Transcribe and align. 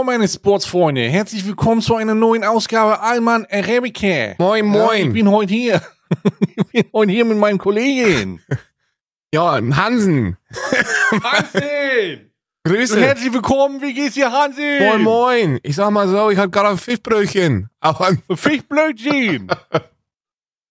Moin, 0.00 0.06
moin, 0.06 0.16
moin, 0.16 0.18
meine 0.18 0.28
Sportsfreunde. 0.28 1.02
Herzlich 1.02 1.46
willkommen 1.46 1.82
zu 1.82 1.94
einer 1.94 2.14
neuen 2.14 2.42
Ausgabe 2.42 3.00
Alman 3.00 3.46
Arabica. 3.50 4.34
Moin, 4.38 4.72
Ja, 4.72 4.94
ich 4.94 5.04
moin. 5.04 5.12
bin 5.12 5.30
heute 5.30 5.52
hier. 5.52 5.82
ich 6.72 6.84
bin 6.84 6.84
heute 6.94 7.12
hier 7.12 7.24
mit 7.26 7.36
meinen 7.36 7.58
Kollegen. 7.58 8.40
Ja, 9.34 9.52
Hansen. 9.60 10.38
Hansen! 11.22 12.32
Grüße. 12.64 12.98
Herzlich 13.00 13.32
willkommen, 13.32 13.80
wie 13.82 13.92
geht's 13.92 14.14
dir, 14.14 14.32
Hansen? 14.32 14.78
Moin, 14.80 15.02
moin. 15.02 15.60
Ich 15.62 15.76
sag 15.76 15.90
mal 15.90 16.08
so, 16.08 16.30
ich 16.30 16.38
hab 16.38 16.50
gerade 16.50 16.70
ein 16.70 16.78
Fischbrötchen. 16.78 17.68
Aber 17.78 18.16
Fischblödchen. 18.34 19.48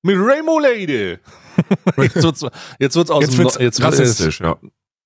mit 0.01 0.15
Remoulade. 0.17 1.19
jetzt 1.97 2.23
wird's, 2.23 2.45
jetzt 2.79 2.95
wird's 2.97 3.11
aus 3.11 3.21
jetzt 3.23 3.33
dem 3.33 3.43
wird's 3.45 3.57
jetzt 3.59 3.81
rassistisch, 3.81 4.39
ja. 4.41 4.57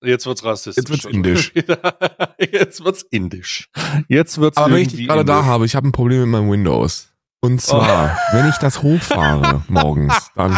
Jetzt 0.03 0.25
wird's 0.25 0.43
rassistisch. 0.43 0.83
Jetzt 0.83 0.89
wird's 0.89 1.05
indisch. 1.05 1.53
jetzt 2.51 2.83
wird's 2.83 3.05
indisch. 3.09 3.69
Jetzt 4.09 4.37
wird's 4.37 4.57
Aber 4.57 4.73
wenn 4.73 4.81
ich 4.81 4.89
dich 4.89 5.07
gerade 5.07 5.23
da 5.23 5.45
habe, 5.45 5.65
ich 5.65 5.75
habe 5.75 5.87
ein 5.87 5.91
Problem 5.93 6.21
mit 6.21 6.29
meinem 6.29 6.51
Windows. 6.51 7.09
Und 7.39 7.61
zwar, 7.61 8.17
wenn 8.31 8.47
ich 8.49 8.55
das 8.57 8.81
hochfahre 8.81 9.63
morgens, 9.69 10.31
dann. 10.35 10.53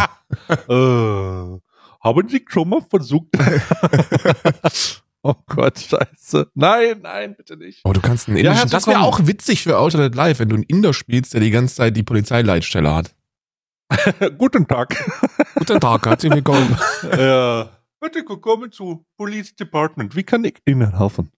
Äh, 0.68 1.60
haben 2.02 2.28
Sie 2.28 2.44
schon 2.48 2.68
mal 2.68 2.80
versucht? 2.88 3.26
oh 5.22 5.34
Gott, 5.46 5.78
scheiße. 5.78 6.48
Nein, 6.54 7.00
nein, 7.02 7.34
bitte 7.36 7.56
nicht. 7.56 7.80
Oh, 7.84 7.92
du 7.92 8.00
kannst 8.00 8.28
einen 8.28 8.36
Ja, 8.36 8.42
indischen. 8.52 8.58
herzlich 8.58 8.72
das 8.72 8.86
wäre 8.86 9.00
auch 9.00 9.20
witzig 9.26 9.62
für 9.62 9.76
Alternate 9.76 10.16
Live, 10.16 10.38
wenn 10.38 10.48
du 10.48 10.54
einen 10.56 10.64
Inder 10.64 10.92
spielst, 10.92 11.34
der 11.34 11.40
die 11.40 11.50
ganze 11.50 11.74
Zeit 11.76 11.96
die 11.96 12.02
Polizeileitstelle 12.04 12.94
hat. 12.94 13.14
Guten 14.38 14.66
Tag. 14.66 14.96
Guten 15.54 15.80
Tag, 15.80 16.06
herzlich 16.06 16.32
willkommen. 16.32 16.76
ja. 17.16 17.70
Bitte 18.00 18.22
willkommen 18.28 18.70
zu 18.72 19.04
Police 19.16 19.54
Department. 19.56 20.14
Wie 20.14 20.22
kann 20.22 20.44
ich 20.44 20.56
Ihnen 20.66 20.98
helfen? 20.98 21.30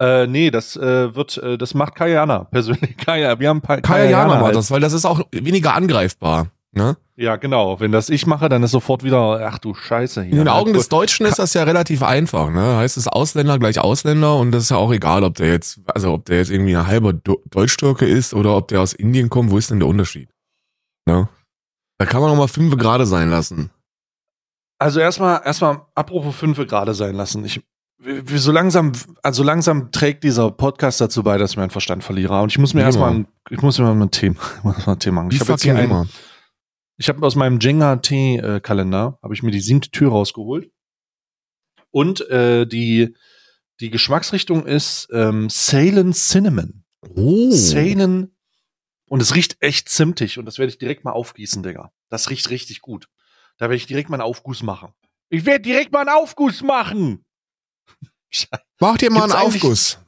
Äh, 0.00 0.26
nee, 0.26 0.50
das 0.50 0.76
äh, 0.76 1.14
wird, 1.14 1.36
äh, 1.38 1.58
das 1.58 1.74
macht 1.74 1.94
Kayana 1.96 2.44
persönlich. 2.50 2.96
Kaya, 2.96 3.38
wir 3.38 3.48
haben 3.50 3.60
pa 3.60 3.80
Kaya 3.80 4.08
Jana 4.10 4.36
macht 4.36 4.44
als- 4.46 4.56
das, 4.56 4.70
weil 4.70 4.80
das 4.80 4.92
ist 4.94 5.04
auch 5.04 5.20
weniger 5.32 5.74
angreifbar. 5.74 6.48
Ne? 6.72 6.96
Ja, 7.16 7.36
genau. 7.36 7.80
Wenn 7.80 7.92
das 7.92 8.08
ich 8.10 8.26
mache, 8.26 8.48
dann 8.48 8.62
ist 8.62 8.70
sofort 8.70 9.02
wieder, 9.02 9.40
ach 9.50 9.58
du 9.58 9.74
Scheiße 9.74 10.22
hier. 10.22 10.32
In 10.32 10.38
den 10.38 10.48
Augen 10.48 10.72
des 10.74 10.88
Deutschen 10.88 11.26
ist 11.26 11.38
das 11.38 11.54
ja 11.54 11.64
relativ 11.64 12.02
einfach, 12.02 12.50
ne? 12.50 12.76
Heißt 12.76 12.96
es 12.98 13.08
Ausländer 13.08 13.58
gleich 13.58 13.78
Ausländer 13.80 14.36
und 14.36 14.52
das 14.52 14.64
ist 14.64 14.70
ja 14.70 14.76
auch 14.76 14.92
egal, 14.92 15.24
ob 15.24 15.34
der 15.34 15.48
jetzt, 15.48 15.80
also 15.86 16.12
ob 16.12 16.26
der 16.26 16.36
jetzt 16.38 16.50
irgendwie 16.50 16.76
ein 16.76 16.86
halber 16.86 17.12
Do 17.14 17.42
Deutschtürke 17.50 18.06
ist 18.06 18.34
oder 18.34 18.54
ob 18.56 18.68
der 18.68 18.82
aus 18.82 18.92
Indien 18.92 19.28
kommt, 19.30 19.50
wo 19.50 19.58
ist 19.58 19.70
denn 19.70 19.80
der 19.80 19.88
Unterschied? 19.88 20.28
Ne? 21.06 21.28
Da 21.98 22.06
kann 22.06 22.20
man 22.20 22.30
noch 22.30 22.36
mal 22.36 22.48
fünf 22.48 22.76
gerade 22.76 23.06
sein 23.06 23.30
lassen. 23.30 23.70
Also 24.78 25.00
erstmal, 25.00 25.42
erstmal, 25.44 25.82
apropos 25.94 26.36
Fünfe 26.36 26.64
gerade 26.66 26.94
sein 26.94 27.14
lassen. 27.14 27.44
Ich, 27.44 27.60
wie, 27.98 28.38
so 28.38 28.52
langsam, 28.52 28.92
also 29.22 29.42
langsam 29.42 29.90
trägt 29.90 30.22
dieser 30.22 30.52
Podcast 30.52 31.00
dazu 31.00 31.24
bei, 31.24 31.36
dass 31.36 31.52
ich 31.52 31.56
meinen 31.56 31.70
Verstand 31.70 32.04
verliere. 32.04 32.40
Und 32.40 32.52
ich 32.52 32.58
muss 32.58 32.74
mir 32.74 32.82
erstmal, 32.82 33.12
ein, 33.12 33.28
ich 33.50 33.60
muss 33.60 33.78
mir 33.78 33.92
mal 33.92 34.00
ein 34.00 34.10
Thema, 34.10 34.38
ich 34.58 34.64
muss 34.64 34.86
mal 34.86 34.92
ein 34.92 34.98
Thema 35.00 35.22
machen. 35.22 35.32
Ich 35.32 35.40
habe 35.40 35.52
jetzt 35.52 35.62
hier 35.62 35.78
immer. 35.78 36.06
ich 36.96 37.08
habe 37.08 37.26
aus 37.26 37.34
meinem 37.34 37.58
Jenga-Tee-Kalender, 37.58 39.18
habe 39.20 39.34
ich 39.34 39.42
mir 39.42 39.50
die 39.50 39.60
siebte 39.60 39.90
Tür 39.90 40.10
rausgeholt. 40.10 40.70
Und 41.90 42.28
äh, 42.30 42.66
die, 42.66 43.16
die 43.80 43.90
Geschmacksrichtung 43.90 44.64
ist 44.64 45.08
ähm, 45.12 45.48
Salem 45.50 46.12
Cinnamon. 46.12 46.84
Oh. 47.16 47.50
Salem. 47.50 48.30
Und 49.08 49.22
es 49.22 49.34
riecht 49.34 49.56
echt 49.60 49.88
zimtig. 49.88 50.38
Und 50.38 50.44
das 50.44 50.58
werde 50.58 50.70
ich 50.70 50.78
direkt 50.78 51.04
mal 51.04 51.12
aufgießen, 51.12 51.62
Digga. 51.62 51.90
Das 52.10 52.30
riecht 52.30 52.50
richtig 52.50 52.80
gut. 52.80 53.08
Da 53.58 53.64
werde 53.64 53.76
ich 53.76 53.86
direkt 53.86 54.08
mal 54.08 54.16
einen 54.16 54.22
Aufguss 54.22 54.62
machen. 54.62 54.92
Ich 55.28 55.44
werde 55.44 55.60
direkt 55.60 55.92
mal 55.92 56.00
einen 56.00 56.08
Aufguss 56.08 56.62
machen. 56.62 57.24
Mach 58.80 58.96
dir 58.96 59.10
mal 59.10 59.22
Gibt's 59.22 59.34
einen 59.34 59.46
Aufguss. 59.46 59.98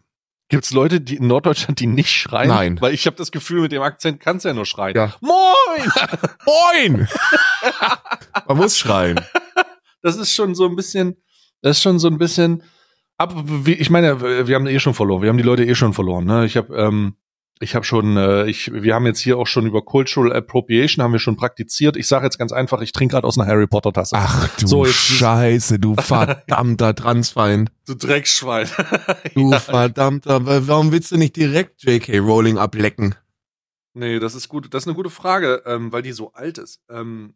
Gibt 0.49 0.65
es 0.65 0.73
Leute 0.73 1.01
die 1.01 1.17
in 1.17 1.29
Norddeutschland, 1.29 1.79
die 1.79 1.87
nicht 1.87 2.11
schreien? 2.11 2.49
Nein. 2.49 2.81
Weil 2.81 2.93
ich 2.93 3.07
habe 3.07 3.17
das 3.17 3.31
Gefühl, 3.31 3.61
mit 3.61 3.73
dem 3.73 3.83
Akzent 3.83 4.21
kannst 4.21 4.45
du 4.45 4.49
ja 4.49 4.55
nur 4.55 4.67
schreien. 4.67 4.97
Ja. 4.97 5.15
Moin! 5.21 5.93
Moin! 6.97 7.09
man 8.49 8.57
muss 8.57 8.77
schreien. 8.77 9.21
Das 10.03 10.17
ist 10.17 10.35
schon 10.35 10.55
so 10.57 10.67
ein 10.67 10.75
bisschen, 10.75 11.17
das 11.63 11.77
ist 11.77 11.83
schon 11.83 11.99
so 11.99 12.09
ein 12.09 12.19
bisschen. 12.19 12.65
Ab, 13.17 13.33
wie, 13.37 13.75
ich 13.75 13.91
meine, 13.91 14.49
wir 14.49 14.55
haben 14.55 14.67
eh 14.67 14.81
schon 14.81 14.95
verloren. 14.95 15.23
Wir 15.23 15.29
haben 15.29 15.37
die 15.37 15.45
Leute 15.45 15.65
eh 15.65 15.75
schon 15.75 15.93
verloren. 15.93 16.25
Ne? 16.25 16.47
Ich 16.47 16.57
habe, 16.57 16.75
ähm, 16.75 17.17
ich 17.63 17.75
habe 17.75 17.85
schon, 17.85 18.17
äh, 18.17 18.47
ich, 18.47 18.73
wir 18.73 18.95
haben 18.95 19.05
jetzt 19.07 19.21
hier 19.21 19.37
auch 19.39 19.47
schon 19.47 19.67
über 19.67 19.83
Cultural 19.83 20.33
Appropriation 20.33 21.03
haben 21.03 21.13
wir 21.13 21.19
schon 21.19 21.37
praktiziert. 21.37 21.97
Ich 21.97 22.07
sage 22.09 22.25
jetzt 22.25 22.39
ganz 22.39 22.53
einfach, 22.53 22.81
ich 22.81 22.93
trinke 22.93 23.13
gerade 23.15 23.27
aus 23.27 23.39
einer 23.39 23.47
Harry 23.49 23.67
Potter 23.67 23.93
Tasse. 23.93 24.17
Ach 24.19 24.49
du 24.59 24.67
So, 24.67 24.87
jetzt- 24.87 24.97
Scheiße, 24.97 25.79
du 25.79 25.95
verdammter 26.01 26.95
Transfeind. 26.95 27.71
du 27.87 27.95
Dreckschwein. 27.95 28.67
Du 29.35 29.53
verdammter, 29.53 30.41
warum 30.69 30.91
willst 30.93 31.13
du 31.13 31.17
nicht 31.19 31.37
direkt 31.37 31.83
J.K. 31.83 32.19
Rowling 32.19 32.59
ablecken? 32.59 33.15
Nee, 33.95 34.19
das 34.21 34.35
ist 34.35 34.49
gut. 34.49 34.73
Das 34.73 34.85
ist 34.85 34.89
eine 34.89 34.95
gute 34.97 35.11
Frage, 35.11 35.63
ähm, 35.67 35.93
weil 35.93 36.03
die 36.03 36.13
so 36.13 36.33
alt 36.33 36.59
ist. 36.59 36.81
Ähm, 36.91 37.35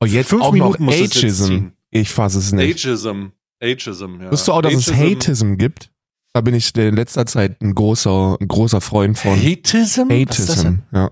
Oh, 0.00 0.06
jetzt 0.06 0.30
Fünf 0.30 0.42
auch 0.42 0.52
Minuten 0.52 0.84
noch 0.84 0.92
muss 0.92 0.94
es 0.96 1.00
jetzt 1.00 1.16
Ageism. 1.18 1.66
Ich 1.90 2.10
fasse 2.10 2.38
es 2.40 2.50
nicht. 2.50 2.84
Ageism. 2.84 3.26
Ageism, 3.62 4.20
ja. 4.20 4.32
Wusstest 4.32 4.48
du 4.48 4.52
auch, 4.52 4.62
dass 4.62 4.74
es 4.74 4.88
Ageism- 4.90 4.96
Hateism 5.16 5.54
gibt? 5.58 5.92
Da 6.34 6.40
bin 6.40 6.54
ich 6.54 6.74
in 6.76 6.96
letzter 6.96 7.26
Zeit 7.26 7.60
ein 7.60 7.74
großer, 7.74 8.38
ein 8.40 8.48
großer 8.48 8.80
Freund 8.80 9.18
von. 9.18 9.36
Hateism? 9.36 10.08
Das 10.08 10.38
Hateism, 10.38 10.62
denn? 10.62 10.82
ja. 10.92 11.10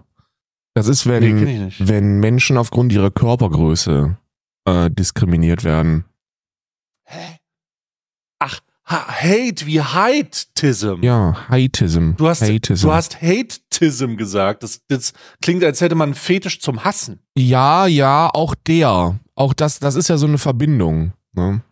Das 0.74 0.86
ist, 0.86 1.06
wenn, 1.06 1.44
Nee, 1.44 1.72
wenn 1.80 2.20
Menschen 2.20 2.56
aufgrund 2.56 2.92
ihrer 2.92 3.10
Körpergröße 3.10 4.16
äh, 4.66 4.90
diskriminiert 4.90 5.64
werden. 5.64 6.04
Hä? 7.04 7.36
Ach, 8.38 8.60
ha 8.86 9.06
Hate 9.08 9.66
wie 9.66 9.80
Hateism. 9.80 11.02
Ja, 11.02 11.48
Hateism. 11.48 12.12
Du 12.16 12.28
hast, 12.28 12.42
Hateism. 12.42 12.86
du 12.86 12.92
hast 12.92 13.20
Hateism 13.20 14.16
gesagt. 14.16 14.62
Das, 14.62 14.80
das 14.88 15.12
klingt, 15.42 15.64
als 15.64 15.80
hätte 15.80 15.96
man 15.96 16.10
einen 16.10 16.14
Fetisch 16.14 16.60
zum 16.60 16.84
Hassen. 16.84 17.20
ja, 17.36 17.86
ja, 17.86 18.30
auch 18.32 18.54
der. 18.54 19.18
Auch 19.34 19.52
das, 19.52 19.80
das 19.80 19.96
ist 19.96 20.08
ja 20.08 20.16
so 20.16 20.26
eine 20.26 20.38
Verbindung. 20.38 21.12
Ne? 21.32 21.62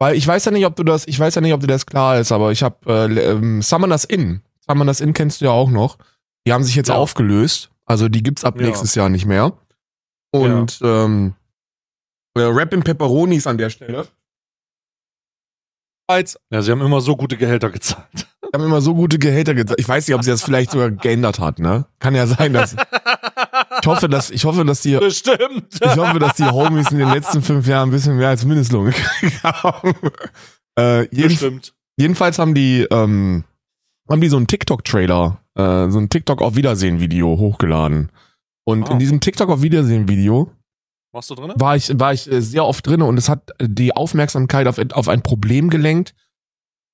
Weil 0.00 0.16
ich 0.16 0.26
weiß 0.26 0.46
ja 0.46 0.50
nicht, 0.52 0.64
ob 0.66 0.76
du 0.76 0.82
das, 0.82 1.06
ich 1.06 1.18
weiß 1.18 1.34
ja 1.34 1.40
nicht, 1.42 1.52
ob 1.52 1.60
dir 1.60 1.66
das 1.66 1.84
klar 1.84 2.18
ist, 2.18 2.32
aber 2.32 2.52
ich 2.52 2.62
habe 2.62 2.76
äh, 2.90 3.32
ähm, 3.32 3.60
Summoners 3.60 4.04
Inn. 4.04 4.40
Summoners 4.66 5.00
Inn 5.00 5.12
kennst 5.12 5.40
du 5.40 5.44
ja 5.44 5.50
auch 5.50 5.70
noch. 5.70 5.98
Die 6.46 6.52
haben 6.54 6.64
sich 6.64 6.74
jetzt 6.74 6.88
Ja. 6.88 6.94
aufgelöst. 6.94 7.70
Also 7.84 8.08
die 8.08 8.22
gibt's 8.22 8.44
ab 8.44 8.58
Ja. 8.58 8.66
nächstes 8.66 8.94
Jahr 8.94 9.08
nicht 9.10 9.26
mehr. 9.26 9.52
Und 10.32 10.80
ähm, 10.82 11.34
äh, 12.34 12.40
Rap 12.42 12.72
in 12.72 12.82
Pepperonis 12.82 13.46
an 13.46 13.58
der 13.58 13.68
Stelle. 13.70 14.06
Ja, 16.50 16.62
sie 16.62 16.72
haben 16.72 16.80
immer 16.80 17.00
so 17.00 17.14
gute 17.16 17.36
Gehälter 17.36 17.70
gezahlt. 17.70 18.08
die 18.14 18.48
haben 18.52 18.64
immer 18.64 18.80
so 18.80 18.94
gute 18.94 19.18
Gehälter 19.18 19.54
gezahlt. 19.54 19.78
Ich 19.78 19.88
weiß 19.88 20.08
nicht, 20.08 20.16
ob 20.16 20.24
sie 20.24 20.30
das 20.30 20.42
vielleicht 20.42 20.72
sogar 20.72 20.90
geändert 20.90 21.38
hat, 21.38 21.60
ne? 21.60 21.86
Kann 22.00 22.14
ja 22.16 22.26
sein, 22.26 22.52
dass. 22.52 22.74
Ich 23.80 23.86
hoffe, 23.86 24.08
dass, 24.08 24.30
ich 24.30 24.44
hoffe, 24.44 24.64
dass 24.64 24.82
die, 24.82 24.96
Bestimmt. 24.96 25.66
ich 25.80 25.96
hoffe, 25.96 26.18
dass 26.18 26.36
die 26.36 26.44
Homies 26.44 26.90
in 26.90 26.98
den 26.98 27.08
letzten 27.10 27.42
fünf 27.42 27.66
Jahren 27.66 27.88
ein 27.88 27.92
bisschen 27.92 28.16
mehr 28.16 28.28
als 28.28 28.44
Mindestlohn 28.44 28.86
gekriegt 28.86 29.42
haben. 29.44 29.94
Äh, 30.78 31.02
jeden, 31.14 31.28
Bestimmt. 31.28 31.74
jedenfalls 31.98 32.38
haben 32.38 32.54
die, 32.54 32.86
ähm, 32.92 33.42
haben 34.08 34.20
die 34.20 34.28
so 34.28 34.36
einen 34.36 34.46
TikTok-Trailer, 34.46 35.42
äh, 35.56 35.90
so 35.90 35.98
ein 35.98 36.08
TikTok 36.08 36.40
auf 36.42 36.54
Wiedersehen-Video 36.54 37.36
hochgeladen. 37.38 38.10
Und 38.64 38.88
Ah. 38.88 38.92
in 38.92 38.98
diesem 39.00 39.20
TikTok 39.20 39.48
auf 39.50 39.62
Wiedersehen-Video 39.62 40.50
Machst 41.12 41.28
du 41.28 41.34
drin? 41.34 41.52
war 41.56 41.74
ich, 41.74 41.90
war 41.98 42.12
ich 42.14 42.30
äh, 42.30 42.40
sehr 42.40 42.64
oft 42.64 42.86
drin 42.86 43.02
und 43.02 43.18
es 43.18 43.28
hat 43.28 43.50
die 43.60 43.94
Aufmerksamkeit 43.96 44.68
auf, 44.68 44.78
auf 44.92 45.08
ein 45.08 45.22
Problem 45.22 45.70
gelenkt, 45.70 46.14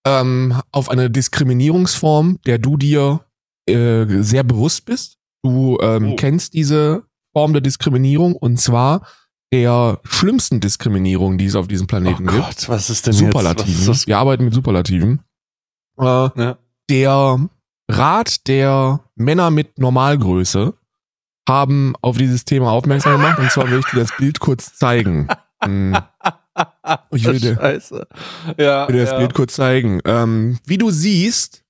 ähm, 0.07 0.61
auf 0.73 0.89
eine 0.89 1.11
Diskriminierungsform, 1.11 2.39
der 2.47 2.59
du 2.59 2.79
dir 2.79 3.21
äh, 3.69 4.07
sehr 4.23 4.43
bewusst 4.43 4.87
bist. 4.87 5.16
Du 5.47 5.79
ähm, 5.81 6.13
Oh. 6.13 6.17
kennst 6.17 6.55
diese 6.55 7.05
Form 7.33 7.53
der 7.53 7.61
Diskriminierung 7.63 8.35
und 8.35 8.59
zwar 8.61 9.07
der 9.53 10.01
schlimmsten 10.05 10.59
Diskriminierung, 10.61 11.39
die 11.39 11.47
es 11.47 11.55
auf 11.55 11.69
diesem 11.69 11.85
Oh 11.85 11.89
Planeten 11.89 12.27
gibt. 12.27 12.37
Gott, 12.39 12.69
was 12.69 12.91
ist 12.91 13.07
denn 13.07 13.13
Superlativen. 13.13 13.73
jetzt? 13.73 13.89
Was 13.89 14.07
Wir 14.09 14.19
arbeiten 14.19 14.45
mit 14.45 14.55
Superlativen. 14.55 15.21
Äh? 15.99 16.05
Ja. 16.05 16.59
der 16.91 17.49
Rat 17.89 18.49
der 18.49 19.01
Männer 19.15 19.51
mit 19.53 19.79
Normalgröße 19.79 20.75
haben 21.49 21.95
auf 22.03 22.17
dieses 22.19 22.45
Thema 22.45 22.73
aufmerksam 22.73 23.13
gemacht 23.13 23.39
und 23.39 23.51
zwar 23.53 23.71
will 23.71 23.79
ich 23.79 23.87
dir 23.87 24.01
das 24.01 24.17
Bild 24.17 24.41
kurz 24.41 24.75
zeigen. 24.75 25.29
Hm, 25.63 25.97
Ich 27.13 27.25
will 27.27 27.39
dir- 27.39 27.55
Scheiße. 27.55 28.09
Ja, 28.59 28.89
will 28.89 28.97
dir 28.97 29.03
das 29.03 29.13
ja. 29.13 29.19
Bild 29.19 29.35
kurz 29.35 29.55
zeigen. 29.55 30.01
Ähm, 30.05 30.59
wie 30.67 30.79
du 30.79 30.91
siehst, 30.91 31.63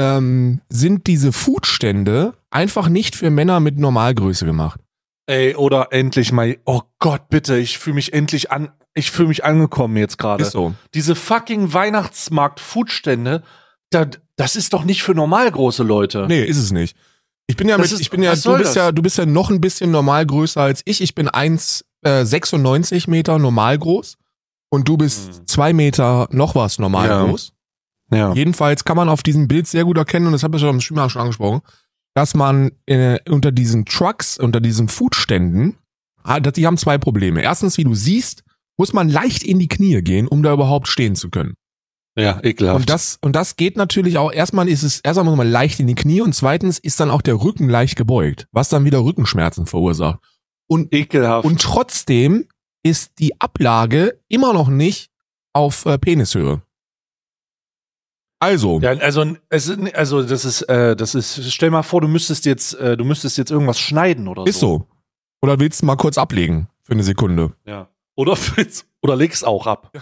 ähm, 0.00 0.62
sind 0.70 1.06
diese 1.06 1.32
Foodstände 1.32 2.34
einfach 2.50 2.88
nicht 2.88 3.14
für 3.16 3.30
Männer 3.30 3.60
mit 3.60 3.78
Normalgröße 3.78 4.44
gemacht. 4.46 4.80
Ey, 5.26 5.54
oder 5.54 5.88
endlich 5.92 6.32
mal. 6.32 6.56
Oh 6.64 6.80
Gott, 6.98 7.28
bitte, 7.28 7.58
ich 7.58 7.78
fühle 7.78 7.94
mich 7.94 8.12
endlich 8.14 8.50
an. 8.50 8.70
Ich 8.94 9.10
fühle 9.10 9.28
mich 9.28 9.44
angekommen 9.44 9.96
jetzt 9.96 10.16
gerade. 10.18 10.42
Ist 10.42 10.52
so. 10.52 10.74
Diese 10.94 11.14
fucking 11.14 11.72
Weihnachtsmarkt-Foodstände, 11.72 13.42
da, 13.90 14.06
das 14.36 14.56
ist 14.56 14.72
doch 14.72 14.84
nicht 14.84 15.02
für 15.02 15.14
normal 15.14 15.50
große 15.50 15.82
Leute. 15.82 16.26
Nee, 16.28 16.44
ist 16.44 16.58
es 16.58 16.72
nicht. 16.72 16.96
Ich 17.46 17.56
bin 17.56 17.68
ja 17.68 17.76
Das 17.76 17.84
mit, 17.86 17.92
ist- 17.92 18.00
ich 18.00 18.10
bin 18.10 18.22
ja, 18.22 18.34
du 18.34 18.56
bist 18.56 18.70
das? 18.70 18.74
ja, 18.74 18.92
du 18.92 19.02
bist 19.02 19.18
ja 19.18 19.26
noch 19.26 19.50
ein 19.50 19.60
bisschen 19.60 19.90
normal 19.90 20.26
größer 20.26 20.60
als 20.60 20.82
ich. 20.84 21.00
Ich 21.00 21.14
bin 21.14 21.28
1,96 21.28 23.08
Meter 23.08 23.38
normal 23.38 23.78
groß 23.78 24.16
und 24.70 24.88
du 24.88 24.96
bist 24.96 25.28
Hm. 25.38 25.46
zwei 25.46 25.72
Meter 25.72 26.28
noch 26.30 26.54
was 26.54 26.78
normal 26.78 27.08
Ja. 27.08 27.24
groß. 27.24 27.52
Ja. 28.10 28.32
Jedenfalls 28.32 28.84
kann 28.84 28.96
man 28.96 29.08
auf 29.08 29.22
diesem 29.22 29.48
Bild 29.48 29.66
sehr 29.66 29.84
gut 29.84 29.98
erkennen, 29.98 30.26
und 30.26 30.32
das 30.32 30.42
habe 30.42 30.56
ich 30.56 30.62
schon 30.62 30.70
im 30.70 30.80
Streamer 30.80 31.10
schon 31.10 31.22
angesprochen, 31.22 31.60
dass 32.18 32.34
man 32.34 32.72
äh, 32.86 33.20
unter 33.30 33.52
diesen 33.52 33.84
Trucks, 33.84 34.38
unter 34.38 34.60
diesen 34.60 34.88
Foodständen, 34.88 35.76
die 36.56 36.66
haben 36.66 36.76
zwei 36.76 36.98
Probleme. 36.98 37.42
Erstens, 37.42 37.78
wie 37.78 37.84
du 37.84 37.94
siehst, 37.94 38.42
muss 38.76 38.92
man 38.92 39.08
leicht 39.08 39.44
in 39.44 39.60
die 39.60 39.68
Knie 39.68 40.02
gehen, 40.02 40.26
um 40.26 40.42
da 40.42 40.52
überhaupt 40.52 40.88
stehen 40.88 41.14
zu 41.14 41.30
können. 41.30 41.54
Ja, 42.16 42.40
ekelhaft. 42.42 42.80
Und 42.80 42.90
das, 42.90 43.18
und 43.20 43.36
das 43.36 43.54
geht 43.54 43.76
natürlich 43.76 44.18
auch, 44.18 44.32
erstmal 44.32 44.68
ist 44.68 44.82
es, 44.82 44.98
erstmal 44.98 45.26
muss 45.26 45.36
man 45.36 45.48
leicht 45.48 45.78
in 45.78 45.86
die 45.86 45.94
Knie 45.94 46.20
und 46.20 46.34
zweitens 46.34 46.80
ist 46.80 46.98
dann 46.98 47.12
auch 47.12 47.22
der 47.22 47.40
Rücken 47.40 47.68
leicht 47.68 47.94
gebeugt, 47.94 48.48
was 48.50 48.68
dann 48.68 48.84
wieder 48.84 48.98
Rückenschmerzen 49.04 49.66
verursacht. 49.66 50.18
Und, 50.66 50.92
ekelhaft. 50.92 51.46
und 51.46 51.62
trotzdem 51.62 52.48
ist 52.82 53.12
die 53.20 53.40
Ablage 53.40 54.18
immer 54.26 54.52
noch 54.52 54.70
nicht 54.70 55.12
auf 55.52 55.86
äh, 55.86 55.98
Penishöhe. 55.98 56.62
Also, 58.40 58.78
ja, 58.80 58.90
also, 58.90 59.24
es, 59.48 59.68
ist- 59.68 59.94
also 59.96 60.22
das 60.22 60.44
ist, 60.44 60.62
äh, 60.62 60.94
das 60.94 61.14
ist, 61.14 61.52
stell 61.52 61.70
mal 61.70 61.82
vor, 61.82 62.00
du 62.00 62.08
müsstest 62.08 62.46
jetzt, 62.46 62.74
äh, 62.74 62.96
du 62.96 63.04
müsstest 63.04 63.36
jetzt 63.36 63.50
irgendwas 63.50 63.80
schneiden 63.80 64.28
oder 64.28 64.46
ist 64.46 64.60
so. 64.60 64.78
so. 64.78 64.86
Oder 65.42 65.58
willst 65.60 65.82
du 65.82 65.86
mal 65.86 65.96
kurz 65.96 66.18
ablegen 66.18 66.68
für 66.82 66.92
eine 66.92 67.02
Sekunde? 67.02 67.52
Ja. 67.66 67.88
Oder 68.14 68.36
willst- 68.56 68.86
oder 69.02 69.16
leg's 69.16 69.42
auch 69.42 69.66
ab. 69.66 69.92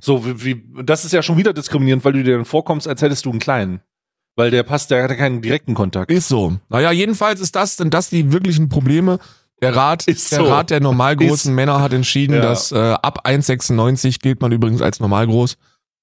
So 0.00 0.26
wie, 0.26 0.44
wie, 0.44 0.84
das 0.84 1.06
ist 1.06 1.12
ja 1.12 1.22
schon 1.22 1.38
wieder 1.38 1.54
diskriminierend, 1.54 2.04
weil 2.04 2.12
du 2.12 2.22
dir 2.22 2.36
dann 2.36 2.44
vorkommst, 2.44 2.86
als 2.86 3.00
hättest 3.00 3.24
du 3.24 3.30
einen 3.30 3.38
kleinen. 3.38 3.80
Weil 4.38 4.50
der 4.50 4.62
passt, 4.62 4.90
der 4.90 5.02
hat 5.02 5.10
ja 5.10 5.16
keinen 5.16 5.40
direkten 5.40 5.72
Kontakt. 5.72 6.10
Ist 6.10 6.28
so. 6.28 6.58
Naja, 6.68 6.90
jedenfalls 6.92 7.40
ist 7.40 7.56
das, 7.56 7.78
sind 7.78 7.94
das 7.94 8.10
die 8.10 8.30
wirklichen 8.32 8.68
Probleme. 8.68 9.18
Der 9.62 9.74
Rat, 9.74 10.06
Ist 10.06 10.30
der 10.32 10.40
so. 10.40 10.44
Rat 10.48 10.68
der 10.68 10.80
normalgroßen 10.80 11.54
Männer 11.54 11.80
hat 11.80 11.94
entschieden, 11.94 12.34
Ja. 12.34 12.42
dass 12.42 12.72
äh, 12.72 12.76
ab 12.76 13.26
1,96 13.26 14.20
gilt 14.20 14.42
man 14.42 14.52
übrigens 14.52 14.82
als 14.82 15.00
normalgroß 15.00 15.56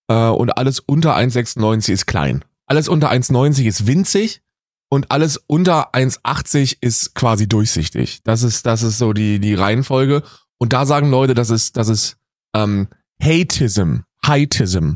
äh, 0.07 0.27
und 0.29 0.57
alles 0.57 0.79
unter 0.79 1.15
1,96 1.17 1.91
ist 1.91 2.05
klein. 2.07 2.43
Alles 2.65 2.87
unter 2.87 3.11
1,90 3.11 3.63
ist 3.65 3.87
winzig 3.87 4.41
und 4.89 5.11
alles 5.11 5.37
unter 5.47 5.93
1,80 5.93 6.77
ist 6.81 7.13
quasi 7.15 7.47
durchsichtig. 7.47 8.21
Das 8.23 8.43
ist, 8.43 8.65
das 8.65 8.83
ist 8.83 8.97
so 8.97 9.13
die, 9.13 9.39
die 9.39 9.53
Reihenfolge. 9.53 10.23
Und 10.59 10.71
da 10.73 10.85
sagen 10.85 11.09
Leute, 11.11 11.33
das 11.33 11.49
ist, 11.49 11.75
das 11.77 11.89
ist 11.89 12.17
ähm, 12.55 12.87
Hateism, 13.21 14.01
Heightism. 14.25 14.93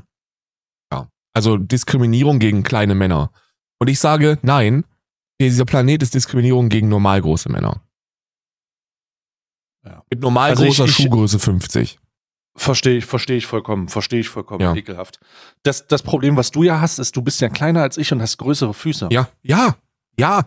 Ja. 0.94 1.10
Also 1.34 1.58
Diskriminierung 1.58 2.40
gegen 2.40 2.64
kleine 2.64 2.96
Männer. 2.96 3.32
Und 3.80 3.90
ich 3.90 4.00
sage, 4.00 4.40
nein, 4.44 4.86
dieser 5.42 5.66
Planet 5.66 6.02
ist 6.04 6.14
Diskriminierung 6.14 6.70
gegen 6.70 6.90
normalgroße 6.90 7.50
Männer. 7.52 7.82
Ja. 9.86 10.04
Mit 10.10 10.22
normalgroßer 10.22 10.84
Also 10.84 10.84
ich- 10.86 10.90
ich- 10.90 10.96
Schuhgröße 11.06 11.40
50. 11.40 12.00
Verstehe 12.60 12.98
ich, 12.98 13.06
verstehe 13.06 13.38
ich 13.38 13.46
vollkommen, 13.46 13.88
verstehe 13.88 14.20
ich 14.20 14.30
vollkommen, 14.30 14.62
Ja. 14.62 14.74
ekelhaft. 14.76 15.20
Das, 15.64 15.88
das 15.88 16.02
Problem, 16.04 16.36
was 16.38 16.52
du 16.52 16.64
ja 16.64 16.82
hast, 16.82 16.98
ist, 17.00 17.16
du 17.16 17.22
bist 17.22 17.40
ja 17.40 17.50
kleiner 17.50 17.82
als 17.84 17.98
ich 17.98 18.12
und 18.12 18.22
hast 18.22 18.38
größere 18.38 18.74
Füße. 18.74 19.10
Ja, 19.12 19.30
ja, 19.44 19.76
ja. 20.20 20.44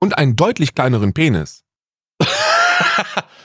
Und 0.00 0.18
einen 0.18 0.34
deutlich 0.36 0.74
kleineren 0.74 1.12
Penis. 1.14 1.62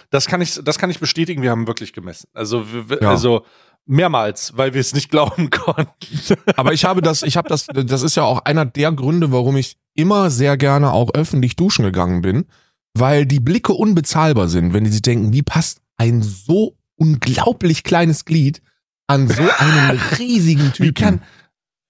das 0.10 0.26
kann 0.28 0.42
ich, 0.42 0.60
das 0.64 0.78
kann 0.80 0.90
ich 0.90 1.00
bestätigen, 1.00 1.42
wir 1.42 1.52
haben 1.52 1.68
wirklich 1.68 1.94
gemessen. 1.94 2.28
Also, 2.34 2.66
wir- 2.90 3.02
Ja. 3.02 3.10
also 3.12 3.46
mehrmals, 3.86 4.56
weil 4.58 4.74
wir 4.74 4.82
es 4.82 4.94
nicht 4.94 5.10
glauben 5.10 5.50
konnten. 5.52 5.88
Aber 6.56 6.74
ich 6.74 6.86
habe 6.86 7.02
das, 7.02 7.24
ich 7.24 7.38
habe 7.38 7.50
das, 7.50 7.68
das 7.68 8.02
ist 8.02 8.16
ja 8.16 8.24
auch 8.24 8.46
einer 8.46 8.66
der 8.66 8.92
Gründe, 8.92 9.32
warum 9.32 9.58
ich 9.58 9.78
immer 9.96 10.30
sehr 10.30 10.58
gerne 10.58 10.92
auch 10.92 11.14
öffentlich 11.14 11.56
duschen 11.56 11.86
gegangen 11.86 12.22
bin, 12.22 12.46
weil 12.94 13.26
die 13.26 13.40
Blicke 13.40 13.74
unbezahlbar 13.74 14.48
sind, 14.48 14.74
wenn 14.74 14.84
die 14.84 14.92
sich 14.92 15.02
denken, 15.02 15.34
wie 15.34 15.44
passt 15.44 15.82
ein 15.98 16.22
so 16.24 16.76
unglaublich 17.00 17.84
kleines 17.84 18.26
Glied 18.26 18.62
an 19.08 19.28
so 19.28 19.42
einen 19.58 20.00
riesigen 20.20 20.72
Typen. 20.74 20.86
Wie 20.90 20.94
kann, 20.94 21.22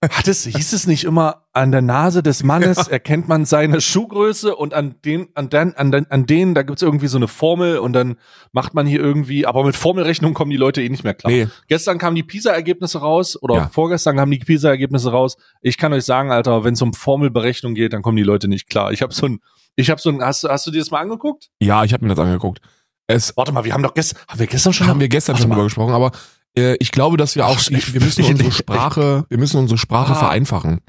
hat 0.01 0.29
es, 0.29 0.45
hieß 0.45 0.71
es 0.71 0.87
nicht 0.87 1.03
immer, 1.03 1.47
an 1.51 1.73
der 1.73 1.81
Nase 1.81 2.23
des 2.23 2.43
Mannes 2.43 2.77
erkennt 2.87 3.27
man 3.27 3.43
seine 3.43 3.81
Schuhgröße 3.81 4.55
und 4.55 4.73
an 4.73 4.95
den, 5.03 5.27
an 5.33 5.49
den, 5.49 5.75
an 5.75 5.91
den, 5.91 6.09
an 6.09 6.25
denen, 6.25 6.53
da 6.55 6.63
gibt's 6.63 6.81
irgendwie 6.81 7.07
so 7.07 7.17
eine 7.17 7.27
Formel 7.27 7.79
und 7.79 7.91
dann 7.91 8.15
macht 8.53 8.73
man 8.73 8.87
hier 8.87 9.01
irgendwie, 9.01 9.45
aber 9.45 9.65
mit 9.65 9.75
Formelrechnung 9.75 10.33
kommen 10.33 10.51
die 10.51 10.57
Leute 10.57 10.81
eh 10.81 10.87
nicht 10.87 11.03
mehr 11.03 11.13
klar. 11.15 11.33
Nee, 11.33 11.47
Gestern 11.67 11.97
kamen 11.97 12.15
die 12.15 12.23
PISA-Ergebnisse 12.23 12.99
raus 12.99 13.37
oder 13.41 13.55
Ja. 13.55 13.67
vorgestern 13.67 14.15
kamen 14.15 14.31
die 14.31 14.39
PISA-Ergebnisse 14.39 15.11
raus. 15.11 15.35
Ich 15.61 15.77
kann 15.77 15.91
euch 15.91 16.05
sagen, 16.05 16.31
Alter, 16.31 16.63
wenn 16.63 16.75
es 16.75 16.81
um 16.81 16.93
Formelberechnung 16.93 17.73
geht, 17.73 17.91
dann 17.91 18.01
kommen 18.01 18.15
die 18.15 18.23
Leute 18.23 18.47
nicht 18.47 18.69
klar. 18.69 18.93
Ich 18.93 19.01
habe 19.01 19.13
so 19.13 19.25
ein, 19.25 19.39
ich 19.75 19.89
habe 19.89 19.99
so 19.99 20.09
ein, 20.09 20.21
hast, 20.21 20.45
du- 20.45 20.47
hast 20.49 20.65
du 20.65 20.71
dir 20.71 20.79
das 20.79 20.91
mal 20.91 20.99
angeguckt? 21.01 21.49
ja, 21.59 21.83
ich 21.83 21.91
habe 21.91 22.05
mir 22.05 22.15
das 22.15 22.19
angeguckt. 22.25 22.61
Es 23.09 23.35
Warte 23.35 23.51
mal, 23.51 23.63
wir 23.65 23.73
haben 23.73 23.81
doch 23.83 23.93
gestern, 23.95 24.19
haben 24.27 24.39
wir 24.39 24.47
gestern 24.47 24.71
schon? 24.73 24.87
haben 24.87 24.99
wir 24.99 25.09
gestern 25.09 25.35
schon 25.35 25.49
drüber 25.49 25.63
gesprochen, 25.63 25.93
aber 25.93 26.11
äh, 26.57 26.75
ich 26.79 26.91
glaube, 26.91 27.17
dass 27.17 27.35
wir 27.35 27.45
auch, 27.47 27.57
Ach, 27.59 27.69
ich- 27.71 27.93
wir 27.93 28.01
müssen 28.01 28.23
unsere 28.23 28.51
Sprache, 28.51 29.25
wir 29.29 29.37
müssen 29.39 29.57
unsere 29.59 29.77
Sprache 29.77 30.13
Ah. 30.13 30.15
vereinfachen. 30.15 30.79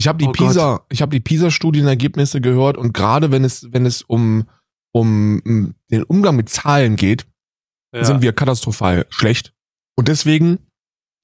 Ich 0.00 0.08
habe 0.08 0.18
die 0.18 0.24
Oh 0.26 0.32
Gott. 0.32 0.36
PISA, 0.48 0.80
ich 0.90 1.02
habe 1.02 1.10
die 1.10 1.20
PISA-Studienergebnisse 1.20 2.40
gehört 2.40 2.76
und 2.76 2.94
gerade 2.94 3.30
wenn 3.30 3.44
es, 3.44 3.68
wenn 3.72 3.86
es 3.86 4.02
um 4.02 4.44
um 4.92 5.74
den 5.90 6.02
Umgang 6.04 6.34
mit 6.34 6.48
Zahlen 6.48 6.96
geht, 6.96 7.26
Ja. 7.94 8.04
sind 8.04 8.22
wir 8.22 8.32
katastrophal 8.32 9.06
schlecht. 9.10 9.52
Und 9.96 10.08
deswegen, 10.08 10.58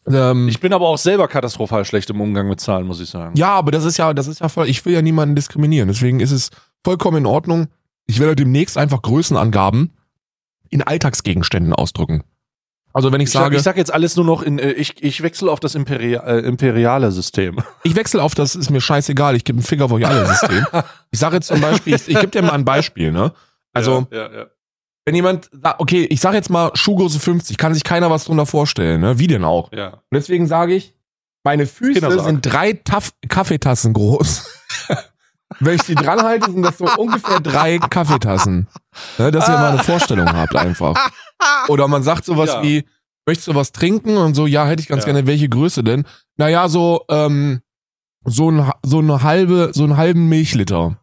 ähm, 0.06 0.48
Ich 0.48 0.60
bin 0.60 0.72
aber 0.72 0.86
auch 0.86 0.98
selber 0.98 1.26
katastrophal 1.28 1.84
schlecht 1.84 2.10
im 2.10 2.20
Umgang 2.20 2.46
mit 2.48 2.60
Zahlen, 2.60 2.86
muss 2.86 3.00
ich 3.00 3.08
sagen. 3.08 3.34
ja, 3.36 3.48
aber 3.50 3.70
das 3.72 3.84
ist 3.84 3.96
ja, 3.96 4.12
das 4.14 4.28
ist 4.28 4.40
ja 4.40 4.48
voll, 4.48 4.68
ich 4.68 4.84
will 4.84 4.92
ja 4.92 5.02
niemanden 5.02 5.34
diskriminieren. 5.34 5.88
Deswegen 5.88 6.20
ist 6.20 6.30
es 6.30 6.50
vollkommen 6.84 7.18
in 7.18 7.26
Ordnung. 7.26 7.68
Ich 8.06 8.20
werde 8.20 8.36
demnächst 8.36 8.76
einfach 8.76 9.00
Größenangaben 9.02 9.92
in 10.70 10.82
Alltagsgegenständen 10.82 11.72
ausdrücken. 11.72 12.24
Also 12.94 13.10
wenn 13.10 13.20
ich, 13.20 13.26
Ich 13.26 13.32
sag, 13.32 13.42
sage, 13.42 13.56
ich 13.56 13.62
sag 13.62 13.76
jetzt 13.76 13.92
alles 13.92 14.14
nur 14.14 14.24
noch 14.24 14.42
in, 14.42 14.60
äh, 14.60 14.70
ich, 14.70 15.02
ich 15.02 15.20
wechsle 15.22 15.50
auf 15.50 15.58
das 15.58 15.74
Imperi 15.74 16.14
äh, 16.14 16.38
imperiale 16.46 17.10
System. 17.10 17.58
Ich 17.82 17.96
wechsle 17.96 18.22
auf 18.22 18.34
das, 18.34 18.54
ist 18.54 18.70
mir 18.70 18.80
scheißegal, 18.80 19.34
ich 19.36 19.44
gebe 19.44 19.58
einen 19.58 19.64
Finger 19.64 19.86
auf 19.86 19.92
euch 19.92 20.06
alle 20.06 20.24
System. 20.26 20.64
Ich 21.10 21.18
sage 21.18 21.36
jetzt 21.36 21.48
zum 21.48 21.60
Beispiel, 21.60 21.94
ich, 21.94 22.08
ich 22.08 22.14
gebe 22.18 22.28
dir 22.28 22.42
mal 22.42 22.52
ein 22.52 22.64
Beispiel, 22.64 23.12
ne? 23.12 23.32
Also, 23.72 24.06
ja, 24.10 24.16
ja, 24.16 24.32
ja. 24.32 24.46
wenn 25.04 25.14
jemand 25.14 25.50
okay, 25.78 26.04
ich 26.04 26.20
sage 26.20 26.36
jetzt 26.36 26.50
mal 26.50 26.70
Schuhgröße 26.74 27.18
50, 27.18 27.58
kann 27.58 27.74
sich 27.74 27.84
keiner 27.84 28.10
was 28.10 28.24
drunter 28.24 28.46
vorstellen, 28.46 29.00
ne? 29.00 29.18
Wie 29.18 29.26
denn 29.26 29.44
auch? 29.44 29.72
ja. 29.72 29.94
Und 29.94 30.02
deswegen 30.12 30.46
sage 30.46 30.74
ich, 30.74 30.94
meine 31.44 31.66
Füße 31.66 32.20
sind 32.22 32.46
drei 32.46 32.72
Taff 32.72 33.12
Kaffeetassen 33.28 33.92
groß. 33.92 34.48
Wenn 35.60 35.76
ich 35.76 35.82
die 35.82 35.94
dran 35.94 36.22
halte, 36.22 36.50
sind 36.50 36.62
das 36.62 36.78
so 36.78 36.86
ungefähr 36.98 37.40
drei 37.40 37.78
Kaffeetassen. 37.78 38.66
Ne, 39.18 39.30
dass 39.30 39.48
ihr 39.48 39.54
mal 39.54 39.72
eine 39.72 39.82
Vorstellung 39.82 40.26
habt 40.32 40.56
einfach. 40.56 40.94
Oder 41.68 41.86
man 41.88 42.02
sagt 42.02 42.24
sowas 42.24 42.48
Ja. 42.50 42.62
wie, 42.62 42.84
möchtest 43.26 43.48
du 43.48 43.54
was 43.54 43.72
trinken? 43.72 44.16
Und 44.16 44.34
so, 44.34 44.46
ja, 44.46 44.66
hätte 44.66 44.80
ich 44.82 44.88
ganz 44.88 45.02
Ja. 45.04 45.12
gerne. 45.12 45.26
Welche 45.26 45.48
Größe 45.48 45.84
denn? 45.84 46.04
Naja, 46.36 46.68
so, 46.68 47.04
ähm, 47.08 47.60
so, 48.24 48.50
ein, 48.50 48.70
so 48.82 48.98
eine 48.98 49.22
halbe, 49.22 49.70
so 49.74 49.84
einen 49.84 49.96
halben 49.96 50.28
Milchliter. 50.28 50.98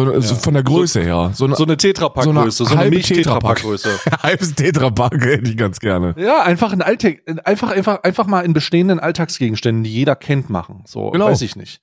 So, 0.00 0.20
so 0.20 0.34
von 0.36 0.54
der 0.54 0.62
Größe 0.62 1.00
her. 1.02 1.32
So, 1.34 1.46
eine, 1.46 1.56
So 1.56 1.64
eine 1.64 1.76
Tetrapack-Größe, 1.76 2.64
so 2.64 2.70
eine, 2.70 2.78
halbe 2.78 2.94
Milch-Tetrapack-Größe. 2.96 3.90
halbes 4.22 4.54
Tetrapack 4.54 5.12
hätte 5.24 5.50
ich 5.50 5.56
ganz 5.56 5.80
gerne. 5.80 6.14
Ja, 6.16 6.42
einfach 6.44 6.72
ein 6.72 6.82
Alltag, 6.82 7.22
einfach, 7.44 7.72
einfach, 7.72 8.02
einfach 8.04 8.26
mal 8.28 8.42
in 8.44 8.52
bestehenden 8.52 9.00
Alltagsgegenständen, 9.00 9.82
die 9.82 9.92
jeder 9.92 10.14
kennt, 10.14 10.50
machen. 10.50 10.84
So, 10.86 11.10
Genau. 11.10 11.26
weiß 11.26 11.42
ich 11.42 11.56
nicht. 11.56 11.80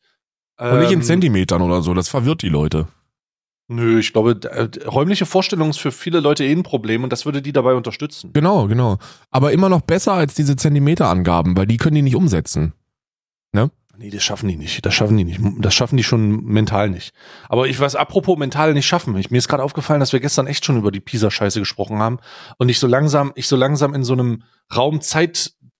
Und 0.58 0.80
nicht 0.80 0.92
in 0.92 1.00
Ähm, 1.00 1.04
Zentimetern 1.04 1.62
oder 1.62 1.82
so. 1.82 1.94
Das 1.94 2.10
verwirrt 2.10 2.42
die 2.42 2.50
Leute. 2.50 2.88
Nö, 3.68 4.00
ich 4.00 4.14
glaube, 4.14 4.40
äh, 4.44 4.70
räumliche 4.88 5.26
Vorstellung 5.26 5.72
ist 5.72 5.80
für 5.80 5.92
viele 5.92 6.20
Leute 6.20 6.44
eh 6.46 6.52
ein 6.52 6.64
Problem 6.64 7.04
und 7.04 7.12
das 7.12 7.26
würde 7.26 7.42
die 7.42 7.52
dabei 7.52 7.74
unterstützen. 7.74 8.32
Genau, 8.32 8.68
genau. 8.68 9.00
Aber 9.32 9.52
immer 9.54 9.70
noch 9.70 9.82
besser 9.82 10.14
als 10.14 10.36
diese 10.36 10.56
Zentimeterangaben, 10.56 11.58
weil 11.58 11.66
die 11.66 11.78
können 11.78 11.96
die 11.96 12.04
nicht 12.04 12.16
umsetzen. 12.16 12.74
Nee, 13.98 14.10
das 14.10 14.24
schaffen 14.24 14.50
die 14.50 14.58
nicht. 14.58 14.86
Das 14.86 14.94
schaffen 14.94 15.18
die 15.18 15.24
nicht. 15.24 15.40
Das 15.60 15.74
schaffen 15.74 15.96
die 15.98 16.04
schon 16.04 16.44
mental 16.44 16.90
nicht. 16.90 17.14
Aber 17.48 17.68
ich 17.68 17.80
weiß, 17.80 17.96
apropos 17.96 18.38
mental 18.38 18.74
nicht 18.74 18.86
schaffen. 18.86 19.16
Ich, 19.18 19.32
mir 19.32 19.38
ist 19.38 19.48
gerade 19.48 19.64
aufgefallen, 19.64 20.00
dass 20.00 20.12
wir 20.14 20.20
gestern 20.20 20.48
echt 20.48 20.66
schon 20.66 20.78
über 20.78 20.92
die 20.92 21.00
Pisa-Scheiße 21.00 21.60
gesprochen 21.60 22.00
haben 22.00 22.20
und 22.58 22.70
ich 22.70 22.80
so 22.80 22.88
langsam, 22.88 23.32
ich 23.36 23.48
so 23.48 23.56
langsam 23.56 23.94
in 23.94 24.04
so 24.04 24.14
einem 24.14 24.44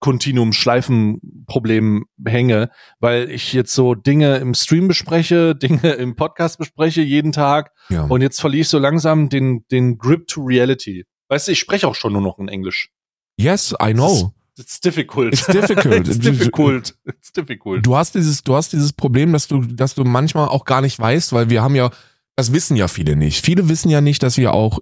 Raum-Zeit-Kontinuum-Schleifen-Problem 0.06 2.06
hänge, 2.26 2.70
weil 3.00 3.30
ich 3.30 3.54
jetzt 3.54 3.74
so 3.74 3.96
Dinge 3.96 4.38
im 4.38 4.54
Stream 4.54 4.88
bespreche, 4.88 5.56
Dinge 5.62 5.92
im 5.94 6.16
Podcast 6.16 6.58
bespreche, 6.58 7.02
jeden 7.02 7.32
Tag 7.32 7.72
Ja. 7.90 8.04
und 8.06 8.22
jetzt 8.22 8.40
verliere 8.42 8.62
ich 8.62 8.70
so 8.70 8.80
langsam 8.80 9.30
den, 9.30 9.66
den 9.72 9.98
Grip 9.98 10.28
to 10.28 10.42
Reality. 10.44 11.06
Weißt 11.30 11.48
du, 11.48 11.52
ich 11.54 11.60
spreche 11.60 11.88
auch 11.88 11.96
schon 11.96 12.14
nur 12.14 12.22
noch 12.22 12.40
in 12.40 12.48
Englisch. 12.48 12.90
yes, 13.38 13.74
I 13.82 13.94
know. 13.94 14.32
It's 14.58 14.80
difficult. 14.80 15.34
It's 15.34 15.48
difficult. 15.48 15.96
It's 16.08 16.18
difficult. 16.18 16.96
It's 17.06 17.34
difficult. 17.34 17.86
Du 17.86 17.98
hast 17.98 18.16
dieses, 18.16 18.42
du 18.42 18.56
hast 18.56 18.72
dieses 18.72 18.94
Problem, 18.94 19.34
dass 19.34 19.50
du, 19.50 19.60
dass 19.60 19.96
du 19.96 20.06
manchmal 20.06 20.48
auch 20.48 20.64
gar 20.64 20.80
nicht 20.80 20.98
weißt, 20.98 21.34
weil 21.34 21.50
wir 21.50 21.62
haben 21.62 21.76
ja, 21.76 21.90
das 22.38 22.54
wissen 22.54 22.78
ja 22.78 22.88
viele 22.88 23.18
nicht. 23.18 23.44
Viele 23.44 23.68
wissen 23.68 23.90
ja 23.90 24.00
nicht, 24.00 24.24
dass 24.24 24.38
wir 24.38 24.54
auch, 24.54 24.80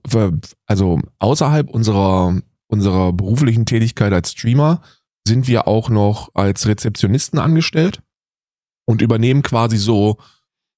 also 0.67 0.99
außerhalb 1.17 1.71
unserer, 1.71 2.39
unserer 2.67 3.13
beruflichen 3.13 3.65
Tätigkeit 3.65 4.13
als 4.13 4.33
Streamer 4.33 4.83
sind 5.27 5.47
wir 5.47 5.67
auch 5.67 5.89
noch 5.89 6.29
als 6.33 6.67
Rezeptionisten 6.67 7.39
angestellt 7.39 8.01
und 8.85 9.01
übernehmen 9.01 9.41
quasi 9.41 9.77
so, 9.77 10.17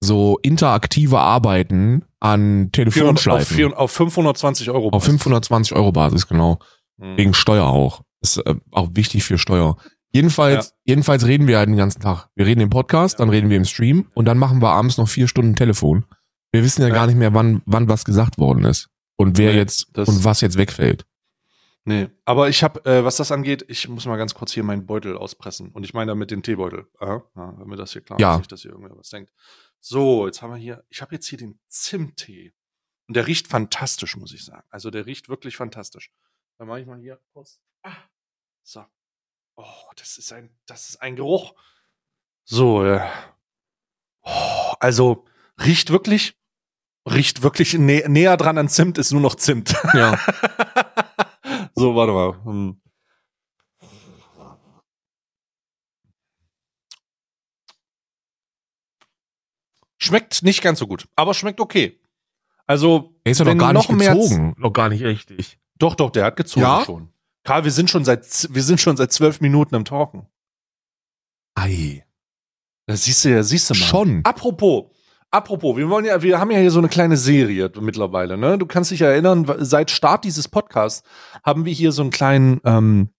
so 0.02 0.38
interaktive 0.44 1.20
Arbeiten 1.20 2.06
an 2.20 2.70
400, 2.74 2.88
auf, 2.88 2.94
Telefonschleifen. 2.94 3.56
400, 3.56 3.80
auf 3.80 3.92
520 3.92 4.70
Euro. 4.70 4.90
Auf 4.90 5.04
520 5.04 5.76
Euro 5.76 5.92
Basis, 5.92 6.28
genau. 6.28 6.60
Hm. 7.00 7.18
Wegen 7.18 7.34
Steuer 7.34 7.66
auch. 7.66 8.02
Ist 8.22 8.38
äh, 8.38 8.56
auch 8.72 8.90
wichtig 8.94 9.24
für 9.24 9.38
Steuer. 9.38 9.78
Jedenfalls, 10.14 10.74
jedenfalls 10.86 11.26
reden 11.26 11.46
wir 11.48 11.58
halt 11.58 11.68
den 11.68 11.76
ganzen 11.76 12.00
Tag. 12.00 12.30
Wir 12.36 12.46
reden 12.46 12.62
im 12.62 12.70
Podcast, 12.70 13.20
dann 13.20 13.30
reden 13.30 13.50
wir 13.50 13.58
im 13.58 13.66
Stream 13.66 14.08
und 14.14 14.26
dann 14.26 14.38
machen 14.38 14.62
wir 14.62 14.70
abends 14.70 14.98
noch 14.98 15.10
vier 15.10 15.28
Stunden 15.28 15.56
Telefon. 15.56 16.06
Wir 16.54 16.64
wissen 16.64 16.84
ja, 16.84 16.88
Ja. 16.88 16.94
gar 16.94 17.08
nicht 17.08 17.18
mehr, 17.18 17.34
wann, 17.34 17.62
wann 17.66 17.90
was 17.90 18.06
gesagt 18.06 18.38
worden 18.38 18.64
ist. 18.64 18.88
Und 19.18 19.38
wer 19.38 19.52
Nee, 19.52 19.58
jetzt 19.58 19.98
und 19.98 20.24
was 20.24 20.40
jetzt 20.40 20.58
wegfällt. 20.58 21.06
Nee, 21.88 22.10
aber 22.26 22.50
ich 22.50 22.64
habe, 22.64 22.84
äh, 22.86 23.04
was 23.06 23.18
das 23.18 23.32
angeht, 23.32 23.64
ich 23.68 23.88
muss 23.88 24.08
mal 24.08 24.18
ganz 24.18 24.34
kurz 24.34 24.52
hier 24.52 24.64
meinen 24.64 24.88
Beutel 24.88 25.16
auspressen. 25.16 25.72
Und 25.72 25.84
ich 25.84 25.94
meine 25.94 26.10
damit 26.12 26.32
den 26.32 26.42
Teebeutel. 26.42 26.88
Aha, 27.00 27.24
ja, 27.36 27.52
damit 27.60 27.78
das 27.78 27.94
hier 27.94 28.02
klar 28.02 28.20
Ja. 28.20 28.34
ist, 28.34 28.40
nicht, 28.40 28.52
dass 28.52 28.62
hier 28.64 28.72
irgendwer 28.72 28.98
was 28.98 29.10
denkt. 29.10 29.32
So, 29.80 30.26
jetzt 30.26 30.42
haben 30.42 30.50
wir 30.52 30.58
hier, 30.58 30.84
ich 30.90 31.04
habe 31.04 31.14
jetzt 31.14 31.28
hier 31.28 31.38
den 31.38 31.60
Zimttee. 31.68 32.54
Und 33.08 33.16
der 33.16 33.28
riecht 33.28 33.48
fantastisch, 33.48 34.18
muss 34.18 34.34
ich 34.34 34.44
sagen. 34.44 34.64
Also 34.72 34.90
der 34.90 35.06
riecht 35.06 35.30
wirklich 35.30 35.58
fantastisch. 35.58 36.12
Dann 36.58 36.68
mache 36.68 36.80
ich 36.80 36.88
mal 36.88 36.98
hier 37.00 37.20
kurz. 37.34 37.60
Ah, 37.84 37.92
so. 38.64 38.84
Oh, 39.56 39.92
das 39.96 40.18
ist 40.18 40.34
ein, 40.34 40.58
das 40.66 40.90
ist 40.90 41.02
ein 41.04 41.16
Geruch. 41.16 41.54
So, 42.46 42.84
ja. 42.84 43.12
Oh, 44.24 44.74
also 44.80 45.26
riecht 45.64 45.92
wirklich, 45.92 46.36
riecht 47.08 47.44
wirklich 47.44 47.76
nä 47.76 48.04
näher 48.08 48.38
dran 48.38 48.58
an 48.58 48.70
Zimt, 48.70 48.98
ist 48.98 49.12
nur 49.12 49.22
noch 49.22 49.36
Zimt. 49.36 49.76
Ja. 49.94 50.20
so, 51.76 51.96
warte 51.96 52.14
mal. 52.14 52.44
Hm. 52.46 52.82
Schmeckt 59.98 60.44
nicht 60.44 60.62
ganz 60.62 60.80
so 60.80 60.88
gut, 60.88 61.08
aber 61.16 61.34
schmeckt 61.34 61.60
okay. 61.60 62.00
Also, 62.68 63.16
Er 63.24 63.32
ist 63.32 63.40
ja 63.40 63.46
noch 63.46 63.58
gar 63.58 63.74
nicht 63.74 63.90
noch 63.90 63.96
mehr 63.96 64.14
gezogen. 64.16 64.56
Noch 64.58 64.72
gar 64.74 64.90
nicht 64.90 65.04
richtig. 65.04 65.60
doch, 65.76 65.96
doch, 65.96 66.10
der 66.12 66.26
hat 66.26 66.36
gezogen 66.36 66.66
Ja? 66.66 66.84
schon. 66.86 67.10
Karl, 67.44 67.64
wir 67.64 67.72
sind 67.72 67.90
schon 67.90 68.04
seit 68.04 68.24
wir 68.52 68.64
sind 68.64 68.82
schon 68.82 68.98
seit 68.98 69.12
zwölf 69.14 69.40
Minuten 69.40 69.76
am 69.76 69.86
Talken. 69.86 70.28
Ei. 71.54 72.06
Das 72.88 73.04
siehst 73.06 73.24
du 73.24 73.30
ja, 73.30 73.44
siehst 73.44 73.70
du 73.70 73.74
mal. 73.76 73.80
Schon. 73.86 74.26
Apropos, 74.26 74.92
apropos, 75.32 75.76
wir 75.78 75.90
wollen 75.90 76.06
ja, 76.06 76.22
wir 76.22 76.40
haben 76.40 76.52
ja 76.52 76.60
hier 76.60 76.72
so 76.72 76.80
eine 76.80 76.88
kleine 76.90 77.18
Serie 77.18 77.72
mittlerweile, 77.80 78.38
ne? 78.38 78.58
Du 78.58 78.66
kannst 78.66 78.92
dich 78.92 79.00
ja 79.02 79.08
erinnern, 79.08 79.46
seit 79.60 79.92
Start 79.92 80.24
dieses 80.24 80.48
Podcasts 80.48 81.08
haben 81.44 81.66
wir 81.66 81.74
hier 81.74 81.92
so 81.92 82.02
einen 82.02 82.12
kleinen, 82.12 82.62
ähm, 82.66 83.10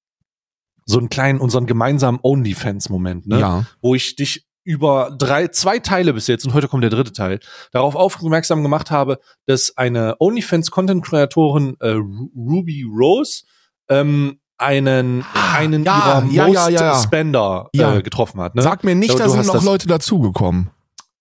so 0.84 0.98
einen 0.98 1.08
kleinen, 1.08 1.40
unseren 1.40 1.66
gemeinsamen 1.66 2.18
OnlyFans-Moment, 2.22 3.26
ne? 3.26 3.40
Ja. 3.40 3.64
Wo 3.82 3.94
ich 3.94 4.16
dich 4.16 4.46
über 4.64 5.14
drei, 5.16 5.46
zwei 5.48 5.78
Teile 5.78 6.12
bis 6.12 6.26
jetzt 6.26 6.44
und 6.44 6.52
heute 6.54 6.66
kommt 6.68 6.82
der 6.82 6.90
dritte 6.90 7.12
Teil, 7.12 7.38
darauf 7.70 7.94
aufmerksam 7.94 8.62
gemacht 8.62 8.90
habe, 8.90 9.18
dass 9.46 9.76
eine 9.76 10.16
OnlyFans-Content-Kreatorin 10.18 11.76
äh, 11.80 11.90
Ru- 11.92 12.30
Ruby 12.36 12.84
Rose 12.88 13.44
ähm, 13.88 14.40
einen, 14.58 15.24
Ah, 15.34 15.56
einen 15.58 15.84
ja, 15.84 16.22
ihrer 16.30 16.32
ja, 16.32 16.46
Most 16.46 16.70
ja. 16.70 16.94
Spender. 17.02 17.68
Äh, 17.74 18.02
getroffen 18.02 18.40
hat. 18.40 18.54
Ne? 18.54 18.62
Sag 18.62 18.84
mir 18.84 18.94
nicht, 18.94 19.18
da 19.18 19.28
sind 19.28 19.46
noch 19.46 19.62
Leute 19.62 19.86
dazugekommen. 19.86 20.70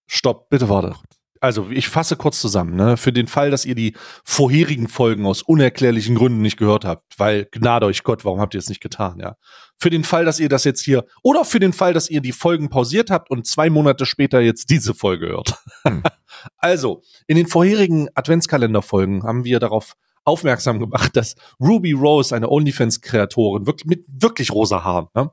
Stopp, 0.07 0.49
bitte 0.49 0.69
warte. 0.69 0.95
Also, 1.41 1.69
ich 1.69 1.89
fasse 1.89 2.15
kurz 2.15 2.41
zusammen, 2.41 2.75
ne? 2.75 2.97
Für 2.97 3.11
den 3.11 3.27
Fall, 3.27 3.51
dass 3.51 3.65
ihr 3.65 3.75
die 3.75 3.95
vorherigen 4.23 4.87
Folgen 4.87 5.25
aus 5.25 5.43
unerklärlichen 5.43 6.15
Gründen 6.15 6.41
nicht 6.41 6.57
gehört 6.57 6.85
habt, 6.85 7.19
weil 7.19 7.47
gnade 7.51 7.85
euch 7.85 8.03
Gott, 8.03 8.25
warum 8.25 8.39
habt 8.39 8.55
ihr 8.55 8.59
es 8.59 8.69
nicht 8.69 8.81
getan, 8.81 9.19
ja? 9.19 9.35
Für 9.77 9.89
den 9.89 10.03
Fall, 10.03 10.25
dass 10.25 10.39
ihr 10.39 10.49
das 10.49 10.63
jetzt 10.63 10.81
hier, 10.81 11.05
oder 11.21 11.45
für 11.45 11.59
den 11.59 11.73
Fall, 11.73 11.93
dass 11.93 12.09
ihr 12.09 12.21
die 12.21 12.31
Folgen 12.31 12.69
pausiert 12.69 13.11
habt 13.11 13.29
und 13.29 13.45
zwei 13.45 13.69
Monate 13.69 14.05
später 14.05 14.39
jetzt 14.39 14.69
diese 14.69 14.93
Folge 14.93 15.27
hört. 15.27 15.55
Hm. 15.83 16.03
Also, 16.57 17.01
in 17.27 17.37
den 17.37 17.47
vorherigen 17.47 18.09
Adventskalenderfolgen 18.13 19.23
haben 19.23 19.45
wir 19.45 19.59
darauf 19.59 19.95
aufmerksam 20.25 20.79
gemacht, 20.79 21.15
dass 21.15 21.35
Ruby 21.59 21.93
Rose, 21.93 22.35
eine 22.35 22.49
OnlyFans-Kreatorin, 22.49 23.65
wirklich, 23.65 23.85
mit 23.85 24.05
wirklich 24.07 24.51
rosa 24.51 24.83
Haaren, 24.83 25.07
ne? 25.15 25.31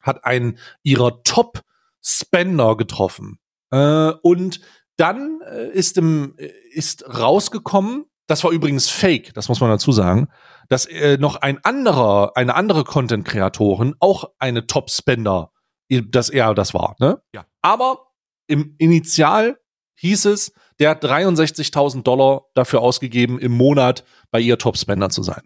hat 0.00 0.24
einen 0.24 0.58
ihrer 0.82 1.22
Top-Spender 1.22 2.76
getroffen. 2.76 3.38
Äh, 3.70 4.12
und 4.22 4.60
dann 4.96 5.40
äh, 5.42 5.68
ist, 5.70 5.96
im, 5.98 6.34
äh, 6.36 6.50
ist 6.72 7.04
rausgekommen, 7.08 8.04
das 8.26 8.44
war 8.44 8.52
übrigens 8.52 8.88
fake, 8.88 9.34
das 9.34 9.48
muss 9.48 9.60
man 9.60 9.70
dazu 9.70 9.92
sagen, 9.92 10.28
dass 10.68 10.86
äh, 10.86 11.18
noch 11.18 11.36
ein 11.36 11.64
anderer, 11.64 12.36
eine 12.36 12.54
andere 12.54 12.84
Content-Kreatorin 12.84 13.96
auch 13.98 14.30
eine 14.38 14.66
Top-Spender, 14.66 15.50
dass 15.88 16.28
er 16.28 16.54
das 16.54 16.74
war. 16.74 16.94
Ne? 17.00 17.20
Ja. 17.34 17.44
Aber 17.62 18.12
im 18.46 18.76
Initial 18.78 19.58
hieß 19.96 20.26
es, 20.26 20.52
der 20.78 20.90
hat 20.90 21.04
63.000 21.04 22.02
Dollar 22.02 22.42
dafür 22.54 22.80
ausgegeben, 22.80 23.38
im 23.38 23.52
Monat 23.52 24.04
bei 24.30 24.40
ihr 24.40 24.58
Top-Spender 24.58 25.10
zu 25.10 25.22
sein. 25.22 25.42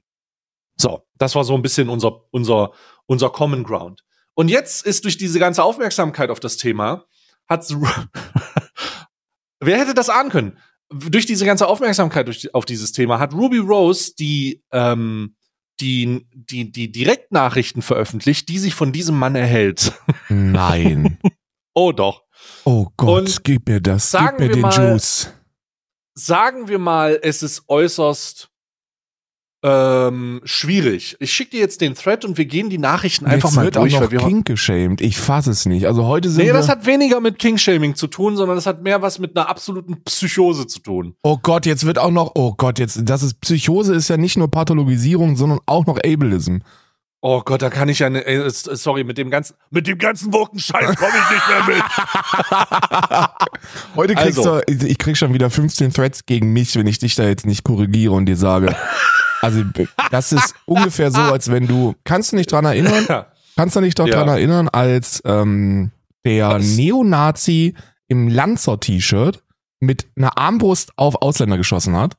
So, 0.76 1.07
das 1.16 1.35
war 1.35 1.45
so 1.45 1.54
ein 1.54 1.62
bisschen 1.62 1.88
unser, 1.88 2.21
unser, 2.31 2.73
unser 3.07 3.31
Common 3.31 3.64
Ground. 3.64 4.04
Und 4.35 4.49
jetzt 4.49 4.85
ist 4.85 5.04
durch 5.04 5.16
diese 5.16 5.38
ganze 5.38 5.62
Aufmerksamkeit 5.62 6.31
auf 6.31 6.40
das 6.40 6.57
Thema, 6.57 7.04
hat's, 7.49 7.75
wer 9.61 9.79
hätte 9.79 9.95
das 9.95 10.09
ahnen 10.09 10.31
können? 10.31 10.59
Durch 10.91 11.27
diese 11.27 11.45
ganze 11.47 11.67
Aufmerksamkeit 11.67 12.27
durch, 12.27 12.55
auf 12.55 12.65
dieses 12.65 12.93
Thema 12.93 13.19
hat 13.19 13.33
Ruby 13.35 13.59
Rose 13.59 14.13
die, 14.19 14.63
ähm, 14.73 15.35
die, 15.81 16.27
die, 16.33 16.71
die 16.71 16.93
Direktnachrichten 16.93 17.83
veröffentlicht, 17.83 18.49
die 18.49 18.59
sich 18.59 18.75
von 18.75 18.93
diesem 18.93 19.19
Mann 19.19 19.35
erhält. 19.35 19.93
Nein. 20.29 21.19
Oh 21.77 21.91
doch. 21.91 22.23
Oh 22.65 22.87
Gott, 22.97 23.23
Und 23.23 23.43
gib 23.43 23.67
mir 23.69 23.81
das, 23.81 24.09
sagen 24.09 24.37
gib 24.39 24.47
mir 24.47 24.47
wir 24.51 24.53
den 24.55 24.61
mal- 24.63 24.93
Juice. 24.93 25.33
Sagen 26.17 26.69
wir 26.69 26.79
mal, 26.79 27.19
es 27.21 27.43
ist 27.43 27.65
äußerst 27.67 28.49
ähm, 29.66 30.42
schwierig. 30.44 31.16
Ich 31.21 31.33
schicke 31.33 31.52
dir 31.52 31.61
jetzt 31.61 31.80
den 31.80 31.94
Thread 31.94 32.26
und 32.26 32.37
wir 32.37 32.44
gehen 32.44 32.68
die 32.68 32.76
Nachrichten 32.76 33.25
einfach 33.25 33.49
Jetzt 33.49 33.56
mal 33.56 33.64
wird 33.64 33.76
durch. 33.76 33.94
auch 33.94 34.00
weil 34.00 34.04
noch 34.04 34.12
wir 34.12 34.18
King 34.21 34.44
geschämt. 34.44 35.00
Ich 35.00 35.16
fasse 35.16 35.52
es 35.52 35.64
nicht. 35.64 35.87
Also 35.87 36.04
heute 36.06 36.28
sind 36.28 36.40
Nee, 36.42 36.49
wir, 36.49 36.52
das 36.52 36.68
hat 36.68 36.85
weniger 36.85 37.18
mit 37.21 37.38
King-Shaming 37.38 37.94
zu 37.94 38.06
tun, 38.06 38.37
sondern 38.37 38.59
das 38.59 38.66
hat 38.66 38.83
mehr 38.83 39.00
was 39.00 39.18
mit 39.18 39.35
einer 39.35 39.49
absoluten 39.49 40.02
Psychose 40.04 40.66
zu 40.66 40.80
tun. 40.80 41.14
Oh 41.23 41.38
Gott, 41.42 41.64
jetzt 41.64 41.87
wird 41.87 41.99
auch 41.99 42.11
noch, 42.11 42.33
oh 42.35 42.52
Gott, 42.54 42.78
jetzt, 42.78 43.00
das 43.04 43.23
ist, 43.23 43.40
Psychose 43.40 43.94
ist 43.94 44.09
ja 44.09 44.18
nicht 44.18 44.37
nur 44.37 44.50
Pathologisierung, 44.50 45.37
sondern 45.37 45.61
auch 45.64 45.87
noch 45.87 45.97
Ableism. 45.97 46.59
Oh 47.23 47.40
Gott, 47.40 47.62
da 47.62 47.71
kann 47.71 47.88
ich 47.88 48.00
ja, 48.00 48.11
ne, 48.11 48.23
sorry, 48.50 49.02
mit 49.02 49.16
dem 49.16 49.30
ganzen, 49.30 49.54
mit 49.71 49.87
dem 49.87 49.97
ganzen 49.97 50.30
Wokenscheiß 50.35 50.94
komme 50.97 51.12
ich 51.14 51.30
nicht 51.35 51.49
mehr 51.49 51.64
mit. 51.76 51.83
Heute 53.97 54.14
kriegst 54.14 54.37
Also. 54.38 54.61
du, 54.61 54.87
ich 54.87 54.99
krieg 54.99 55.16
schon 55.16 55.33
wieder 55.33 55.49
15 55.49 55.90
Threads 55.94 56.26
gegen 56.26 56.52
mich, 56.52 56.76
wenn 56.76 56.87
ich 56.87 56.99
dich 56.99 57.14
da 57.14 57.25
jetzt 57.26 57.47
nicht 57.47 57.64
korrigiere 57.64 58.12
und 58.12 58.26
dir 58.26 58.37
sage. 58.37 58.76
Also, 59.45 59.63
das 60.11 60.33
ist 60.33 60.55
ungefähr 60.67 61.11
so, 61.11 61.21
als 61.21 61.51
wenn 61.51 61.67
du, 61.67 61.95
kannst 62.05 62.33
du 62.33 62.37
nicht 62.37 62.51
dran 62.51 62.65
erinnern? 62.65 63.07
Kannst 63.57 63.77
du 63.77 63.81
dich 63.81 63.95
doch 63.95 64.07
Ja. 64.07 64.17
dran 64.17 64.29
erinnern, 64.29 64.69
als 64.69 65.23
ähm, 65.25 65.93
der 66.25 66.49
Was? 66.49 66.77
Neonazi 66.77 67.75
im 68.09 68.29
Lanzer-T-Shirt 68.29 69.43
mit 69.81 70.07
einer 70.17 70.37
Armbrust 70.39 70.93
auf 70.97 71.17
Ausländer 71.23 71.57
geschossen 71.57 71.97
hat? 71.97 72.17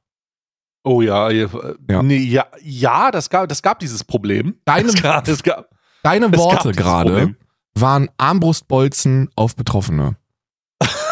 Oh 0.84 1.02
ja, 1.02 1.30
ja, 1.32 1.48
Ja. 1.90 2.04
Nee, 2.04 2.18
ja, 2.18 2.46
ja, 2.64 3.10
das 3.12 3.30
gab, 3.30 3.50
das 3.50 3.62
gab 3.64 3.80
dieses 3.80 4.04
Problem. 4.04 4.56
Deine- 4.66 4.88
das 4.92 5.02
gab, 5.02 5.26
das 5.26 5.44
gab, 5.44 5.70
Deine 6.04 6.28
Es 6.28 6.38
Worte 6.38 6.72
gerade 6.72 7.36
waren 7.74 8.10
Armbrustbolzen 8.18 9.30
auf 9.36 9.56
Betroffene. 9.56 10.16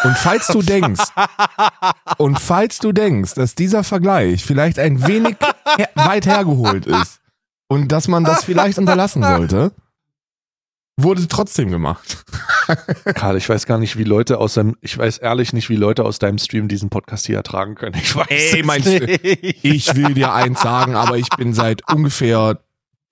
Und 0.04 0.16
falls 0.16 0.46
du 0.48 0.62
denkst, 0.62 1.02
und 2.18 2.38
falls 2.38 2.78
du 2.78 2.92
denkst, 2.92 3.34
dass 3.34 3.54
dieser 3.54 3.84
Vergleich 3.84 4.44
vielleicht 4.44 4.78
ein 4.78 5.06
wenig 5.06 5.36
her 5.76 5.90
weit 5.94 6.26
hergeholt 6.26 6.86
ist 6.86 7.20
und 7.68 7.90
dass 7.90 8.08
man 8.08 8.24
das 8.24 8.44
vielleicht 8.44 8.78
unterlassen 8.78 9.22
sollte, 9.22 9.72
wurde 10.96 11.26
trotzdem 11.28 11.70
gemacht. 11.70 12.24
Karl, 13.14 13.36
ich 13.36 13.48
weiß 13.48 13.66
gar 13.66 13.78
nicht, 13.78 13.96
wie 13.96 14.04
Leute 14.04 14.38
aus 14.38 14.54
deinem, 14.54 14.76
ich 14.80 14.96
weiß 14.96 15.18
ehrlich 15.18 15.52
nicht, 15.52 15.68
wie 15.68 15.76
Leute 15.76 16.04
aus 16.04 16.18
deinem 16.18 16.38
Stream 16.38 16.68
diesen 16.68 16.88
Podcast 16.90 17.26
hier 17.26 17.36
ertragen 17.36 17.74
können. 17.74 17.96
Ich 17.96 18.14
weiß 18.14 18.26
Ey, 18.28 18.62
nicht. 18.62 19.64
Ich 19.64 19.94
will 19.96 20.14
dir 20.14 20.32
eins 20.32 20.60
sagen, 20.60 20.94
aber 20.94 21.18
ich 21.18 21.28
bin 21.30 21.52
seit 21.52 21.90
ungefähr 21.92 22.60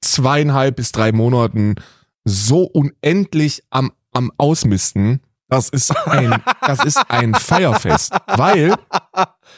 zweieinhalb 0.00 0.76
bis 0.76 0.92
drei 0.92 1.12
Monaten 1.12 1.76
so 2.24 2.62
unendlich 2.62 3.62
am, 3.70 3.92
am 4.12 4.30
Ausmisten. 4.38 5.20
Das 5.52 5.68
ist 5.68 5.90
ein, 6.06 6.42
das 6.62 6.82
ist 6.84 6.98
ein 7.10 7.34
Feierfest. 7.34 8.12
Weil, 8.26 8.74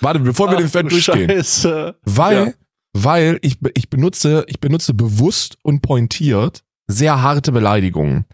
warte, 0.01 0.19
bevor 0.21 0.51
wir 0.51 0.57
den 0.59 0.67
Ach, 0.67 0.73
Thread 0.73 0.87
du 0.87 0.89
durchgehen. 0.91 1.31
Scheiße. 1.31 1.97
Weil, 2.05 2.47
Ja. 2.49 2.53
weil 2.95 3.39
ich, 3.43 3.59
ich 3.75 3.89
benutze, 3.91 4.45
ich 4.49 4.59
benutze 4.61 4.93
bewusst 4.93 5.57
und 5.63 5.83
pointiert 5.83 6.65
sehr 6.89 7.23
harte 7.23 7.53
Beleidigungen. 7.53 8.25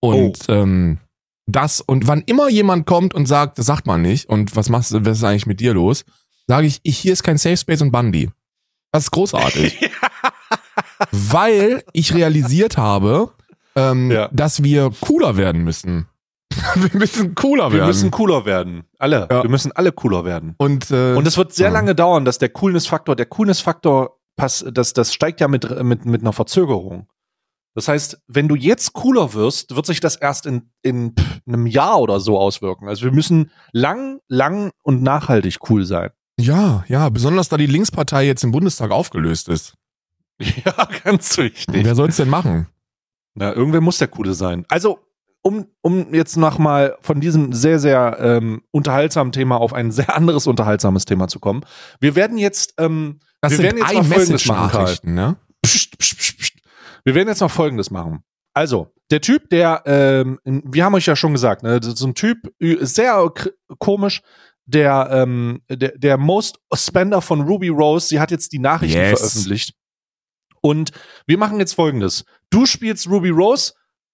Und 0.00 0.38
Oh. 0.48 0.52
ähm, 0.52 0.98
das, 1.46 1.82
und 1.82 2.06
wann 2.08 2.22
immer 2.22 2.48
jemand 2.48 2.86
kommt 2.86 3.12
und 3.12 3.26
sagt, 3.26 3.58
das 3.58 3.66
sagt 3.66 3.86
man 3.86 4.00
nicht, 4.00 4.28
und 4.30 4.56
was 4.56 4.70
machst 4.70 4.92
du, 4.92 5.04
was 5.04 5.18
ist 5.18 5.24
eigentlich 5.24 5.46
mit 5.46 5.60
dir 5.60 5.74
los, 5.74 6.04
sage 6.46 6.66
ich, 6.66 6.80
ich, 6.82 6.96
hier 6.98 7.12
ist 7.12 7.22
kein 7.22 7.36
Safe 7.36 7.56
Space 7.58 7.82
und 7.82 7.92
Bundy. 7.92 8.30
Das 8.90 9.04
ist 9.04 9.10
großartig. 9.10 9.90
weil 11.10 11.82
ich 11.92 12.14
realisiert 12.14 12.76
habe, 12.76 13.32
ähm, 13.76 14.10
Ja. 14.10 14.28
dass 14.32 14.62
wir 14.62 14.90
cooler 15.00 15.36
werden 15.36 15.62
müssen. 15.64 16.06
wir 16.74 16.90
müssen 16.98 17.34
cooler 17.34 17.70
Wir 17.70 17.78
werden. 17.78 17.88
müssen 17.88 18.10
cooler 18.10 18.44
werden. 18.44 18.84
Alle. 18.98 19.28
Ja. 19.30 19.42
Wir 19.42 19.50
müssen 19.50 19.72
alle 19.72 19.92
cooler 19.92 20.24
werden. 20.24 20.54
und 20.58 20.90
äh, 20.90 21.14
Und 21.14 21.26
es 21.26 21.36
wird 21.36 21.52
sehr 21.52 21.68
ja. 21.68 21.72
lange 21.72 21.94
dauern, 21.94 22.24
dass 22.24 22.38
der 22.38 22.48
Coolness-Faktor, 22.48 23.16
der 23.16 23.26
Coolness-Faktor, 23.26 24.18
das, 24.36 24.92
das 24.92 25.12
steigt 25.14 25.40
ja 25.40 25.48
mit, 25.48 25.82
mit, 25.82 26.04
mit 26.06 26.20
einer 26.22 26.32
Verzögerung. 26.32 27.08
Das 27.74 27.88
heißt, 27.88 28.20
wenn 28.26 28.48
du 28.48 28.54
jetzt 28.54 28.92
cooler 28.92 29.32
wirst, 29.32 29.74
wird 29.74 29.86
sich 29.86 30.00
das 30.00 30.16
erst 30.16 30.46
in, 30.46 30.70
in 30.82 31.14
einem 31.46 31.66
Jahr 31.66 32.00
oder 32.00 32.20
so 32.20 32.38
auswirken. 32.38 32.86
Also 32.88 33.04
wir 33.04 33.12
müssen 33.12 33.50
lang, 33.72 34.20
lang 34.28 34.72
und 34.82 35.02
nachhaltig 35.02 35.58
cool 35.70 35.84
sein. 35.86 36.10
Ja, 36.38 36.84
ja, 36.88 37.08
besonders 37.08 37.48
da 37.48 37.56
die 37.56 37.66
Linkspartei 37.66 38.24
jetzt 38.26 38.44
im 38.44 38.52
Bundestag 38.52 38.90
aufgelöst 38.90 39.48
ist. 39.48 39.74
Ja, 40.64 40.88
ganz 41.04 41.36
wichtig. 41.38 41.84
Wer 41.84 41.94
soll's 41.94 42.16
denn 42.16 42.28
machen? 42.28 42.66
Na, 43.34 43.52
irgendwer 43.54 43.80
muss 43.80 43.98
der 43.98 44.08
Coole 44.08 44.34
sein. 44.34 44.64
Also, 44.68 44.98
um, 45.42 45.66
um 45.80 46.14
jetzt 46.14 46.36
nochmal 46.36 46.96
von 47.00 47.20
diesem 47.20 47.52
sehr, 47.52 47.78
sehr 47.78 48.16
ähm, 48.20 48.62
unterhaltsamen 48.70 49.32
Thema 49.32 49.56
auf 49.60 49.72
ein 49.72 49.90
sehr 49.90 50.14
anderes 50.16 50.46
unterhaltsames 50.46 51.04
Thema 51.04 51.28
zu 51.28 51.40
kommen. 51.40 51.64
Wir 52.00 52.14
werden 52.14 52.38
jetzt, 52.38 52.74
ähm, 52.78 53.20
Das 53.40 53.52
wir 53.52 53.58
werden 53.64 53.78
jetzt 53.78 53.92
mal 53.94 54.04
Folgendes 54.04 54.46
machen, 54.46 55.14
ne? 55.14 55.36
Psst, 55.62 55.98
psst, 55.98 56.18
psst. 56.18 56.52
Wir 57.04 57.14
werden 57.14 57.28
jetzt 57.28 57.40
noch 57.40 57.50
Folgendes 57.50 57.90
machen. 57.90 58.22
Also, 58.54 58.92
der 59.10 59.20
Typ, 59.20 59.50
der, 59.50 59.82
ähm, 59.86 60.38
wir 60.44 60.84
haben 60.84 60.94
euch 60.94 61.06
ja 61.06 61.16
schon 61.16 61.32
gesagt, 61.32 61.62
ne, 61.62 61.80
so 61.82 62.06
ein 62.06 62.14
Typ, 62.14 62.52
sehr 62.60 63.30
komisch, 63.78 64.22
der, 64.64 65.08
ähm, 65.10 65.62
der, 65.68 65.98
der 65.98 66.16
Most 66.18 66.58
Spender 66.74 67.20
von 67.20 67.40
Ruby 67.42 67.68
Rose, 67.68 68.06
sie 68.08 68.20
hat 68.20 68.30
jetzt 68.30 68.52
die 68.52 68.58
Nachrichten 68.58 68.98
Yes. 68.98 69.18
veröffentlicht. 69.18 69.74
Und 70.60 70.92
wir 71.26 71.38
machen 71.38 71.58
jetzt 71.58 71.74
folgendes. 71.74 72.24
Du 72.50 72.66
spielst 72.66 73.08
Ruby 73.08 73.30
Rose 73.30 73.72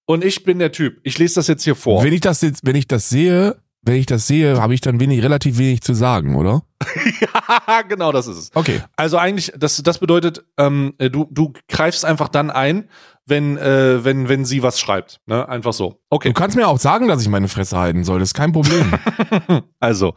und 0.09 0.25
ich 0.25 0.43
bin 0.43 0.59
der 0.59 0.73
Typ. 0.73 1.01
Ich 1.03 1.19
lese 1.19 1.35
das 1.37 1.49
jetzt 1.49 1.65
hier 1.65 1.75
vor. 1.75 2.03
Wenn 2.03 2.13
ich 2.15 2.23
das 2.23 2.41
jetzt, 2.41 2.65
wenn 2.65 2.75
ich 2.77 2.87
das 2.87 3.11
sehe, 3.11 3.57
wenn 3.83 3.97
ich 3.97 4.07
das 4.07 4.27
sehe, 4.27 4.61
habe 4.61 4.73
ich 4.75 4.81
dann 4.81 4.99
wenig, 5.01 5.23
relativ 5.23 5.59
wenig 5.59 5.83
zu 5.83 5.93
sagen, 5.93 6.35
oder? 6.35 6.63
ja, 7.21 7.83
genau 7.83 8.11
das 8.11 8.27
ist 8.27 8.37
es. 8.39 8.51
Okay. 8.55 8.81
Also 8.97 9.19
eigentlich, 9.19 9.53
das, 9.57 9.83
das 9.83 9.99
bedeutet, 9.99 10.45
ähm, 10.57 10.95
äh, 10.99 11.11
du, 11.11 11.29
du 11.31 11.53
greifst 11.69 12.05
einfach 12.07 12.29
dann 12.29 12.51
ein, 12.51 12.89
wenn, 13.27 13.59
äh, 13.59 14.03
wenn, 14.03 14.29
wenn 14.31 14.47
sie 14.47 14.63
was 14.63 14.81
schreibt. 14.81 15.21
Ne? 15.27 15.47
Einfach 15.47 15.75
so. 15.75 15.91
Du 15.91 15.97
Okay. 16.11 16.33
kannst 16.33 16.57
mir 16.57 16.67
auch 16.69 16.79
sagen, 16.79 17.09
dass 17.09 17.21
ich 17.21 17.29
meine 17.29 17.49
Fresse 17.49 17.77
halten 17.79 18.03
soll, 18.05 18.19
das 18.21 18.31
ist 18.31 18.35
kein 18.35 18.53
Problem. 18.53 18.93
Also, 19.81 20.15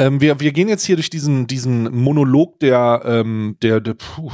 ähm, 0.00 0.20
wir, 0.20 0.38
wir 0.38 0.52
gehen 0.52 0.68
jetzt 0.68 0.84
hier 0.84 0.94
durch 0.96 1.10
diesen, 1.10 1.48
diesen 1.48 1.92
Monolog 1.94 2.60
der, 2.60 3.02
ähm, 3.04 3.56
der, 3.62 3.80
der 3.80 3.94
puh, 3.94 4.30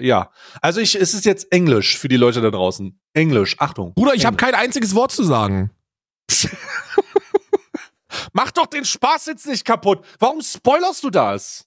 ja. 0.00 0.30
Also 0.60 0.80
ich, 0.80 0.94
es 0.94 1.14
ist 1.14 1.24
jetzt 1.24 1.52
Englisch 1.52 1.98
für 1.98 2.08
die 2.08 2.16
Leute 2.16 2.40
da 2.40 2.50
draußen. 2.50 3.00
Englisch, 3.12 3.56
Achtung. 3.58 3.94
Bruder, 3.94 4.14
ich 4.14 4.26
habe 4.26 4.36
kein 4.36 4.54
einziges 4.54 4.94
Wort 4.94 5.12
zu 5.12 5.24
sagen. 5.24 5.70
Mach 8.32 8.50
doch 8.50 8.66
den 8.66 8.84
Spaß 8.84 9.26
jetzt 9.26 9.46
nicht 9.46 9.64
kaputt. 9.64 10.04
Warum 10.18 10.40
spoilerst 10.42 11.04
du 11.04 11.10
das? 11.10 11.66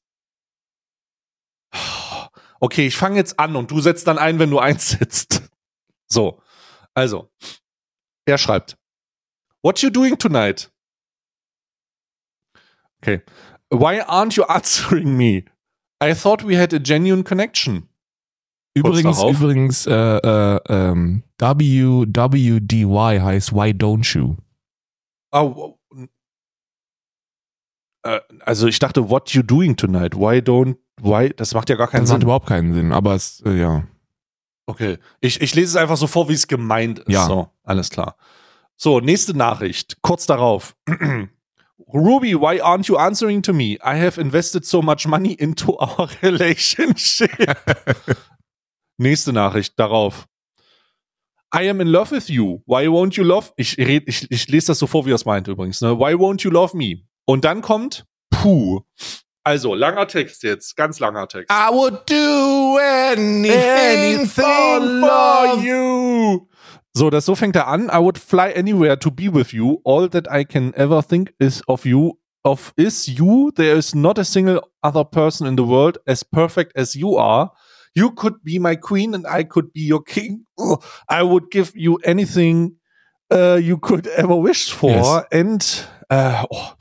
Okay, 2.60 2.88
ich 2.88 2.96
fange 2.96 3.18
jetzt 3.18 3.40
an 3.40 3.56
und 3.56 3.72
du 3.72 3.82
setzt 3.82 4.08
dann 4.08 4.18
ein, 4.18 4.40
wenn 4.40 4.50
du 4.50 4.60
einsetzt. 4.60 5.42
So, 6.08 6.42
also, 6.94 7.32
er 8.26 8.38
schreibt, 8.38 8.78
What 9.62 9.82
you 9.82 9.90
doing 9.90 10.18
tonight? 10.18 10.70
Okay. 13.02 13.22
Why 13.70 14.02
aren't 14.02 14.36
you 14.36 14.44
answering 14.44 15.18
me? 15.18 15.46
I 16.02 16.14
thought 16.14 16.44
we 16.44 16.56
had 16.56 16.74
a 16.74 16.80
genuine 16.80 17.24
connection. 17.24 17.90
Übrigens, 18.76 19.22
übrigens, 19.22 19.86
äh, 19.86 19.94
äh, 19.94 20.60
ähm, 20.68 21.24
WWDY 21.38 23.20
heißt 23.22 23.54
Why 23.54 23.70
Don't 23.72 24.18
You? 24.18 24.36
Oh, 25.32 25.78
äh, 28.04 28.20
also 28.46 28.68
ich 28.68 28.80
dachte, 28.80 29.10
what 29.10 29.32
you 29.32 29.44
doing 29.44 29.76
tonight? 29.76 30.16
Why 30.16 30.40
don't, 30.40 30.78
why? 31.02 31.30
Das 31.36 31.54
macht 31.54 31.70
ja 31.70 31.76
gar 31.76 31.88
keinen 31.88 32.02
Das 32.02 32.10
Sinn. 32.10 32.16
macht 32.18 32.24
überhaupt 32.24 32.48
keinen 32.48 32.74
Sinn, 32.74 32.92
aber 32.92 33.16
es, 33.16 33.42
äh, 33.46 33.60
ja. 33.60 33.84
Okay, 34.66 34.98
ich, 35.20 35.42
ich 35.42 35.56
lese 35.56 35.68
es 35.68 35.76
einfach 35.76 35.98
so 35.98 36.08
vor, 36.08 36.30
wie 36.30 36.34
es 36.34 36.48
gemeint 36.48 37.00
ist. 37.00 37.10
Ja. 37.10 37.26
So, 37.26 37.50
alles 37.64 37.90
klar. 37.90 38.16
So, 38.76 39.00
nächste 39.00 39.36
Nachricht. 39.38 39.98
Kurz 40.02 40.26
darauf. 40.26 40.76
Ruby, 41.94 42.34
why 42.34 42.62
aren't 42.62 42.88
you 42.88 42.98
answering 42.98 43.44
to 43.44 43.54
me? 43.54 43.78
I 43.84 44.00
have 44.00 44.20
invested 44.20 44.66
so 44.66 44.82
much 44.82 45.06
money 45.06 45.34
into 45.34 45.78
our 45.80 46.10
relationship. 46.24 47.30
nächste 48.98 49.34
Nachricht 49.34 49.80
darauf. 49.80 50.28
I 51.56 51.70
am 51.70 51.82
in 51.82 51.88
love 51.88 52.12
with 52.12 52.30
you. 52.30 52.62
Why 52.66 52.88
won't 52.88 53.16
you 53.16 53.24
love? 53.24 53.52
Ich, 53.58 53.78
red, 53.78 54.04
ich, 54.08 54.30
ich 54.32 54.48
lese 54.48 54.68
das 54.68 54.80
so 54.80 54.88
vor, 54.88 55.06
wie 55.06 55.12
er 55.12 55.16
es 55.16 55.26
meint 55.26 55.48
übrigens. 55.48 55.82
Ne? 55.82 55.98
Why 56.00 56.14
won't 56.16 56.44
you 56.44 56.50
love 56.50 56.76
me? 56.76 57.04
Und 57.26 57.46
dann 57.46 57.62
kommt 57.62 58.06
Puh. 58.44 58.82
Also, 59.46 59.74
langer 59.76 60.08
Text 60.08 60.44
jetzt. 60.44 60.76
Ganz 60.76 61.00
langer 61.00 61.28
Text. 61.28 61.52
I 61.52 61.70
would 61.72 62.02
do 62.10 62.78
anything, 62.78 64.30
you. 65.64 66.48
So, 66.94 67.10
das 67.10 67.26
so 67.26 67.36
fängt 67.36 67.56
er 67.56 67.68
an. 67.68 67.90
I 67.90 68.00
would 68.00 68.18
fly 68.18 68.54
anywhere 68.56 68.98
to 69.00 69.12
be 69.12 69.34
with 69.34 69.52
you. 69.52 69.80
All 69.84 70.10
that 70.10 70.28
I 70.32 70.46
can 70.46 70.74
ever 70.74 71.02
think 71.02 71.34
is 71.40 71.62
of 71.68 71.86
you. 71.86 72.20
Of 72.44 72.74
is 72.76 73.08
you. 73.08 73.52
There 73.56 73.78
is 73.78 73.96
not 73.96 74.20
a 74.20 74.24
single 74.24 74.62
other 74.82 75.04
person 75.04 75.48
in 75.48 75.56
the 75.58 75.64
world 75.64 76.00
as 76.06 76.24
perfect 76.24 76.76
as 76.78 76.96
you 76.96 77.18
are. 77.18 77.52
You 77.96 78.12
could 78.12 78.44
be 78.44 78.60
my 78.60 78.76
queen 78.76 79.14
and 79.14 79.26
I 79.28 79.44
could 79.44 79.72
be 79.72 79.82
your 79.82 80.02
king. 80.02 80.46
Ugh. 80.58 80.84
I 81.08 81.24
would 81.24 81.52
give 81.52 81.72
you 81.76 81.98
anything 82.04 82.78
uh, 83.32 83.60
you 83.62 83.78
could 83.78 84.08
ever 84.08 84.36
wish 84.36 84.72
for. 84.72 84.92
Yes. 84.92 85.26
And 85.32 85.86
uh, 86.10 86.46
oh, 86.52 86.76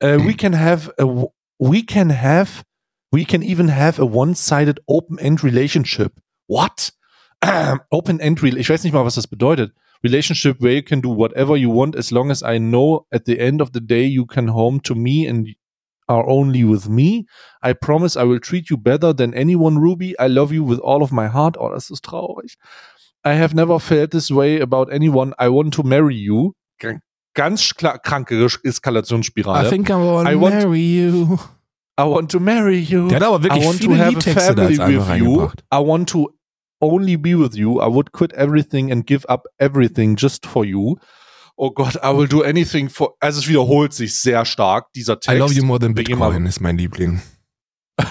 uh, 0.00 0.18
we 0.24 0.34
can 0.34 0.52
have 0.52 0.90
a, 0.98 1.26
we 1.58 1.82
can 1.82 2.10
have 2.10 2.64
we 3.12 3.24
can 3.24 3.42
even 3.42 3.68
have 3.68 3.98
a 3.98 4.06
one-sided 4.06 4.80
open-end 4.88 5.44
relationship. 5.44 6.18
What? 6.46 6.92
Open-end, 7.90 8.42
ich 8.42 8.68
weiß 8.70 8.84
nicht 8.84 8.92
mal, 8.92 9.04
was 9.04 9.16
das 9.16 9.26
bedeutet. 9.26 9.72
Relationship 10.02 10.60
where 10.60 10.72
you 10.72 10.82
can 10.82 11.00
do 11.00 11.10
whatever 11.10 11.56
you 11.56 11.70
want 11.70 11.94
as 11.94 12.10
long 12.10 12.30
as 12.30 12.42
I 12.42 12.58
know 12.58 13.06
at 13.12 13.26
the 13.26 13.38
end 13.38 13.60
of 13.60 13.72
the 13.72 13.80
day 13.80 14.04
you 14.04 14.26
can 14.26 14.48
home 14.48 14.80
to 14.82 14.94
me 14.94 15.26
and 15.26 15.48
are 16.12 16.28
only 16.28 16.64
with 16.64 16.88
me. 16.88 17.26
I 17.62 17.72
promise 17.72 18.16
I 18.16 18.24
will 18.24 18.40
treat 18.40 18.70
you 18.70 18.76
better 18.76 19.12
than 19.12 19.34
anyone, 19.34 19.78
Ruby. 19.78 20.14
I 20.18 20.28
love 20.28 20.52
you 20.52 20.64
with 20.64 20.78
all 20.80 21.02
of 21.02 21.12
my 21.12 21.28
heart. 21.28 21.56
Oh, 21.58 21.70
das 21.70 21.90
ist 21.90 22.04
traurig. 22.04 22.56
I 23.24 23.34
have 23.34 23.54
never 23.54 23.78
felt 23.78 24.10
this 24.10 24.30
way 24.30 24.60
about 24.60 24.92
anyone. 24.92 25.32
I 25.38 25.48
want 25.48 25.72
to 25.74 25.82
marry 25.82 26.16
you. 26.16 26.54
Ganz 27.34 27.74
klar, 27.74 27.98
kranke 27.98 28.34
Eskalationsspirale. 28.64 29.66
I 29.66 29.70
think 29.70 29.88
I 29.88 29.94
wanna 29.94 30.36
marry 30.36 30.80
you. 30.80 31.38
I 31.96 32.04
want 32.04 32.30
to 32.32 32.40
marry 32.40 32.78
you. 32.78 33.08
Der 33.08 33.20
hat 33.20 33.26
aber 33.26 33.42
wirklich 33.42 33.62
I 33.62 33.66
want 33.66 33.78
viele 33.78 33.88
to 33.88 33.96
have 33.96 34.06
a 34.06 34.10
Liedtexte 34.10 34.54
family 34.54 34.98
with 34.98 35.18
you. 35.18 35.50
I 35.70 35.78
want 35.78 36.08
to 36.10 36.28
only 36.80 37.16
be 37.16 37.34
with 37.34 37.54
you. 37.54 37.80
I 37.80 37.86
would 37.86 38.12
quit 38.12 38.32
everything 38.34 38.90
and 38.90 39.06
give 39.06 39.24
up 39.28 39.46
everything 39.58 40.16
just 40.16 40.46
for 40.46 40.64
you. 40.64 40.98
Oh 41.56 41.70
Gott, 41.70 41.96
I 41.96 42.16
will 42.16 42.28
do 42.28 42.42
anything 42.42 42.88
for. 42.88 43.14
Also 43.20 43.40
es 43.40 43.48
wiederholt 43.48 43.92
sich 43.92 44.14
sehr 44.14 44.44
stark 44.44 44.92
dieser 44.94 45.20
Text. 45.20 45.36
I 45.36 45.38
love 45.38 45.52
you 45.52 45.64
more 45.64 45.78
than. 45.78 45.94
Bitcoin 45.94 46.46
ist 46.46 46.60
mein 46.60 46.78
Liebling. 46.78 47.20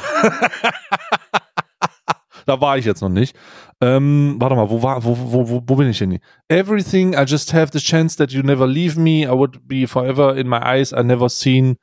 da 2.46 2.62
war 2.62 2.78
ich 2.78 2.86
jetzt 2.86 3.02
noch 3.02 3.10
nicht. 3.10 3.36
Ähm, 3.82 4.36
warte 4.40 4.56
mal, 4.56 4.70
wo 4.70 4.84
war, 4.84 5.04
wo, 5.04 5.18
wo, 5.18 5.50
wo, 5.50 5.64
wo 5.66 5.76
bin 5.76 5.90
ich 5.90 5.98
denn? 5.98 6.20
Everything, 6.50 7.14
I 7.14 7.24
just 7.26 7.52
have 7.54 7.72
the 7.74 7.80
chance 7.80 8.16
that 8.18 8.32
you 8.32 8.44
never 8.44 8.68
leave 8.68 9.00
me. 9.00 9.24
I 9.24 9.32
would 9.32 9.68
be 9.68 9.88
forever 9.88 10.36
in 10.38 10.48
my 10.48 10.60
eyes. 10.60 10.94
I 10.94 11.04
never 11.04 11.30
seen. 11.30 11.78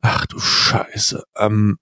Ach 0.00 0.26
du 0.26 0.38
Scheiße. 0.38 1.24
Ähm, 1.36 1.78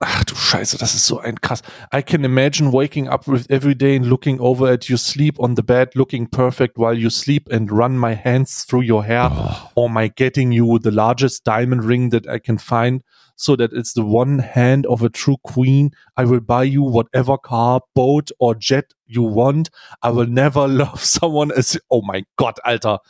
ach 0.00 0.24
du 0.24 0.34
Scheiße, 0.34 0.78
das 0.78 0.94
ist 0.94 1.06
so 1.06 1.18
ein 1.18 1.40
krass. 1.40 1.62
I 1.94 2.02
can 2.02 2.24
imagine 2.24 2.72
waking 2.72 3.08
up 3.08 3.26
with 3.26 3.50
every 3.50 3.74
day 3.74 3.96
and 3.96 4.06
looking 4.06 4.40
over 4.40 4.68
at 4.68 4.88
you 4.88 4.96
sleep 4.96 5.38
on 5.38 5.56
the 5.56 5.62
bed, 5.62 5.94
looking 5.94 6.28
perfect 6.28 6.76
while 6.76 6.94
you 6.94 7.10
sleep 7.10 7.48
and 7.50 7.70
run 7.70 7.96
my 7.96 8.14
hands 8.14 8.64
through 8.64 8.82
your 8.82 9.04
hair. 9.04 9.30
Oh. 9.32 9.70
or 9.74 9.90
my 9.90 10.08
getting 10.08 10.52
you 10.52 10.78
the 10.78 10.90
largest 10.90 11.44
diamond 11.44 11.84
ring 11.84 12.10
that 12.10 12.28
I 12.28 12.38
can 12.38 12.58
find 12.58 13.02
so 13.36 13.56
that 13.56 13.72
it's 13.72 13.92
the 13.92 14.04
one 14.04 14.38
hand 14.38 14.86
of 14.86 15.02
a 15.02 15.08
true 15.08 15.36
queen. 15.42 15.90
I 16.16 16.24
will 16.24 16.40
buy 16.40 16.64
you 16.64 16.82
whatever 16.82 17.38
car, 17.38 17.80
boat 17.94 18.30
or 18.38 18.54
jet 18.54 18.92
you 19.06 19.22
want. 19.22 19.70
I 20.02 20.10
will 20.10 20.26
never 20.26 20.66
love 20.84 21.04
someone 21.04 21.52
as, 21.52 21.78
oh 21.90 22.02
mein 22.02 22.24
Gott, 22.36 22.58
Alter. 22.64 23.00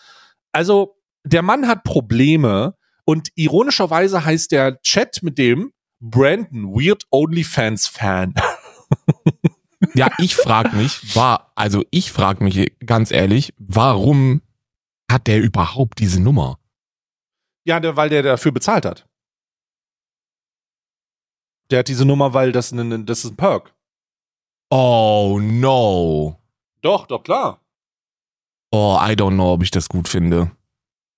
Also, 0.52 0.96
der 1.24 1.42
Mann 1.42 1.66
hat 1.66 1.84
Probleme 1.84 2.74
und 3.04 3.28
ironischerweise 3.34 4.24
heißt 4.24 4.52
der 4.52 4.80
Chat 4.82 5.20
mit 5.22 5.38
dem 5.38 5.72
Brandon 6.00 6.72
Weird 6.72 7.04
OnlyFans 7.10 7.86
Fan. 7.86 8.34
Ja, 9.94 10.10
ich 10.18 10.36
frag 10.36 10.72
mich, 10.72 11.14
war, 11.14 11.52
also 11.54 11.84
ich 11.90 12.12
frag 12.12 12.40
mich 12.40 12.72
ganz 12.84 13.10
ehrlich, 13.10 13.52
warum 13.58 14.42
hat 15.10 15.26
der 15.26 15.40
überhaupt 15.40 15.98
diese 16.00 16.20
Nummer? 16.20 16.58
Ja, 17.64 17.80
der, 17.80 17.96
weil 17.96 18.08
der 18.08 18.22
dafür 18.22 18.52
bezahlt 18.52 18.84
hat. 18.84 19.08
Der 21.70 21.80
hat 21.80 21.88
diese 21.88 22.04
Nummer, 22.04 22.32
weil 22.32 22.52
das, 22.52 22.72
ein, 22.72 23.06
das 23.06 23.24
ist 23.24 23.32
ein 23.32 23.36
Perk. 23.36 23.74
Oh 24.70 25.38
no. 25.40 26.40
Doch, 26.80 27.06
doch, 27.06 27.22
klar. 27.22 27.60
Oh, 28.70 28.98
I 29.00 29.12
don't 29.12 29.34
know, 29.34 29.52
ob 29.52 29.62
ich 29.62 29.70
das 29.70 29.88
gut 29.88 30.08
finde. 30.08 30.50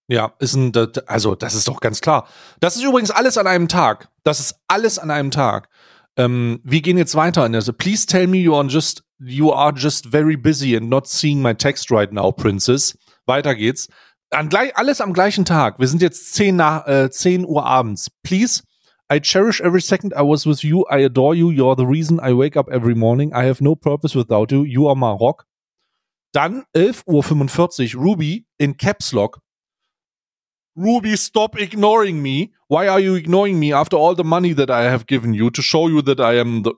Ja, 0.08 0.32
ist 0.38 0.54
ein, 0.54 0.72
also 1.06 1.34
das 1.34 1.54
ist 1.54 1.68
doch 1.68 1.80
ganz 1.80 2.00
klar. 2.00 2.26
Das 2.60 2.76
ist 2.76 2.82
übrigens 2.82 3.10
alles 3.10 3.36
an 3.36 3.46
einem 3.46 3.68
Tag. 3.68 4.08
Das 4.24 4.40
ist 4.40 4.56
alles 4.66 4.98
an 4.98 5.10
einem 5.10 5.30
Tag. 5.30 5.68
Ähm, 6.16 6.60
wir 6.64 6.80
gehen 6.80 6.96
jetzt 6.96 7.14
weiter 7.14 7.48
der. 7.48 7.72
Please 7.72 8.06
tell 8.06 8.26
me 8.26 8.38
you 8.38 8.54
are 8.54 8.66
just 8.66 9.02
you 9.20 9.52
are 9.52 9.72
just 9.74 10.06
very 10.06 10.36
busy 10.36 10.76
and 10.76 10.88
not 10.88 11.06
seeing 11.06 11.42
my 11.42 11.54
text 11.54 11.90
right 11.90 12.12
now, 12.12 12.32
Princess. 12.32 12.96
Weiter 13.26 13.54
geht's. 13.54 13.88
An 14.30 14.48
gleich, 14.48 14.76
alles 14.76 15.00
am 15.00 15.12
gleichen 15.12 15.44
Tag. 15.44 15.78
Wir 15.78 15.88
sind 15.88 16.02
jetzt 16.02 16.34
10, 16.34 16.56
nach, 16.56 16.86
äh, 16.86 17.10
10 17.10 17.46
Uhr 17.46 17.64
abends. 17.64 18.10
Please, 18.22 18.62
I 19.10 19.20
cherish 19.20 19.60
every 19.60 19.80
second 19.80 20.12
I 20.12 20.22
was 20.22 20.46
with 20.46 20.62
you. 20.62 20.84
I 20.90 21.04
adore 21.04 21.34
you. 21.34 21.50
You're 21.50 21.76
the 21.76 21.86
reason 21.86 22.18
I 22.18 22.34
wake 22.34 22.56
up 22.58 22.68
every 22.68 22.94
morning. 22.94 23.32
I 23.32 23.46
have 23.46 23.62
no 23.62 23.74
purpose 23.74 24.14
without 24.14 24.52
you. 24.52 24.64
You 24.64 24.88
are 24.88 24.96
my 24.96 25.12
rock. 25.12 25.46
Dann 26.32 26.64
11.45 26.74 27.96
Uhr, 27.96 28.02
Ruby 28.02 28.46
in 28.58 28.76
Caps 28.76 29.12
Lock. 29.12 29.40
Ruby, 30.78 31.16
stop 31.16 31.58
ignoring 31.58 32.22
me. 32.22 32.52
Why 32.68 32.86
are 32.86 33.00
you 33.00 33.16
ignoring 33.16 33.58
me 33.58 33.72
after 33.72 33.96
all 33.96 34.14
the 34.14 34.22
money 34.22 34.52
that 34.52 34.70
I 34.70 34.84
have 34.84 35.08
given 35.08 35.34
you 35.34 35.50
to 35.50 35.60
show 35.60 35.88
you 35.88 36.02
that 36.02 36.20
I 36.20 36.34
am 36.34 36.62
the 36.62 36.72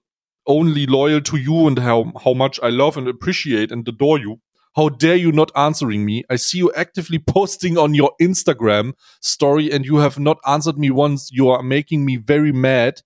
only 0.47 0.87
loyal 0.87 1.21
to 1.21 1.37
you 1.37 1.67
and 1.67 1.79
how, 1.79 2.11
how 2.25 2.33
much 2.33 2.59
I 2.63 2.71
love 2.71 2.97
and 2.97 3.07
appreciate 3.07 3.71
and 3.71 3.87
adore 3.87 4.19
you? 4.19 4.41
How 4.75 4.89
dare 4.89 5.17
you 5.17 5.33
not 5.33 5.53
answering 5.55 6.07
me? 6.07 6.25
I 6.31 6.37
see 6.37 6.57
you 6.57 6.73
actively 6.73 7.19
posting 7.27 7.77
on 7.77 7.93
your 7.93 8.13
Instagram 8.19 8.95
story 9.21 9.71
and 9.71 9.85
you 9.85 9.99
have 9.99 10.19
not 10.19 10.39
answered 10.47 10.79
me 10.79 10.91
once. 10.91 11.31
You 11.31 11.51
are 11.51 11.63
making 11.63 12.07
me 12.07 12.17
very 12.17 12.53
mad. 12.53 13.03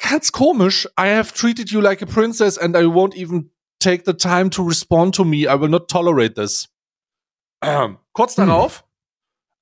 Ganz 0.00 0.30
komisch. 0.30 0.86
I 0.96 1.08
have 1.08 1.34
treated 1.34 1.72
you 1.72 1.80
like 1.80 2.02
a 2.02 2.06
princess 2.06 2.56
and 2.56 2.76
I 2.76 2.86
won't 2.86 3.16
even 3.16 3.50
take 3.80 4.04
the 4.04 4.14
time 4.14 4.48
to 4.50 4.62
respond 4.62 5.14
to 5.14 5.24
me. 5.24 5.48
I 5.48 5.56
will 5.56 5.68
not 5.68 5.88
tolerate 5.88 6.36
this. 6.36 6.68
Kurz 8.14 8.36
darauf. 8.36 8.84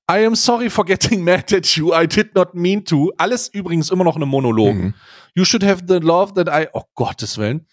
I 0.09 0.25
am 0.25 0.35
sorry 0.35 0.69
for 0.69 0.85
getting 0.85 1.23
mad 1.25 1.51
at 1.53 1.75
you. 1.75 1.93
I 1.93 2.07
did 2.07 2.33
not 2.35 2.53
mean 2.55 2.85
to. 2.85 3.11
Alles 3.17 3.49
übrigens 3.49 3.89
immer 3.91 4.03
noch 4.03 4.15
eine 4.15 4.25
Monolog. 4.25 4.75
Mhm. 4.75 4.93
You 5.35 5.43
should 5.45 5.63
have 5.63 5.83
the 5.87 5.99
love 5.99 6.33
that 6.35 6.47
I. 6.47 6.67
Oh 6.73 6.83
Gottes 6.95 7.37
Willen. 7.37 7.67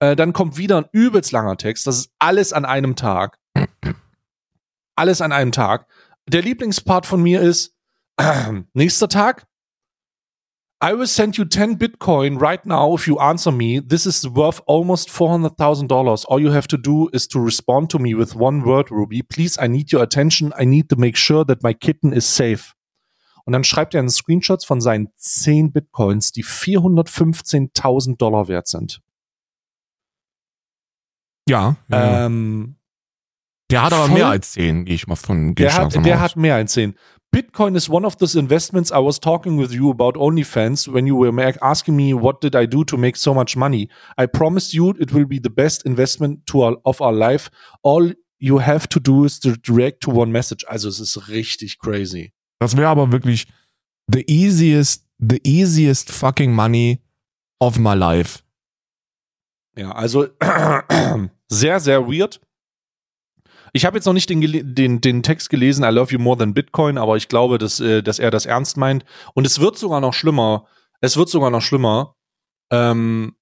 Äh, 0.00 0.16
dann 0.16 0.32
kommt 0.32 0.56
wieder 0.56 0.78
ein 0.78 0.86
übelst 0.92 1.32
langer 1.32 1.56
Text. 1.56 1.86
Das 1.86 1.98
ist 1.98 2.10
alles 2.18 2.52
an 2.52 2.64
einem 2.64 2.96
Tag. 2.96 3.38
alles 4.96 5.20
an 5.20 5.32
einem 5.32 5.52
Tag. 5.52 5.86
Der 6.28 6.42
Lieblingspart 6.42 7.06
von 7.06 7.22
mir 7.22 7.40
ist 7.40 7.76
nächster 8.74 9.08
Tag. 9.08 9.46
I 10.80 10.92
will 10.92 11.06
send 11.06 11.38
you 11.38 11.44
10 11.44 11.76
Bitcoin 11.76 12.40
right 12.40 12.64
now 12.66 12.94
if 12.94 13.06
you 13.06 13.18
answer 13.18 13.50
me. 13.50 13.80
This 13.80 14.06
is 14.06 14.28
worth 14.28 14.60
almost 14.66 15.08
$400,000. 15.08 16.24
All 16.28 16.40
you 16.40 16.50
have 16.50 16.68
to 16.68 16.76
do 16.76 17.08
is 17.12 17.26
to 17.28 17.40
respond 17.40 17.88
to 17.90 17.98
me 17.98 18.14
with 18.14 18.34
one 18.34 18.62
word, 18.64 18.90
Ruby. 18.90 19.22
Please, 19.22 19.56
I 19.58 19.66
need 19.66 19.92
your 19.92 20.02
attention. 20.02 20.52
I 20.58 20.64
need 20.64 20.88
to 20.90 20.96
make 20.96 21.16
sure 21.16 21.44
that 21.44 21.62
my 21.62 21.72
kitten 21.72 22.12
is 22.12 22.26
safe. 22.26 22.74
Und 23.46 23.52
dann 23.52 23.64
schreibt 23.64 23.94
er 23.94 24.00
einen 24.00 24.10
Screenshot 24.10 24.64
von 24.64 24.80
seinen 24.80 25.08
10 25.16 25.72
Bitcoins, 25.72 26.32
die 26.32 26.44
415.000 26.44 28.16
Dollar 28.16 28.48
wert 28.48 28.68
sind. 28.68 29.00
Ja. 31.48 31.76
ja. 31.88 32.26
Ähm, 32.26 32.76
der 33.70 33.82
hat 33.82 33.92
aber 33.92 34.08
mehr 34.08 34.28
als 34.28 34.52
10, 34.52 34.84
gehe 34.84 34.94
ich 34.94 35.06
mal 35.06 35.16
von 35.16 35.54
der 35.54 35.74
hat, 35.74 35.94
der 35.94 36.20
hat 36.20 36.36
mehr 36.36 36.54
als 36.54 36.72
10. 36.72 36.94
Bitcoin 37.34 37.74
is 37.74 37.88
one 37.88 38.04
of 38.04 38.16
those 38.18 38.36
investments 38.36 38.92
I 38.92 39.00
was 39.00 39.18
talking 39.18 39.56
with 39.56 39.72
you 39.72 39.90
about 39.90 40.14
OnlyFans 40.14 40.86
when 40.86 41.04
you 41.04 41.16
were 41.16 41.32
asking 41.62 41.96
me 41.96 42.14
what 42.14 42.40
did 42.40 42.54
I 42.54 42.64
do 42.64 42.84
to 42.84 42.96
make 42.96 43.16
so 43.16 43.34
much 43.34 43.56
money. 43.56 43.88
I 44.16 44.26
promise 44.26 44.72
you 44.72 44.90
it 45.00 45.12
will 45.12 45.24
be 45.24 45.40
the 45.40 45.50
best 45.50 45.84
investment 45.84 46.46
to 46.46 46.62
our, 46.62 46.76
of 46.84 47.00
our 47.02 47.12
life. 47.12 47.50
All 47.82 48.12
you 48.38 48.58
have 48.58 48.88
to 48.90 49.00
do 49.00 49.24
is 49.24 49.40
to 49.40 49.56
react 49.66 50.00
to 50.02 50.10
one 50.10 50.30
message. 50.30 50.64
Also 50.68 50.88
es 50.88 51.00
ist 51.00 51.28
richtig 51.28 51.80
crazy. 51.80 52.32
Das 52.60 52.76
wäre 52.76 52.86
aber 52.86 53.10
wirklich 53.10 53.48
the 54.06 54.24
easiest, 54.28 55.04
the 55.18 55.40
easiest 55.42 56.12
fucking 56.12 56.52
money 56.52 57.00
of 57.60 57.80
my 57.80 57.94
life. 57.94 58.44
Ja, 59.76 59.90
also 59.90 60.28
sehr, 61.48 61.80
sehr 61.80 62.06
weird. 62.06 62.40
Ich 63.76 63.84
habe 63.84 63.96
jetzt 63.96 64.04
noch 64.06 64.12
nicht 64.12 64.30
den, 64.30 64.74
den, 64.74 65.00
den 65.00 65.22
Text 65.24 65.50
gelesen, 65.50 65.82
I 65.84 65.88
love 65.88 66.12
you 66.12 66.20
more 66.20 66.38
than 66.38 66.54
Bitcoin, 66.54 66.96
aber 66.96 67.16
ich 67.16 67.26
glaube, 67.28 67.58
dass, 67.58 67.80
äh, 67.80 68.02
dass 68.04 68.20
er 68.20 68.30
das 68.30 68.46
ernst 68.46 68.76
meint. 68.76 69.04
Und 69.34 69.46
es 69.48 69.58
wird 69.58 69.76
sogar 69.76 70.00
noch 70.00 70.14
schlimmer. 70.14 70.66
Es 71.00 71.16
wird 71.16 71.28
sogar 71.28 71.50
noch 71.50 71.60
schlimmer. 71.60 72.14
Ähm, 72.70 73.34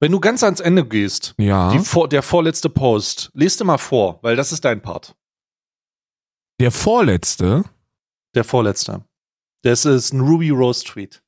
wenn 0.00 0.12
du 0.12 0.20
ganz 0.20 0.42
ans 0.42 0.60
Ende 0.60 0.86
gehst, 0.86 1.34
Ja. 1.38 1.70
die 1.72 2.08
der 2.08 2.22
vorletzte 2.22 2.68
Post, 2.68 3.30
lest 3.34 3.60
dir 3.60 3.64
mal 3.64 3.78
vor, 3.78 4.18
weil 4.22 4.36
das 4.36 4.52
ist 4.52 4.64
dein 4.64 4.82
Part. 4.82 5.14
Der 6.60 6.70
vorletzte, 6.70 7.64
Der 8.34 8.44
vorletzte. 8.44 9.04
Das 9.62 9.84
ist 9.84 10.12
ein 10.12 10.20
Ruby 10.20 10.50
Rose 10.50 10.84
Tweet. 10.84 11.22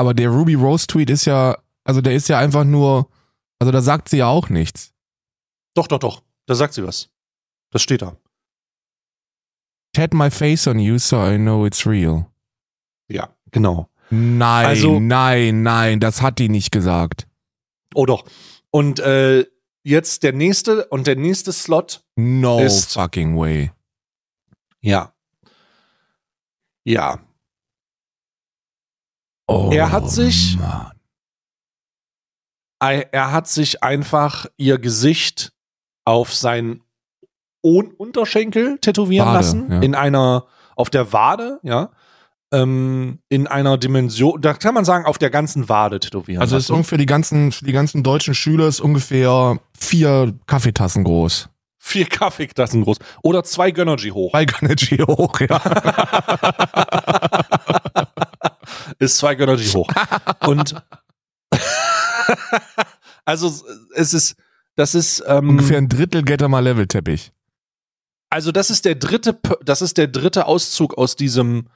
Aber 0.00 0.14
der 0.14 0.30
Ruby 0.30 0.54
Rose 0.54 0.86
Tweet 0.86 1.10
ist 1.10 1.26
ja, 1.26 1.58
also 1.84 2.00
der 2.00 2.14
ist 2.14 2.28
ja 2.28 2.38
einfach 2.38 2.64
nur, 2.64 3.08
also 3.58 3.70
da 3.70 3.80
sagt 3.82 4.08
sie 4.08 4.16
ja 4.18 4.26
auch 4.28 4.48
nichts. 4.48 4.92
Doch, 5.74 5.86
doch, 5.86 5.98
doch. 5.98 6.22
Da 6.46 6.54
sagt 6.54 6.74
sie 6.74 6.82
was. 6.84 7.10
Das 7.70 7.82
steht 7.82 8.02
da. 8.02 8.16
Tat 9.92 10.14
my 10.14 10.30
face 10.30 10.66
on 10.66 10.78
you 10.78 10.98
so 10.98 11.16
I 11.24 11.36
know 11.36 11.66
it's 11.66 11.86
real. 11.86 12.26
Ja, 13.08 13.28
genau. 13.50 13.88
Nein, 14.10 14.66
Also- 14.66 14.98
nein, 14.98 15.62
nein, 15.62 16.00
das 16.00 16.22
hat 16.22 16.38
die 16.38 16.48
nicht 16.48 16.72
gesagt. 16.72 17.28
Oh 17.94 18.06
doch. 18.06 18.24
Und 18.70 18.98
äh, 19.00 19.46
jetzt 19.84 20.22
der 20.22 20.32
nächste 20.32 20.86
und 20.86 21.06
der 21.06 21.16
nächste 21.16 21.52
Slot. 21.52 22.04
No 22.16 22.60
Ist- 22.60 22.94
fucking 22.94 23.36
way. 23.36 23.70
Ja. 24.80 25.12
Ja. 26.84 27.20
Oh, 29.50 29.70
Er 29.72 29.90
hat 29.92 30.10
sich- 30.10 30.56
Mann. 30.58 30.90
Er 33.12 33.32
hat 33.32 33.46
sich 33.48 33.82
einfach 33.82 34.46
ihr 34.56 34.78
Gesicht 34.78 35.52
auf 36.06 36.32
sein 36.34 36.80
Un 37.62 37.92
Unterschenkel 37.98 38.78
tätowieren 38.78 39.26
Wade, 39.28 39.36
lassen. 39.38 39.70
ja. 39.70 39.80
In 39.82 39.94
einer, 39.94 40.46
auf 40.76 40.88
der 40.88 41.12
Wade, 41.12 41.60
ja. 41.62 41.90
Ähm, 42.52 43.18
in 43.28 43.46
einer 43.46 43.76
Dimension, 43.76 44.40
da 44.40 44.54
kann 44.54 44.72
man 44.74 44.84
sagen, 44.86 45.04
auf 45.04 45.18
der 45.18 45.28
ganzen 45.30 45.68
Wade 45.68 46.00
tätowieren. 46.00 46.40
Also 46.40 46.56
ist 46.56 46.64
lassen. 46.64 46.72
ungefähr 46.76 46.96
die 46.98 47.04
ganzen, 47.06 47.52
für 47.52 47.64
die 47.66 47.72
ganzen 47.72 48.02
deutschen 48.02 48.34
Schüler 48.34 48.66
ist 48.66 48.80
ungefähr 48.80 49.58
vier 49.78 50.34
Kaffeetassen 50.46 51.04
groß. 51.04 51.50
vier 51.78 52.06
Kaffeetassen 52.06 52.82
groß. 52.82 52.96
Oder 53.22 53.44
zwei 53.44 53.70
Gönnergy 53.72 54.08
hoch. 54.10 54.32
Bei 54.32 54.46
Gönnergy 54.46 54.96
hoch, 55.06 55.38
ja. 55.40 55.60
ist 59.00 59.18
zwei 59.18 59.34
Gönnergy 59.34 59.66
hoch. 59.66 59.88
Und 60.46 60.74
also 63.24 63.52
es 63.94 64.14
ist, 64.14 64.36
das 64.76 64.94
ist 64.94 65.22
ähm, 65.26 65.50
ungefähr 65.50 65.78
ein 65.78 65.88
Drittel 65.88 66.22
Get 66.22 66.46
mal 66.48 66.60
Level 66.60 66.86
Teppich. 66.86 67.32
also 68.28 68.52
das 68.52 68.70
ist 68.70 68.84
der 68.84 68.94
dritte, 68.94 69.38
das 69.64 69.82
ist 69.82 69.98
der 69.98 70.06
dritte 70.06 70.46
Auszug 70.46 70.96
aus 70.96 71.16
diesem, 71.16 71.68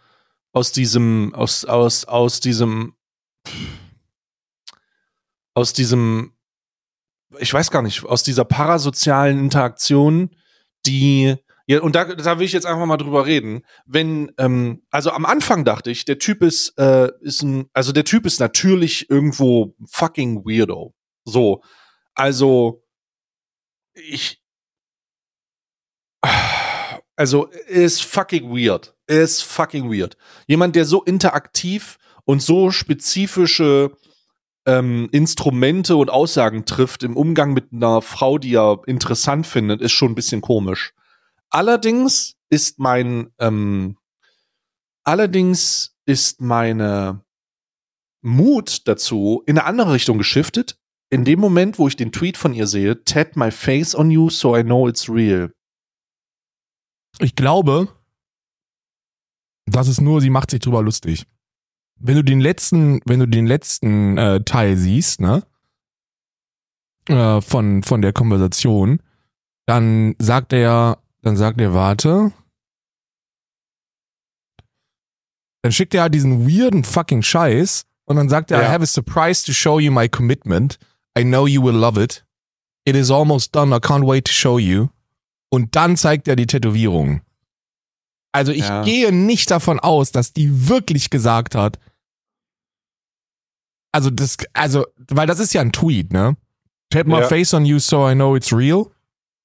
aus 0.53 0.71
diesem, 0.71 1.35
aus, 1.35 1.65
aus, 1.65 2.05
aus 2.05 2.41
diesem, 2.41 2.95
aus 5.55 5.73
diesem, 5.73 6.33
ich 7.39 7.53
weiß 7.53 7.71
gar 7.71 7.83
nicht, 7.83 8.05
aus 8.05 8.23
dieser 8.23 8.45
parasozialen 8.45 9.39
Interaktion, 9.39 10.31
die, 10.87 11.37
ja, 11.67 11.81
und 11.81 11.95
da, 11.95 12.05
da 12.05 12.39
will 12.39 12.47
ich 12.47 12.53
jetzt 12.53 12.67
einfach 12.67 12.85
mal 12.85 12.99
drüber 12.99 13.25
reden. 13.25 13.63
Wenn, 13.87 14.33
ähm, 14.39 14.83
also 14.91 15.11
am 15.11 15.25
Anfang 15.25 15.65
dachte 15.65 15.91
ich, 15.91 16.05
der 16.05 16.19
Typ 16.19 16.43
ist, 16.43 16.79
äh, 16.79 17.11
ist 17.21 17.43
ein, 17.43 17.67
also 17.73 17.93
der 17.93 18.05
Typ 18.05 18.27
ist 18.27 18.39
natürlich 18.39 19.09
irgendwo 19.09 19.75
fucking 19.87 20.45
weirdo. 20.45 20.95
So. 21.25 21.63
Also, 22.15 22.85
ich, 23.95 24.43
also, 27.17 27.47
ist 27.67 28.03
fucking 28.03 28.51
weird. 28.51 28.95
Ist 29.07 29.43
fucking 29.43 29.91
weird. 29.91 30.17
Jemand, 30.47 30.77
der 30.77 30.85
so 30.85 31.03
interaktiv 31.03 31.99
und 32.25 32.43
so 32.43 32.71
spezifische 32.71 33.97
ähm, 34.67 35.09
Instrumente 35.13 35.97
und 35.97 36.11
Aussagen 36.11 36.65
trifft 36.67 37.03
im 37.03 37.17
Umgang 37.17 37.53
mit 37.55 37.73
einer 37.73 38.03
Frau, 38.03 38.39
die 38.39 38.55
er 38.55 38.83
interessant 38.87 39.47
findet, 39.47 39.81
ist 39.81 39.93
schon 39.93 40.13
ein 40.13 40.15
bisschen 40.15 40.41
komisch. 40.41 40.93
Allerdings 41.55 42.37
ist 42.51 42.81
mein, 42.81 43.33
ähm, 43.39 43.97
allerdings 45.05 45.97
ist 46.05 46.41
meine 46.41 47.25
Mut 48.23 48.89
dazu 48.89 49.45
in 49.47 49.57
eine 49.57 49.65
andere 49.69 49.93
Richtung 49.93 50.19
geschiftet. 50.19 50.81
In 51.11 51.25
dem 51.25 51.39
Moment, 51.39 51.79
wo 51.79 51.87
ich 51.87 51.95
den 51.95 52.11
Tweet 52.11 52.37
von 52.37 52.55
ihr 52.55 52.67
sehe, 52.67 53.05
tat 53.05 53.37
my 53.37 53.53
face 53.53 53.95
on 53.95 54.11
you 54.11 54.31
so 54.31 54.57
I 54.57 54.65
know 54.65 54.89
it's 54.89 55.09
real. 55.09 55.55
Ich 57.21 57.37
glaube, 57.37 57.87
das 59.67 59.87
ist 59.87 60.01
nur, 60.01 60.21
sie 60.21 60.31
macht 60.31 60.51
sich 60.51 60.59
drüber 60.59 60.83
lustig. 60.83 61.25
Wenn 62.01 62.17
du 62.17 62.25
den 62.25 62.41
letzten, 62.41 63.01
wenn 63.05 63.21
du 63.21 63.29
den 63.29 63.47
letzten 63.47 64.19
äh, 64.19 64.43
Teil 64.43 64.77
siehst, 64.77 65.21
ne, 65.21 65.47
äh, 67.07 67.41
von 67.41 67.85
von 67.85 68.03
der 68.03 68.13
Konversation, 68.13 69.01
dann 69.67 70.17
sagt 70.19 70.53
er, 70.53 71.04
dann 71.25 71.37
sagt 71.37 71.61
er, 71.61 71.73
warte. 71.75 72.33
Dann 75.63 75.73
schickt 75.73 75.95
er 75.95 76.03
halt 76.03 76.15
diesen 76.15 76.47
weirden 76.47 76.85
fucking 76.85 77.23
Scheiß 77.23 77.87
und 78.05 78.17
dann 78.17 78.29
sagt 78.29 78.51
er, 78.51 78.61
Ja. 78.61 78.69
I 78.69 78.71
have 78.73 78.83
a 78.83 78.87
surprise 78.87 79.45
to 79.47 79.53
show 79.53 79.79
you 79.81 79.91
my 79.91 80.09
commitment. 80.09 80.79
I 81.19 81.23
know 81.23 81.47
you 81.47 81.63
will 81.63 81.75
love 81.75 82.03
it. 82.03 82.25
It 82.87 82.97
is 82.97 83.11
almost 83.11 83.55
done. 83.55 83.75
I 83.75 83.79
can't 83.79 84.07
wait 84.07 84.27
to 84.27 84.33
show 84.33 84.59
you. 84.59 84.89
Und 85.51 85.75
dann 85.77 85.97
zeigt 85.97 86.29
er 86.29 86.37
die 86.37 86.47
Tätowierung. 86.47 87.23
Also 88.33 88.53
ich 88.53 88.65
Ja. 88.69 88.83
gehe 88.83 89.13
nicht 89.13 89.51
davon 89.51 89.79
aus, 89.81 90.11
dass 90.13 90.33
die 90.33 90.69
wirklich 90.69 91.09
gesagt 91.09 91.55
hat. 91.55 91.79
Also 93.93 94.11
das, 94.11 94.37
also, 94.53 94.85
weil 95.09 95.29
das 95.29 95.39
ist 95.39 95.55
ja 95.55 95.61
ein 95.61 95.73
Tweet, 95.73 96.13
ne? 96.13 96.37
Tap 96.91 97.07
my 97.07 97.21
Ja. 97.21 97.29
face 97.29 97.55
on 97.55 97.65
you 97.65 97.79
so 97.79 98.07
I 98.11 98.15
know 98.15 98.35
it's 98.37 98.53
real. 98.53 98.91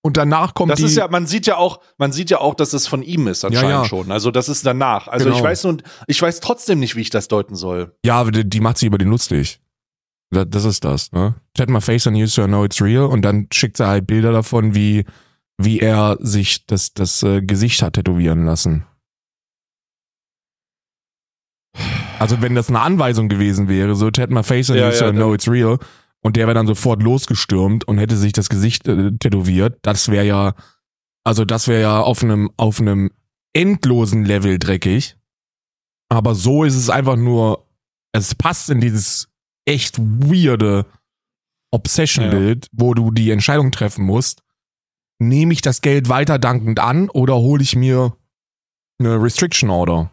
Und 0.02 0.16
danach 0.16 0.54
kommt 0.54 0.72
Das 0.72 0.80
die. 0.80 0.86
ist 0.86 0.96
ja, 0.96 1.08
man 1.10 1.28
sieht 1.28 1.46
ja 1.46 1.58
auch, 1.58 1.82
man 1.98 2.12
sieht 2.14 2.30
ja 2.30 2.40
auch, 2.40 2.56
dass 2.56 2.72
es 2.74 2.88
von 2.88 3.04
ihm 3.04 3.28
ist 3.28 3.44
anscheinend 3.44 3.70
Ja, 3.70 3.82
ja. 3.82 3.86
schon. 3.86 4.12
Also 4.12 4.32
das 4.32 4.48
ist 4.48 4.66
danach. 4.66 5.08
Also 5.10 5.26
Genau. 5.26 5.38
ich 5.38 5.44
weiß 5.44 5.66
und 5.66 5.84
ich 6.08 6.22
weiß 6.22 6.40
trotzdem 6.40 6.80
nicht, 6.80 6.96
wie 6.96 7.02
ich 7.02 7.10
das 7.10 7.28
deuten 7.28 7.56
soll. 7.56 7.94
Ja, 8.06 8.16
aber 8.16 8.32
die, 8.32 8.48
die 8.48 8.62
macht 8.62 8.78
sich 8.78 8.88
über 8.88 8.98
den 8.98 9.10
lustig. 9.10 9.60
Das, 10.32 10.46
das 10.50 10.64
ist 10.64 10.86
das, 10.86 11.12
ne? 11.12 11.36
Chat 11.58 11.70
my 11.70 11.82
face 11.82 12.08
on 12.08 12.16
you 12.16 12.28
so 12.28 12.44
I 12.44 12.48
know 12.48 12.64
it's 12.64 12.82
real 12.82 13.06
und 13.06 13.24
dann 13.24 13.48
schickt 13.52 13.76
sie 13.78 13.86
halt 13.88 14.08
Bilder 14.08 14.32
davon, 14.32 14.74
wie, 14.74 15.04
wie 15.58 15.80
er 15.80 16.18
sich 16.22 16.66
das, 16.66 16.94
das 16.94 17.22
äh, 17.24 17.42
Gesicht 17.42 17.82
hat 17.82 17.94
tätowieren 17.94 18.46
lassen. 18.46 18.86
Also 22.20 22.42
wenn 22.42 22.56
das 22.56 22.70
eine 22.70 22.82
Anweisung 22.82 23.30
gewesen 23.30 23.70
wäre, 23.70 23.96
so 23.96 24.12
chat 24.12 24.30
my 24.30 24.44
face 24.44 24.70
on 24.70 24.78
Ja, 24.78 24.90
you 24.90 24.96
so 24.96 25.08
I 25.08 25.12
know 25.12 25.34
it's 25.34 25.48
real 25.48 25.78
und 26.22 26.36
der 26.36 26.48
wäre 26.48 26.56
dann 26.56 26.68
sofort 26.68 27.02
losgestürmt 27.02 27.88
und 27.88 27.98
hätte 27.98 28.18
sich 28.18 28.34
das 28.34 28.50
Gesicht 28.50 28.88
äh, 28.88 29.12
tätowiert, 29.18 29.80
das 29.82 30.10
wäre 30.10 30.26
ja, 30.26 30.56
also 31.24 31.46
das 31.46 31.68
wäre 31.68 31.82
ja 31.82 32.00
auf 32.02 32.24
einem, 32.24 32.52
auf 32.58 32.80
einem 32.80 33.12
endlosen 33.54 34.26
Level 34.26 34.60
dreckig. 34.60 35.16
Aber 36.10 36.36
so 36.36 36.64
ist 36.64 36.76
es 36.76 36.90
einfach 36.90 37.16
nur, 37.16 37.68
es 38.14 38.36
passt 38.36 38.70
in 38.70 38.82
dieses 38.82 39.30
echt 39.66 40.00
weirde 40.00 40.86
Obsession-Bild, 41.72 42.68
wo 42.72 42.94
du 42.96 43.12
die 43.12 43.30
Entscheidung 43.30 43.72
treffen 43.72 44.06
musst, 44.06 44.42
nehme 45.20 45.54
ich 45.54 45.62
das 45.62 45.82
Geld 45.82 46.10
weiter 46.10 46.40
dankend 46.40 46.80
an 46.80 47.10
oder 47.10 47.36
hole 47.36 47.62
ich 47.62 47.76
mir 47.76 48.16
eine 49.00 49.22
Restriction 49.22 49.70
Order? 49.70 50.12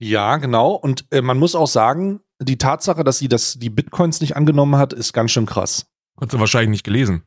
Ja, 0.00 0.38
genau. 0.38 0.72
Und 0.72 1.06
äh, 1.10 1.20
man 1.20 1.38
muss 1.38 1.54
auch 1.54 1.66
sagen, 1.66 2.20
die 2.40 2.58
Tatsache, 2.58 3.04
dass 3.04 3.18
sie 3.18 3.28
das, 3.28 3.54
die 3.58 3.70
Bitcoins 3.70 4.20
nicht 4.20 4.36
angenommen 4.36 4.76
hat, 4.76 4.92
ist 4.92 5.12
ganz 5.12 5.30
schön 5.30 5.46
krass. 5.46 5.86
Hat 6.20 6.30
sie 6.30 6.38
wahrscheinlich 6.40 6.70
nicht 6.70 6.84
gelesen. 6.84 7.22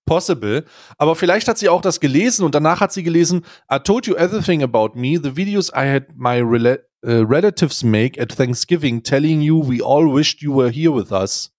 Possible. 0.05 0.65
Aber 0.99 1.15
vielleicht 1.15 1.47
hat 1.47 1.59
sie 1.59 1.69
auch 1.69 1.83
das 1.83 2.01
gelesen 2.01 2.45
und 2.45 2.55
danach 2.55 2.81
hat 2.81 2.93
sie 2.93 3.03
gelesen, 3.05 3.45
I 3.73 3.79
told 3.79 4.07
you 4.07 4.17
everything 4.17 4.63
about 4.63 4.99
me, 4.99 5.21
the 5.23 5.37
videos 5.37 5.71
I 5.71 5.87
had 5.89 6.17
my 6.17 6.41
rela 6.41 6.79
uh, 7.07 7.25
relatives 7.25 7.83
make 7.85 8.21
at 8.21 8.33
Thanksgiving 8.37 9.03
telling 9.03 9.41
you 9.41 9.63
we 9.63 9.81
all 9.83 10.13
wished 10.13 10.43
you 10.43 10.53
were 10.55 10.71
here 10.71 10.93
with 10.93 11.13
us. 11.13 11.53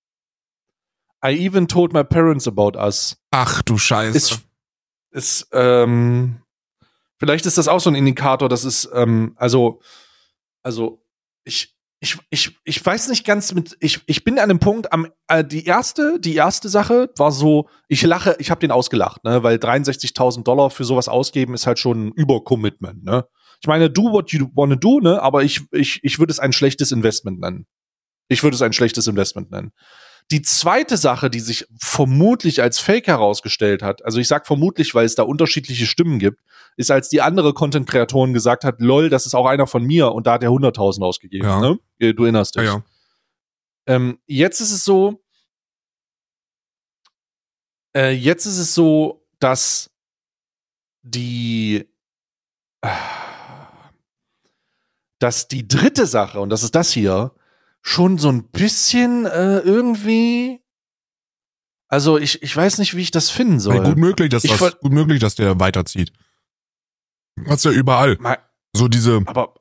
I 1.23 1.33
even 1.33 1.67
told 1.67 1.93
my 1.93 2.03
parents 2.03 2.47
about 2.47 2.75
us. 2.75 3.15
Ach 3.31 3.61
du 3.61 3.77
Scheiße. 3.77 4.17
Ist, 4.17 4.41
ist 5.11 5.47
ähm, 5.53 6.41
vielleicht 7.21 7.45
ist 7.45 7.59
das 7.59 7.67
auch 7.67 7.79
so 7.79 7.91
ein 7.91 7.95
Indikator, 7.95 8.49
dass 8.49 8.63
es, 8.63 8.89
ähm, 8.95 9.33
also, 9.35 9.79
also, 10.63 11.05
ich, 11.43 11.77
ich, 11.99 12.17
ich, 12.31 12.57
ich 12.63 12.83
weiß 12.83 13.09
nicht 13.09 13.27
ganz 13.27 13.53
mit, 13.53 13.77
ich, 13.79 14.01
ich 14.07 14.23
bin 14.23 14.39
an 14.39 14.49
dem 14.49 14.57
Punkt, 14.57 14.91
am, 14.91 15.07
äh, 15.27 15.45
die 15.45 15.65
erste, 15.65 16.19
die 16.19 16.33
erste 16.33 16.67
Sache 16.67 17.11
war 17.17 17.31
so, 17.31 17.69
ich 17.87 18.01
lache, 18.01 18.35
ich 18.39 18.49
habe 18.49 18.59
den 18.59 18.71
ausgelacht, 18.71 19.23
ne, 19.23 19.43
weil 19.43 19.57
63.000 19.57 20.41
Dollar 20.41 20.71
für 20.71 20.83
sowas 20.83 21.07
ausgeben 21.07 21.53
ist 21.53 21.67
halt 21.67 21.77
schon 21.77 22.07
ein 22.07 22.11
Übercommitment, 22.13 23.03
ne. 23.03 23.27
Ich 23.61 23.67
meine, 23.67 23.91
do 23.91 24.11
what 24.11 24.31
you 24.31 24.47
wanna 24.55 24.75
do, 24.75 24.99
ne, 24.99 25.21
aber 25.21 25.43
ich, 25.43 25.61
ich, 25.71 25.99
ich 26.01 26.17
würde 26.17 26.31
es 26.31 26.39
ein 26.39 26.53
schlechtes 26.53 26.91
Investment 26.91 27.39
nennen. 27.39 27.67
Ich 28.29 28.41
würde 28.41 28.55
es 28.55 28.63
ein 28.63 28.73
schlechtes 28.73 29.05
Investment 29.05 29.51
nennen. 29.51 29.71
Die 30.31 30.41
zweite 30.41 30.95
Sache, 30.97 31.29
die 31.29 31.41
sich 31.41 31.67
vermutlich 31.77 32.61
als 32.61 32.79
Fake 32.79 33.07
herausgestellt 33.07 33.83
hat, 33.83 34.03
also 34.05 34.17
ich 34.19 34.27
sag 34.27 34.47
vermutlich, 34.47 34.95
weil 34.95 35.05
es 35.05 35.15
da 35.15 35.23
unterschiedliche 35.23 35.85
Stimmen 35.85 36.19
gibt, 36.19 36.39
ist, 36.77 36.89
als 36.89 37.09
die 37.09 37.21
andere 37.21 37.53
Content-Kreatorin 37.53 38.33
gesagt 38.33 38.63
hat, 38.63 38.79
lol, 38.79 39.09
das 39.09 39.25
ist 39.25 39.35
auch 39.35 39.45
einer 39.45 39.67
von 39.67 39.83
mir 39.83 40.13
und 40.13 40.27
da 40.27 40.33
hat 40.33 40.43
er 40.43 40.49
100.000 40.49 41.03
ausgegeben. 41.03 41.45
Ja. 41.45 41.59
Ne? 41.59 41.79
Äh, 41.99 42.13
Du 42.13 42.23
erinnerst 42.23 42.55
dich. 42.55 42.63
ja, 42.63 42.75
ja. 42.75 42.83
Ähm, 43.87 44.19
jetzt 44.25 44.61
ist 44.61 44.71
es 44.71 44.85
so, 44.85 45.21
äh, 47.95 48.11
jetzt 48.11 48.45
ist 48.45 48.57
es 48.57 48.73
so, 48.73 49.27
dass 49.39 49.89
die, 51.01 51.89
äh, 52.81 52.89
dass 55.19 55.47
die 55.47 55.67
dritte 55.67 56.05
Sache, 56.05 56.39
und 56.39 56.49
das 56.49 56.63
ist 56.63 56.75
das 56.75 56.91
hier, 56.91 57.33
schon 57.81 58.17
so 58.17 58.29
ein 58.29 58.43
bisschen 58.49 59.25
äh, 59.25 59.59
irgendwie, 59.59 60.61
also 61.87 62.17
ich, 62.17 62.41
ich 62.43 62.55
weiß 62.55 62.77
nicht, 62.77 62.95
wie 62.95 63.01
ich 63.01 63.11
das 63.11 63.29
finden 63.29 63.59
soll. 63.59 63.75
Ja, 63.77 63.83
gut 63.83 63.97
möglich, 63.97 64.29
dass 64.29 64.43
Ich 64.43 64.51
das, 64.55 64.79
gut 64.79 64.91
möglich, 64.91 65.19
dass 65.19 65.35
der 65.35 65.59
weiterzieht. 65.59 66.11
Hat's 67.47 67.63
ja 67.63 67.71
überall. 67.71 68.17
Mal- 68.19 68.37
So 68.75 68.87
diese, 68.87 69.21
Aber 69.25 69.55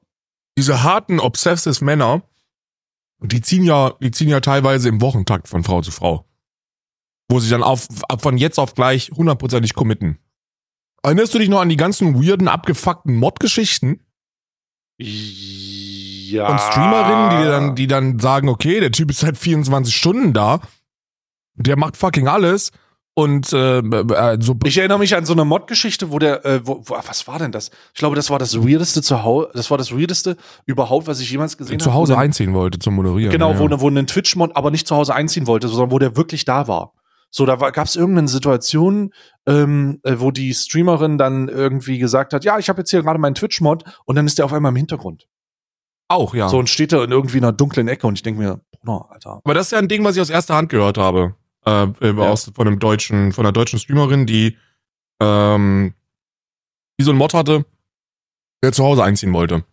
diese 0.58 0.82
harten, 0.82 1.18
obsessive 1.20 1.84
Männer, 1.84 2.22
die 3.22 3.40
ziehen 3.40 3.64
ja, 3.64 3.94
die 4.00 4.10
ziehen 4.10 4.28
ja 4.28 4.40
teilweise 4.40 4.88
im 4.88 5.00
Wochentakt 5.00 5.48
von 5.48 5.64
Frau 5.64 5.80
zu 5.82 5.90
Frau. 5.90 6.26
Wo 7.30 7.38
sie 7.40 7.50
dann 7.50 7.62
auf, 7.62 7.86
ab 8.08 8.22
von 8.22 8.36
jetzt 8.38 8.58
auf 8.58 8.74
gleich 8.74 9.10
hundertprozentig 9.14 9.74
committen. 9.74 10.18
Erinnerst 11.02 11.32
du 11.32 11.38
dich 11.38 11.48
noch 11.48 11.60
an 11.60 11.68
die 11.68 11.76
ganzen 11.76 12.14
weirden, 12.22 12.48
abgefuckten 12.48 13.16
Mod-Geschichten 13.16 14.04
ja. 15.00 16.46
von 16.46 16.58
Streamerinnen, 16.58 17.30
die 17.30 17.48
dann, 17.48 17.74
die 17.76 17.86
dann 17.86 18.18
sagen, 18.18 18.48
okay, 18.48 18.80
der 18.80 18.92
Typ 18.92 19.10
ist 19.10 19.20
seit 19.20 19.36
24 19.36 19.94
Stunden 19.94 20.32
da, 20.32 20.60
der 21.54 21.76
macht 21.76 21.96
fucking 21.96 22.28
alles 22.28 22.70
und 23.14 23.52
äh, 23.52 23.78
äh, 23.80 24.38
so 24.40 24.56
Ich 24.64 24.78
erinnere 24.78 24.98
mich 25.00 25.14
an 25.16 25.24
so 25.24 25.32
eine 25.32 25.44
Mod-Geschichte, 25.44 26.10
wo 26.12 26.18
der, 26.18 26.44
äh, 26.46 26.60
wo, 26.66 26.80
wo, 26.84 26.94
was 27.06 27.26
war 27.26 27.38
denn 27.38 27.52
das? 27.52 27.70
Ich 27.92 27.98
glaube, 27.98 28.16
das 28.16 28.30
war 28.30 28.38
das 28.38 28.56
weirdeste 28.64 29.02
zu 29.02 29.24
Hause, 29.24 29.50
das 29.52 29.70
war 29.70 29.78
das 29.78 29.92
weirdeste 29.94 30.36
überhaupt, 30.64 31.06
was 31.06 31.20
ich 31.20 31.30
jemals 31.30 31.56
gesehen 31.58 31.74
habe. 31.74 31.82
zu 31.84 31.92
Hause 31.92 32.12
wo 32.14 32.18
ein- 32.18 32.24
einziehen 32.26 32.54
wollte 32.54 32.78
zum 32.78 32.94
Moderieren. 32.94 33.32
Genau, 33.32 33.52
ja, 33.52 33.58
wo, 33.58 33.64
ja. 33.64 33.70
ne- 33.70 33.80
wo 33.80 33.88
ein 33.90 34.06
Twitch-Mod 34.06 34.56
aber 34.56 34.70
nicht 34.70 34.86
zu 34.86 34.94
Hause 34.96 35.14
einziehen 35.14 35.46
wollte, 35.46 35.68
sondern 35.68 35.90
wo 35.90 35.98
der 35.98 36.16
wirklich 36.16 36.44
da 36.44 36.68
war. 36.68 36.92
So, 37.30 37.46
da 37.46 37.54
gab 37.56 37.86
es 37.86 37.94
irgendeine 37.96 38.28
Situation, 38.28 39.12
ähm, 39.46 40.00
äh, 40.02 40.16
wo 40.18 40.30
die 40.32 40.52
Streamerin 40.52 41.16
dann 41.16 41.48
irgendwie 41.48 41.98
gesagt 41.98 42.32
hat, 42.32 42.44
ja, 42.44 42.58
ich 42.58 42.68
habe 42.68 42.80
jetzt 42.80 42.90
hier 42.90 43.02
gerade 43.02 43.20
meinen 43.20 43.34
Twitch-Mod 43.36 43.84
und 44.04 44.16
dann 44.16 44.26
ist 44.26 44.38
der 44.38 44.44
auf 44.44 44.52
einmal 44.52 44.70
im 44.70 44.76
Hintergrund. 44.76 45.28
Auch, 46.08 46.34
ja. 46.34 46.48
So, 46.48 46.58
und 46.58 46.68
steht 46.68 46.92
da 46.92 47.04
in 47.04 47.12
irgendwie 47.12 47.36
einer 47.36 47.52
dunklen 47.52 47.86
Ecke 47.86 48.06
und 48.08 48.14
ich 48.14 48.22
denke 48.24 48.40
mir, 48.40 48.60
Bruder, 48.82 49.06
Alter. 49.10 49.40
Aber 49.44 49.54
das 49.54 49.66
ist 49.66 49.72
ja 49.72 49.78
ein 49.78 49.86
Ding, 49.86 50.02
was 50.04 50.16
ich 50.16 50.22
aus 50.22 50.30
erster 50.30 50.56
Hand 50.56 50.70
gehört 50.70 50.98
habe. 50.98 51.36
Äh, 51.66 51.86
Ja. 52.02 52.14
aus, 52.30 52.50
von 52.52 52.66
einem 52.66 52.80
deutschen, 52.80 53.32
von 53.32 53.46
einer 53.46 53.52
deutschen 53.52 53.78
Streamerin, 53.78 54.26
die, 54.26 54.56
ähm, 55.20 55.94
die 56.98 57.04
so 57.04 57.10
einen 57.12 57.18
Mod 57.18 57.32
hatte, 57.32 57.64
der 58.64 58.72
zu 58.72 58.82
Hause 58.82 59.04
einziehen 59.04 59.32
wollte. 59.32 59.64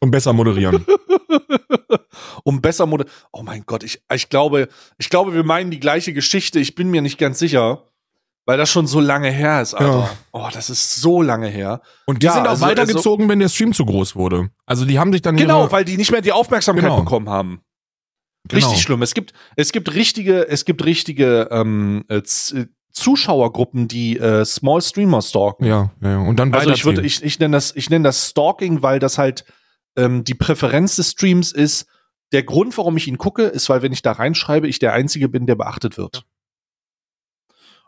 Und 0.00 0.10
besser 0.10 0.34
moderieren. 0.34 0.84
um 2.44 2.60
besser 2.60 2.86
Mode. 2.86 3.06
Oh 3.32 3.42
mein 3.42 3.64
Gott, 3.66 3.82
ich, 3.82 4.02
ich 4.12 4.28
glaube, 4.28 4.68
ich 4.98 5.08
glaube, 5.10 5.34
wir 5.34 5.44
meinen 5.44 5.70
die 5.70 5.80
gleiche 5.80 6.12
Geschichte. 6.12 6.58
Ich 6.60 6.74
bin 6.74 6.90
mir 6.90 7.02
nicht 7.02 7.18
ganz 7.18 7.38
sicher, 7.38 7.84
weil 8.46 8.58
das 8.58 8.70
schon 8.70 8.86
so 8.86 9.00
lange 9.00 9.30
her 9.30 9.60
ist, 9.60 9.74
Alter. 9.74 9.98
Ja. 9.98 10.10
Oh, 10.32 10.48
das 10.52 10.70
ist 10.70 10.96
so 10.96 11.20
lange 11.22 11.48
her. 11.48 11.80
Und 12.06 12.22
die 12.22 12.26
Ja, 12.26 12.34
sind 12.34 12.46
auch 12.46 12.50
also- 12.50 12.64
weitergezogen, 12.66 13.28
wenn 13.28 13.40
der 13.40 13.48
Stream 13.48 13.72
zu 13.72 13.84
groß 13.84 14.14
wurde. 14.16 14.50
Also 14.66 14.84
die 14.84 14.98
haben 14.98 15.12
sich 15.12 15.22
dann 15.22 15.36
Genau, 15.36 15.70
weil 15.72 15.84
die 15.84 15.96
nicht 15.96 16.12
mehr 16.12 16.20
die 16.20 16.32
Aufmerksamkeit 16.32 16.84
Genau. 16.84 16.98
bekommen 17.00 17.28
haben. 17.28 17.60
Genau. 18.48 18.64
Richtig 18.64 18.82
schlimm. 18.84 19.02
Es 19.02 19.14
gibt, 19.14 19.32
es 19.56 19.72
gibt 19.72 19.92
richtige, 19.94 20.46
es 20.48 20.64
gibt 20.64 20.84
richtige 20.84 21.48
ähm, 21.50 22.04
äh, 22.08 22.22
Z- 22.22 22.68
Zuschauergruppen, 22.92 23.88
die 23.88 24.16
äh, 24.18 24.44
Small 24.44 24.80
Streamer 24.80 25.20
stalken. 25.22 25.64
Ja, 25.66 25.90
ja. 26.00 26.18
Und 26.18 26.36
dann 26.36 26.54
Also 26.54 26.70
ich 26.70 26.84
würde, 26.84 27.02
ich, 27.02 27.22
ich 27.22 27.38
nenne 27.38 27.56
das, 27.56 27.74
ich 27.76 27.90
nenne 27.90 28.04
das 28.04 28.30
Stalking, 28.30 28.82
weil 28.82 28.98
das 29.00 29.18
halt 29.18 29.44
ähm, 29.96 30.24
die 30.24 30.34
Präferenz 30.34 30.96
des 30.96 31.10
Streams 31.10 31.52
ist. 31.52 31.86
Der 32.32 32.42
Grund, 32.42 32.76
warum 32.76 32.96
ich 32.96 33.06
ihn 33.08 33.18
gucke, 33.18 33.44
ist, 33.44 33.68
weil 33.68 33.82
wenn 33.82 33.92
ich 33.92 34.02
da 34.02 34.12
reinschreibe, 34.12 34.66
ich 34.68 34.78
der 34.78 34.92
Einzige 34.92 35.28
bin, 35.28 35.46
der 35.46 35.54
beachtet 35.54 35.96
wird. 35.96 36.24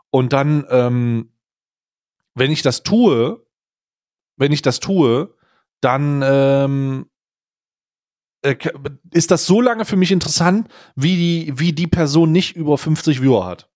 Und 0.09 0.33
dann, 0.33 0.65
ähm, 0.69 1.31
wenn 2.35 2.51
ich 2.51 2.61
das 2.61 2.83
tue, 2.83 3.45
wenn 4.37 4.51
ich 4.51 4.61
das 4.61 4.79
tue, 4.79 5.35
dann 5.81 6.21
ähm, 6.23 7.09
äh, 8.41 8.55
ist 9.11 9.31
das 9.31 9.45
so 9.45 9.59
lange 9.61 9.85
für 9.85 9.97
mich 9.97 10.11
interessant, 10.11 10.69
wie 10.95 11.15
die, 11.15 11.59
wie 11.59 11.73
die 11.73 11.87
Person 11.87 12.31
nicht 12.31 12.55
über 12.55 12.77
50 12.77 13.21
Viewer 13.21 13.45
hat. 13.45 13.69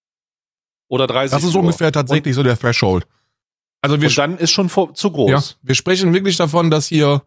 Oder 0.88 1.08
30 1.08 1.32
Das 1.36 1.44
ist 1.44 1.52
Viewer. 1.54 1.62
ungefähr 1.62 1.92
tatsächlich 1.92 2.34
so 2.36 2.44
der 2.44 2.58
Threshold. 2.58 3.06
Also 3.82 4.00
wir, 4.00 4.08
Und 4.08 4.18
dann 4.18 4.38
ist 4.38 4.52
schon 4.52 4.70
vor, 4.70 4.94
zu 4.94 5.12
groß. 5.12 5.30
ja, 5.30 5.42
wir 5.62 5.76
sprechen 5.76 6.14
wirklich 6.14 6.38
davon, 6.38 6.72
dass 6.72 6.88
hier, 6.88 7.22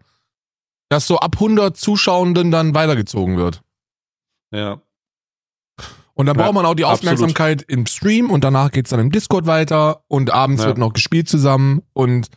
dass 0.88 1.06
so 1.06 1.18
ab 1.18 1.36
100 1.36 1.76
Zuschauenden 1.76 2.50
dann 2.50 2.74
weitergezogen 2.74 3.36
wird. 3.36 3.62
ja. 4.52 4.80
Und 6.14 6.24
dann 6.24 6.36
Ja, 6.38 6.44
braucht 6.44 6.54
man 6.54 6.64
auch 6.64 6.74
die 6.74 6.86
absolut. 6.86 7.12
Aufmerksamkeit 7.14 7.62
im 7.68 7.84
Stream 7.84 8.30
und 8.30 8.42
danach 8.42 8.70
geht's 8.70 8.88
dann 8.88 9.00
im 9.00 9.10
Discord 9.12 9.44
weiter 9.44 10.02
und 10.08 10.30
abends 10.32 10.62
Ja. 10.62 10.68
wird 10.68 10.78
noch 10.78 10.94
gespielt 10.94 11.28
zusammen 11.28 11.82
und 11.92 12.28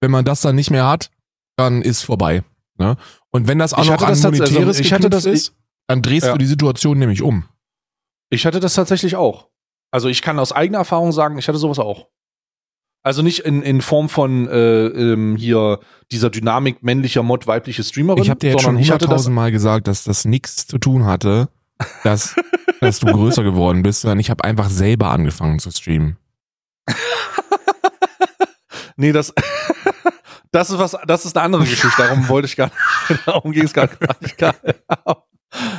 wenn 0.00 0.10
man 0.10 0.24
das 0.24 0.40
dann 0.40 0.56
nicht 0.56 0.70
mehr 0.72 0.88
hat, 0.88 1.10
dann 1.56 1.80
ist 1.82 2.02
vorbei. 2.02 2.42
Ne? 2.76 2.96
Und 3.30 3.46
wenn 3.46 3.60
das 3.60 3.72
auch 3.72 3.84
Ich 3.84 3.90
noch 3.90 3.98
tats- 3.98 4.24
also 4.24 4.30
Monetäres 4.32 4.80
ich 4.80 4.92
hatte 4.92 5.08
das- 5.10 5.26
ist, 5.26 5.54
dann 5.86 6.02
drehst 6.02 6.26
Ja. 6.26 6.32
du 6.32 6.38
die 6.38 6.46
Situation 6.46 6.98
nämlich 6.98 7.22
um. 7.22 7.44
Ich 8.30 8.46
hatte 8.46 8.58
das 8.58 8.74
tatsächlich 8.74 9.14
auch. 9.14 9.48
Also 9.92 10.08
ich 10.08 10.22
kann 10.22 10.38
aus 10.40 10.50
eigener 10.50 10.78
Erfahrung 10.78 11.12
sagen, 11.12 11.38
ich 11.38 11.46
hatte 11.46 11.58
sowas 11.58 11.78
auch. 11.78 12.08
Also 13.02 13.22
nicht 13.22 13.40
in, 13.40 13.62
in 13.62 13.80
Form 13.80 14.08
von 14.08 14.46
äh, 14.48 14.86
ähm, 14.86 15.36
hier 15.36 15.80
dieser 16.12 16.28
Dynamik 16.28 16.82
männlicher 16.82 17.22
Mod, 17.22 17.46
weibliche 17.46 17.82
Streamerin, 17.82 18.22
Ich 18.22 18.30
habe 18.30 18.40
dir 18.40 18.50
jetzt 18.50 18.60
schon 18.60 18.74
sondern 18.74 18.82
ich 18.82 18.90
hatte 18.90 18.98
das. 18.98 19.08
hunderttausend 19.08 19.34
Mal 19.36 19.50
gesagt, 19.52 19.88
dass 19.88 20.04
das 20.04 20.24
nichts 20.26 20.66
zu 20.66 20.78
tun 20.78 21.06
hatte, 21.06 21.48
dass, 22.04 22.36
dass 22.80 23.00
du 23.00 23.06
größer 23.06 23.42
geworden 23.42 23.82
bist, 23.82 24.02
sondern 24.02 24.18
ich 24.20 24.28
habe 24.28 24.44
einfach 24.44 24.68
selber 24.68 25.10
angefangen 25.10 25.58
zu 25.58 25.70
streamen. 25.70 26.18
Nee, 29.00 29.12
das, 29.12 29.32
das 30.52 30.68
ist 30.68 30.78
was, 30.78 30.94
das 31.06 31.24
ist 31.24 31.34
eine 31.34 31.44
andere 31.44 31.62
Geschichte. 31.62 31.90
Darum 31.96 32.28
wollte 32.28 32.44
ich 32.44 32.54
gar 32.54 32.66
nicht, 32.66 33.26
darum 33.26 33.50
ging 33.50 33.64
es 33.64 33.72
gar 33.72 33.88
nicht. 34.20 34.36
Gar 34.36 34.54
nicht. 34.62 34.78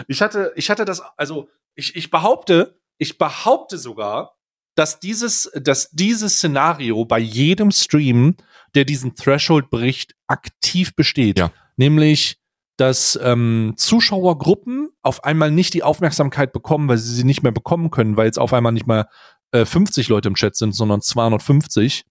Ich 0.08 0.24
hatte, 0.24 0.52
ich 0.56 0.72
hatte 0.72 0.86
das, 0.86 1.04
also 1.18 1.48
ich, 1.76 1.96
ich 1.96 2.10
behaupte, 2.10 2.80
ich 2.98 3.20
behaupte 3.20 3.78
sogar, 3.78 4.40
dass 4.76 5.00
dieses, 5.00 5.52
dass 5.56 5.90
dieses 5.92 6.38
Szenario 6.38 7.06
bei 7.06 7.20
jedem 7.20 7.72
Stream, 7.72 8.36
der 8.76 8.86
diesen 8.86 9.16
Threshold 9.16 9.70
bricht, 9.70 10.16
aktiv 10.28 10.96
besteht. 10.96 11.40
Ja. 11.40 11.52
Nämlich, 11.78 12.38
dass 12.78 13.20
ähm, 13.22 13.74
Zuschauergruppen 13.76 14.90
auf 15.02 15.24
einmal 15.24 15.52
nicht 15.52 15.74
die 15.74 15.84
Aufmerksamkeit 15.84 16.54
bekommen, 16.54 16.88
weil 16.88 16.98
sie 16.98 17.14
sie 17.14 17.24
nicht 17.24 17.44
mehr 17.44 17.52
bekommen 17.52 17.92
können, 17.92 18.18
weil 18.18 18.26
jetzt 18.26 18.40
auf 18.40 18.54
einmal 18.54 18.72
nicht 18.72 18.88
mehr 18.88 19.10
äh, 19.52 19.66
50 19.66 20.08
Leute 20.08 20.30
im 20.30 20.36
Chat 20.36 20.56
sind, 20.56 20.74
sondern 20.74 21.02
250. 21.02 22.06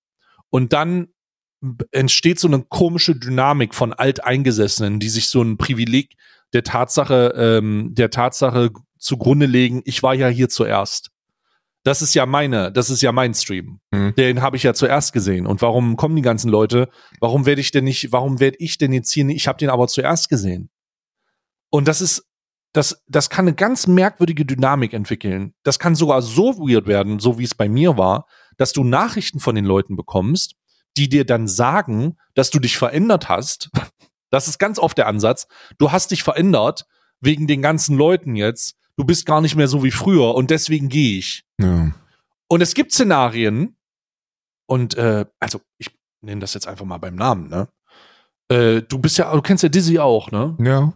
Und 0.51 0.73
dann 0.73 1.09
entsteht 1.91 2.39
so 2.39 2.49
eine 2.49 2.63
komische 2.63 3.17
Dynamik 3.17 3.75
von 3.75 3.93
Alteingesessenen, 3.93 4.99
die 4.99 5.09
sich 5.09 5.29
so 5.29 5.43
ein 5.43 5.57
Privileg 5.59 6.17
der 6.53 6.65
Tatsache, 6.65 7.35
ähm, 7.37 7.95
der 7.95 8.11
Tatsache 8.11 8.71
zugrunde 8.99 9.47
legen, 9.47 9.83
ich 9.85 10.03
war 10.03 10.15
ja 10.15 10.29
hier 10.29 10.49
zuerst. 10.49 11.11
Das 11.83 12.03
ist 12.03 12.15
ja 12.15 12.27
meine, 12.27 12.71
das 12.71 12.91
ist 12.91 13.01
ja 13.01 13.11
mein 13.11 13.33
Stream. 13.35 13.81
Mhm. 13.91 14.15
Den 14.17 14.43
habe 14.43 14.57
ich 14.57 14.63
ja 14.63 14.75
zuerst 14.75 15.13
gesehen. 15.13 15.47
Und 15.47 15.63
warum 15.63 15.97
kommen 15.97 16.17
die 16.17 16.23
ganzen 16.23 16.51
Leute? 16.51 16.89
Warum 17.21 17.47
werde 17.47 17.61
ich 17.61 17.71
denn 17.71 17.85
nicht, 17.85 18.13
warum 18.13 18.39
werde 18.39 18.59
ich 18.59 18.77
denn 18.77 18.93
jetzt 18.93 19.11
hier 19.11 19.25
nicht, 19.25 19.37
ich 19.37 19.49
habe 19.49 19.59
den 19.59 19.71
aber 19.71 19.89
zuerst 19.89 20.29
gesehen. 20.29 20.71
Und 21.71 21.89
das 21.89 22.01
ist, 22.01 22.27
das, 22.73 23.03
das 23.09 23.31
kann 23.31 23.47
eine 23.47 23.55
ganz 23.55 23.87
merkwürdige 23.87 24.45
Dynamik 24.45 24.93
entwickeln. 24.93 25.55
Das 25.63 25.79
kann 25.79 25.95
sogar 25.95 26.23
so 26.23 26.59
weird 26.59 26.87
werden, 26.87 27.19
so 27.19 27.39
wie 27.39 27.45
es 27.45 27.55
bei 27.55 27.69
mir 27.69 27.97
war, 27.97 28.27
dass 28.59 28.73
du 28.73 28.85
Nachrichten 28.85 29.41
von 29.41 29.55
den 29.55 29.65
Leuten 29.65 29.97
bekommst, 29.97 30.57
die 30.97 31.09
dir 31.09 31.25
dann 31.25 31.49
sagen, 31.49 32.17
dass 32.35 32.51
du 32.51 32.59
dich 32.59 32.77
verändert 32.77 33.29
hast. 33.29 33.71
Das 34.31 34.47
ist 34.47 34.59
ganz 34.59 34.79
oft 34.79 34.97
der 34.97 35.09
Ansatz. 35.09 35.49
Du 35.79 35.91
hast 35.91 36.13
dich 36.13 36.23
verändert 36.23 36.87
wegen 37.21 37.49
den 37.49 37.63
ganzen 37.63 37.97
Leuten 37.97 38.37
jetzt. 38.37 38.77
Du 39.01 39.07
bist 39.07 39.25
gar 39.25 39.41
nicht 39.41 39.57
mehr 39.57 39.67
so 39.67 39.83
wie 39.83 39.91
früher 39.91 40.35
und 40.35 40.51
deswegen 40.51 40.91
gehe 40.91 41.19
ich. 41.21 41.43
Ja. 41.59 41.91
Und 42.49 42.61
es 42.61 42.75
gibt 42.75 42.93
Szenarien, 42.93 43.75
und 44.67 44.95
äh, 44.99 45.25
also 45.41 45.63
ich 45.79 45.89
nenne 46.21 46.43
das 46.43 46.53
jetzt 46.53 46.69
einfach 46.69 46.85
mal 46.85 46.99
beim 46.99 47.15
Namen, 47.15 47.49
ne? 47.49 47.69
Äh, 48.51 48.83
du 48.83 48.99
bist 48.99 49.17
ja, 49.17 49.33
du 49.33 49.41
kennst 49.41 49.63
ja 49.63 49.71
Dizzy 49.71 49.99
auch, 49.99 50.31
ne? 50.31 50.55
Ja. 50.61 50.93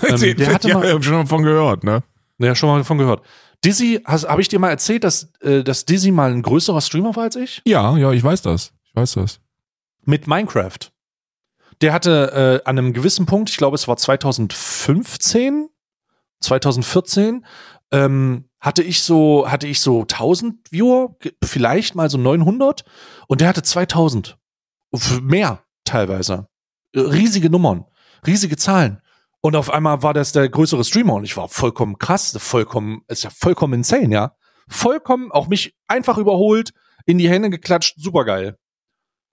Ähm, 0.00 0.36
der 0.36 0.54
hatte 0.54 0.68
ja, 0.68 0.78
mal- 0.78 1.02
schon 1.02 1.14
davon 1.14 1.42
gehört, 1.42 1.82
ne? 1.82 2.04
Ja, 2.38 2.54
schon 2.54 2.68
mal 2.68 2.78
davon 2.78 2.98
gehört. 2.98 3.24
Dizzy, 3.64 4.00
habe 4.06 4.40
ich 4.40 4.46
dir 4.46 4.60
mal 4.60 4.70
erzählt, 4.70 5.02
dass, 5.02 5.32
äh, 5.40 5.64
dass 5.64 5.86
Dizzy 5.86 6.12
mal 6.12 6.30
ein 6.30 6.42
größerer 6.42 6.82
Streamer 6.82 7.16
war 7.16 7.24
als 7.24 7.34
ich? 7.34 7.62
Ja, 7.66 7.96
ja, 7.96 8.12
ich 8.12 8.22
weiß 8.22 8.42
das. 8.42 8.72
Ich 8.84 8.94
weiß 8.94 9.14
das. 9.14 9.40
Mit 10.04 10.28
Minecraft. 10.28 10.78
Der 11.80 11.92
hatte 11.92 12.62
äh, 12.64 12.68
an 12.68 12.78
einem 12.78 12.92
gewissen 12.92 13.26
Punkt, 13.26 13.50
ich 13.50 13.56
glaube, 13.56 13.74
es 13.74 13.88
war 13.88 13.96
2015, 13.96 15.68
2014, 16.46 17.44
ähm, 17.92 18.48
hatte 18.60 18.82
ich 18.82 19.02
so, 19.02 19.48
hatte 19.50 19.66
ich 19.66 19.80
so 19.80 20.02
1000 20.02 20.70
Viewer, 20.72 21.16
vielleicht 21.44 21.94
mal 21.94 22.10
so 22.10 22.18
900 22.18 22.84
und 23.28 23.40
der 23.40 23.48
hatte 23.48 23.62
2000. 23.62 24.38
F- 24.92 25.20
Mehr 25.20 25.62
teilweise. 25.84 26.48
Äh, 26.94 27.00
Riesige 27.00 27.50
Nummern, 27.50 27.84
riesige 28.26 28.56
Zahlen. 28.56 29.00
Und 29.40 29.54
auf 29.54 29.70
einmal 29.70 30.02
war 30.02 30.14
das 30.14 30.32
der 30.32 30.48
größere 30.48 30.82
Streamer 30.84 31.14
und 31.14 31.24
ich 31.24 31.36
war 31.36 31.48
vollkommen 31.48 31.98
krass, 31.98 32.36
vollkommen, 32.40 33.02
ist 33.06 33.22
ja 33.24 33.30
vollkommen 33.30 33.74
insane, 33.74 34.12
ja. 34.12 34.34
Vollkommen, 34.68 35.30
auch 35.30 35.46
mich 35.46 35.76
einfach 35.86 36.18
überholt, 36.18 36.72
in 37.04 37.18
die 37.18 37.28
Hände 37.28 37.50
geklatscht, 37.50 37.94
supergeil. 37.98 38.56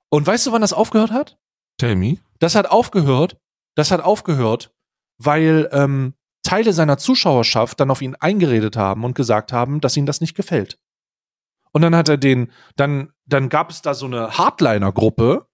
Und 0.10 0.28
weißt 0.28 0.46
du, 0.46 0.52
wann 0.52 0.62
das 0.62 0.74
aufgehört 0.74 1.10
hat? 1.12 1.40
Tell 1.80 1.96
me. 1.96 2.18
Das 2.38 2.54
hat 2.54 2.70
aufgehört, 2.70 3.38
das 3.76 3.90
hat 3.90 4.02
aufgehört, 4.02 4.72
weil 5.18 5.68
ähm, 5.72 6.14
Teile 6.44 6.74
seiner 6.74 6.98
Zuschauerschaft 6.98 7.80
dann 7.80 7.90
auf 7.90 8.02
ihn 8.02 8.16
eingeredet 8.16 8.78
haben 8.78 9.04
und 9.04 9.16
gesagt 9.16 9.52
haben, 9.52 9.82
dass 9.82 9.98
ihnen 9.98 10.06
das 10.06 10.22
nicht 10.22 10.36
gefällt. 10.36 10.78
Und 11.72 11.82
dann 11.82 11.96
hat 11.96 12.10
er 12.10 12.18
den, 12.18 12.52
dann, 12.76 13.12
dann 13.26 13.50
gab 13.50 13.72
es 13.72 13.82
da 13.82 13.94
so 13.94 14.06
eine 14.06 14.38
Hardliner-Gruppe, 14.38 15.48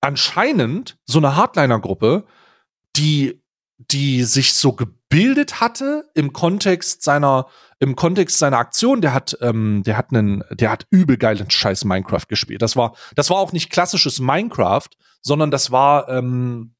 anscheinend 0.00 0.96
so 1.04 1.18
eine 1.18 1.36
Hardliner-Gruppe, 1.36 2.24
die, 2.96 3.42
die 3.76 4.24
sich 4.24 4.54
so 4.54 4.72
gebildet 4.72 5.60
hatte 5.60 6.08
im 6.14 6.32
Kontext 6.32 7.02
seiner, 7.02 7.46
im 7.80 7.96
Kontext 7.96 8.38
seiner 8.38 8.58
Aktion. 8.58 9.02
Der 9.02 9.12
hat, 9.12 9.36
ähm, 9.42 9.82
der 9.84 9.98
hat 9.98 10.10
einen, 10.10 10.42
der 10.50 10.70
hat 10.70 10.86
übel 10.90 11.18
geilen 11.18 11.50
Scheiß 11.50 11.84
Minecraft 11.84 12.26
gespielt. 12.28 12.62
Das 12.62 12.76
war, 12.76 12.96
das 13.14 13.28
war 13.28 13.36
auch 13.36 13.52
nicht 13.52 13.70
klassisches 13.70 14.20
Minecraft, 14.20 14.88
sondern 15.20 15.50
das 15.50 15.70
war, 15.70 16.08
ähm, 16.08 16.74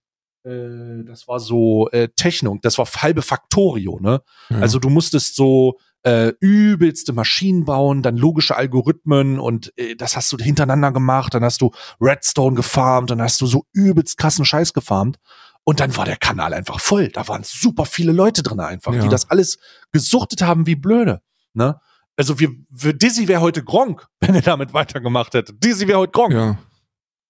äh, 0.44 1.04
das 1.04 1.26
war 1.28 1.40
so 1.40 1.88
äh, 1.90 2.08
Techno, 2.16 2.58
das 2.62 2.78
war 2.78 2.86
halbe 2.86 3.22
Factorio, 3.22 3.98
ne? 4.00 4.22
Ja. 4.50 4.58
Also 4.58 4.78
du 4.78 4.88
musstest 4.90 5.36
so 5.36 5.78
äh, 6.02 6.32
übelste 6.40 7.12
Maschinen 7.12 7.64
bauen, 7.64 8.02
dann 8.02 8.16
logische 8.16 8.56
Algorithmen 8.56 9.38
und 9.38 9.72
äh, 9.78 9.96
das 9.96 10.16
hast 10.16 10.32
du 10.32 10.38
hintereinander 10.38 10.92
gemacht, 10.92 11.34
dann 11.34 11.44
hast 11.44 11.60
du 11.60 11.70
Redstone 12.00 12.56
gefarmt, 12.56 13.10
dann 13.10 13.20
hast 13.20 13.40
du 13.40 13.46
so 13.46 13.64
übelst 13.72 14.16
krassen 14.16 14.44
Scheiß 14.46 14.72
gefarmt 14.72 15.18
und 15.64 15.78
dann 15.80 15.94
war 15.96 16.06
der 16.06 16.16
Kanal 16.16 16.54
einfach 16.54 16.80
voll. 16.80 17.08
Da 17.08 17.28
waren 17.28 17.42
super 17.44 17.84
viele 17.84 18.12
Leute 18.12 18.42
drin 18.42 18.60
einfach, 18.60 18.94
Ja. 18.94 19.02
die 19.02 19.08
das 19.08 19.28
alles 19.30 19.58
gesuchtet 19.92 20.40
haben 20.42 20.66
wie 20.66 20.76
blöde, 20.76 21.20
ne? 21.52 21.78
Also 22.16 22.38
wir, 22.38 22.50
wir 22.68 22.92
Dizzy 22.92 23.28
wäre 23.28 23.40
heute 23.40 23.62
Gronk, 23.64 24.06
wenn 24.20 24.34
er 24.34 24.42
damit 24.42 24.72
weitergemacht 24.74 25.34
hätte. 25.34 25.52
Dizzy 25.54 25.86
wäre 25.88 25.98
heute 25.98 26.12
Gronk. 26.12 26.32
ja. 26.32 26.58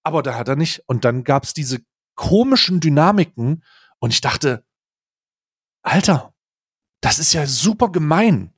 Aber 0.03 0.23
da 0.23 0.33
hat 0.35 0.47
er 0.47 0.55
nicht. 0.55 0.81
Und 0.87 1.05
dann 1.05 1.23
gab's 1.23 1.53
diese 1.53 1.79
komischen 2.15 2.79
Dynamiken 2.79 3.63
und 3.99 4.13
ich 4.13 4.21
dachte, 4.21 4.65
Alter, 5.83 6.33
das 7.01 7.19
ist 7.19 7.33
ja 7.33 7.45
super 7.47 7.91
gemein. 7.91 8.53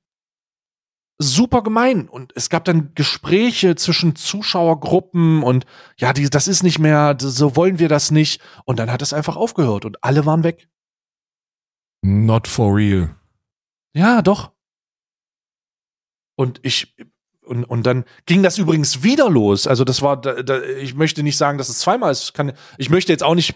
Super 1.20 1.64
gemein. 1.64 2.10
Und 2.10 2.34
es 2.36 2.50
gab 2.50 2.66
dann 2.66 2.94
Gespräche 2.96 3.76
zwischen 3.76 4.16
Zuschauergruppen 4.16 5.44
und 5.44 5.66
ja, 5.98 6.12
die, 6.12 6.30
das 6.30 6.48
ist 6.48 6.64
nicht 6.64 6.80
mehr, 6.80 7.16
so 7.20 7.56
wollen 7.56 7.80
wir 7.80 7.88
das 7.88 8.12
nicht. 8.12 8.42
Und 8.66 8.80
dann 8.80 8.92
hat 8.92 9.02
es 9.02 9.14
einfach 9.14 9.36
aufgehört 9.36 9.86
und 9.86 10.04
alle 10.04 10.26
waren 10.26 10.44
weg. 10.44 10.70
Not 12.04 12.48
for 12.48 12.76
real. 12.76 13.16
Ja, 13.96 14.22
doch. 14.22 14.52
Und 16.36 16.60
ich, 16.64 16.96
und, 17.46 17.64
und 17.66 17.86
dann 17.86 18.06
ging 18.26 18.44
das 18.44 18.58
übrigens 18.58 19.04
wieder 19.04 19.30
los. 19.30 19.68
Also 19.68 19.84
das 19.84 20.02
war, 20.02 20.20
da, 20.20 20.42
da, 20.44 20.62
ich 20.62 20.96
möchte 20.96 21.24
nicht 21.24 21.38
sagen, 21.38 21.58
dass 21.58 21.70
es 21.70 21.80
zweimal 21.80 22.12
ist. 22.12 22.24
Ich 22.24 22.34
Kann, 22.34 22.54
ich 22.78 22.90
möchte 22.90 23.12
jetzt 23.12 23.24
auch 23.24 23.36
nicht, 23.36 23.56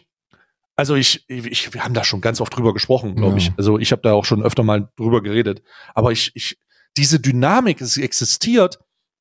also 0.75 0.95
ich, 0.95 1.27
ich, 1.29 1.73
wir 1.73 1.83
haben 1.83 1.93
da 1.93 2.03
schon 2.03 2.21
ganz 2.21 2.39
oft 2.41 2.55
drüber 2.55 2.73
gesprochen, 2.73 3.15
glaube 3.15 3.33
Ja. 3.33 3.37
ich. 3.37 3.51
Also 3.57 3.79
ich 3.79 3.91
habe 3.91 4.01
da 4.01 4.13
auch 4.13 4.25
schon 4.25 4.43
öfter 4.43 4.63
mal 4.63 4.89
drüber 4.97 5.21
geredet. 5.23 5.61
Aber 5.95 6.11
ich, 6.11 6.31
ich, 6.35 6.57
diese 6.97 7.19
Dynamik, 7.19 7.81
es 7.81 7.97
existiert. 7.97 8.79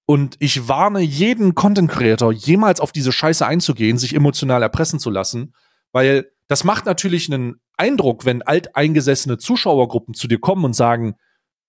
Und 0.08 0.36
ich 0.38 0.68
warne 0.68 1.00
jeden 1.00 1.56
Content 1.56 1.90
Creator, 1.90 2.32
jemals 2.32 2.78
auf 2.78 2.92
diese 2.92 3.10
Scheiße 3.10 3.44
einzugehen, 3.44 3.98
sich 3.98 4.14
emotional 4.14 4.62
erpressen 4.62 5.00
zu 5.00 5.10
lassen, 5.10 5.52
weil 5.92 6.30
das 6.46 6.62
macht 6.62 6.86
natürlich 6.86 7.28
einen 7.32 7.56
Eindruck, 7.76 8.24
wenn 8.24 8.42
alteingesessene 8.42 9.36
Zuschauergruppen 9.36 10.14
zu 10.14 10.28
dir 10.28 10.38
kommen 10.38 10.64
und 10.64 10.74
sagen, 10.76 11.16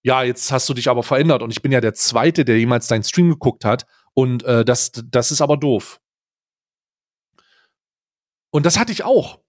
ja, 0.08 0.24
jetzt 0.24 0.54
hast 0.54 0.70
du 0.70 0.74
dich 0.74 0.88
aber 0.88 1.04
verändert 1.04 1.42
und 1.42 1.52
ich 1.52 1.62
bin 1.62 1.74
ja 1.74 1.82
der 1.82 1.94
Zweite, 1.94 2.46
der 2.46 2.58
jemals 2.58 2.88
deinen 2.88 3.04
Stream 3.04 3.30
geguckt 3.30 3.66
hat 3.66 3.86
und 4.14 4.42
äh, 4.44 4.64
das, 4.64 4.94
das 4.94 5.34
ist 5.34 5.42
aber 5.42 5.58
doof. 5.58 6.00
Und 8.50 8.66
das 8.66 8.80
hatte 8.80 8.94
ich 8.94 9.04
auch. 9.04 9.42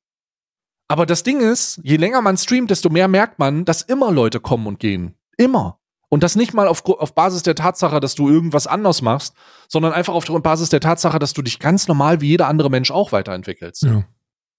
Aber 0.88 1.06
das 1.06 1.22
Ding 1.22 1.40
ist, 1.40 1.78
je 1.84 1.96
länger 1.96 2.22
man 2.22 2.36
streamt, 2.36 2.72
desto 2.72 2.90
mehr 2.90 3.06
merkt 3.06 3.38
man, 3.38 3.64
dass 3.64 3.82
immer 3.82 4.10
Leute 4.10 4.40
kommen 4.40 4.66
und 4.66 4.80
gehen. 4.80 5.14
Immer. 5.36 5.78
Und 6.08 6.24
das 6.24 6.34
nicht 6.34 6.54
mal 6.54 6.66
auf, 6.66 6.84
auf 6.84 7.14
Basis 7.14 7.44
der 7.44 7.54
Tatsache, 7.54 8.00
dass 8.00 8.16
du 8.16 8.28
irgendwas 8.28 8.66
anders 8.66 9.00
machst, 9.00 9.36
sondern 9.68 9.92
einfach 9.92 10.14
auf 10.14 10.24
Basis 10.42 10.70
der 10.70 10.80
Tatsache, 10.80 11.20
dass 11.20 11.34
du 11.34 11.42
dich 11.42 11.60
ganz 11.60 11.86
normal 11.86 12.20
wie 12.20 12.30
jeder 12.30 12.48
andere 12.48 12.68
Mensch 12.68 12.90
auch 12.90 13.12
weiterentwickelst. 13.12 13.82
Ja. 13.84 14.08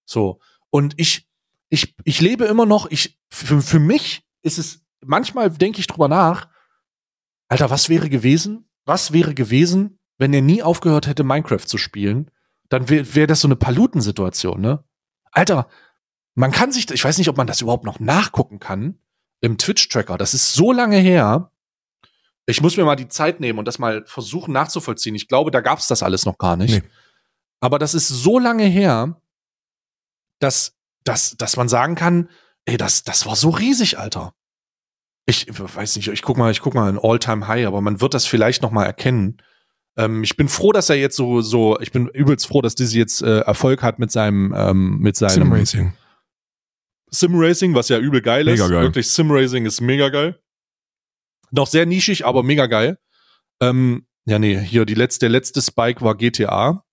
So. 0.05 0.39
Und 0.69 0.93
ich, 0.95 1.27
ich, 1.67 1.93
ich 2.05 2.21
lebe 2.21 2.45
immer 2.45 2.65
noch, 2.65 2.89
ich, 2.89 3.19
für, 3.29 3.61
für 3.61 3.79
mich 3.79 4.23
ist 4.43 4.59
es 4.59 4.85
manchmal 5.01 5.49
denke 5.49 5.79
ich 5.79 5.87
drüber 5.87 6.07
nach, 6.07 6.47
Alter, 7.47 7.69
was 7.69 7.89
wäre 7.89 8.09
gewesen? 8.09 8.69
Was 8.85 9.11
wäre 9.11 9.33
gewesen, 9.33 9.99
wenn 10.17 10.33
er 10.33 10.41
nie 10.41 10.63
aufgehört 10.63 11.07
hätte, 11.07 11.23
Minecraft 11.23 11.65
zu 11.65 11.77
spielen? 11.77 12.31
Dann 12.69 12.89
wäre 12.89 13.15
wär 13.15 13.27
das 13.27 13.41
so 13.41 13.47
eine 13.47 13.55
Palutensituation, 13.55 14.61
ne? 14.61 14.83
Alter, 15.31 15.67
man 16.35 16.51
kann 16.51 16.71
sich, 16.71 16.89
ich 16.89 17.03
weiß 17.03 17.17
nicht, 17.17 17.29
ob 17.29 17.37
man 17.37 17.47
das 17.47 17.61
überhaupt 17.61 17.85
noch 17.85 17.99
nachgucken 17.99 18.59
kann 18.59 18.99
im 19.41 19.57
Twitch-Tracker. 19.57 20.17
Das 20.17 20.33
ist 20.33 20.53
so 20.53 20.71
lange 20.71 20.97
her. 20.97 21.51
Ich 22.45 22.61
muss 22.61 22.77
mir 22.77 22.85
mal 22.85 22.95
die 22.95 23.07
Zeit 23.07 23.39
nehmen 23.39 23.59
und 23.59 23.65
das 23.65 23.79
mal 23.79 24.03
versuchen 24.05 24.53
nachzuvollziehen. 24.53 25.15
Ich 25.15 25.27
glaube, 25.27 25.51
da 25.51 25.61
gab's 25.61 25.87
das 25.87 26.03
alles 26.03 26.25
noch 26.25 26.37
gar 26.37 26.55
nicht. 26.55 26.83
Nee. 26.83 26.89
Aber 27.59 27.77
das 27.77 27.93
ist 27.93 28.07
so 28.07 28.39
lange 28.39 28.65
her, 28.65 29.21
dass, 30.39 30.77
dass, 31.03 31.35
dass 31.37 31.57
man 31.57 31.67
sagen 31.67 31.95
kann, 31.95 32.29
ey, 32.65 32.77
das, 32.77 33.03
das 33.03 33.25
war 33.25 33.35
so 33.35 33.49
riesig, 33.49 33.99
Alter. 33.99 34.33
Ich 35.29 35.45
weiß 35.47 35.95
nicht, 35.97 36.07
ich 36.07 36.23
guck 36.23 36.37
mal, 36.37 36.49
ich 36.49 36.59
guck 36.59 36.73
mal 36.73 36.89
ein 36.89 36.97
All-Time-High, 36.97 37.67
aber 37.67 37.81
man 37.81 38.01
wird 38.01 38.15
das 38.15 38.25
vielleicht 38.25 38.63
noch 38.63 38.71
mal 38.71 38.85
erkennen. 38.85 39.37
Ähm, 39.95 40.23
ich 40.23 40.35
bin 40.37 40.49
froh, 40.49 40.71
dass 40.71 40.89
er 40.89 40.95
jetzt 40.95 41.15
so, 41.15 41.41
so, 41.41 41.79
ich 41.79 41.91
bin 41.91 42.07
übelst 42.07 42.47
froh, 42.47 42.61
dass 42.61 42.73
Dizzy 42.73 42.97
jetzt 42.97 43.21
äh, 43.21 43.41
Erfolg 43.41 43.83
hat 43.83 43.99
mit 43.99 44.11
seinem, 44.11 44.53
ähm, 44.57 44.97
mit 44.97 45.15
seinem 45.15 45.29
Sim 45.43 45.53
Racing. 45.53 45.93
Sim 47.11 47.31
Racing, 47.35 47.75
was 47.75 47.89
ja 47.89 47.99
übel 47.99 48.21
geil 48.21 48.45
Mega 48.45 48.65
ist. 48.65 48.71
geil. 48.71 48.81
Wirklich, 48.81 49.11
Sim 49.11 49.29
Racing 49.29 49.67
ist 49.67 49.81
mega 49.81 50.09
geil. 50.09 50.39
Noch 51.51 51.67
sehr 51.67 51.85
nischig, 51.85 52.25
aber 52.25 52.41
mega 52.41 52.65
geil. 52.65 52.97
Ähm, 53.61 54.07
ja, 54.25 54.39
nee, 54.39 54.59
hier 54.59 54.85
die 54.85 54.95
letzte, 54.95 55.21
der 55.21 55.29
letzte 55.29 55.61
Spike 55.61 56.01
war 56.01 56.15
GTA. 56.15 56.83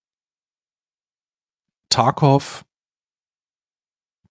Tarkov. 1.88 2.66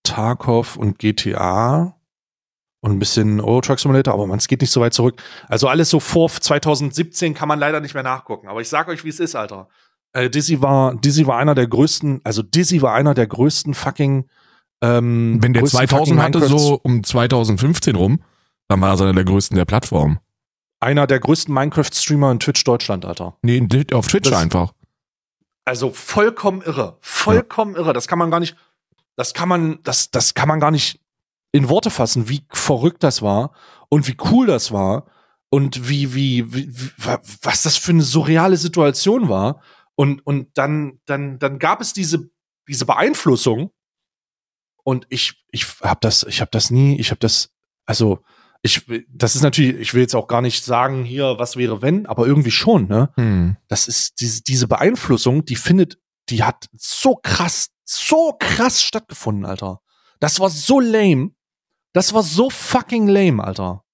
Tarkov 0.03 0.77
und 0.77 0.99
GTA. 0.99 1.99
Und 2.85 2.91
ein 2.91 2.99
bisschen 2.99 3.41
Euro 3.41 3.61
Truck 3.61 3.79
Simulator, 3.79 4.13
aber 4.13 4.27
man, 4.27 4.37
es 4.37 4.47
geht 4.47 4.61
nicht 4.61 4.69
so 4.69 4.79
weit 4.79 4.93
zurück. 4.93 5.19
Also 5.47 5.67
alles 5.67 5.89
so 5.89 5.99
vor 5.99 6.29
2017 6.29 7.33
kann 7.33 7.47
man 7.47 7.57
leider 7.57 7.79
nicht 7.79 7.95
mehr 7.95 8.03
nachgucken. 8.03 8.47
Aber 8.47 8.61
ich 8.61 8.69
sag 8.69 8.87
euch, 8.89 9.03
wie 9.03 9.09
es 9.09 9.19
ist, 9.19 9.33
Alter. 9.35 9.69
Äh, 10.13 10.29
Dizzy 10.29 10.61
war, 10.61 10.93
Dizzy 10.95 11.25
war 11.25 11.37
einer 11.39 11.55
der 11.55 11.65
größten, 11.65 12.21
also 12.23 12.43
Dizzy 12.43 12.83
war 12.83 12.93
einer 12.93 13.15
der 13.15 13.25
größten 13.25 13.73
fucking 13.73 14.29
ähm, 14.83 15.39
Wenn 15.41 15.53
der 15.53 15.63
größten 15.63 15.79
2000 15.87 15.89
fucking 16.19 16.21
hatte, 16.21 16.39
Minecraft- 16.39 16.59
so 16.59 16.79
um 16.83 17.03
2015 17.03 17.95
rum, 17.95 18.21
dann 18.67 18.81
war 18.81 18.93
er 18.95 19.01
einer 19.01 19.13
der 19.13 19.25
größten 19.25 19.57
der 19.57 19.65
Plattform. 19.65 20.19
einer 20.79 21.07
der 21.07 21.19
größten 21.19 21.51
Minecraft-Streamer 21.53 22.31
in 22.33 22.39
Twitch 22.39 22.63
Deutschland, 22.65 23.03
Alter. 23.03 23.35
Nee, 23.41 23.65
auf 23.93 24.07
Twitch 24.07 24.29
Das- 24.29 24.39
einfach. 24.39 24.73
Also 25.65 25.89
vollkommen 25.91 26.61
irre. 26.61 26.97
Vollkommen 27.01 27.75
irre. 27.75 27.93
Das 27.93 28.07
kann 28.07 28.19
man 28.19 28.29
gar 28.29 28.39
nicht, 28.39 28.55
das 29.15 29.33
kann 29.33 29.49
man, 29.49 29.79
das, 29.81 30.11
das 30.11 30.35
kann 30.35 30.47
man 30.47 30.59
gar 30.59 30.69
nicht 30.69 30.99
in 31.55 31.69
Worte 31.69 31.89
fassen, 31.89 32.27
wie 32.29 32.45
verrückt 32.51 33.03
das 33.03 33.21
war 33.21 33.53
und 33.89 34.07
wie 34.07 34.17
cool 34.31 34.45
das 34.47 34.71
war 34.71 35.05
und 35.49 35.87
wie, 35.89 36.13
wie, 36.13 36.53
wie, 36.53 36.67
wie 36.69 36.91
wa- 36.97 37.21
was 37.41 37.63
das 37.63 37.77
für 37.77 37.91
eine 37.91 38.01
surreale 38.03 38.57
Situation 38.57 39.29
war. 39.29 39.61
Und, 39.95 40.25
und 40.27 40.57
dann, 40.57 40.99
dann, 41.05 41.39
dann 41.39 41.59
gab 41.59 41.79
es 41.81 41.93
diese, 41.93 42.29
diese 42.67 42.85
Beeinflussung. 42.85 43.71
Und 44.83 45.07
ich, 45.09 45.45
ich 45.51 45.65
habe 45.81 45.99
das, 46.01 46.23
ich 46.23 46.41
habe 46.41 46.51
das 46.51 46.71
nie, 46.71 46.99
ich 46.99 47.09
habe 47.11 47.19
das, 47.19 47.49
also, 47.85 48.19
ich, 48.61 48.85
das 49.09 49.35
ist 49.35 49.43
natürlich, 49.43 49.75
ich 49.79 49.93
will 49.93 50.01
jetzt 50.01 50.15
auch 50.15 50.27
gar 50.27 50.41
nicht 50.41 50.65
sagen, 50.65 51.05
hier, 51.05 51.35
was 51.37 51.55
wäre 51.55 51.81
wenn, 51.81 52.05
aber 52.07 52.25
irgendwie 52.27 52.51
schon, 52.51 52.87
ne? 52.87 53.11
Hm. 53.15 53.57
das 53.67 53.87
ist 53.87 54.19
diese, 54.19 54.41
diese 54.41 54.67
Beeinflussung, 54.67 55.45
die 55.45 55.55
findet, 55.55 55.99
die 56.29 56.43
hat 56.43 56.65
so 56.75 57.15
krass, 57.21 57.69
so 57.85 58.35
krass 58.39 58.81
stattgefunden, 58.81 59.45
Alter. 59.45 59.81
Das 60.19 60.39
war 60.39 60.49
so 60.49 60.79
lame. 60.79 61.31
Das 61.95 62.13
war 62.13 62.23
so 62.23 62.49
fucking 62.49 63.07
lame, 63.07 63.41
Alter. 63.41 63.85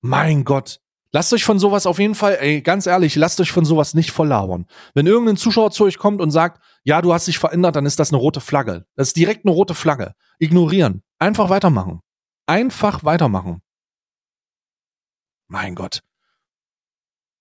Mein 0.00 0.42
Gott. 0.42 0.80
Lasst 1.10 1.30
euch 1.34 1.44
von 1.44 1.58
sowas 1.58 1.84
auf 1.84 1.98
jeden 1.98 2.14
Fall, 2.14 2.38
ey, 2.40 2.62
ganz 2.62 2.86
ehrlich, 2.86 3.14
lasst 3.14 3.38
euch 3.42 3.52
von 3.52 3.66
sowas 3.66 3.92
nicht 3.92 4.10
voll 4.10 4.28
labern. 4.28 4.64
Wenn 4.94 5.06
irgendein 5.06 5.36
Zuschauer 5.36 5.70
zu 5.70 5.84
euch 5.84 5.98
kommt 5.98 6.22
und 6.22 6.30
sagt, 6.30 6.62
ja, 6.82 7.02
du 7.02 7.12
hast 7.12 7.28
dich 7.28 7.38
verändert, 7.38 7.76
dann 7.76 7.84
ist 7.84 7.98
das 7.98 8.08
eine 8.08 8.16
rote 8.16 8.40
Flagge. 8.40 8.86
Das 8.96 9.08
ist 9.08 9.18
direkt 9.18 9.44
eine 9.44 9.54
rote 9.54 9.74
Flagge. 9.74 10.14
Ignorieren. 10.38 11.02
Einfach 11.18 11.50
weitermachen. 11.50 12.00
Einfach 12.46 13.04
weitermachen. 13.04 13.60
Mein 15.48 15.74
Gott. 15.74 16.02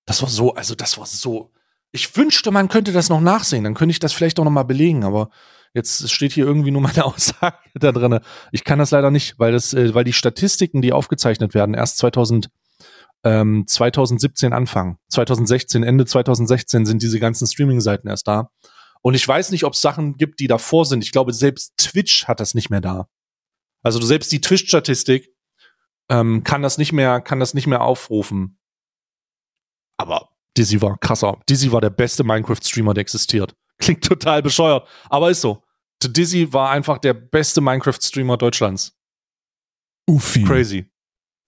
Das 0.06 0.22
war 0.22 0.28
so, 0.28 0.56
also 0.56 0.76
das 0.76 0.98
war 0.98 1.06
so. 1.06 1.54
Ich 1.94 2.18
wünschte, 2.18 2.52
man 2.52 2.68
könnte 2.68 2.92
das 2.92 3.08
noch 3.08 3.22
nachsehen, 3.22 3.64
dann 3.64 3.76
könnte 3.76 3.92
ich 3.92 4.00
das 4.00 4.12
vielleicht 4.12 4.42
auch 4.42 4.44
noch 4.44 4.52
mal 4.52 4.64
belegen, 4.64 5.06
aber 5.06 5.30
jetzt 5.74 6.10
steht 6.10 6.34
hier 6.34 6.46
irgendwie 6.46 6.72
nur 6.72 6.82
meine 6.82 7.06
Aussage 7.06 7.58
da 7.76 7.92
drinne. 7.92 8.22
Ich 8.52 8.64
kann 8.64 8.80
das 8.80 8.92
leider 8.92 9.12
nicht, 9.12 9.40
weil 9.40 9.52
das, 9.52 9.74
äh, 9.74 9.94
weil 9.94 10.04
die 10.04 10.14
Statistiken, 10.14 10.82
die 10.82 10.94
aufgezeichnet 10.94 11.54
werden, 11.54 11.74
erst 11.76 11.98
2000, 11.98 12.50
ähm, 13.24 13.66
2017 13.68 14.54
anfangen. 14.54 14.98
2016, 15.10 15.84
Ende 15.84 16.06
2016 16.06 16.86
sind 16.86 17.02
diese 17.02 17.20
ganzen 17.20 17.48
Streaming-Seiten 17.48 18.08
erst 18.08 18.28
da. 18.28 18.50
Und 19.02 19.16
ich 19.16 19.28
weiß 19.28 19.52
nicht, 19.52 19.64
ob 19.64 19.74
es 19.74 19.82
Sachen 19.82 20.16
gibt, 20.16 20.40
die 20.40 20.48
davor 20.48 20.86
sind. 20.86 21.04
Ich 21.04 21.12
glaube, 21.12 21.34
selbst 21.34 21.74
Twitch 21.78 22.28
hat 22.28 22.40
das 22.40 22.54
nicht 22.54 22.70
mehr 22.70 22.82
da. 22.82 23.08
Also 23.84 24.00
selbst 24.02 24.32
die 24.32 24.42
Twitch-Statistik 24.42 25.30
ähm, 26.10 26.44
kann 26.44 26.62
das 26.62 26.78
nicht 26.78 26.94
mehr, 26.94 27.20
kann 27.22 27.40
das 27.40 27.54
nicht 27.54 27.68
mehr 27.68 27.82
aufrufen. 27.82 28.60
Aber 29.98 30.30
Dizzy 30.58 30.82
war 30.82 30.98
krasser. 30.98 31.40
Dizzy 31.50 31.72
war 31.72 31.82
der 31.82 31.90
beste 31.90 32.24
Minecraft-Streamer, 32.24 32.94
der 32.94 33.02
existiert. 33.02 33.56
Klingt 33.82 34.04
total 34.04 34.42
bescheuert, 34.42 34.88
aber 35.10 35.30
ist 35.32 35.42
so. 35.42 35.62
Dizzy 36.04 36.52
war 36.54 36.72
einfach 36.72 36.98
der 36.98 37.14
beste 37.14 37.62
Minecraft-Streamer 37.62 38.38
Deutschlands. 38.38 38.96
Uffi. 40.10 40.44
Crazy. 40.44 40.86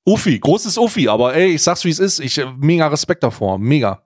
Uffi, 0.05 0.37
großes 0.39 0.77
Uffi, 0.77 1.07
aber 1.07 1.33
ey, 1.33 1.53
ich 1.55 1.63
sag's 1.63 1.85
wie 1.85 1.89
es 1.89 1.99
ist. 1.99 2.19
Ich 2.19 2.37
äh, 2.37 2.45
mega 2.57 2.87
Respekt 2.87 3.23
davor. 3.23 3.57
Mega. 3.57 4.03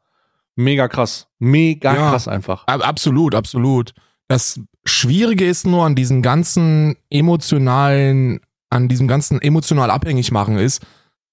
Mega 0.55 0.87
krass. 0.87 1.27
Mega 1.39 1.93
Ja. 1.93 2.09
krass 2.11 2.27
einfach. 2.27 2.65
Ab- 2.67 2.87
Absolut, 2.87 3.35
absolut. 3.35 3.93
Das 4.27 4.59
Schwierige 4.85 5.45
ist 5.45 5.65
nur 5.67 5.85
an 5.85 5.95
diesen 5.95 6.21
ganzen 6.21 6.95
emotionalen, 7.09 8.39
an 8.69 8.87
diesem 8.87 9.07
ganzen 9.07 9.41
emotional 9.41 9.89
abhängig 9.91 10.31
machen 10.31 10.57
ist, 10.57 10.85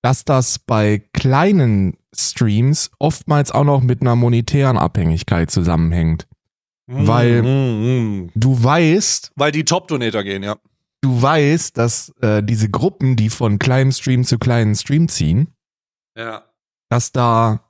dass 0.02 0.24
das 0.24 0.58
bei 0.58 1.02
kleinen 1.12 1.96
Streams 2.14 2.90
oftmals 2.98 3.50
auch 3.52 3.64
noch 3.64 3.80
mit 3.80 4.00
einer 4.00 4.16
monetären 4.16 4.76
Abhängigkeit 4.78 5.50
zusammenhängt. 5.50 6.26
Weil- 6.86 7.42
Mm, 7.42 8.24
mm. 8.26 8.30
Du 8.34 8.62
weißt, 8.62 9.32
Weil 9.36 9.52
die 9.52 9.64
Top-Donator 9.64 10.22
gehen, 10.22 10.42
ja. 10.42 10.56
du 11.00 11.20
weißt, 11.22 11.76
dass 11.78 12.10
äh, 12.20 12.42
diese 12.42 12.68
Gruppen, 12.70 13.16
die 13.16 13.30
von 13.30 13.58
kleinem 13.58 13.92
Stream 13.92 14.24
zu 14.24 14.38
kleinen 14.38 14.74
Stream 14.74 15.08
ziehen, 15.08 15.48
Ja. 16.16 16.44
dass 16.90 17.12
da 17.12 17.60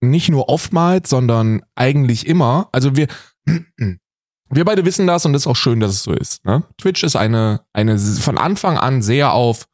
nicht 0.00 0.28
nur 0.28 0.48
oftmals, 0.48 1.08
sondern 1.10 1.62
eigentlich 1.76 2.26
immer, 2.26 2.68
also 2.72 2.94
wir, 2.96 3.06
wir 4.50 4.64
beide 4.64 4.84
wissen 4.84 5.06
das 5.06 5.24
und 5.24 5.34
es 5.34 5.42
ist 5.42 5.46
auch 5.46 5.56
schön, 5.56 5.80
dass 5.80 5.92
es 5.92 6.02
so 6.02 6.12
ist. 6.12 6.44
Ne? 6.44 6.62
Twitch 6.78 7.02
ist 7.04 7.16
eine, 7.16 7.62
eine 7.72 7.98
von 7.98 8.38
Anfang 8.38 8.76
an 8.78 9.02
sehr 9.02 9.32
auf 9.32 9.66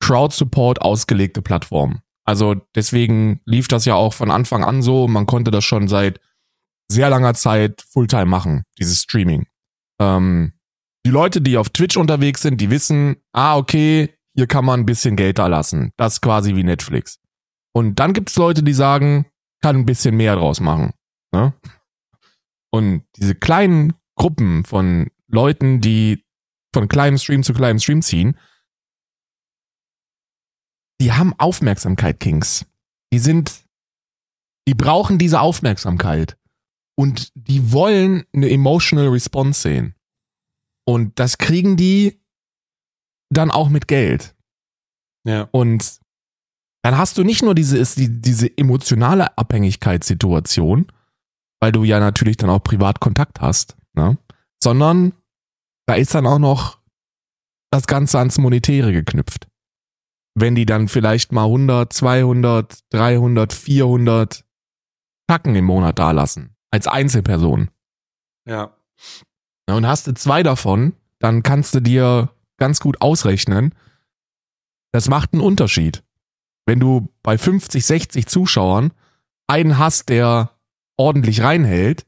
Crowd-Support 0.00 0.82
ausgelegte 0.82 1.42
Plattform. 1.42 2.00
Also 2.24 2.54
deswegen 2.74 3.40
lief 3.44 3.68
das 3.68 3.84
ja 3.84 3.94
auch 3.94 4.12
von 4.12 4.30
Anfang 4.30 4.64
an 4.64 4.82
so. 4.82 5.06
Man 5.08 5.26
konnte 5.26 5.50
das 5.50 5.64
schon 5.64 5.88
seit 5.88 6.20
sehr 6.90 7.10
langer 7.10 7.34
Zeit 7.34 7.82
Fulltime 7.82 8.26
machen, 8.26 8.64
dieses 8.78 9.00
Streaming. 9.02 9.46
Ähm, 10.00 10.52
die 11.04 11.10
Leute, 11.10 11.40
die 11.40 11.56
auf 11.56 11.70
Twitch 11.70 11.96
unterwegs 11.96 12.42
sind, 12.42 12.60
die 12.60 12.70
wissen, 12.70 13.16
ah, 13.32 13.56
okay, 13.56 14.14
hier 14.34 14.46
kann 14.46 14.64
man 14.64 14.80
ein 14.80 14.86
bisschen 14.86 15.16
Geld 15.16 15.38
da 15.38 15.46
lassen. 15.46 15.92
Das 15.96 16.14
ist 16.14 16.20
quasi 16.20 16.54
wie 16.56 16.64
Netflix. 16.64 17.20
Und 17.72 17.98
dann 18.00 18.12
gibt 18.12 18.30
es 18.30 18.36
Leute, 18.36 18.62
die 18.62 18.72
sagen, 18.72 19.26
kann 19.62 19.76
ein 19.76 19.86
bisschen 19.86 20.16
mehr 20.16 20.36
draus 20.36 20.60
machen. 20.60 20.92
Ne? 21.32 21.54
Und 22.70 23.04
diese 23.16 23.34
kleinen 23.34 23.94
Gruppen 24.16 24.64
von 24.64 25.10
Leuten, 25.28 25.80
die 25.80 26.24
von 26.74 26.88
kleinem 26.88 27.18
Stream 27.18 27.42
zu 27.42 27.54
kleinem 27.54 27.78
Stream 27.78 28.02
ziehen, 28.02 28.38
die 31.00 31.12
haben 31.12 31.34
Aufmerksamkeit, 31.38 32.20
Kings. 32.20 32.66
Die 33.12 33.18
sind, 33.18 33.64
die 34.66 34.74
brauchen 34.74 35.18
diese 35.18 35.40
Aufmerksamkeit. 35.40 36.36
Und 36.98 37.30
die 37.34 37.72
wollen 37.72 38.24
eine 38.32 38.50
emotional 38.50 39.08
response 39.08 39.60
sehen. 39.60 39.94
Und 40.86 41.18
das 41.18 41.38
kriegen 41.38 41.76
die 41.76 42.20
dann 43.30 43.50
auch 43.50 43.68
mit 43.68 43.88
Geld. 43.88 44.34
Ja. 45.26 45.48
Und 45.52 46.00
dann 46.82 46.96
hast 46.96 47.18
du 47.18 47.24
nicht 47.24 47.42
nur 47.42 47.54
diese, 47.54 47.82
die, 47.96 48.20
diese 48.20 48.56
emotionale 48.56 49.36
Abhängigkeitssituation, 49.36 50.86
weil 51.60 51.72
du 51.72 51.84
ja 51.84 51.98
natürlich 51.98 52.36
dann 52.36 52.50
auch 52.50 52.62
privat 52.62 53.00
Kontakt 53.00 53.40
hast, 53.40 53.76
ne? 53.94 54.18
sondern 54.62 55.12
da 55.86 55.94
ist 55.94 56.14
dann 56.14 56.26
auch 56.26 56.38
noch 56.38 56.78
das 57.72 57.86
Ganze 57.86 58.18
ans 58.18 58.38
Monetäre 58.38 58.92
geknüpft. 58.92 59.48
Wenn 60.38 60.54
die 60.54 60.66
dann 60.66 60.88
vielleicht 60.88 61.32
mal 61.32 61.44
100, 61.44 61.92
200, 61.92 62.78
300, 62.90 63.52
400 63.52 64.44
Tacken 65.28 65.56
im 65.56 65.64
Monat 65.64 65.98
dalassen, 65.98 66.55
als 66.70 66.86
Einzelperson. 66.86 67.70
Ja. 68.46 68.76
Und 69.66 69.86
hast 69.86 70.06
du 70.06 70.14
zwei 70.14 70.42
davon, 70.42 70.94
dann 71.18 71.42
kannst 71.42 71.74
du 71.74 71.80
dir 71.80 72.30
ganz 72.56 72.80
gut 72.80 73.00
ausrechnen, 73.00 73.74
Das 74.92 75.08
macht 75.08 75.34
einen 75.34 75.42
Unterschied. 75.42 76.02
Wenn 76.64 76.80
du 76.80 77.12
bei 77.22 77.36
50, 77.36 77.84
60 77.84 78.26
Zuschauern 78.26 78.92
einen 79.46 79.78
hast, 79.78 80.08
der 80.08 80.52
ordentlich 80.96 81.42
reinhält, 81.42 82.06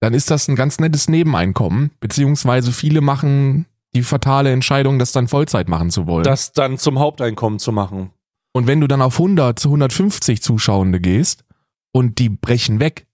dann 0.00 0.14
ist 0.14 0.30
das 0.30 0.48
ein 0.48 0.56
ganz 0.56 0.78
nettes 0.78 1.08
Nebeneinkommen, 1.08 1.90
beziehungsweise 2.00 2.72
viele 2.72 3.00
machen 3.00 3.66
die 3.94 4.02
fatale 4.02 4.52
Entscheidung, 4.52 4.98
das 4.98 5.12
dann 5.12 5.28
Vollzeit 5.28 5.68
machen 5.68 5.90
zu 5.90 6.06
wollen. 6.06 6.24
Das 6.24 6.52
dann 6.52 6.78
zum 6.78 6.98
Haupteinkommen 6.98 7.58
zu 7.58 7.72
machen. 7.72 8.10
Und 8.52 8.66
wenn 8.66 8.80
du 8.80 8.86
dann 8.86 9.02
auf 9.02 9.18
100 9.18 9.58
zu 9.58 9.68
150 9.68 10.42
Zuschauende 10.42 11.00
gehst 11.00 11.44
und 11.92 12.18
die 12.18 12.28
brechen 12.28 12.80
weg, 12.80 13.06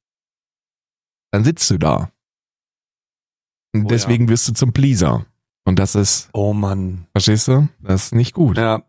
dann 1.30 1.44
sitzt 1.44 1.68
du 1.70 1.78
da. 1.78 2.10
Und 3.74 3.84
Oh 3.84 3.88
deswegen 3.88 4.28
wirst 4.28 4.48
du 4.48 4.52
zum 4.52 4.72
Pleaser. 4.72 5.26
Und 5.64 5.78
das 5.78 5.94
ist, 5.94 6.30
Oh 6.32 6.52
Mann. 6.54 7.06
verstehst 7.12 7.48
du? 7.48 7.68
Das 7.80 8.06
ist 8.06 8.14
nicht 8.14 8.34
gut. 8.34 8.56
Ja. 8.56 8.82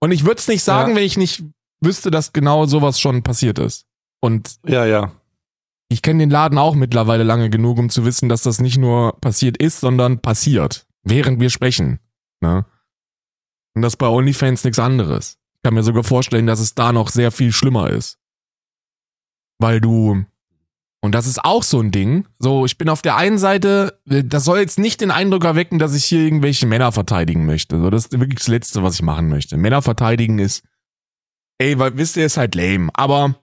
Und 0.00 0.12
ich 0.12 0.24
würde 0.24 0.38
es 0.38 0.46
nicht 0.48 0.62
sagen, 0.62 0.90
Ja. 0.90 0.96
wenn 0.96 1.02
ich 1.04 1.16
nicht 1.16 1.42
wüsste, 1.80 2.10
dass 2.10 2.32
genau 2.32 2.66
sowas 2.66 3.00
schon 3.00 3.22
passiert 3.22 3.58
ist. 3.58 3.86
Und 4.20 4.58
Ja, 4.66 4.84
ja. 4.86 5.12
ich 5.88 6.02
kenne 6.02 6.20
den 6.20 6.30
Laden 6.30 6.58
auch 6.58 6.74
mittlerweile 6.76 7.24
lange 7.24 7.50
genug, 7.50 7.78
um 7.78 7.90
zu 7.90 8.04
wissen, 8.04 8.28
dass 8.28 8.42
das 8.42 8.60
nicht 8.60 8.78
nur 8.78 9.18
passiert 9.20 9.56
ist, 9.56 9.80
sondern 9.80 10.20
passiert, 10.20 10.86
während 11.02 11.40
wir 11.40 11.50
sprechen. 11.50 11.98
Ne? 12.40 12.64
Und 13.74 13.82
das 13.82 13.94
ist 13.94 13.98
bei 13.98 14.06
OnlyFans 14.08 14.62
nichts 14.64 14.78
anderes. 14.78 15.38
Ich 15.56 15.62
kann 15.62 15.74
mir 15.74 15.82
sogar 15.82 16.04
vorstellen, 16.04 16.46
dass 16.46 16.60
es 16.60 16.74
da 16.76 16.92
noch 16.92 17.08
sehr 17.08 17.32
viel 17.32 17.52
schlimmer 17.52 17.90
ist. 17.90 18.18
Weil 19.58 19.80
du, 19.80 20.24
und 21.00 21.14
das 21.14 21.26
ist 21.26 21.44
auch 21.44 21.62
so 21.62 21.80
ein 21.80 21.92
Ding, 21.92 22.26
so, 22.38 22.64
ich 22.64 22.76
bin 22.76 22.88
auf 22.88 23.02
der 23.02 23.16
einen 23.16 23.38
Seite, 23.38 24.00
äh, 24.10 24.24
das 24.24 24.44
soll 24.44 24.58
jetzt 24.58 24.78
nicht 24.78 25.00
den 25.00 25.10
Eindruck 25.10 25.44
erwecken, 25.44 25.78
dass 25.78 25.94
ich 25.94 26.04
hier 26.04 26.20
irgendwelche 26.20 26.66
Männer 26.66 26.90
verteidigen 26.90 27.46
möchte. 27.46 27.78
So, 27.78 27.90
das 27.90 28.06
ist 28.06 28.18
wirklich 28.18 28.38
das 28.38 28.48
Letzte, 28.48 28.82
was 28.82 28.96
ich 28.96 29.02
machen 29.02 29.28
möchte. 29.28 29.56
Männer 29.56 29.80
verteidigen 29.80 30.38
ist, 30.40 30.64
ey, 31.58 31.78
weil, 31.78 31.96
wisst 31.96 32.16
ihr, 32.16 32.26
ist 32.26 32.36
halt 32.36 32.56
lame. 32.56 32.90
Aber 32.94 33.36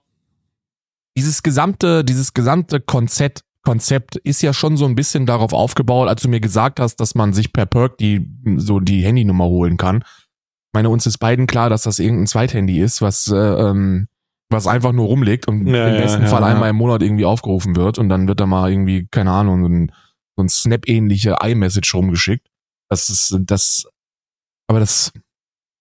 dieses 1.16 1.42
gesamte, 1.42 2.04
dieses 2.04 2.34
gesamte 2.34 2.80
Konzept, 2.80 3.40
Konzept 3.62 4.16
ist 4.16 4.42
ja 4.42 4.52
schon 4.52 4.76
so 4.76 4.84
ein 4.84 4.94
bisschen 4.94 5.26
darauf 5.26 5.52
aufgebaut, 5.52 6.08
als 6.08 6.22
du 6.22 6.28
mir 6.28 6.40
gesagt 6.40 6.78
hast, 6.78 6.96
dass 6.96 7.14
man 7.14 7.32
sich 7.32 7.52
per 7.52 7.66
Perk 7.66 7.96
die, 7.98 8.28
so 8.56 8.80
die 8.80 9.02
Handynummer 9.02 9.46
holen 9.46 9.76
kann. 9.76 10.02
Ich 10.02 10.74
meine, 10.74 10.90
uns 10.90 11.06
ist 11.06 11.18
beiden 11.18 11.46
klar, 11.46 11.70
dass 11.70 11.82
das 11.82 11.98
irgendein 11.98 12.26
Zweithandy 12.26 12.80
ist, 12.80 13.00
was, 13.00 13.28
äh, 13.28 13.34
ähm, 13.34 14.08
was 14.48 14.66
einfach 14.66 14.92
nur 14.92 15.06
rumliegt 15.06 15.48
und 15.48 15.66
Ja, 15.66 15.88
im 15.88 15.96
besten 15.96 16.22
ja, 16.22 16.28
Fall 16.28 16.42
ja. 16.42 16.48
einmal 16.48 16.70
im 16.70 16.76
Monat 16.76 17.02
irgendwie 17.02 17.24
aufgerufen 17.24 17.76
wird 17.76 17.98
und 17.98 18.08
dann 18.08 18.28
wird 18.28 18.40
da 18.40 18.46
mal 18.46 18.70
irgendwie, 18.70 19.06
keine 19.10 19.32
Ahnung, 19.32 19.62
so 19.62 19.68
ein, 19.68 19.92
so 20.36 20.42
ein 20.42 20.48
Snap-ähnliche 20.48 21.36
iMessage 21.42 21.94
rumgeschickt. 21.94 22.48
Das 22.88 23.10
ist, 23.10 23.36
das, 23.40 23.86
aber 24.68 24.80
das 24.80 25.12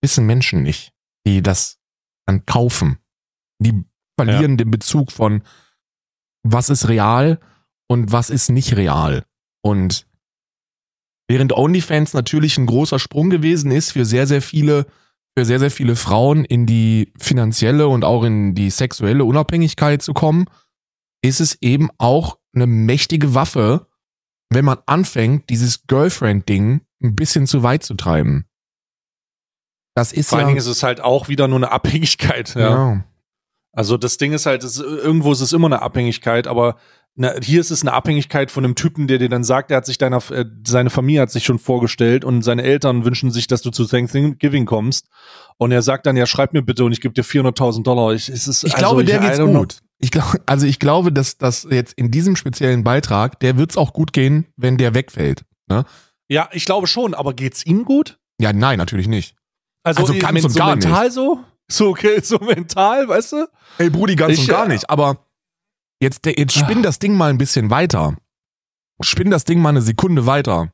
wissen 0.02 0.26
Menschen 0.26 0.64
nicht, 0.64 0.92
die 1.28 1.42
das 1.42 1.78
dann 2.26 2.46
kaufen. 2.46 2.98
Die 3.60 3.84
verlieren 4.20 4.58
den 4.58 4.72
Bezug 4.72 5.12
von, 5.12 5.44
was 6.44 6.70
ist 6.70 6.88
real 6.88 7.40
und 7.88 8.12
was 8.12 8.30
ist 8.30 8.50
nicht 8.50 8.76
real. 8.76 9.24
Und 9.62 10.08
während 11.28 11.54
OnlyFans 11.54 12.14
natürlich 12.14 12.58
ein 12.58 12.66
großer 12.66 13.00
Sprung 13.00 13.30
gewesen 13.30 13.72
ist 13.72 13.92
für 13.92 14.06
sehr, 14.06 14.28
sehr 14.28 14.42
viele, 14.42 14.88
für 15.38 15.46
sehr, 15.46 15.60
sehr 15.60 15.72
viele 15.72 15.96
Frauen 15.96 16.46
in 16.46 16.66
die 16.66 17.12
finanzielle 17.18 17.88
und 17.88 18.04
auch 18.04 18.24
in 18.24 18.56
die 18.56 18.70
sexuelle 18.70 19.26
Unabhängigkeit 19.26 20.02
zu 20.02 20.14
kommen, 20.14 20.46
ist 21.22 21.42
es 21.42 21.58
eben 21.62 21.90
auch 21.98 22.38
eine 22.54 22.68
mächtige 22.68 23.34
Waffe, 23.34 23.88
wenn 24.50 24.66
man 24.66 24.78
anfängt, 24.86 25.50
dieses 25.50 25.88
Girlfriend-Ding 25.88 26.82
ein 27.04 27.16
bisschen 27.16 27.48
zu 27.48 27.64
weit 27.64 27.84
zu 27.84 27.96
treiben. 27.96 28.46
Das 29.96 30.14
ist 30.14 30.30
Vor 30.30 30.40
ja, 30.40 30.46
allen 30.46 30.50
Dingen 30.50 30.60
ist 30.60 30.68
es 30.68 30.84
halt 30.84 31.02
auch 31.02 31.28
wieder 31.28 31.48
nur 31.48 31.58
eine 31.58 31.72
Abhängigkeit. 31.72 32.56
Ja. 32.56 32.70
ja. 32.70 33.04
Also 33.74 33.98
das 33.98 34.18
Ding 34.18 34.32
ist 34.32 34.46
halt, 34.46 34.64
es, 34.64 34.80
irgendwo 34.80 35.34
ist 35.34 35.42
es 35.42 35.52
immer 35.52 35.68
eine 35.68 35.82
Abhängigkeit, 35.82 36.48
aber 36.48 36.78
na, 37.18 37.34
hier 37.42 37.62
ist 37.62 37.72
es 37.72 37.82
eine 37.82 37.94
Abhängigkeit 37.94 38.52
von 38.52 38.66
einem 38.66 38.76
Typen, 38.76 39.08
der 39.08 39.20
dir 39.20 39.30
dann 39.30 39.44
sagt, 39.46 39.72
er 39.72 39.78
hat 39.78 39.86
sich 39.86 39.98
deiner, 39.98 40.18
äh, 40.32 40.46
seine 40.68 40.90
Familie 40.90 41.22
hat 41.22 41.32
sich 41.32 41.46
schon 41.46 41.60
vorgestellt 41.60 42.26
und 42.26 42.42
seine 42.42 42.64
Eltern 42.64 43.06
wünschen 43.06 43.32
sich, 43.32 43.48
dass 43.48 43.62
du 43.62 43.72
zu 43.72 43.86
Thanksgiving 43.86 44.66
kommst. 44.66 45.08
Und 45.58 45.72
er 45.72 45.82
sagt 45.82 46.06
dann, 46.06 46.18
ja, 46.18 46.26
schreib 46.26 46.52
mir 46.54 46.62
bitte 46.62 46.84
und 46.84 46.92
ich 46.92 47.00
gebe 47.00 47.14
dir 47.14 47.24
400.000 47.24 47.84
Dollar. 47.84 48.14
Ich, 48.14 48.28
es 48.28 48.48
ist, 48.48 48.64
Ich 48.66 48.74
also 48.74 48.86
glaube, 48.86 49.06
der 49.06 49.22
I 49.22 49.26
geht's 49.26 49.38
know. 49.38 49.52
gut. 49.54 49.78
Ich 50.00 50.12
glaube, 50.12 50.42
also 50.46 50.68
ich 50.68 50.80
glaube, 50.80 51.14
dass 51.14 51.38
das 51.38 51.66
jetzt 51.70 51.94
in 51.94 52.12
diesem 52.12 52.36
speziellen 52.36 52.84
Beitrag, 52.84 53.40
der 53.40 53.58
wird's 53.58 53.78
auch 53.78 53.94
gut 53.94 54.12
gehen, 54.12 54.48
wenn 54.58 54.78
der 54.78 54.94
wegfällt. 54.94 55.46
Ne? 55.70 55.86
Ja, 56.28 56.50
ich 56.52 56.66
glaube 56.66 56.88
schon, 56.88 57.14
aber 57.14 57.34
geht's 57.34 57.66
ihm 57.66 57.86
gut? 57.86 58.20
Ja, 58.42 58.52
nein, 58.52 58.78
natürlich 58.78 59.08
nicht. 59.08 59.36
Also, 59.84 60.02
Also 60.02 60.14
äh, 60.14 60.20
ganz 60.20 60.44
und 60.44 60.50
so 60.50 60.60
gar 60.60 60.72
mental 60.76 61.12
so? 61.12 61.40
So, 61.68 61.90
okay, 61.90 62.20
so 62.22 62.38
mental, 62.40 63.08
weißt 63.08 63.32
du? 63.32 63.48
Ey, 63.78 63.90
Brudi, 63.90 64.16
ganz 64.16 64.34
Ich, 64.34 64.42
und 64.42 64.48
gar 64.50 64.66
äh, 64.66 64.70
nicht. 64.70 64.90
Aber 64.90 65.25
jetzt, 66.02 66.26
jetzt 66.26 66.54
spinn 66.54 66.84
das 66.84 67.00
Ding 67.00 67.16
mal 67.16 67.30
ein 67.30 67.38
bisschen 67.38 67.70
weiter. 67.70 68.16
Spinn 69.02 69.32
das 69.32 69.46
Ding 69.46 69.62
mal 69.62 69.70
eine 69.70 69.82
Sekunde 69.82 70.26
weiter. 70.26 70.72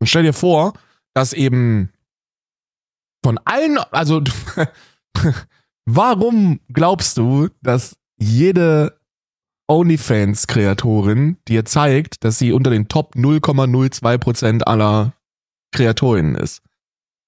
Und 0.00 0.06
stell 0.06 0.22
dir 0.22 0.32
vor, 0.32 0.72
dass 1.14 1.32
eben 1.32 1.92
von 3.24 3.38
allen, 3.44 3.78
also 3.78 4.22
warum 5.86 6.60
glaubst 6.72 7.18
du, 7.18 7.48
dass 7.60 7.96
jede 8.18 8.98
OnlyFans-Kreatorin 9.68 11.36
dir 11.48 11.64
zeigt, 11.64 12.24
dass 12.24 12.38
sie 12.38 12.52
unter 12.52 12.70
den 12.70 12.88
Top 12.88 13.14
0,02% 13.14 14.62
aller 14.62 15.14
Kreatorinnen 15.72 16.34
ist? 16.34 16.62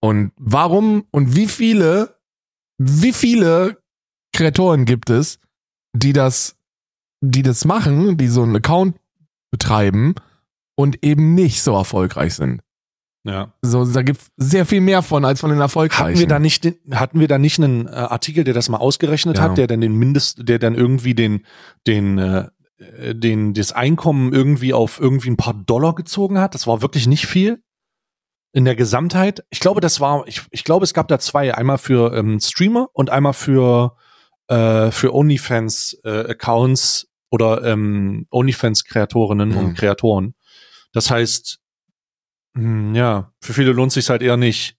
Und 0.01 0.33
warum 0.37 1.07
und 1.11 1.35
wie 1.37 1.47
viele, 1.47 2.18
wie 2.79 3.12
viele 3.12 3.83
Kreatoren 4.35 4.85
gibt 4.85 5.09
es, 5.09 5.39
die 5.95 6.12
das, 6.12 6.57
die 7.31 7.43
das 7.43 7.64
machen, 7.64 8.16
die 8.16 8.29
so 8.29 8.43
einen 8.43 8.57
Account 8.57 8.97
betreiben 9.51 10.14
und 10.75 11.05
eben 11.05 11.35
nicht 11.35 11.62
so 11.62 11.75
erfolgreich 11.75 12.35
sind? 12.35 12.61
Ja. 13.27 13.55
So, 13.62 13.85
da 13.87 14.03
gibt 14.03 14.20
sehr 14.37 14.66
viel 14.66 14.83
mehr 14.83 15.01
von 15.03 15.25
als 15.25 15.41
von 15.41 15.49
den 15.51 15.61
erfolgreichen. 15.61 16.09
Hatten 16.11 16.18
wir 16.18 16.27
da 16.27 16.39
nicht, 16.39 16.70
hatten 16.93 17.20
wir 17.20 17.29
da 17.29 17.39
nicht 17.39 17.59
einen 17.59 17.87
äh, 17.87 17.91
Artikel, 17.91 18.45
der 18.45 18.53
das 18.53 18.68
mal 18.68 18.77
ausgerechnet 18.79 19.39
Ja. 19.39 19.45
hat, 19.45 19.57
der 19.57 19.66
dann 19.66 19.81
den 19.81 19.97
Mindest, 19.97 20.47
der 20.47 20.59
dann 20.59 20.75
irgendwie 20.75 21.14
den, 21.14 21.47
den, 21.87 22.18
äh, 22.18 22.49
äh, 22.77 23.14
den, 23.14 23.55
das 23.55 23.72
Einkommen 23.72 24.35
irgendwie 24.35 24.75
auf 24.75 25.01
irgendwie 25.01 25.31
ein 25.31 25.39
paar 25.39 25.55
Dollar 25.55 25.95
gezogen 25.95 26.39
hat? 26.39 26.55
Das 26.55 26.66
war 26.66 26.83
wirklich 26.83 27.07
nicht 27.07 27.27
viel. 27.27 27.62
In 28.53 28.64
der 28.66 28.77
Gesamtheit. 28.77 29.43
Ich 29.51 29.59
glaube, 29.59 29.81
das 29.81 29.99
war, 30.01 30.29
ich, 30.29 30.43
ich 30.51 30.62
glaube, 30.62 30.85
es 30.85 30.95
gab 30.95 31.09
da 31.09 31.18
zwei. 31.18 31.55
Einmal 31.57 31.79
für 31.79 32.14
ähm, 32.14 32.39
Streamer 32.39 32.89
und 32.93 33.11
einmal 33.11 33.33
für, 33.33 33.97
äh, 34.49 34.93
für 34.93 35.12
OnlyFans-Accounts 35.12 37.09
oder 37.35 37.64
ähm, 37.64 38.26
OnlyFans-Kreatorinnen 38.30 39.51
Ja. 39.53 39.59
und 39.59 39.74
Kreatoren. 39.74 40.35
Das 40.93 41.11
heißt, 41.11 41.59
hm, 42.57 42.95
ja, 42.95 43.32
für 43.41 43.53
viele 43.53 43.72
lohnt 43.72 43.93
sich 43.93 44.09
halt 44.09 44.22
eher 44.22 44.37
nicht. 44.37 44.76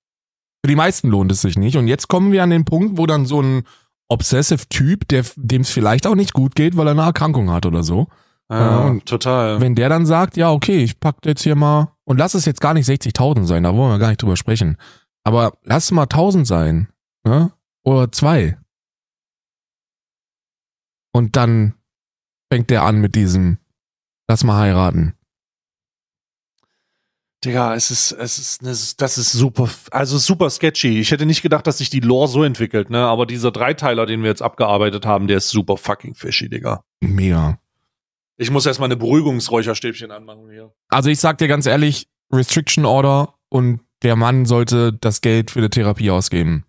Für 0.63 0.69
die 0.69 0.75
meisten 0.77 1.09
lohnt 1.09 1.31
es 1.31 1.41
sich 1.41 1.57
nicht. 1.57 1.75
Und 1.77 1.87
jetzt 1.87 2.07
kommen 2.07 2.31
wir 2.31 2.41
an 2.41 2.49
den 2.49 2.65
Punkt, 2.65 2.97
wo 2.97 3.05
dann 3.05 3.25
so 3.25 3.41
ein 3.41 3.63
Obsessive-Typ, 4.07 5.07
der 5.09 5.25
dem 5.35 5.61
es 5.61 5.69
vielleicht 5.71 6.07
auch 6.07 6.15
nicht 6.15 6.33
gut 6.33 6.55
geht, 6.55 6.77
weil 6.77 6.87
er 6.87 6.91
eine 6.91 7.01
Erkrankung 7.01 7.51
hat 7.51 7.65
oder 7.65 7.83
so, 7.83 8.07
Ja, 8.49 8.85
und 8.85 9.05
total. 9.05 9.59
wenn 9.59 9.75
der 9.75 9.89
dann 9.89 10.05
sagt, 10.05 10.37
ja, 10.37 10.51
okay, 10.51 10.77
ich 10.83 10.99
pack 10.99 11.17
jetzt 11.25 11.43
hier 11.43 11.55
mal, 11.55 11.91
und 12.05 12.17
lass 12.17 12.35
es 12.35 12.45
jetzt 12.45 12.61
gar 12.61 12.73
nicht 12.75 12.87
60.000 12.87 13.45
sein, 13.45 13.63
da 13.63 13.73
wollen 13.75 13.91
wir 13.91 13.97
gar 13.99 14.09
nicht 14.09 14.21
drüber 14.21 14.37
sprechen, 14.37 14.77
aber 15.23 15.57
lass 15.63 15.85
es 15.85 15.91
mal 15.91 16.03
1000 16.03 16.45
sein, 16.47 16.87
ne? 17.25 17.51
oder 17.83 18.11
zwei. 18.11 18.57
Und 21.11 21.35
dann 21.35 21.73
fängt 22.55 22.69
der 22.69 22.83
an 22.83 23.01
mit 23.01 23.15
diesem, 23.15 23.57
lass 24.29 24.45
mal 24.45 24.61
heiraten. 24.61 25.13
Digga, 27.43 27.75
es 27.75 27.91
ist, 27.91 28.13
es 28.13 28.37
ist, 28.37 28.61
ne, 28.61 28.69
das 28.69 29.17
ist 29.17 29.33
super, 29.33 29.69
also 29.91 30.17
super 30.17 30.49
sketchy. 30.49 31.01
Ich 31.01 31.11
hätte 31.11 31.25
nicht 31.25 31.41
gedacht, 31.41 31.67
dass 31.67 31.79
sich 31.79 31.89
die 31.89 31.99
Lore 31.99 32.29
so 32.29 32.45
entwickelt, 32.45 32.89
ne? 32.89 32.99
Aber 32.99 33.25
dieser 33.25 33.51
Dreiteiler, 33.51 34.05
den 34.05 34.21
wir 34.21 34.29
jetzt 34.29 34.41
abgearbeitet 34.41 35.05
haben, 35.05 35.27
der 35.27 35.35
ist 35.35 35.49
super 35.49 35.75
fucking 35.75 36.15
fishy, 36.15 36.47
Digga. 36.47 36.85
Mega. 37.01 37.59
Ich 38.37 38.49
muss 38.51 38.65
erstmal 38.65 38.87
eine 38.87 38.95
Beruhigungsräucherstäbchen 38.95 40.11
anmachen 40.11 40.49
hier. 40.49 40.73
Also 40.87 41.09
ich 41.09 41.19
sag 41.19 41.37
dir 41.39 41.49
ganz 41.49 41.65
ehrlich, 41.65 42.07
Restriction 42.31 42.85
Order 42.85 43.33
und 43.49 43.81
der 44.01 44.15
Mann 44.15 44.45
sollte 44.45 44.93
das 44.93 45.19
Geld 45.19 45.51
für 45.51 45.59
die 45.61 45.69
Therapie 45.69 46.09
ausgeben. 46.09 46.64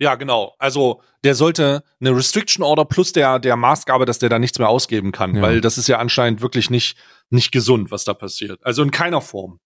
Ja, 0.00 0.14
genau. 0.14 0.54
Also, 0.58 1.02
der 1.24 1.34
sollte 1.34 1.84
eine 2.00 2.16
Restriction 2.16 2.64
Order 2.64 2.86
plus 2.86 3.12
der, 3.12 3.38
der 3.38 3.56
Maßgabe, 3.56 4.06
dass 4.06 4.18
der 4.18 4.30
da 4.30 4.38
nichts 4.38 4.58
mehr 4.58 4.68
ausgeben 4.70 5.12
kann, 5.12 5.36
Ja. 5.36 5.42
weil 5.42 5.60
das 5.60 5.76
ist 5.76 5.88
ja 5.88 5.98
anscheinend 5.98 6.40
wirklich 6.40 6.70
nicht, 6.70 6.96
nicht 7.28 7.52
gesund, 7.52 7.90
was 7.90 8.04
da 8.04 8.14
passiert. 8.14 8.58
Also 8.64 8.82
in 8.82 8.90
keiner 8.90 9.20
Form. 9.20 9.60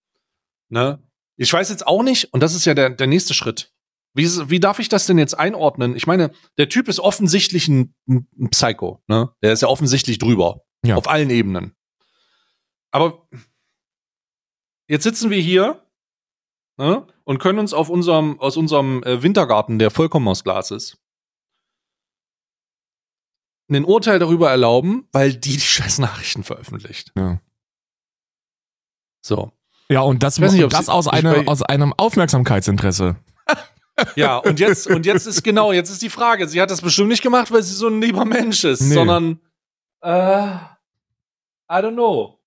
Ne? 0.69 1.01
Ich 1.37 1.51
weiß 1.53 1.69
jetzt 1.69 1.87
auch 1.87 2.03
nicht, 2.03 2.33
und 2.33 2.41
das 2.43 2.53
ist 2.53 2.65
ja 2.65 2.73
der, 2.73 2.89
der 2.89 3.07
nächste 3.07 3.33
Schritt. 3.33 3.71
Wie, 4.13 4.25
wie 4.49 4.59
darf 4.59 4.79
ich 4.79 4.89
das 4.89 5.05
denn 5.05 5.17
jetzt 5.17 5.37
einordnen? 5.37 5.95
Ich 5.95 6.07
meine, 6.07 6.31
der 6.57 6.69
Typ 6.69 6.87
ist 6.89 6.99
offensichtlich 6.99 7.67
ein, 7.67 7.93
ein 8.07 8.49
Psycho, 8.49 9.01
ne? 9.07 9.29
Der 9.41 9.51
ist 9.53 9.61
ja 9.61 9.67
offensichtlich 9.67 10.19
drüber. 10.19 10.61
Ja. 10.85 10.95
Auf 10.95 11.09
allen 11.09 11.29
Ebenen. 11.29 11.75
Aber 12.91 13.27
jetzt 14.87 15.03
sitzen 15.03 15.29
wir 15.29 15.39
hier 15.41 15.84
ne? 16.77 17.05
und 17.23 17.39
können 17.39 17.59
uns 17.59 17.73
auf 17.73 17.89
unserem, 17.89 18.39
aus 18.39 18.57
unserem 18.57 19.03
äh, 19.03 19.21
Wintergarten, 19.23 19.79
der 19.79 19.91
vollkommen 19.91 20.27
aus 20.27 20.43
Glas 20.43 20.71
ist, 20.71 20.97
ein 23.69 23.85
Urteil 23.85 24.19
darüber 24.19 24.49
erlauben, 24.51 25.07
weil 25.11 25.33
die 25.33 25.53
die 25.53 25.59
scheiß 25.59 25.99
Nachrichten 25.99 26.43
veröffentlicht. 26.43 27.11
Ja. 27.17 27.41
So. 29.25 29.51
Ja, 29.89 30.01
und 30.01 30.21
das, 30.23 30.37
nicht, 30.39 30.63
ob 30.63 30.69
das 30.69 30.85
sie- 30.87 30.91
aus, 30.91 31.07
eine, 31.07 31.47
aus 31.47 31.61
einem 31.63 31.93
Aufmerksamkeitsinteresse. 31.93 33.15
Ja, 34.17 34.39
und 34.39 34.59
jetzt, 34.59 34.87
und 34.87 35.05
jetzt 35.05 35.25
ist 35.25 35.41
genau, 35.41 35.71
jetzt 35.71 35.89
ist 35.89 36.01
die 36.01 36.09
Frage. 36.09 36.49
Sie 36.49 36.61
hat 36.61 36.69
das 36.69 36.81
bestimmt 36.81 37.07
nicht 37.07 37.23
gemacht, 37.23 37.49
weil 37.53 37.63
sie 37.63 37.73
so 37.73 37.87
ein 37.87 38.01
lieber 38.01 38.25
Mensch 38.25 38.65
ist, 38.65 38.81
Nee. 38.81 38.93
sondern, 38.93 39.39
äh, 40.01 40.09
I 40.09 40.57
don't 41.69 41.93
know. 41.93 42.37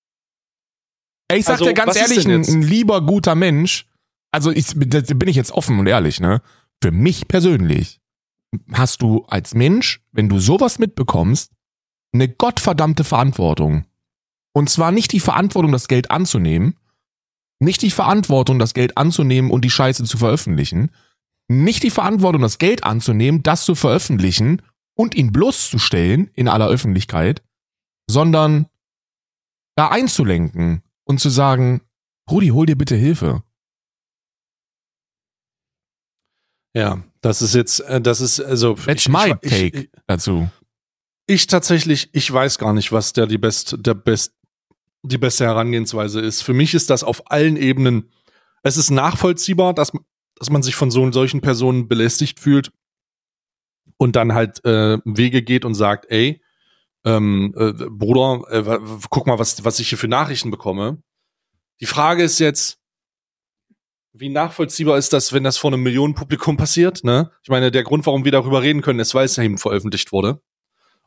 Ich 1.33 1.45
sag 1.45 1.53
Also, 1.53 1.65
dir 1.65 1.73
ganz 1.73 1.95
ehrlich, 1.95 2.23
ein 2.27 2.61
lieber, 2.61 3.01
guter 3.01 3.33
Mensch, 3.33 3.88
also 4.31 4.51
ich, 4.51 4.73
da 4.75 5.01
bin 5.01 5.29
ich 5.29 5.35
jetzt 5.35 5.51
offen 5.51 5.79
und 5.79 5.87
ehrlich, 5.87 6.19
ne? 6.19 6.41
Für 6.81 6.91
mich 6.91 7.27
persönlich 7.27 7.99
hast 8.71 9.01
du 9.01 9.25
als 9.25 9.53
Mensch, 9.53 10.01
wenn 10.11 10.29
du 10.29 10.39
sowas 10.39 10.79
mitbekommst, 10.79 11.51
eine 12.13 12.29
gottverdammte 12.29 13.03
Verantwortung. 13.03 13.85
Und 14.53 14.69
zwar 14.69 14.91
nicht 14.91 15.11
die 15.11 15.19
Verantwortung, 15.19 15.71
das 15.71 15.87
Geld 15.87 16.09
anzunehmen, 16.09 16.75
nicht 17.59 17.81
die 17.81 17.91
Verantwortung, 17.91 18.57
das 18.57 18.73
Geld 18.73 18.97
anzunehmen 18.97 19.51
und 19.51 19.63
die 19.65 19.69
Scheiße 19.69 20.03
zu 20.05 20.17
veröffentlichen, 20.17 20.91
nicht 21.47 21.83
die 21.83 21.89
Verantwortung, 21.89 22.41
das 22.41 22.57
Geld 22.57 22.83
anzunehmen, 22.83 23.43
das 23.43 23.65
zu 23.65 23.75
veröffentlichen 23.75 24.61
und 24.95 25.15
ihn 25.15 25.31
bloßzustellen 25.31 26.29
in 26.33 26.47
aller 26.47 26.67
Öffentlichkeit, 26.67 27.43
sondern 28.09 28.67
da 29.75 29.89
einzulenken 29.89 30.83
und 31.03 31.19
zu 31.19 31.29
sagen, 31.29 31.81
Rudi, 32.29 32.49
hol 32.49 32.65
dir 32.65 32.77
bitte 32.77 32.95
Hilfe. 32.95 33.43
Ja, 36.79 37.03
das 37.21 37.41
ist 37.41 37.53
jetzt, 37.55 37.81
äh, 37.81 37.99
das 38.01 38.21
ist, 38.21 38.39
also. 38.39 38.75
That's 38.75 39.03
ich- 39.05 39.09
my 39.09 39.33
ich, 39.41 39.49
take 39.51 39.77
Ich, 39.81 39.89
dazu. 40.07 40.49
ich 41.27 41.47
tatsächlich, 41.47 42.09
ich 42.13 42.31
weiß 42.31 42.57
gar 42.57 42.73
nicht, 42.73 42.91
was 42.91 43.13
der 43.13 43.27
die 43.27 43.37
best, 43.37 43.75
der 43.79 43.93
best, 43.93 44.33
die 45.03 45.17
beste 45.17 45.45
Herangehensweise 45.45 46.21
ist. 46.21 46.41
Für 46.41 46.53
mich 46.53 46.73
ist 46.73 46.89
das 46.89 47.03
auf 47.03 47.29
allen 47.31 47.57
Ebenen, 47.57 48.09
es 48.63 48.77
ist 48.77 48.89
nachvollziehbar, 48.91 49.73
dass, 49.73 49.91
dass 50.35 50.49
man 50.49 50.63
sich 50.63 50.75
von 50.75 50.89
so 50.91 51.09
solchen 51.11 51.41
Personen 51.41 51.87
belästigt 51.87 52.39
fühlt 52.39 52.71
und 53.97 54.15
dann 54.15 54.33
halt 54.33 54.63
äh, 54.65 54.97
Wege 55.05 55.41
geht 55.43 55.65
und 55.65 55.75
sagt, 55.75 56.05
ey, 56.09 56.41
ähm, 57.05 57.53
äh, 57.57 57.71
Bruder, 57.73 58.43
äh, 58.49 58.79
guck 59.09 59.27
mal, 59.27 59.39
was, 59.39 59.63
was 59.65 59.79
ich 59.79 59.89
hier 59.89 59.97
für 59.97 60.07
Nachrichten 60.07 60.51
bekomme. 60.51 61.01
Die 61.81 61.85
Frage 61.85 62.23
ist 62.23 62.39
jetzt, 62.39 62.78
wie 64.13 64.29
nachvollziehbar 64.29 64.97
ist 64.97 65.13
das, 65.13 65.33
wenn 65.33 65.43
das 65.43 65.57
vor 65.57 65.71
einem 65.71 65.83
Millionenpublikum 65.83 66.57
passiert? 66.57 67.03
Ne? 67.03 67.31
Ich 67.43 67.49
meine, 67.49 67.71
der 67.71 67.83
Grund, 67.83 68.05
warum 68.05 68.25
wir 68.25 68.31
darüber 68.31 68.61
reden 68.61 68.81
können, 68.81 68.99
ist, 68.99 69.13
weil 69.13 69.25
es 69.25 69.37
eben 69.37 69.57
veröffentlicht 69.57 70.11
wurde. 70.11 70.41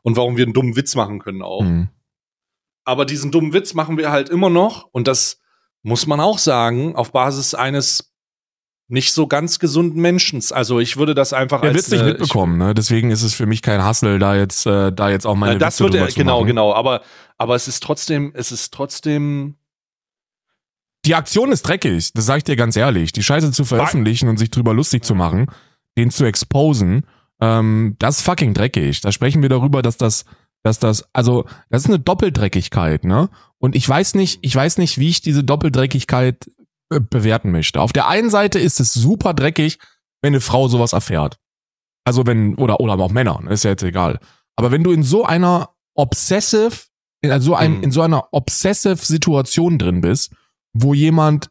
Und 0.01 0.17
warum 0.17 0.35
wir 0.35 0.43
einen 0.43 0.53
dummen 0.53 0.75
Witz 0.75 0.95
machen 0.95 1.19
können 1.19 1.41
auch. 1.41 1.61
Hm. 1.61 1.87
Aber 2.83 3.05
diesen 3.05 3.31
dummen 3.31 3.53
Witz 3.53 3.73
machen 3.73 3.97
wir 3.97 4.11
halt 4.11 4.29
immer 4.29 4.49
noch. 4.49 4.89
Und 4.91 5.07
das 5.07 5.39
muss 5.81 6.07
man 6.07 6.19
auch 6.19 6.39
sagen, 6.39 6.95
auf 6.95 7.11
Basis 7.11 7.53
eines 7.53 8.13
nicht 8.87 9.13
so 9.13 9.27
ganz 9.27 9.59
gesunden 9.59 10.01
Menschen. 10.01 10.41
Also 10.51 10.79
ich 10.79 10.97
würde 10.97 11.13
das 11.15 11.33
einfach 11.33 11.63
Er 11.63 11.69
als 11.69 11.75
wird's 11.75 11.91
nicht 11.91 12.05
mitbekommen, 12.05 12.57
ne? 12.57 12.73
Deswegen 12.73 13.11
ist 13.11 13.23
es 13.23 13.33
für 13.33 13.45
mich 13.45 13.61
kein 13.61 13.83
Hassel, 13.83 14.19
da 14.19 14.35
jetzt, 14.35 14.65
äh, 14.65 14.91
da 14.91 15.09
jetzt 15.09 15.25
auch 15.25 15.35
meine 15.35 15.55
äh, 15.55 15.57
das 15.57 15.75
Witze 15.75 15.83
würde 15.85 15.97
drüber 15.97 16.07
er, 16.07 16.11
zu 16.11 16.19
genau, 16.19 16.37
machen. 16.39 16.47
genau. 16.47 16.73
Aber, 16.73 17.01
aber 17.37 17.55
es 17.55 17.67
ist 17.67 17.81
trotzdem, 17.81 18.33
es 18.35 18.51
ist 18.51 18.73
trotzdem, 18.73 19.55
Die 21.05 21.15
Aktion 21.15 21.51
ist 21.51 21.63
dreckig, 21.63 22.13
das 22.13 22.25
sage 22.25 22.37
ich 22.39 22.43
dir 22.45 22.55
ganz 22.55 22.75
ehrlich. 22.75 23.11
Die 23.11 23.23
Scheiße 23.23 23.51
zu 23.51 23.65
veröffentlichen 23.65 24.29
und 24.29 24.37
sich 24.37 24.51
drüber 24.51 24.73
lustig 24.73 25.03
zu 25.03 25.15
machen, 25.15 25.47
den 25.97 26.11
zu 26.11 26.23
exposen, 26.25 27.05
ähm, 27.41 27.95
das 27.99 28.17
ist 28.17 28.21
fucking 28.23 28.53
dreckig. 28.53 29.01
Da 29.01 29.11
sprechen 29.11 29.41
wir 29.41 29.49
darüber, 29.49 29.81
dass 29.81 29.97
das, 29.97 30.23
dass 30.63 30.79
das, 30.79 31.03
also, 31.13 31.45
das 31.69 31.83
ist 31.83 31.89
eine 31.89 31.99
Doppeldreckigkeit, 31.99 33.03
ne? 33.03 33.29
Und 33.57 33.75
ich 33.75 33.87
weiß 33.87 34.15
nicht, 34.15 34.39
ich 34.41 34.55
weiß 34.55 34.77
nicht, 34.77 34.97
wie 34.97 35.09
ich 35.09 35.21
diese 35.21 35.43
Doppeldreckigkeit 35.43 36.49
äh, 36.89 36.99
bewerten 37.01 37.51
möchte. 37.51 37.81
Auf 37.81 37.91
der 37.91 38.07
einen 38.07 38.29
Seite 38.29 38.59
ist 38.59 38.79
es 38.79 38.93
super 38.93 39.33
dreckig, 39.33 39.79
wenn 40.21 40.33
eine 40.33 40.41
Frau 40.41 40.69
sowas 40.69 40.93
erfährt. 40.93 41.37
Also 42.05 42.25
wenn, 42.25 42.55
oder, 42.55 42.79
oder 42.79 42.93
auch 42.93 43.11
Männer, 43.11 43.41
ne? 43.43 43.51
ist 43.51 43.63
ja 43.63 43.71
jetzt 43.71 43.83
egal. 43.83 44.19
Aber 44.55 44.71
wenn 44.71 44.83
du 44.83 44.91
in 44.91 45.03
so 45.03 45.25
einer 45.25 45.69
obsessive, 45.95 46.71
in 47.21 47.41
so, 47.41 47.55
einem, 47.55 47.77
Mhm. 47.77 47.83
in 47.83 47.91
so 47.91 48.01
einer 48.01 48.27
obsessive 48.31 48.97
Situation 48.97 49.77
drin 49.77 50.01
bist, 50.01 50.33
wo 50.73 50.93
jemand, 50.93 51.49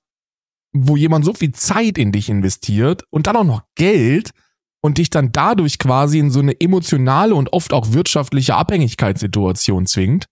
wo 0.74 0.96
jemand 0.96 1.24
so 1.24 1.34
viel 1.34 1.52
Zeit 1.52 1.98
in 1.98 2.12
dich 2.12 2.28
investiert 2.28 3.04
und 3.10 3.26
dann 3.26 3.36
auch 3.36 3.44
noch 3.44 3.62
Geld 3.76 4.30
und 4.82 4.98
dich 4.98 5.10
dann 5.10 5.30
dadurch 5.32 5.78
quasi 5.78 6.18
in 6.18 6.30
so 6.30 6.40
eine 6.40 6.60
emotionale 6.60 7.34
und 7.34 7.52
oft 7.52 7.72
auch 7.72 7.92
wirtschaftliche 7.92 8.54
Abhängigkeitssituation 8.56 9.86
zwingt, 9.86 10.26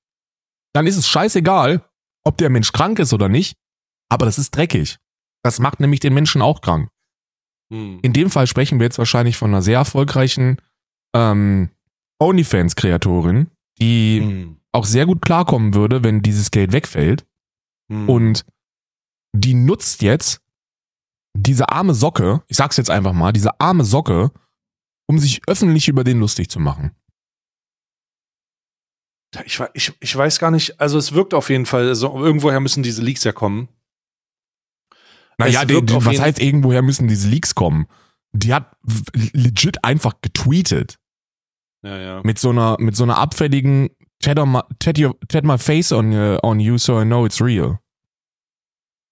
dann 0.72 0.86
ist 0.86 0.96
es 0.96 1.08
scheißegal, 1.08 1.84
ob 2.24 2.36
der 2.38 2.50
Mensch 2.50 2.72
krank 2.72 2.98
ist 2.98 3.12
oder 3.12 3.28
nicht, 3.28 3.56
aber 4.08 4.26
das 4.26 4.38
ist 4.38 4.50
dreckig. 4.54 4.98
Das 5.42 5.58
macht 5.58 5.80
nämlich 5.80 6.00
den 6.00 6.14
Menschen 6.14 6.42
auch 6.42 6.60
krank. 6.60 6.90
hm, 7.72 8.00
In 8.02 8.12
dem 8.12 8.30
Fall 8.30 8.46
sprechen 8.46 8.78
wir 8.78 8.84
jetzt 8.84 8.98
wahrscheinlich 8.98 9.36
von 9.36 9.50
einer 9.50 9.62
sehr 9.62 9.78
erfolgreichen 9.78 10.58
ähm, 11.14 11.70
OnlyFans-Kreatorin, 12.20 13.46
die 13.80 14.20
hm, 14.20 14.56
auch 14.72 14.84
sehr 14.84 15.06
gut 15.06 15.22
klarkommen 15.22 15.74
würde, 15.74 16.04
wenn 16.04 16.22
dieses 16.22 16.50
Geld 16.50 16.72
wegfällt. 16.72 17.26
hm. 17.90 18.08
Und 18.08 18.44
die 19.32 19.54
nutzt 19.54 20.02
jetzt 20.02 20.40
diese 21.34 21.68
arme 21.68 21.94
Socke, 21.94 22.42
ich 22.48 22.56
sag's 22.56 22.76
jetzt 22.76 22.90
einfach 22.90 23.12
mal, 23.12 23.32
diese 23.32 23.60
arme 23.60 23.84
Socke, 23.84 24.32
um 25.06 25.18
sich 25.18 25.42
öffentlich 25.46 25.88
über 25.88 26.04
den 26.04 26.18
lustig 26.18 26.48
zu 26.50 26.58
machen. 26.58 26.92
ich, 29.44 29.60
ich, 29.74 29.92
ich 30.00 30.16
weiß 30.16 30.38
gar 30.38 30.50
nicht, 30.50 30.80
also 30.80 30.98
es 30.98 31.12
wirkt 31.12 31.34
auf 31.34 31.50
jeden 31.50 31.66
Fall, 31.66 31.94
so, 31.94 32.24
irgendwoher 32.24 32.60
müssen 32.60 32.82
diese 32.82 33.02
Leaks 33.02 33.24
ja 33.24 33.32
kommen. 33.32 33.68
Naja, 35.38 35.64
die, 35.64 35.80
die, 35.84 35.94
was 35.94 36.20
heißt, 36.20 36.38
irgendwoher 36.40 36.82
müssen 36.82 37.08
diese 37.08 37.28
Leaks 37.28 37.54
kommen? 37.54 37.86
Die 38.32 38.52
hat 38.52 38.76
legit 39.32 39.84
einfach 39.84 40.20
getweetet 40.20 40.98
Ja, 41.82 41.96
ja. 41.98 42.20
mit 42.22 42.38
so 42.38 42.50
einer, 42.50 42.76
mit 42.78 42.94
so 42.94 43.04
einer 43.04 43.18
abfälligen 43.18 43.90
Ted, 44.20 44.38
on 44.38 44.52
my, 44.52 44.60
Ted, 44.78 44.98
your, 44.98 45.18
Ted 45.28 45.44
my 45.44 45.56
face 45.56 45.92
on, 45.92 46.12
uh, 46.12 46.38
on 46.42 46.60
you 46.60 46.76
so 46.76 47.00
I 47.00 47.04
know 47.04 47.24
it's 47.24 47.40
real. 47.40 47.78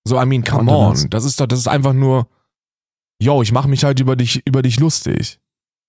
So, 0.08 0.20
I 0.20 0.26
mean, 0.26 0.42
come 0.42 0.70
on. 0.70 1.10
Das 1.10 1.24
ist 1.24 1.40
doch, 1.40 1.46
das 1.46 1.58
ist 1.58 1.68
einfach 1.68 1.92
nur, 1.92 2.28
yo, 3.22 3.42
ich 3.42 3.52
mache 3.52 3.68
mich 3.68 3.84
halt 3.84 4.00
über 4.00 4.16
dich, 4.16 4.42
über 4.46 4.62
dich 4.62 4.80
lustig. 4.80 5.38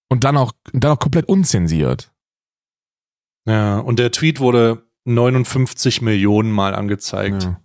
Und 0.09 0.23
dann 0.23 0.37
auch, 0.37 0.51
dann 0.73 0.91
auch 0.91 0.99
komplett 0.99 1.27
unzensiert. 1.29 2.11
Ja, 3.47 3.79
und 3.79 3.99
der 3.99 4.11
Tweet 4.11 4.39
wurde 4.39 4.83
59 5.05 6.01
Millionen 6.01 6.51
Mal 6.51 6.75
angezeigt. 6.75 7.43
Ja. 7.43 7.61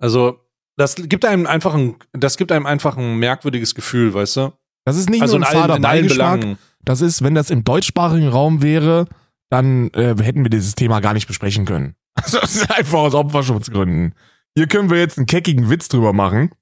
Also, 0.00 0.40
das 0.76 0.94
gibt 0.94 1.24
einem 1.24 1.46
einfach 1.46 1.74
ein, 1.74 1.96
das 2.12 2.36
gibt 2.36 2.52
einem 2.52 2.66
einfach 2.66 2.96
ein 2.96 3.18
merkwürdiges 3.18 3.74
Gefühl, 3.74 4.14
weißt 4.14 4.36
du? 4.36 4.52
Das 4.84 4.96
ist 4.96 5.10
nicht 5.10 5.20
Also 5.22 5.38
nur 5.38 5.46
ein 5.46 5.52
fader 5.52 5.80
Beigeschmack. 5.80 6.56
Das 6.82 7.00
ist, 7.00 7.22
wenn 7.22 7.34
das 7.34 7.50
im 7.50 7.64
deutschsprachigen 7.64 8.28
Raum 8.28 8.62
wäre, 8.62 9.06
dann 9.50 9.90
äh, 9.90 10.14
hätten 10.22 10.44
wir 10.44 10.50
dieses 10.50 10.74
Thema 10.76 11.00
gar 11.00 11.14
nicht 11.14 11.26
besprechen 11.26 11.64
können. 11.64 11.96
Also 12.22 12.40
das 12.40 12.56
ist 12.56 12.70
einfach 12.70 12.98
aus 12.98 13.14
Opferschutzgründen. 13.14 14.14
Hier 14.56 14.66
können 14.66 14.90
wir 14.90 14.98
jetzt 14.98 15.18
einen 15.18 15.26
keckigen 15.26 15.70
Witz 15.70 15.88
drüber 15.88 16.12
machen, 16.12 16.54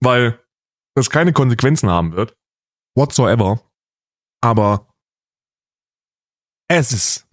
weil 0.00 0.40
das 0.94 1.08
keine 1.10 1.32
Konsequenzen 1.32 1.88
haben 1.88 2.12
wird. 2.12 2.36
Whatsoever. 2.94 3.62
Aber 4.40 4.92
es 6.68 6.92
ist 6.92 7.26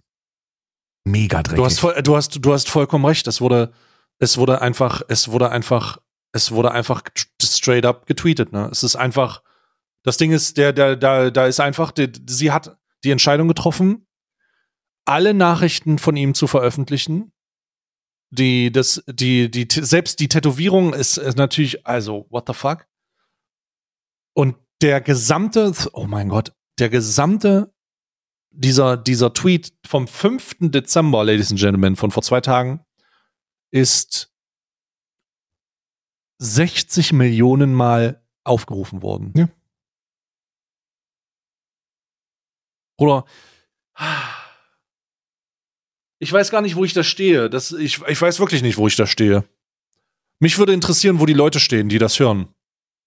mega 1.04 1.42
dreckig. 1.42 1.56
Du 1.56 1.64
hast, 1.64 1.80
voll, 1.80 2.02
du 2.02 2.16
hast, 2.16 2.44
du 2.44 2.52
hast 2.52 2.68
vollkommen 2.68 3.04
recht. 3.04 3.26
Es 3.26 3.40
wurde, 3.40 3.72
es 4.18 4.38
wurde 4.38 4.60
einfach, 4.62 5.02
es 5.08 5.28
wurde 5.28 5.50
einfach, 5.50 5.98
es 6.32 6.52
wurde 6.52 6.72
einfach 6.72 7.02
straight 7.42 7.84
up 7.84 8.06
getweetet. 8.06 8.52
Ne? 8.52 8.68
Es 8.70 8.82
ist 8.82 8.96
einfach, 8.96 9.42
das 10.02 10.16
Ding 10.16 10.30
ist, 10.32 10.56
der, 10.56 10.72
der, 10.72 10.96
da, 10.96 11.30
da 11.30 11.46
ist 11.46 11.60
einfach, 11.60 11.90
die, 11.90 12.12
sie 12.26 12.52
hat 12.52 12.78
die 13.04 13.10
Entscheidung 13.10 13.48
getroffen, 13.48 14.06
alle 15.04 15.34
Nachrichten 15.34 15.98
von 15.98 16.16
ihm 16.16 16.34
zu 16.34 16.46
veröffentlichen. 16.46 17.32
Die, 18.30 18.70
das, 18.70 19.02
die, 19.08 19.50
die, 19.50 19.66
selbst 19.70 20.20
die 20.20 20.28
Tätowierung 20.28 20.94
ist, 20.94 21.16
ist 21.16 21.36
natürlich, 21.36 21.86
also, 21.86 22.26
what 22.30 22.44
the 22.46 22.54
fuck? 22.54 22.86
Und 24.34 24.56
der 24.82 25.00
gesamte, 25.00 25.72
oh 25.92 26.06
mein 26.06 26.28
Gott, 26.28 26.52
der 26.78 26.88
gesamte 26.88 27.74
dieser, 28.50 28.96
dieser 28.96 29.32
Tweet 29.32 29.72
vom 29.86 30.06
5. 30.06 30.56
Dezember, 30.60 31.24
Ladies 31.24 31.50
and 31.50 31.60
Gentlemen, 31.60 31.96
von 31.96 32.10
vor 32.10 32.22
zwei 32.22 32.40
Tagen, 32.40 32.84
ist 33.70 34.32
60 36.38 37.12
Millionen 37.12 37.74
Mal 37.74 38.24
aufgerufen 38.44 39.02
worden. 39.02 39.32
Ja. 39.36 39.48
Oder 42.96 43.24
ich 46.20 46.32
weiß 46.32 46.50
gar 46.50 46.60
nicht, 46.60 46.76
wo 46.76 46.84
ich 46.84 46.92
da 46.92 47.02
stehe. 47.02 47.50
Das, 47.50 47.72
ich, 47.72 48.00
ich 48.06 48.20
weiß 48.20 48.38
wirklich 48.38 48.62
nicht, 48.62 48.76
wo 48.76 48.86
ich 48.86 48.94
da 48.94 49.06
stehe. 49.06 49.44
Mich 50.38 50.58
würde 50.58 50.74
interessieren, 50.74 51.18
wo 51.18 51.26
die 51.26 51.34
Leute 51.34 51.58
stehen, 51.58 51.88
die 51.88 51.98
das 51.98 52.20
hören, 52.20 52.48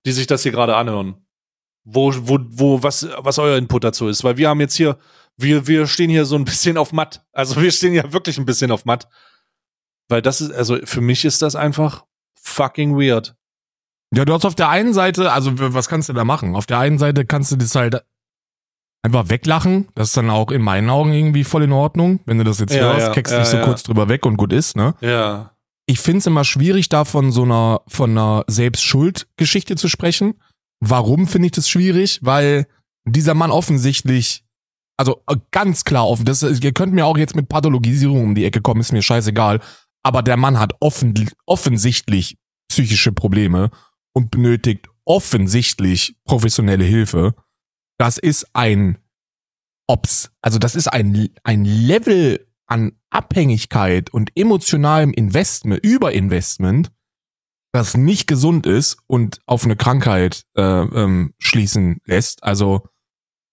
die 0.05 0.11
sich 0.11 0.27
das 0.27 0.43
hier 0.43 0.51
gerade 0.51 0.75
anhören. 0.75 1.15
Wo, 1.85 2.13
wo, 2.15 2.39
wo, 2.49 2.81
was, 2.81 3.07
was 3.17 3.39
euer 3.39 3.57
Input 3.57 3.83
dazu 3.83 4.07
ist. 4.07 4.23
Weil 4.23 4.37
wir 4.37 4.49
haben 4.49 4.59
jetzt 4.59 4.75
hier, 4.75 4.97
wir, 5.37 5.67
wir 5.67 5.85
stehen 5.85 6.09
hier 6.09 6.25
so 6.25 6.35
ein 6.35 6.45
bisschen 6.45 6.77
auf 6.77 6.91
matt. 6.91 7.23
Also 7.33 7.61
wir 7.61 7.71
stehen 7.71 7.93
ja 7.93 8.11
wirklich 8.11 8.37
ein 8.37 8.45
bisschen 8.45 8.71
auf 8.71 8.85
matt. 8.85 9.07
Weil 10.09 10.21
das 10.21 10.41
ist, 10.41 10.51
also 10.51 10.77
für 10.83 11.01
mich 11.01 11.23
ist 11.23 11.41
das 11.41 11.55
einfach 11.55 12.05
fucking 12.41 12.97
weird. 12.97 13.35
Ja, 14.15 14.25
du 14.25 14.33
hast 14.33 14.45
auf 14.45 14.55
der 14.55 14.69
einen 14.69 14.93
Seite, 14.93 15.31
also 15.31 15.51
was 15.55 15.87
kannst 15.87 16.09
du 16.09 16.13
da 16.13 16.23
machen? 16.23 16.55
Auf 16.55 16.65
der 16.65 16.79
einen 16.79 16.97
Seite 16.97 17.25
kannst 17.25 17.51
du 17.51 17.57
das 17.57 17.75
halt 17.75 18.03
einfach 19.03 19.29
weglachen. 19.29 19.87
Das 19.95 20.09
ist 20.09 20.17
dann 20.17 20.29
auch 20.29 20.49
in 20.49 20.61
meinen 20.61 20.89
Augen 20.89 21.13
irgendwie 21.13 21.43
voll 21.43 21.63
in 21.63 21.71
Ordnung. 21.71 22.19
Wenn 22.25 22.37
du 22.37 22.43
das 22.43 22.59
jetzt 22.59 22.73
Ja, 22.73 22.81
hörst, 22.83 23.07
ja, 23.07 23.13
keckst 23.13 23.33
ja, 23.33 23.39
dich 23.39 23.49
so 23.49 23.57
ja. 23.57 23.65
kurz 23.65 23.83
drüber 23.83 24.09
weg 24.09 24.25
und 24.25 24.37
gut 24.37 24.53
ist, 24.53 24.75
ne? 24.75 24.95
Ja. 25.01 25.51
Ich 25.85 25.99
find's 25.99 26.25
immer 26.25 26.45
schwierig, 26.45 26.87
da 26.87 27.03
von 27.03 27.31
so 27.31 27.43
einer, 27.43 27.81
von 27.87 28.11
einer 28.11 28.45
Selbstschuldgeschichte 28.47 29.75
zu 29.75 29.89
sprechen. 29.89 30.35
Warum 30.79 31.27
finde 31.27 31.47
ich 31.47 31.51
das 31.51 31.69
schwierig? 31.69 32.19
Weil 32.21 32.67
dieser 33.05 33.33
Mann 33.33 33.51
offensichtlich, 33.51 34.45
also 34.97 35.21
äh, 35.27 35.35
ganz 35.51 35.83
klar 35.83 36.07
offen, 36.07 36.23
das, 36.23 36.41
ihr 36.41 36.71
könnt 36.71 36.93
mir 36.93 37.05
auch 37.05 37.17
jetzt 37.17 37.35
mit 37.35 37.49
Pathologisierung 37.49 38.23
um 38.23 38.35
die 38.35 38.45
Ecke 38.45 38.61
kommen, 38.61 38.79
ist 38.79 38.93
mir 38.93 39.01
scheißegal. 39.01 39.59
Aber 40.03 40.21
der 40.23 40.37
Mann 40.37 40.59
hat 40.59 40.73
offen, 40.79 41.13
offensichtlich 41.45 42.37
psychische 42.69 43.11
Probleme 43.11 43.69
und 44.13 44.31
benötigt 44.31 44.87
offensichtlich 45.05 46.15
professionelle 46.25 46.85
Hilfe. 46.85 47.35
Das 48.03 48.17
ist 48.17 48.47
ein 48.51 48.97
Ops, 49.87 50.29
also 50.41 50.59
das 50.59 50.75
ist 50.75 50.89
ein, 50.89 51.29
ein 51.45 51.63
Level 51.63 52.45
an 52.65 52.99
Abhängigkeit 53.09 54.09
und 54.09 54.35
emotionalem 54.35 55.13
Investment, 55.13 55.81
Überinvestment, 55.85 56.91
das 57.71 57.95
nicht 57.95 58.27
gesund 58.27 58.65
ist 58.65 58.97
und 59.07 59.39
auf 59.45 59.63
eine 59.63 59.77
Krankheit 59.77 60.43
äh, 60.57 60.61
ähm, 60.61 61.33
schließen 61.37 62.01
lässt. 62.03 62.43
Also 62.43 62.89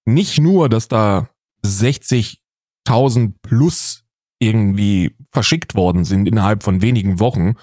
nicht 0.05 0.41
nur, 0.41 0.69
dass 0.69 0.89
da 0.89 1.31
60.000 1.65 3.35
plus 3.43 4.03
irgendwie 4.41 5.17
verschickt 5.31 5.77
worden 5.77 6.05
sind 6.05 6.27
innerhalb 6.27 6.65
von 6.65 6.83
wenigen 6.83 7.21
Wochen. 7.21 7.55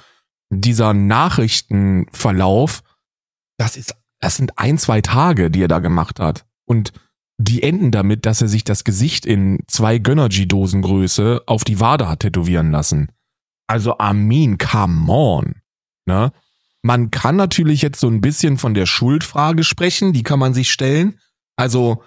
Dieser 0.50 0.94
Nachrichtenverlauf, 0.94 2.82
das 3.58 3.76
ist, 3.76 3.94
das 4.22 4.38
sind 4.38 4.58
ein, 4.58 4.78
zwei 4.78 5.02
Tage, 5.02 5.52
die 5.52 5.64
er 5.64 5.68
da 5.68 5.80
gemacht 5.80 6.22
hat. 6.22 6.47
Und 6.68 6.92
die 7.40 7.64
enden 7.64 7.92
damit, 7.92 8.26
dass 8.26 8.42
er 8.42 8.48
sich 8.48 8.64
das 8.64 8.84
Gesicht 8.84 9.26
in 9.26 9.64
zwei 9.68 9.98
Gönnergy-Dosengröße 9.98 11.44
auf 11.46 11.64
die 11.64 11.80
Wade 11.80 12.08
hat 12.08 12.22
tätowieren 12.22 12.72
lassen. 12.72 13.12
Also 13.68 13.98
Armin, 13.98 14.58
come 14.58 15.12
on. 15.12 15.56
Ne? 16.06 16.32
Man 16.82 17.12
kann 17.12 17.36
natürlich 17.36 17.82
jetzt 17.82 18.00
so 18.00 18.08
ein 18.08 18.22
bisschen 18.22 18.58
von 18.58 18.74
der 18.74 18.86
Schuldfrage 18.86 19.64
sprechen, 19.64 20.14
die 20.14 20.24
kann 20.24 20.40
man 20.40 20.54
sich 20.54 20.72
stellen. 20.72 21.20
Also, 21.58 22.04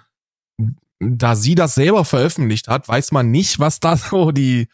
da 0.98 1.36
sie 1.36 1.54
das 1.54 1.74
selber 1.74 2.04
veröffentlicht 2.04 2.68
hat, 2.68 2.88
weiß 2.88 3.12
man 3.12 3.30
nicht, 3.30 3.58
was 3.58 3.80
da 3.80 3.96
so 3.96 4.32
die. 4.32 4.68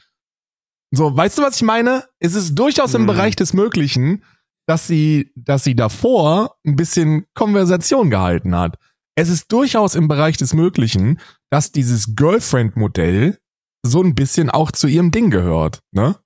So, 0.93 1.17
weißt 1.17 1.39
du, 1.39 1.43
was 1.43 1.57
ich 1.57 1.63
meine? 1.63 2.05
Es 2.21 2.35
ist 2.35 2.55
durchaus 2.55 2.95
im 2.95 3.03
Hm. 3.03 3.07
Bereich 3.09 3.37
des 3.37 3.53
Möglichen, 3.53 4.23
dass 4.67 4.87
sie, 4.87 5.33
dass 5.35 5.65
sie 5.65 5.75
davor 5.75 6.57
ein 6.65 6.77
bisschen 6.77 7.27
Konversation 7.35 8.09
gehalten 8.11 8.57
hat. 8.57 8.79
Es 9.17 9.29
ist 9.29 9.51
durchaus 9.51 9.95
im 9.95 10.09
Bereich 10.09 10.37
des 10.37 10.53
Möglichen, 10.53 11.19
dass 11.51 11.73
dieses 11.73 12.15
Girlfriend-Modell 12.15 13.39
so 13.85 14.03
ein 14.03 14.15
bisschen 14.15 14.51
auch 14.51 14.71
zu 14.71 14.87
ihrem 14.87 15.11
Ding 15.11 15.31
gehört, 15.31 15.81
ne? 15.91 16.17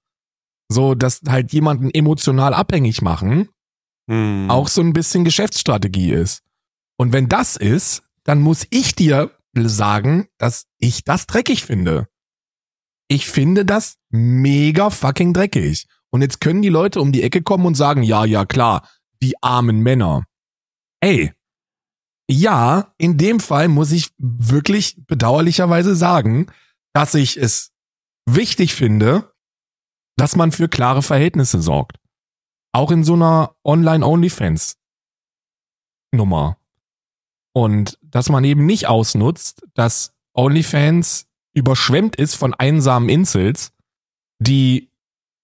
So, 0.68 0.94
dass 0.94 1.20
halt 1.28 1.52
jemanden 1.52 1.90
emotional 1.90 2.54
abhängig 2.54 3.02
machen, 3.02 3.48
Hm. 4.10 4.50
auch 4.50 4.66
so 4.68 4.80
ein 4.80 4.92
bisschen 4.92 5.24
Geschäftsstrategie 5.24 6.12
ist. 6.12 6.42
Und 6.96 7.12
wenn 7.12 7.28
das 7.28 7.56
ist, 7.56 8.02
dann 8.24 8.40
muss 8.40 8.66
ich 8.70 8.94
dir 8.96 9.30
sagen, 9.54 10.28
dass 10.38 10.66
ich 10.78 11.04
das 11.04 11.26
dreckig 11.26 11.64
finde. 11.64 12.08
Ich 13.08 13.26
finde 13.26 13.64
das 13.64 13.96
mega 14.10 14.90
fucking 14.90 15.32
dreckig. 15.32 15.86
Und 16.10 16.22
jetzt 16.22 16.40
können 16.40 16.62
die 16.62 16.68
Leute 16.68 17.00
um 17.00 17.12
die 17.12 17.22
Ecke 17.22 17.42
kommen 17.42 17.66
und 17.66 17.74
sagen, 17.76 18.02
ja, 18.02 18.24
ja, 18.24 18.44
klar, 18.46 18.88
die 19.22 19.40
armen 19.42 19.80
Männer. 19.80 20.24
Ey, 21.00 21.32
ja, 22.30 22.94
in 22.96 23.18
dem 23.18 23.40
Fall 23.40 23.66
muss 23.66 23.90
ich 23.90 24.12
wirklich 24.18 24.96
bedauerlicherweise 25.06 25.96
sagen, 25.96 26.46
dass 26.92 27.14
ich 27.14 27.36
es 27.36 27.72
wichtig 28.24 28.72
finde, 28.74 29.34
dass 30.16 30.36
man 30.36 30.52
für 30.52 30.68
klare 30.68 31.02
Verhältnisse 31.02 31.60
sorgt. 31.60 31.98
Auch 32.72 32.92
in 32.92 33.02
so 33.02 33.14
einer 33.14 33.56
Online-OnlyFans-Nummer. 33.64 36.56
Und 37.52 37.98
dass 38.00 38.28
man 38.28 38.44
eben 38.44 38.64
nicht 38.64 38.86
ausnutzt, 38.86 39.66
dass 39.74 40.14
OnlyFans 40.34 41.26
überschwemmt 41.52 42.14
ist 42.14 42.36
von 42.36 42.54
einsamen 42.54 43.08
Insels, 43.08 43.72
die 44.38 44.92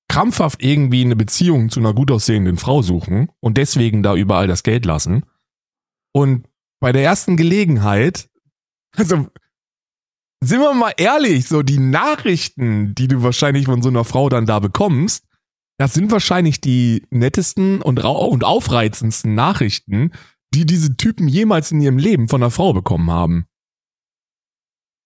krampfhaft 0.09 0.63
irgendwie 0.63 1.05
eine 1.05 1.17
Beziehung 1.17 1.69
zu 1.69 1.81
einer 1.81 1.95
gut 1.95 2.13
aussehenden 2.13 2.59
Frau 2.59 2.83
suchen 2.83 3.33
und 3.41 3.57
deswegen 3.57 4.05
da 4.05 4.15
überall 4.15 4.47
das 4.47 4.63
Geld 4.63 4.87
lassen. 4.87 5.27
Und 6.13 6.47
bei 6.87 6.93
der 6.93 7.03
ersten 7.03 7.37
Gelegenheit, 7.37 8.31
also 8.95 9.27
sind 10.41 10.61
wir 10.61 10.73
mal 10.73 10.93
ehrlich, 10.97 11.49
so 11.49 11.65
die 11.65 11.81
Nachrichten, 11.81 12.95
die 12.95 13.09
du 13.09 13.25
wahrscheinlich 13.25 13.65
von 13.65 13.83
so 13.83 13.89
einer 13.89 14.05
Frau 14.05 14.29
dann 14.29 14.47
da 14.47 14.61
bekommst, 14.61 15.27
das 15.79 15.95
sind 15.95 16.13
wahrscheinlich 16.13 16.61
die 16.61 17.05
nettesten 17.11 17.83
und, 17.83 17.99
und 18.05 18.45
aufreizendsten 18.45 19.35
Nachrichten, 19.35 20.13
die 20.55 20.65
diese 20.65 20.97
Typen 20.97 21.27
jemals 21.27 21.73
in 21.73 21.81
ihrem 21.81 21.99
Leben 21.99 22.29
von 22.29 22.41
einer 22.41 22.53
Frau 22.53 22.73
bekommen 22.73 23.11
haben. 23.11 23.47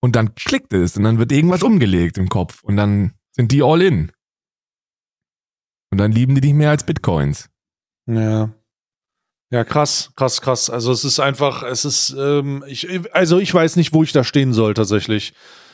Und 0.02 0.16
dann 0.16 0.34
klickt 0.34 0.74
es 0.74 0.98
und 0.98 1.04
dann 1.04 1.16
wird 1.16 1.32
irgendwas 1.32 1.62
umgelegt 1.62 2.18
im 2.18 2.28
Kopf 2.28 2.62
und 2.62 2.76
dann 2.76 3.14
sind 3.32 3.52
die 3.52 3.62
all 3.62 3.80
in. 3.80 4.12
Und 5.90 5.96
dann 5.96 6.12
lieben 6.12 6.34
die 6.34 6.42
dich 6.42 6.52
mehr 6.52 6.68
als 6.68 6.84
Bitcoins. 6.84 7.48
Ja. 8.04 8.52
Ja, 9.51 9.64
krass, 9.64 10.12
krass, 10.14 10.40
krass. 10.40 10.70
Also 10.70 10.92
es 10.92 11.05
ist 11.05 11.18
einfach, 11.18 11.64
es 11.64 11.84
ist, 11.84 12.14
ähm, 12.16 12.64
ich, 12.68 12.88
also 13.12 13.38
ich 13.38 13.53
weiß 13.53 13.76
nicht, 13.76 13.92
wo 13.92 14.05
ich 14.05 14.12
da 14.12 14.22
stehen 14.22 14.53
soll 14.53 14.74
tatsächlich. 14.74 15.32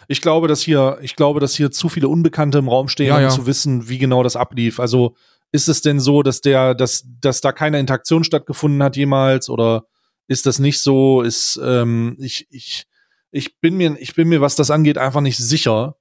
Ich 0.09 0.22
glaube, 0.22 0.49
dass 0.49 0.62
hier, 0.62 0.99
ich 1.03 1.14
glaube, 1.14 1.41
dass 1.41 1.55
hier 1.55 1.70
zu 1.70 1.91
viele 1.91 2.09
Unbekannte 2.09 2.59
im 2.59 2.68
Raum 2.68 2.89
stehen, 2.89 3.09
Ja, 3.09 3.16
um 3.16 3.22
ja. 3.22 3.29
zu 3.29 3.47
wissen, 3.47 3.89
wie 3.89 3.99
genau 3.99 4.22
das 4.22 4.35
ablief. 4.37 4.81
Also 4.81 5.14
ist 5.53 5.68
es 5.68 5.83
denn 5.83 6.01
so, 6.01 6.22
dass 6.22 6.41
der, 6.41 6.74
dass, 6.74 7.05
dass 7.20 7.43
da 7.43 7.53
keine 7.53 7.79
Interaktion 7.79 8.24
stattgefunden 8.24 8.83
hat 8.83 8.97
jemals 8.97 9.51
oder 9.51 9.87
ist 10.27 10.47
das 10.47 10.59
nicht 10.59 10.81
so? 10.81 11.20
Ist, 11.20 11.61
ähm, 11.62 12.16
ich, 12.18 12.47
ich, 12.51 12.87
ich 13.31 13.61
bin 13.61 13.77
mir, 13.77 13.97
ich 14.01 14.14
bin 14.14 14.29
mir, 14.29 14.41
was 14.41 14.57
das 14.57 14.70
angeht, 14.70 14.97
einfach 14.97 15.20
nicht 15.20 15.39
sicher. 15.39 15.97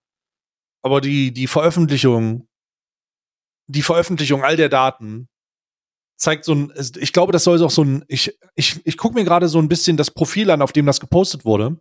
Aber 0.82 1.02
die, 1.02 1.34
die 1.34 1.48
Veröffentlichung, 1.48 2.48
die 3.68 3.82
Veröffentlichung 3.82 4.44
all 4.44 4.56
der 4.56 4.70
Daten 4.70 5.28
zeigt 6.18 6.46
so 6.46 6.54
ein, 6.54 6.72
ich 6.98 7.14
glaube, 7.14 7.32
das 7.34 7.44
soll 7.44 7.62
auch 7.64 7.70
so 7.72 7.84
ein, 7.84 8.04
ich, 8.08 8.38
ich, 8.56 8.80
ich 8.86 8.98
gucke 8.98 9.16
mir 9.16 9.24
gerade 9.26 9.48
so 9.48 9.60
ein 9.60 9.68
bisschen 9.68 9.98
das 9.98 10.12
Profil 10.12 10.50
an, 10.52 10.62
auf 10.62 10.72
dem 10.72 10.86
das 10.86 11.00
gepostet 11.00 11.46
wurde. 11.46 11.78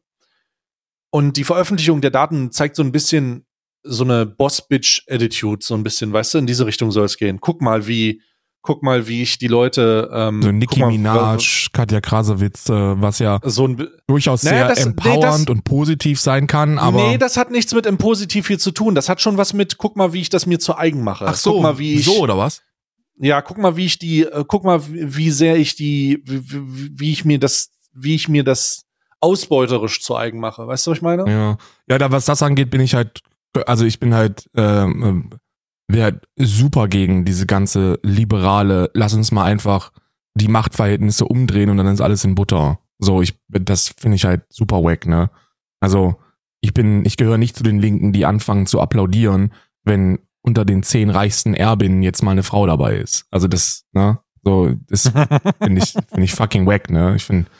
Und 1.10 1.36
die 1.36 1.44
Veröffentlichung 1.44 2.00
der 2.00 2.10
Daten 2.10 2.50
zeigt 2.50 2.74
so 2.76 2.82
ein 2.82 2.90
bisschen 2.92 3.46
so 3.84 4.02
eine 4.02 4.26
Boss-Bitch-Attitude, 4.26 5.64
so 5.64 5.74
ein 5.74 5.84
bisschen, 5.84 6.12
weißt 6.12 6.34
du, 6.34 6.38
in 6.38 6.46
diese 6.46 6.66
Richtung 6.66 6.90
soll 6.90 7.04
es 7.04 7.16
gehen. 7.16 7.38
Guck 7.40 7.60
mal, 7.60 7.86
wie, 7.86 8.22
guck 8.62 8.82
mal, 8.82 9.06
wie 9.06 9.22
ich 9.22 9.38
die 9.38 9.46
Leute, 9.46 10.10
ähm, 10.12 10.42
So 10.42 10.50
Nicki 10.50 10.80
mal, 10.80 10.90
Minaj, 10.90 11.68
Katja 11.72 12.00
Krasowitz, 12.00 12.68
äh, 12.70 12.72
was 13.00 13.18
ja 13.18 13.38
so 13.44 13.68
ein, 13.68 13.86
durchaus 14.06 14.42
Naja, 14.42 14.56
sehr 14.60 14.68
das- 14.68 14.78
nee, 14.78 14.90
empowernd 14.90 15.24
das- 15.48 15.54
und 15.54 15.64
positiv 15.64 16.18
sein 16.18 16.46
kann, 16.46 16.78
aber 16.78 17.08
nee, 17.10 17.18
das 17.18 17.36
hat 17.36 17.50
nichts 17.50 17.74
mit 17.74 17.84
im 17.86 17.98
Positiv 17.98 18.48
hier 18.48 18.58
zu 18.58 18.70
tun. 18.72 18.94
Das 18.94 19.08
hat 19.08 19.20
schon 19.20 19.36
was 19.36 19.52
mit, 19.52 19.76
guck 19.78 19.96
mal, 19.96 20.12
wie 20.14 20.22
ich 20.22 20.30
das 20.30 20.46
mir 20.46 20.58
zu 20.58 20.76
eigen 20.76 21.04
mache. 21.04 21.26
ach 21.28 21.34
so, 21.36 21.52
guck 21.52 21.62
mal, 21.62 21.78
wie 21.78 21.96
ich, 21.96 22.04
so 22.06 22.18
oder 22.20 22.38
was? 22.38 22.62
Ja, 23.16 23.42
guck 23.42 23.58
mal, 23.58 23.76
wie 23.76 23.86
ich 23.86 23.98
die, 23.98 24.22
äh, 24.22 24.44
guck 24.46 24.64
mal, 24.64 24.86
wie, 24.88 25.16
wie 25.16 25.30
sehr 25.30 25.56
ich 25.56 25.76
die, 25.76 26.22
wie, 26.24 26.98
wie, 26.98 27.12
ich 27.12 27.24
mir 27.24 27.38
das, 27.38 27.70
wie 27.92 28.14
ich 28.14 28.28
mir 28.28 28.44
das 28.44 28.84
ausbeuterisch 29.20 30.00
zu 30.02 30.16
eigen 30.16 30.40
mache. 30.40 30.66
Weißt 30.66 30.86
du, 30.86 30.90
was 30.90 30.98
ich 30.98 31.02
meine? 31.02 31.24
Ja, 31.30 31.56
ja, 31.88 31.98
da 31.98 32.10
was 32.10 32.24
das 32.24 32.42
angeht, 32.42 32.70
bin 32.70 32.80
ich 32.80 32.94
halt, 32.94 33.22
also 33.66 33.84
ich 33.84 34.00
bin 34.00 34.14
halt, 34.14 34.50
ähm, 34.56 35.02
ähm, 35.02 35.30
wäre 35.88 36.04
halt 36.04 36.28
super 36.36 36.88
gegen 36.88 37.24
diese 37.24 37.46
ganze 37.46 37.98
liberale, 38.02 38.90
lass 38.94 39.14
uns 39.14 39.32
mal 39.32 39.44
einfach 39.44 39.92
die 40.34 40.48
Machtverhältnisse 40.48 41.26
umdrehen 41.26 41.70
und 41.70 41.76
dann 41.76 41.86
ist 41.86 42.00
alles 42.00 42.24
in 42.24 42.34
Butter. 42.34 42.80
So, 42.98 43.22
ich, 43.22 43.38
das 43.48 43.94
finde 43.96 44.16
ich 44.16 44.24
halt 44.24 44.42
super 44.48 44.82
wack, 44.82 45.06
ne? 45.06 45.30
Also, 45.80 46.16
ich 46.60 46.72
bin, 46.72 47.04
ich 47.04 47.16
gehöre 47.16 47.38
nicht 47.38 47.56
zu 47.56 47.62
den 47.62 47.78
Linken, 47.78 48.12
die 48.12 48.24
anfangen 48.24 48.66
zu 48.66 48.80
applaudieren, 48.80 49.52
wenn 49.84 50.18
unter 50.44 50.64
den 50.64 50.82
zehn 50.82 51.10
reichsten 51.10 51.54
Erbinnen 51.54 52.02
jetzt 52.02 52.22
mal 52.22 52.32
eine 52.32 52.42
Frau 52.42 52.66
dabei 52.66 52.96
ist. 52.96 53.26
Also 53.30 53.48
das, 53.48 53.84
ne? 53.92 54.18
So, 54.44 54.74
das 54.88 55.02
finde 55.62 55.82
ich, 55.82 55.92
finde 55.92 56.24
ich 56.24 56.34
fucking 56.34 56.66
wack, 56.66 56.90
ne? 56.90 57.16
Ich 57.16 57.24
finde, 57.24 57.50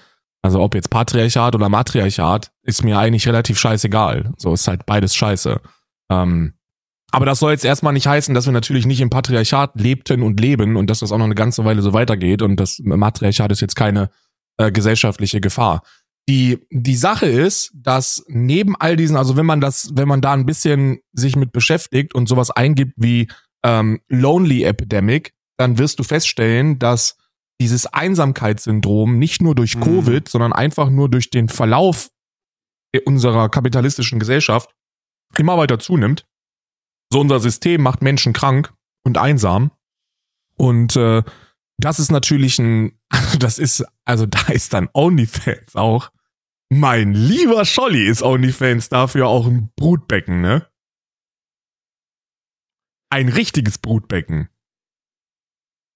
also 0.43 0.61
ob 0.61 0.75
jetzt 0.75 0.91
Patriarchat 0.91 1.55
oder 1.55 1.71
Matriarchat, 1.71 2.53
ist 2.63 2.85
mir 2.85 2.99
eigentlich 2.99 3.27
relativ 3.27 3.59
scheißegal. 3.59 4.35
So 4.37 4.53
ist 4.53 4.69
halt 4.69 4.85
beides 4.85 5.17
scheiße. 5.17 5.61
Ähm, 6.11 6.53
Aber 7.11 7.25
das 7.25 7.39
soll 7.39 7.53
jetzt 7.53 7.65
erstmal 7.65 7.95
nicht 7.95 8.07
heißen, 8.07 8.35
dass 8.35 8.45
wir 8.45 8.53
natürlich 8.53 8.85
nicht 8.85 9.01
im 9.01 9.09
Patriarchat 9.09 9.81
lebten 9.81 10.23
und 10.23 10.39
leben 10.39 10.77
und 10.77 10.91
dass 10.91 10.99
das 10.99 11.11
auch 11.11 11.19
noch 11.19 11.25
eine 11.25 11.35
ganze 11.35 11.65
Weile 11.65 11.81
so 11.81 11.95
weitergeht 11.95 12.43
und 12.43 12.57
das 12.57 12.79
Matriarchat 12.85 13.51
ist 13.51 13.63
jetzt 13.63 13.77
keine 13.77 14.11
äh, 14.59 14.71
gesellschaftliche 14.71 15.41
Gefahr. 15.41 15.83
Die, 16.29 16.67
die 16.71 16.97
Sache 16.97 17.27
ist, 17.27 17.71
dass 17.75 18.25
neben 18.29 18.77
all 18.77 18.97
diesen, 18.97 19.17
also 19.17 19.37
wenn 19.37 19.45
man 19.45 19.61
das, 19.61 19.91
wenn 19.95 20.09
man 20.09 20.23
da 20.23 20.33
ein 20.33 20.47
bisschen 20.47 21.01
sich 21.13 21.37
mit 21.37 21.53
beschäftigt 21.53 22.15
und 22.15 22.29
sowas 22.29 22.51
eingibt 22.51 22.95
wie 22.97 23.29
ähm, 23.63 24.01
Lonely 24.09 24.65
Epidemic, 24.65 25.35
dann 25.59 25.79
wirst 25.79 25.99
du 25.99 26.03
feststellen, 26.03 26.79
dass 26.79 27.17
dieses 27.61 27.87
Einsamkeitssyndrom 27.87 29.19
nicht 29.19 29.43
nur 29.43 29.55
durch 29.55 29.77
Mhm. 29.77 29.83
Covid, 29.83 30.29
sondern 30.29 30.53
einfach 30.53 30.91
nur 30.91 31.09
durch 31.11 31.31
den 31.31 31.49
Verlauf 31.49 32.11
unserer 33.05 33.49
kapitalistischen 33.49 34.19
Gesellschaft 34.19 34.71
immer 35.37 35.59
weiter 35.59 35.79
zunimmt. 35.79 36.27
So 37.13 37.21
unser 37.21 37.41
System 37.41 37.83
macht 37.83 38.03
Menschen 38.03 38.33
krank 38.33 38.73
und 39.05 39.19
einsam. 39.19 39.73
Und 40.57 40.97
äh, 40.97 41.23
das 41.79 41.99
ist 41.99 42.11
natürlich 42.11 42.59
ein, 42.59 42.99
das 43.39 43.59
ist, 43.59 43.85
also 44.05 44.27
da 44.27 44.49
ist 44.53 44.73
dann 44.73 44.89
OnlyFans 44.93 45.77
auch. 45.77 46.11
Mein 46.71 47.13
lieber 47.13 47.65
Scholli 47.65 48.07
ist 48.07 48.23
OnlyFans 48.23 48.89
dafür 48.89 49.29
auch 49.29 49.47
ein 49.47 49.71
Brutbecken, 49.77 50.41
ne? 50.41 50.67
Ein 53.11 53.29
richtiges 53.29 53.79
Brutbecken. 53.79 54.49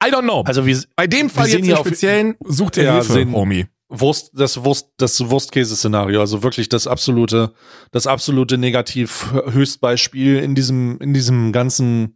I 0.05 0.13
don't 0.13 0.23
know. 0.23 0.43
Also 0.43 0.67
wir, 0.67 0.81
Bei 0.95 1.07
dem 1.09 1.29
Fall 1.31 1.49
jetzt 1.49 1.67
im 1.67 1.77
Speziellen 1.77 2.37
sucht 2.45 2.77
ihr 2.77 2.85
Ja, 2.85 2.93
Hilfe, 2.95 3.13
sehen- 3.13 3.33
Homie. 3.33 3.67
Wurst, 3.91 4.31
das 4.35 4.63
Wurst, 4.65 4.91
das 4.99 5.19
Wurstkäse-Szenario, 5.31 6.21
also 6.21 6.43
wirklich 6.43 6.69
das 6.69 6.87
absolute, 6.87 7.55
das 7.91 8.07
absolute 8.07 8.59
Negativ-Höchstbeispiel 8.59 10.37
in 10.41 10.55
diesem, 10.55 10.99
in 11.01 11.15
diesem 11.15 11.53
ganzen, 11.53 12.15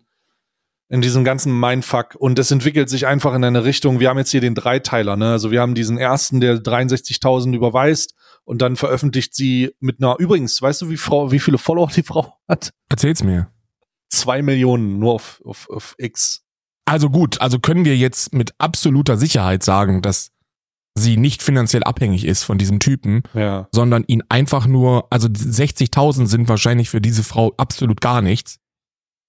in 0.92 1.00
diesem 1.00 1.24
ganzen 1.24 1.58
Mindfuck. 1.58 2.16
Und 2.18 2.38
es 2.38 2.50
entwickelt 2.50 2.90
sich 2.90 3.06
einfach 3.06 3.34
in 3.34 3.42
eine 3.42 3.64
Richtung. 3.64 3.98
Wir 3.98 4.10
haben 4.10 4.18
jetzt 4.18 4.30
hier 4.30 4.42
den 4.42 4.54
Dreiteiler, 4.54 5.16
ne? 5.16 5.32
Also 5.32 5.50
wir 5.50 5.62
haben 5.62 5.74
diesen 5.74 5.96
ersten, 5.96 6.38
der 6.42 6.56
63.000 6.58 7.54
überweist 7.56 8.14
und 8.44 8.60
dann 8.60 8.76
veröffentlicht 8.76 9.34
sie 9.34 9.70
mit 9.80 10.02
einer, 10.02 10.16
übrigens, 10.18 10.60
weißt 10.60 10.82
du, 10.82 10.90
wie 10.90 10.98
Frau, 10.98 11.32
wie 11.32 11.38
viele 11.38 11.56
Follower 11.56 11.88
die 11.88 12.02
Frau 12.02 12.34
hat? 12.46 12.72
Erzähl's 12.90 13.22
mir. 13.24 13.48
Zwei 14.10 14.42
Millionen 14.42 14.98
nur 14.98 15.14
auf, 15.14 15.40
auf, 15.46 15.70
auf 15.70 15.94
X. 15.96 16.42
Also 16.84 17.08
gut, 17.08 17.40
also 17.40 17.58
können 17.58 17.86
wir 17.86 17.96
jetzt 17.96 18.34
mit 18.34 18.52
absoluter 18.58 19.16
Sicherheit 19.16 19.62
sagen, 19.62 20.02
dass 20.02 20.30
sie 20.94 21.16
nicht 21.16 21.42
finanziell 21.42 21.84
abhängig 21.84 22.26
ist 22.26 22.42
von 22.42 22.58
diesem 22.58 22.80
Typen, 22.80 23.22
Ja. 23.32 23.66
sondern 23.72 24.04
ihn 24.08 24.24
einfach 24.28 24.66
nur, 24.66 25.06
also 25.10 25.26
60.000 25.26 26.26
sind 26.26 26.50
wahrscheinlich 26.50 26.90
für 26.90 27.00
diese 27.00 27.22
Frau 27.24 27.54
absolut 27.56 28.02
gar 28.02 28.20
nichts. 28.20 28.58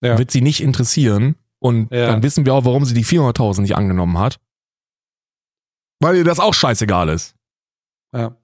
Ja. 0.01 0.17
Wird 0.17 0.29
sie 0.31 0.41
nicht 0.41 0.61
interessieren 0.61 1.35
und 1.63 1.91
Ja. 1.93 2.07
dann 2.07 2.21
wissen 2.23 2.45
wir 2.45 2.53
auch, 2.53 2.65
warum 2.65 2.83
sie 2.83 2.93
die 2.93 3.05
400.000 3.05 3.61
nicht 3.61 3.75
angenommen 3.77 4.17
hat. 4.19 4.37
Weil 6.01 6.17
ihr 6.17 6.25
das 6.25 6.39
auch 6.41 6.53
scheißegal 6.53 7.07
ist. 7.07 7.35
Ja. 8.13 8.35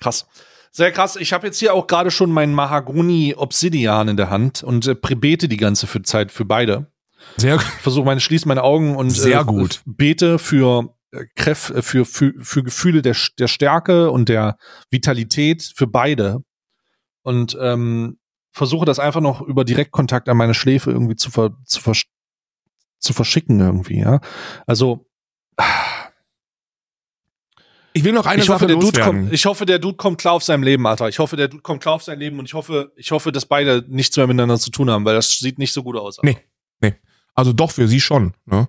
Krass. 0.00 0.26
Sehr 0.70 0.92
krass. 0.92 1.16
Ich 1.16 1.32
habe 1.32 1.48
jetzt 1.48 1.58
hier 1.58 1.74
auch 1.74 1.88
gerade 1.88 2.12
schon 2.12 2.30
meinen 2.30 2.54
Mahagoni 2.54 3.34
Obsidian 3.36 4.06
in 4.06 4.16
der 4.16 4.30
Hand 4.30 4.62
und 4.62 4.86
äh, 4.86 4.94
bete 4.94 5.48
die 5.48 5.56
ganze 5.56 5.88
für 5.88 6.02
Zeit 6.02 6.30
für 6.30 6.44
beide. 6.44 6.86
Sehr 7.36 7.56
Ich 7.56 7.62
versuche 7.62 8.04
meine, 8.06 8.20
schließe 8.20 8.46
meine 8.46 8.62
Augen 8.62 8.94
und 8.94 9.10
Sehr 9.10 9.40
äh, 9.40 9.44
gut. 9.44 9.82
bete 9.84 10.38
für 10.38 10.94
äh, 11.10 11.24
Kräft, 11.34 11.70
äh, 11.70 11.82
für, 11.82 12.04
für, 12.06 12.32
für 12.38 12.62
Gefühle 12.62 13.02
der, 13.02 13.16
der 13.40 13.48
Stärke 13.48 14.12
und 14.12 14.28
der 14.28 14.56
Vitalität 14.90 15.72
für 15.74 15.88
beide. 15.88 16.44
Und 17.22 17.58
ähm, 17.60 18.19
versuche 18.52 18.84
das 18.84 18.98
einfach 18.98 19.20
noch 19.20 19.40
über 19.40 19.64
Direktkontakt 19.64 20.28
an 20.28 20.36
meine 20.36 20.54
Schläfe 20.54 20.90
irgendwie 20.90 21.16
zu, 21.16 21.30
ver, 21.30 21.56
zu, 21.64 21.80
vers 21.80 22.04
zu 22.98 23.12
verschicken 23.12 23.60
irgendwie, 23.60 24.00
ja. 24.00 24.20
Also 24.66 25.06
Ich 27.92 28.04
will 28.04 28.12
noch 28.12 28.26
eine 28.26 28.40
ich 28.40 28.46
Sache 28.46 28.54
hoffe, 28.54 28.66
der 28.68 28.76
Dude 28.76 29.00
kommt, 29.00 29.32
ich 29.32 29.46
hoffe, 29.46 29.66
der 29.66 29.78
Dude 29.80 29.96
kommt 29.96 30.18
klar 30.18 30.34
auf 30.34 30.44
seinem 30.44 30.62
Leben, 30.62 30.86
Alter. 30.86 31.08
Ich 31.08 31.18
hoffe, 31.18 31.36
der 31.36 31.48
Dude 31.48 31.62
kommt 31.62 31.82
klar 31.82 31.94
auf 31.94 32.04
sein 32.04 32.20
Leben 32.20 32.38
und 32.38 32.44
ich 32.44 32.54
hoffe, 32.54 32.92
ich 32.94 33.10
hoffe, 33.10 33.32
dass 33.32 33.46
beide 33.46 33.84
nichts 33.88 34.16
mehr 34.16 34.28
miteinander 34.28 34.58
zu 34.58 34.70
tun 34.70 34.90
haben, 34.90 35.04
weil 35.04 35.16
das 35.16 35.38
sieht 35.38 35.58
nicht 35.58 35.72
so 35.72 35.82
gut 35.82 35.96
aus. 35.96 36.18
Alter. 36.18 36.28
Nee. 36.28 36.44
Also 37.34 37.52
doch 37.52 37.70
für 37.70 37.88
sie 37.88 38.00
schon. 38.00 38.34
Ne? 38.44 38.68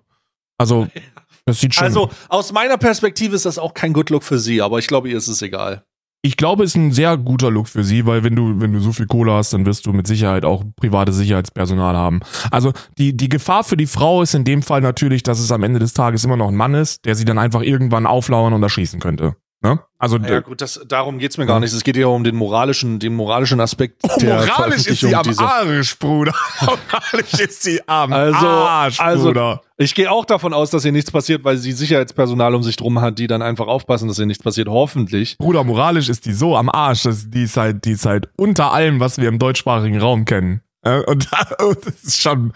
Also 0.58 0.88
das 1.46 1.60
sieht 1.60 1.76
schon. 1.76 1.84
Also 1.84 2.10
aus 2.30 2.52
meiner 2.52 2.78
Perspektive 2.78 3.36
ist 3.36 3.46
das 3.46 3.60
auch 3.60 3.74
kein 3.74 3.94
Good 3.94 4.10
Look 4.10 4.24
für 4.24 4.40
sie, 4.40 4.62
aber 4.62 4.80
ich 4.80 4.88
glaube, 4.88 5.10
ihr 5.10 5.18
ist 5.18 5.28
es 5.28 5.42
egal. 5.42 5.86
Ich 6.24 6.38
glaube, 6.38 6.64
es 6.64 6.72
ist 6.72 6.76
ein 6.76 6.92
sehr 6.92 7.18
guter 7.18 7.50
Look 7.50 7.68
für 7.68 7.84
sie, 7.84 8.06
weil 8.06 8.24
wenn 8.24 8.36
du, 8.36 8.60
wenn 8.62 8.74
du 8.74 8.80
so 8.80 8.92
viel 8.92 9.08
Kohle 9.08 9.34
hast, 9.34 9.54
dann 9.54 9.66
wirst 9.66 9.86
du 9.88 9.94
mit 9.94 10.06
Sicherheit 10.06 10.46
auch 10.46 10.64
private 10.76 11.14
Sicherheitspersonal 11.14 11.96
haben. 11.96 12.20
Also 12.52 12.74
die, 12.98 13.18
die 13.18 13.30
Gefahr 13.30 13.64
für 13.64 13.78
die 13.78 13.88
Frau 13.88 14.22
ist 14.22 14.36
in 14.36 14.44
dem 14.44 14.62
Fall 14.62 14.82
natürlich, 14.82 15.24
dass 15.24 15.40
es 15.40 15.52
am 15.52 15.64
Ende 15.64 15.80
des 15.80 15.94
Tages 15.94 16.24
immer 16.24 16.38
noch 16.38 16.50
ein 16.50 16.56
Mann 16.56 16.76
ist, 16.76 17.06
der 17.06 17.16
sie 17.16 17.26
dann 17.26 17.40
einfach 17.40 17.62
irgendwann 17.62 18.06
auflauern 18.06 18.54
und 18.54 18.62
erschießen 18.62 19.00
könnte. 19.00 19.36
Ne? 19.64 19.80
Also 20.00 20.18
Ja 20.18 20.40
gut, 20.40 20.60
das, 20.62 20.82
darum 20.88 21.20
geht's 21.20 21.38
mir 21.38 21.46
gar 21.46 21.60
nicht. 21.60 21.72
Es 21.72 21.84
geht 21.84 21.96
ja 21.96 22.08
um 22.08 22.24
den 22.24 22.36
moralischen, 22.36 22.98
den 22.98 23.14
moralischen 23.16 23.60
Aspekt 23.60 24.02
der 24.20 24.38
moralisch 24.48 24.88
ist 24.88 25.02
sie 25.02 25.16
am. 25.16 25.24
Arsch, 25.38 26.00
Bruder. 26.00 26.34
moralisch 26.62 27.34
ist 27.40 27.62
sie 27.62 27.80
am 27.88 28.12
Also- 28.12 28.48
Arsch, 28.48 29.00
also- 29.00 29.26
Bruder. 29.28 29.62
Ich 29.78 29.94
gehe 29.96 30.12
auch 30.12 30.26
davon 30.26 30.54
aus, 30.54 30.70
dass 30.72 30.84
ihr 30.86 30.92
nichts 30.92 31.12
passiert, 31.12 31.44
weil 31.44 31.58
sie 31.58 31.72
Sicherheitspersonal 31.72 32.54
um 32.56 32.62
sich 32.64 32.76
drum 32.76 33.02
hat, 33.02 33.18
die 33.20 33.28
dann 33.28 33.42
einfach 33.44 33.68
aufpassen, 33.68 34.08
dass 34.08 34.18
ihr 34.20 34.26
nichts 34.28 34.44
passiert. 34.44 34.68
Hoffentlich. 34.68 35.38
Bruder, 35.38 35.64
moralisch 35.64 36.10
ist 36.10 36.26
die 36.26 36.34
so 36.34 36.56
am 36.58 36.70
Arsch, 36.70 37.04
dass 37.04 37.30
die 37.30 37.44
ist 37.44 37.58
halt, 37.58 37.86
die 37.86 37.92
ist 37.92 38.06
halt 38.06 38.30
unter 38.38 38.72
allem, 38.74 39.00
was 39.00 39.18
wir 39.18 39.28
im 39.30 39.38
deutschsprachigen 39.40 40.00
Raum 40.00 40.26
kennen. 40.26 40.62
Und 40.84 41.30
das 41.86 41.86
ist 42.04 42.22
schon, 42.22 42.54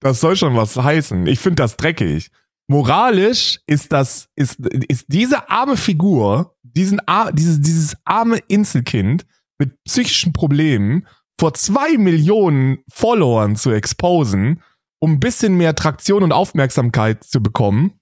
das 0.00 0.20
soll 0.20 0.36
schon 0.36 0.54
was 0.56 0.76
heißen. 0.76 1.26
Ich 1.26 1.38
finde 1.40 1.62
das 1.62 1.76
dreckig. 1.78 2.30
Moralisch 2.68 3.60
ist 3.66 3.92
das, 3.92 4.28
ist, 4.36 4.58
ist 4.88 5.06
diese 5.08 5.50
arme 5.50 5.76
Figur, 5.76 6.56
diesen, 6.62 7.00
dieses, 7.34 7.60
dieses 7.60 7.96
arme 8.04 8.38
Inselkind 8.48 9.26
mit 9.58 9.82
psychischen 9.84 10.32
Problemen 10.32 11.06
vor 11.38 11.54
zwei 11.54 11.98
Millionen 11.98 12.78
Followern 12.90 13.56
zu 13.56 13.70
exposen, 13.72 14.62
um 15.00 15.12
ein 15.14 15.20
bisschen 15.20 15.56
mehr 15.56 15.74
Traktion 15.74 16.22
und 16.22 16.32
Aufmerksamkeit 16.32 17.24
zu 17.24 17.42
bekommen. 17.42 17.98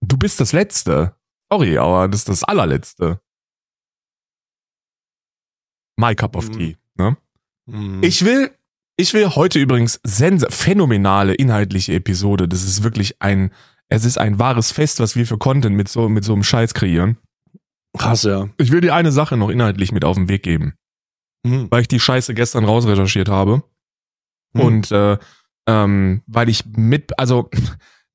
Du 0.00 0.16
bist 0.16 0.40
das 0.40 0.52
Letzte. 0.52 1.14
Sorry, 1.52 1.78
aber 1.78 2.08
das 2.08 2.20
ist 2.20 2.28
das 2.28 2.44
allerletzte. 2.44 3.20
My 5.98 6.14
cup 6.14 6.36
of 6.36 6.48
Mhm. 6.48 6.52
tea. 6.52 6.76
Ne? 6.96 7.16
Hm. 7.68 8.02
Ich 8.02 8.24
will, 8.24 8.54
ich 8.96 9.12
will 9.14 9.28
heute 9.30 9.58
übrigens 9.58 10.00
sense 10.04 10.46
phänomenale 10.50 11.34
inhaltliche 11.34 11.94
Episode. 11.94 12.48
Das 12.48 12.62
ist 12.62 12.82
wirklich 12.82 13.20
ein, 13.20 13.50
es 13.88 14.04
ist 14.04 14.18
ein 14.18 14.38
wahres 14.38 14.72
Fest, 14.72 15.00
was 15.00 15.16
wir 15.16 15.26
für 15.26 15.38
Content 15.38 15.76
mit 15.76 15.88
so, 15.88 16.08
mit 16.08 16.24
so 16.24 16.32
einem 16.32 16.42
Scheiß 16.44 16.74
kreieren. 16.74 17.18
krass, 17.96 18.22
ja. 18.24 18.48
Ich 18.58 18.70
will 18.72 18.80
dir 18.80 18.94
eine 18.94 19.12
Sache 19.12 19.36
noch 19.36 19.48
inhaltlich 19.50 19.92
mit 19.92 20.04
auf 20.04 20.16
den 20.16 20.28
Weg 20.28 20.42
geben, 20.42 20.74
Hm. 21.46 21.68
weil 21.70 21.82
ich 21.82 21.88
die 21.88 22.00
Scheiße 22.00 22.34
gestern 22.34 22.64
rausrecherchiert 22.64 23.28
habe. 23.28 23.62
Hm. 24.56 24.60
Und 24.64 24.90
äh, 24.92 25.18
ähm, 25.68 26.22
weil 26.26 26.48
ich 26.48 26.64
mit, 26.66 27.18
also 27.18 27.50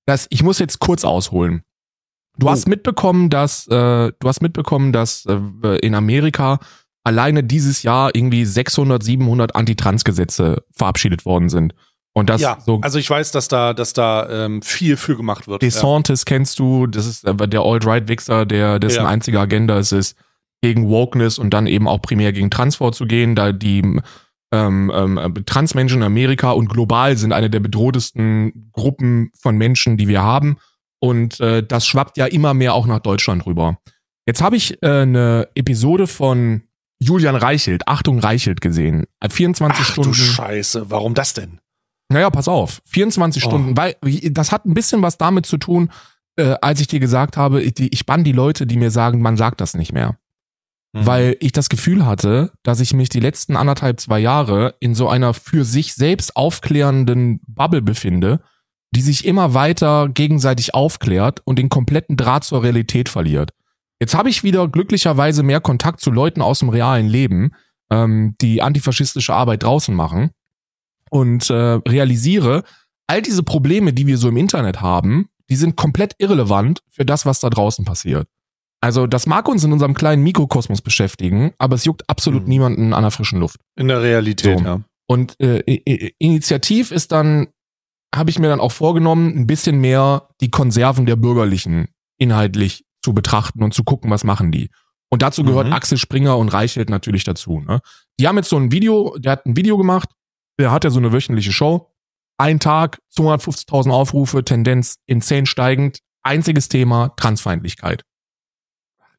das, 0.05 0.27
ich 0.29 0.43
muss 0.43 0.59
jetzt 0.59 0.79
kurz 0.79 1.03
ausholen. 1.03 1.63
Du 2.37 2.47
Oh. 2.47 2.49
hast 2.49 2.67
mitbekommen, 2.67 3.29
dass 3.29 3.67
äh, 3.67 4.11
du 4.17 4.27
hast 4.27 4.41
mitbekommen, 4.41 4.93
dass 4.93 5.25
äh, 5.25 5.77
in 5.81 5.93
Amerika 5.95 6.59
alleine 7.03 7.43
dieses 7.43 7.83
Jahr 7.83 8.11
irgendwie 8.13 8.45
600, 8.45 9.01
700 9.01 9.55
Antitrans-Gesetze 9.55 10.63
verabschiedet 10.71 11.25
worden 11.25 11.49
sind. 11.49 11.73
Und 12.13 12.29
das 12.29 12.41
ja, 12.41 12.57
so 12.65 12.79
also 12.81 12.99
ich 12.99 13.09
weiß, 13.09 13.31
dass 13.31 13.47
da, 13.47 13.73
dass 13.73 13.93
da 13.93 14.29
ähm, 14.29 14.61
viel 14.61 14.97
für 14.97 15.15
gemacht 15.15 15.47
wird. 15.47 15.61
DeSantis 15.61 16.25
kennst 16.25 16.59
du, 16.59 16.85
das 16.87 17.05
ist 17.05 17.23
äh, 17.25 17.47
der 17.47 17.61
Alt-Right-Wichser, 17.61 18.45
der 18.45 18.79
dessen 18.79 19.03
Ja. 19.03 19.07
einzige 19.07 19.39
Agenda 19.39 19.77
es 19.77 19.91
ist, 19.93 20.17
gegen 20.61 20.89
Wokeness 20.89 21.39
und 21.39 21.53
dann 21.53 21.67
eben 21.67 21.87
auch 21.87 22.01
primär 22.01 22.33
gegen 22.33 22.51
Trans 22.51 22.75
vorzugehen, 22.75 23.35
da 23.35 23.51
die 23.51 23.99
ähm, 24.53 24.91
ähm, 24.93 25.33
Transmenschen 25.45 25.99
in 25.99 26.03
Amerika 26.03 26.51
und 26.51 26.67
global 26.67 27.15
sind 27.17 27.31
eine 27.31 27.49
der 27.49 27.61
bedrohtesten 27.61 28.69
Gruppen 28.73 29.31
von 29.39 29.57
Menschen, 29.57 29.95
die 29.95 30.07
wir 30.09 30.21
haben. 30.21 30.57
Und 30.99 31.39
äh, 31.39 31.65
das 31.65 31.87
schwappt 31.87 32.17
ja 32.17 32.25
immer 32.25 32.53
mehr 32.53 32.73
auch 32.73 32.85
nach 32.85 32.99
Deutschland 32.99 33.45
rüber. 33.45 33.79
Jetzt 34.27 34.41
habe 34.41 34.57
ich 34.57 34.83
äh, 34.83 34.87
eine 35.01 35.47
Episode 35.55 36.05
von 36.05 36.63
Julian 37.01 37.35
Reichelt, 37.35 37.87
Achtung 37.87 38.19
Reichelt 38.19 38.61
gesehen. 38.61 39.05
Äh, 39.19 39.29
24 39.29 39.83
Ach 39.85 39.91
Stunden. 39.91 40.09
du 40.11 40.15
Scheiße, 40.15 40.89
warum 40.91 41.13
das 41.15 41.33
denn? 41.33 41.59
Naja, 42.09 42.29
pass 42.29 42.47
auf. 42.47 42.81
24 42.85 43.43
Oh. 43.45 43.49
Stunden, 43.49 43.77
weil 43.77 43.95
das 44.31 44.51
hat 44.51 44.65
ein 44.65 44.73
bisschen 44.73 45.01
was 45.01 45.17
damit 45.17 45.45
zu 45.45 45.57
tun, 45.57 45.89
äh, 46.35 46.55
als 46.61 46.79
ich 46.79 46.87
dir 46.87 46.99
gesagt 46.99 47.37
habe, 47.37 47.61
ich, 47.63 47.73
ich 47.79 48.05
bann 48.05 48.23
die 48.23 48.31
Leute, 48.33 48.67
die 48.67 48.77
mir 48.77 48.91
sagen, 48.91 49.21
man 49.21 49.37
sagt 49.37 49.61
das 49.61 49.73
nicht 49.73 49.93
mehr. 49.93 50.17
Mhm. 50.93 51.05
Weil 51.05 51.37
ich 51.39 51.53
das 51.53 51.69
Gefühl 51.69 52.05
hatte, 52.05 52.51
dass 52.63 52.81
ich 52.81 52.93
mich 52.93 53.09
die 53.09 53.19
letzten 53.21 53.55
anderthalb, 53.55 53.99
zwei 53.99 54.19
Jahre 54.19 54.75
in 54.79 54.93
so 54.93 55.07
einer 55.09 55.33
für 55.33 55.63
sich 55.65 55.93
selbst 55.95 56.35
aufklärenden 56.35 57.39
Bubble 57.47 57.81
befinde, 57.81 58.41
die 58.93 59.01
sich 59.01 59.25
immer 59.25 59.53
weiter 59.53 60.09
gegenseitig 60.09 60.73
aufklärt 60.75 61.41
und 61.45 61.57
den 61.57 61.69
kompletten 61.69 62.17
Draht 62.17 62.43
zur 62.43 62.61
Realität 62.61 63.07
verliert. 63.07 63.51
Jetzt 64.01 64.15
habe 64.15 64.29
ich 64.29 64.43
wieder 64.43 64.67
glücklicherweise 64.67 65.43
mehr 65.43 65.61
Kontakt 65.61 65.99
zu 66.01 66.09
Leuten 66.09 66.41
aus 66.41 66.57
dem 66.57 66.69
realen 66.69 67.07
Leben, 67.07 67.51
ähm, 67.91 68.35
die 68.41 68.63
antifaschistische 68.63 69.35
Arbeit 69.35 69.61
draußen 69.61 69.93
machen 69.93 70.31
und 71.11 71.51
äh, 71.51 71.53
realisiere, 71.87 72.63
all 73.05 73.21
diese 73.21 73.43
Probleme, 73.43 73.93
die 73.93 74.07
wir 74.07 74.17
so 74.17 74.29
im 74.29 74.37
Internet 74.37 74.81
haben, 74.81 75.29
die 75.51 75.55
sind 75.55 75.75
komplett 75.75 76.15
irrelevant 76.17 76.81
für 76.89 77.05
das, 77.05 77.27
was 77.27 77.41
da 77.41 77.51
draußen 77.51 77.85
passiert. 77.85 78.27
Also 78.81 79.05
das 79.05 79.27
mag 79.27 79.47
uns 79.47 79.63
in 79.63 79.71
unserem 79.71 79.93
kleinen 79.93 80.23
Mikrokosmos 80.23 80.81
beschäftigen, 80.81 81.53
aber 81.59 81.75
es 81.75 81.85
juckt 81.85 82.09
absolut 82.09 82.43
mhm. 82.43 82.49
niemanden 82.49 82.93
an 82.95 83.03
der 83.03 83.11
frischen 83.11 83.39
Luft. 83.39 83.59
In 83.75 83.87
der 83.87 84.01
Realität, 84.01 84.57
so. 84.57 84.65
ja. 84.65 84.81
Und 85.05 85.39
äh, 85.39 85.59
initiativ 86.17 86.89
ist 86.89 87.11
dann, 87.11 87.49
habe 88.15 88.31
ich 88.31 88.39
mir 88.39 88.47
dann 88.47 88.61
auch 88.61 88.71
vorgenommen, 88.71 89.37
ein 89.37 89.45
bisschen 89.45 89.79
mehr 89.79 90.29
die 90.41 90.49
Konserven 90.49 91.05
der 91.05 91.17
Bürgerlichen 91.17 91.89
inhaltlich 92.17 92.83
zu 93.03 93.13
betrachten 93.13 93.63
und 93.63 93.73
zu 93.73 93.83
gucken, 93.83 94.11
was 94.11 94.23
machen 94.23 94.51
die. 94.51 94.69
Und 95.09 95.21
dazu 95.21 95.43
gehört 95.43 95.67
mhm. 95.67 95.73
Axel 95.73 95.97
Springer 95.97 96.37
und 96.37 96.49
Reichelt 96.49 96.89
natürlich 96.89 97.23
dazu. 97.23 97.59
Ne? 97.59 97.81
Die 98.19 98.27
haben 98.27 98.37
jetzt 98.37 98.49
so 98.49 98.57
ein 98.57 98.71
Video, 98.71 99.17
der 99.17 99.33
hat 99.33 99.45
ein 99.45 99.57
Video 99.57 99.77
gemacht, 99.77 100.09
der 100.57 100.71
hat 100.71 100.83
ja 100.83 100.89
so 100.89 100.99
eine 100.99 101.11
wöchentliche 101.11 101.51
Show. 101.51 101.91
Ein 102.37 102.59
Tag, 102.59 102.99
250.000 103.15 103.91
Aufrufe, 103.91 104.43
Tendenz 104.43 104.95
insane 105.05 105.45
steigend. 105.45 105.99
Einziges 106.23 106.69
Thema, 106.69 107.09
Transfeindlichkeit. 107.17 108.03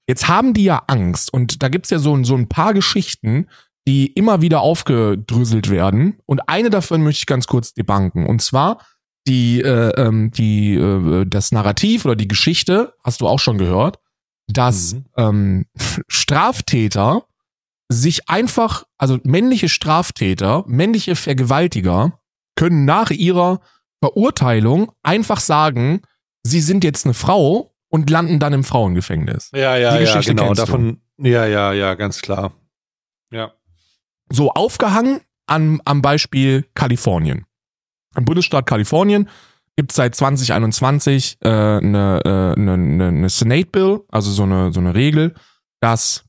Jetzt 0.07 0.29
haben 0.29 0.55
die 0.55 0.65
ja 0.65 0.83
Angst 0.87 1.33
und 1.33 1.63
da 1.63 1.69
gibt's 1.69 1.91
ja 1.91 1.99
so, 1.99 2.23
so 2.25 2.37
ein 2.37 2.49
paar 2.49 2.75
Geschichten, 2.75 3.49
die 3.87 4.07
immer 4.07 4.41
wieder 4.41 4.61
aufgedröselt 4.61 5.69
werden. 5.69 6.21
Und 6.27 6.49
eine 6.49 6.71
davon 6.71 7.03
möchte 7.03 7.21
ich 7.21 7.27
ganz 7.27 7.47
kurz 7.47 7.75
debanken. 7.75 8.27
Und 8.27 8.41
zwar 8.41 8.79
die, 9.27 9.61
äh, 9.61 9.91
ähm, 10.01 10.31
die, 10.31 10.75
äh, 10.75 11.25
das 11.27 11.53
Narrativ 11.53 12.05
oder 12.05 12.17
die 12.17 12.29
Geschichte, 12.29 12.95
hast 13.05 13.21
du 13.21 13.29
auch 13.29 13.39
schon 13.39 13.59
gehört, 13.59 13.99
dass 14.49 14.95
mhm. 14.95 15.05
ähm, 15.17 15.67
Straftäter 16.09 17.25
sich 17.89 18.29
einfach, 18.29 18.85
also 18.99 19.19
männliche 19.25 19.69
Straftäter, 19.69 20.65
männliche 20.67 21.15
Vergewaltiger 21.15 22.19
können 22.57 22.85
nach 22.85 23.11
ihrer 23.11 23.61
Verurteilung 24.03 24.93
einfach 25.03 25.41
sagen, 25.41 26.03
sie 26.43 26.61
sind 26.61 26.85
jetzt 26.85 27.05
eine 27.05 27.15
Frau 27.15 27.75
und 27.89 28.11
landen 28.11 28.39
dann 28.39 28.53
im 28.53 28.65
Frauengefängnis. 28.65 29.51
Ja, 29.55 29.77
ja, 29.77 29.99
ja, 30.01 30.21
genau. 30.21 30.55
Davon, 30.55 31.01
ja, 31.19 31.47
ja, 31.47 31.73
ja, 31.73 31.95
ganz 31.95 32.23
klar. 32.23 32.53
Ja. 33.31 33.53
So 34.31 34.51
aufgehangen 34.51 35.21
an, 35.47 35.81
am 35.85 36.03
Beispiel 36.03 36.67
Kalifornien. 36.75 37.45
Im 38.17 38.25
Bundesstaat 38.25 38.67
Kalifornien 38.67 39.29
gibt 39.77 39.93
es 39.93 39.97
seit 39.97 40.15
2021 40.15 41.39
äh, 41.41 41.49
eine, 41.49 42.21
äh, 42.25 42.61
eine, 42.61 42.73
eine 43.09 43.29
Senate 43.29 43.71
Bill, 43.71 44.01
also 44.09 44.31
so 44.31 44.43
eine, 44.43 44.73
so 44.73 44.81
eine 44.81 44.95
Regel, 44.95 45.35
dass 45.81 46.25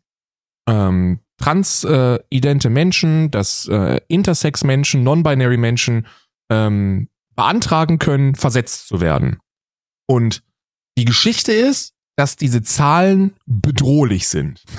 ähm, 0.67 1.19
transidente 1.37 2.67
äh, 2.67 2.71
Menschen, 2.71 3.31
dass 3.31 3.67
äh, 3.67 3.99
Intersex-Menschen, 4.07 5.03
non-binary 5.03 5.57
Menschen 5.57 6.07
ähm, 6.49 7.09
beantragen 7.35 7.99
können, 7.99 8.35
versetzt 8.35 8.87
zu 8.87 9.01
werden. 9.01 9.39
Und 10.07 10.43
die 10.97 11.05
Geschichte 11.05 11.51
ist, 11.51 11.95
dass 12.15 12.35
diese 12.35 12.61
Zahlen 12.61 13.35
bedrohlich 13.45 14.27
sind. 14.27 14.63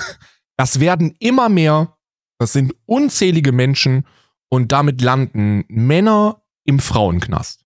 Das 0.57 0.79
werden 0.79 1.13
immer 1.19 1.49
mehr, 1.49 1.97
das 2.39 2.53
sind 2.53 2.73
unzählige 2.85 3.51
Menschen 3.51 4.07
und 4.47 4.71
damit 4.71 5.01
landen 5.01 5.65
Männer 5.67 6.44
im 6.65 6.79
Frauenknast. 6.79 7.65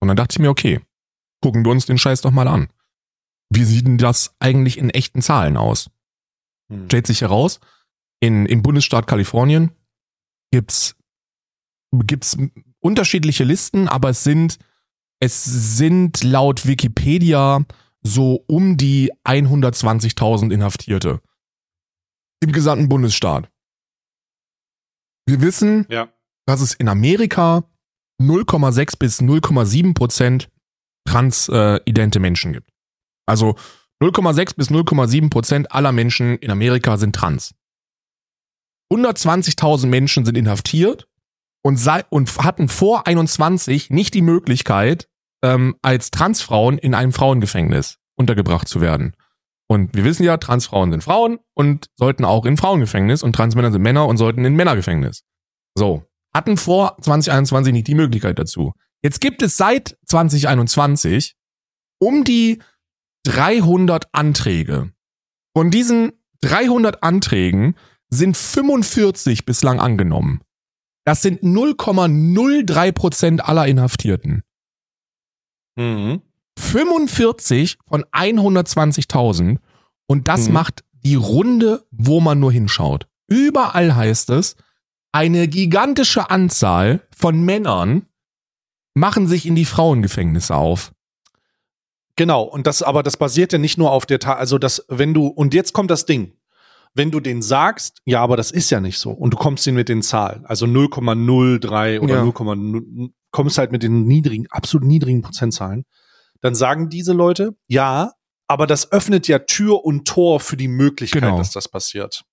Und 0.00 0.08
dann 0.08 0.16
dachte 0.16 0.34
ich 0.34 0.38
mir, 0.38 0.50
okay, 0.50 0.80
gucken 1.42 1.64
wir 1.64 1.72
uns 1.72 1.86
den 1.86 1.98
Scheiß 1.98 2.22
doch 2.22 2.30
mal 2.30 2.48
an. 2.48 2.68
Wie 3.50 3.64
sieht 3.64 3.86
denn 3.86 3.98
das 3.98 4.34
eigentlich 4.40 4.78
in 4.78 4.90
echten 4.90 5.22
Zahlen 5.22 5.56
aus? 5.56 5.90
Hm. 6.70 6.86
Stellt 6.86 7.06
sich 7.06 7.20
heraus, 7.20 7.60
in, 8.20 8.46
im 8.46 8.62
Bundesstaat 8.62 9.06
Kalifornien 9.06 9.70
gibt's, 10.50 10.96
gibt's 11.92 12.36
unterschiedliche 12.80 13.44
Listen, 13.44 13.88
aber 13.88 14.10
es 14.10 14.24
sind, 14.24 14.58
es 15.20 15.44
sind 15.44 16.22
laut 16.24 16.66
Wikipedia 16.66 17.64
so 18.02 18.44
um 18.46 18.76
die 18.76 19.12
120.000 19.24 20.52
Inhaftierte. 20.52 21.20
Im 22.40 22.52
gesamten 22.52 22.88
Bundesstaat. 22.88 23.50
Wir 25.26 25.40
wissen, 25.40 25.86
ja. 25.88 26.08
dass 26.46 26.60
es 26.60 26.74
in 26.74 26.88
Amerika 26.88 27.64
0,6 28.20 28.98
bis 28.98 29.20
0,7 29.20 29.94
Prozent 29.94 30.48
transidente 31.06 32.18
äh, 32.18 32.22
Menschen 32.22 32.52
gibt. 32.52 32.70
Also 33.26 33.56
0,6 34.02 34.56
bis 34.56 34.70
0,7 34.70 35.30
Prozent 35.30 35.72
aller 35.72 35.92
Menschen 35.92 36.36
in 36.38 36.50
Amerika 36.50 36.96
sind 36.96 37.14
trans. 37.14 37.54
120.000 38.92 39.86
Menschen 39.86 40.24
sind 40.24 40.36
inhaftiert 40.36 41.08
und, 41.62 41.76
sei, 41.76 42.04
und 42.10 42.36
hatten 42.38 42.68
vor 42.68 43.06
21 43.06 43.90
nicht 43.90 44.14
die 44.14 44.22
Möglichkeit, 44.22 45.08
ähm, 45.42 45.76
als 45.82 46.10
Transfrauen 46.10 46.78
in 46.78 46.94
einem 46.94 47.12
Frauengefängnis 47.12 47.98
untergebracht 48.16 48.68
zu 48.68 48.80
werden. 48.80 49.14
Und 49.68 49.94
wir 49.94 50.04
wissen 50.04 50.22
ja, 50.22 50.36
Transfrauen 50.36 50.92
sind 50.92 51.02
Frauen 51.02 51.40
und 51.54 51.88
sollten 51.96 52.24
auch 52.24 52.46
in 52.46 52.56
Frauengefängnis 52.56 53.22
und 53.22 53.34
Transmänner 53.34 53.72
sind 53.72 53.82
Männer 53.82 54.06
und 54.06 54.16
sollten 54.16 54.44
in 54.44 54.54
Männergefängnis. 54.54 55.24
So 55.74 56.04
hatten 56.36 56.56
vor 56.56 56.96
2021 57.00 57.72
nicht 57.72 57.88
die 57.88 57.94
Möglichkeit 57.94 58.38
dazu. 58.38 58.74
Jetzt 59.02 59.20
gibt 59.20 59.42
es 59.42 59.56
seit 59.56 59.96
2021 60.06 61.34
um 61.98 62.24
die 62.24 62.60
300 63.24 64.08
Anträge. 64.12 64.92
Von 65.56 65.70
diesen 65.70 66.12
300 66.42 67.02
Anträgen 67.02 67.76
sind 68.08 68.36
45 68.36 69.46
bislang 69.46 69.80
angenommen. 69.80 70.40
Das 71.04 71.22
sind 71.22 71.42
0,03 71.42 72.92
Prozent 72.92 73.44
aller 73.44 73.66
Inhaftierten. 73.66 74.42
Mhm. 75.76 76.22
45 76.58 77.78
von 77.86 78.04
120.000 78.04 79.58
und 80.06 80.28
das 80.28 80.48
mhm. 80.48 80.54
macht 80.54 80.84
die 80.92 81.14
Runde, 81.14 81.86
wo 81.90 82.20
man 82.20 82.38
nur 82.38 82.52
hinschaut. 82.52 83.06
Überall 83.28 83.94
heißt 83.94 84.30
es, 84.30 84.56
eine 85.16 85.48
gigantische 85.48 86.28
Anzahl 86.28 87.00
von 87.16 87.42
Männern 87.42 88.04
machen 88.92 89.26
sich 89.26 89.46
in 89.46 89.54
die 89.54 89.64
Frauengefängnisse 89.64 90.54
auf. 90.54 90.92
Genau, 92.16 92.42
und 92.42 92.66
das, 92.66 92.82
aber 92.82 93.02
das 93.02 93.16
basiert 93.16 93.54
ja 93.54 93.58
nicht 93.58 93.78
nur 93.78 93.92
auf 93.92 94.04
der, 94.04 94.18
Ta 94.18 94.34
also 94.34 94.58
das, 94.58 94.84
wenn 94.88 95.14
du, 95.14 95.28
und 95.28 95.54
jetzt 95.54 95.72
kommt 95.72 95.90
das 95.90 96.04
Ding, 96.04 96.34
wenn 96.92 97.10
du 97.10 97.20
den 97.20 97.40
sagst, 97.40 98.02
ja, 98.04 98.20
aber 98.20 98.36
das 98.36 98.50
ist 98.50 98.68
ja 98.68 98.80
nicht 98.80 98.98
so, 98.98 99.10
und 99.10 99.32
du 99.32 99.38
kommst 99.38 99.66
ihn 99.66 99.74
mit 99.74 99.88
den 99.88 100.02
Zahlen, 100.02 100.44
also 100.44 100.66
0,03 100.66 102.00
oder 102.00 102.16
ja. 102.16 102.22
0,0, 102.22 103.10
kommst 103.30 103.56
halt 103.56 103.72
mit 103.72 103.82
den 103.82 104.04
niedrigen, 104.04 104.46
absolut 104.50 104.86
niedrigen 104.86 105.22
Prozentzahlen, 105.22 105.86
dann 106.42 106.54
sagen 106.54 106.90
diese 106.90 107.14
Leute, 107.14 107.56
ja, 107.68 108.12
aber 108.48 108.66
das 108.66 108.92
öffnet 108.92 109.28
ja 109.28 109.38
Tür 109.38 109.82
und 109.82 110.06
Tor 110.06 110.40
für 110.40 110.58
die 110.58 110.68
Möglichkeit, 110.68 111.22
genau. 111.22 111.38
dass 111.38 111.52
das 111.52 111.68
passiert. 111.68 112.25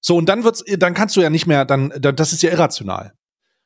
So, 0.00 0.16
und 0.16 0.28
dann 0.28 0.44
wird's, 0.44 0.64
dann 0.78 0.94
kannst 0.94 1.16
du 1.16 1.20
ja 1.20 1.30
nicht 1.30 1.46
mehr, 1.46 1.64
dann, 1.64 1.92
dann, 1.98 2.16
das 2.16 2.32
ist 2.32 2.42
ja 2.42 2.50
irrational. 2.50 3.12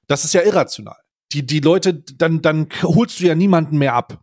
Das 0.07 0.25
ist 0.25 0.35
ja 0.35 0.43
irrational. 0.43 0.97
Die, 1.33 1.47
die 1.47 1.61
Leute, 1.61 1.95
dann, 1.95 2.43
dann 2.43 2.69
holst 2.83 3.21
du 3.21 3.25
ja 3.25 3.35
niemanden 3.35 3.79
mehr 3.79 3.95
ab. 3.95 4.21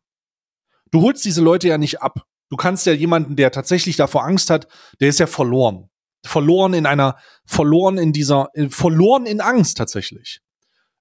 Du 0.92 1.02
holst 1.02 1.24
diese 1.26 1.42
Leute 1.42 1.68
ja 1.68 1.78
nicht 1.78 2.02
ab. 2.02 2.24
Du 2.50 2.58
kannst 2.58 2.86
ja 2.86 2.94
jemanden, 2.94 3.36
der 3.36 3.52
tatsächlich 3.52 3.96
davor 3.96 4.26
Angst 4.26 4.50
hat, 4.50 4.68
der 5.00 5.10
ist 5.10 5.20
ja 5.20 5.28
verloren. 5.28 5.90
Verloren 6.26 6.74
in 6.74 6.86
einer, 6.86 7.18
verloren 7.46 7.98
in 7.98 8.12
dieser, 8.12 8.50
äh, 8.54 8.70
verloren 8.70 9.26
in 9.26 9.40
Angst 9.40 9.78
tatsächlich. 9.78 10.42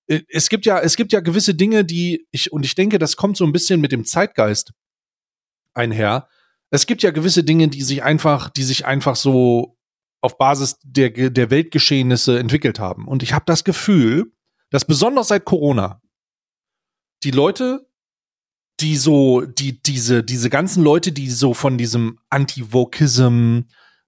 Äh, 0.06 0.20
es 0.28 0.48
gibt 0.48 0.66
ja, 0.66 0.78
es 0.78 0.96
gibt 0.96 1.12
ja 1.12 1.20
gewisse 1.20 1.54
Dinge, 1.54 1.84
die 1.84 2.26
ich, 2.30 2.52
und 2.52 2.64
ich 2.64 2.74
denke, 2.74 2.98
das 2.98 3.16
kommt 3.16 3.36
so 3.36 3.44
ein 3.44 3.52
bisschen 3.52 3.80
mit 3.80 3.92
dem 3.92 4.04
Zeitgeist 4.04 4.72
einher. 5.74 6.28
Es 6.70 6.86
gibt 6.86 7.02
ja 7.02 7.10
gewisse 7.10 7.44
Dinge, 7.44 7.68
die 7.68 7.82
sich 7.82 8.02
einfach, 8.02 8.50
die 8.50 8.62
sich 8.62 8.84
einfach 8.84 9.16
so 9.16 9.77
auf 10.20 10.38
Basis 10.38 10.78
der, 10.82 11.10
der 11.10 11.50
Weltgeschehnisse 11.50 12.38
entwickelt 12.38 12.78
haben. 12.78 13.06
Und 13.06 13.22
ich 13.22 13.32
habe 13.32 13.44
das 13.46 13.64
Gefühl, 13.64 14.32
dass 14.70 14.84
besonders 14.84 15.28
seit 15.28 15.44
Corona 15.44 16.00
die 17.22 17.30
Leute, 17.30 17.88
die 18.80 18.96
so, 18.96 19.42
die, 19.42 19.82
diese, 19.82 20.22
diese 20.22 20.50
ganzen 20.50 20.82
Leute, 20.82 21.12
die 21.12 21.30
so 21.30 21.54
von 21.54 21.78
diesem 21.78 22.18
Anti-Vokism, 22.30 23.62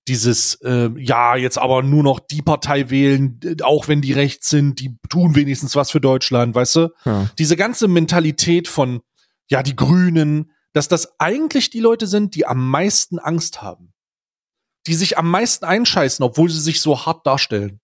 dieses, 0.08 0.54
äh, 0.62 0.90
ja, 0.96 1.36
jetzt 1.36 1.58
aber 1.58 1.82
nur 1.82 2.02
noch 2.02 2.20
die 2.20 2.42
Partei 2.42 2.90
wählen, 2.90 3.38
auch 3.62 3.88
wenn 3.88 4.00
die 4.00 4.12
rechts 4.12 4.48
sind, 4.48 4.80
die 4.80 4.96
tun 5.08 5.34
wenigstens 5.34 5.76
was 5.76 5.90
für 5.90 6.00
Deutschland, 6.00 6.54
weißt 6.54 6.76
du? 6.76 6.88
Ja. 7.04 7.30
Diese 7.38 7.56
ganze 7.56 7.86
Mentalität 7.88 8.68
von, 8.68 9.00
ja, 9.48 9.62
die 9.62 9.76
Grünen, 9.76 10.52
dass 10.72 10.88
das 10.88 11.20
eigentlich 11.20 11.70
die 11.70 11.80
Leute 11.80 12.06
sind, 12.06 12.34
die 12.34 12.46
am 12.46 12.68
meisten 12.70 13.18
Angst 13.18 13.62
haben 13.62 13.92
die 14.86 14.94
sich 14.94 15.18
am 15.18 15.30
meisten 15.30 15.64
einscheißen, 15.64 16.22
obwohl 16.24 16.50
sie 16.50 16.60
sich 16.60 16.80
so 16.80 17.06
hart 17.06 17.26
darstellen. 17.26 17.80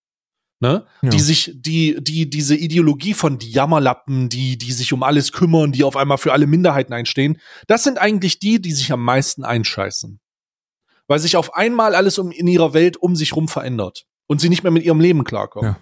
Ne? 0.60 0.86
Ja. 1.02 1.10
Die 1.10 1.20
sich, 1.20 1.52
die, 1.54 2.02
die, 2.02 2.30
diese 2.30 2.56
Ideologie 2.56 3.12
von 3.12 3.38
die 3.38 3.50
Jammerlappen, 3.50 4.30
die, 4.30 4.56
die 4.56 4.72
sich 4.72 4.92
um 4.94 5.02
alles 5.02 5.32
kümmern, 5.32 5.72
die 5.72 5.84
auf 5.84 5.96
einmal 5.96 6.16
für 6.16 6.32
alle 6.32 6.46
Minderheiten 6.46 6.94
einstehen, 6.94 7.38
das 7.66 7.84
sind 7.84 7.98
eigentlich 7.98 8.38
die, 8.38 8.60
die 8.60 8.72
sich 8.72 8.90
am 8.90 9.04
meisten 9.04 9.44
einscheißen. 9.44 10.18
Weil 11.08 11.18
sich 11.18 11.36
auf 11.36 11.54
einmal 11.54 11.94
alles 11.94 12.18
um, 12.18 12.30
in 12.30 12.48
ihrer 12.48 12.72
Welt 12.72 12.96
um 12.96 13.16
sich 13.16 13.36
rum 13.36 13.48
verändert. 13.48 14.06
und 14.26 14.40
sie 14.40 14.48
nicht 14.48 14.62
mehr 14.62 14.72
mit 14.72 14.84
ihrem 14.84 15.00
Leben 15.00 15.24
klarkommen. 15.24 15.72
Ja. 15.72 15.80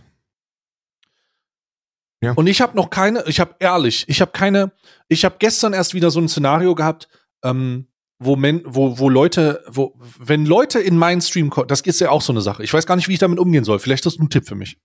Ja. 2.22 2.32
Und 2.32 2.46
ich 2.46 2.60
habe 2.62 2.74
noch 2.76 2.88
keine, 2.88 3.24
ich 3.26 3.38
habe 3.38 3.56
ehrlich, 3.58 4.08
ich 4.08 4.20
habe 4.20 4.32
keine, 4.32 4.72
ich 5.08 5.24
habe 5.24 5.36
gestern 5.38 5.74
erst 5.74 5.92
wieder 5.92 6.10
so 6.10 6.20
ein 6.20 6.28
Szenario 6.28 6.74
gehabt, 6.74 7.08
ähm, 7.42 7.88
wo, 8.24 8.36
men, 8.36 8.62
wo, 8.64 8.98
wo 8.98 9.08
Leute, 9.08 9.64
wo, 9.68 9.94
wenn 10.18 10.46
Leute 10.46 10.80
in 10.80 10.96
meinen 10.96 11.20
Stream 11.20 11.50
kommen, 11.50 11.68
das 11.68 11.80
ist 11.82 12.00
ja 12.00 12.10
auch 12.10 12.22
so 12.22 12.32
eine 12.32 12.40
Sache. 12.40 12.62
Ich 12.62 12.72
weiß 12.72 12.86
gar 12.86 12.96
nicht, 12.96 13.08
wie 13.08 13.14
ich 13.14 13.18
damit 13.18 13.38
umgehen 13.38 13.64
soll. 13.64 13.78
Vielleicht 13.78 14.06
ist 14.06 14.14
das 14.14 14.20
ein 14.20 14.30
Tipp 14.30 14.46
für 14.46 14.54
mich. 14.54 14.78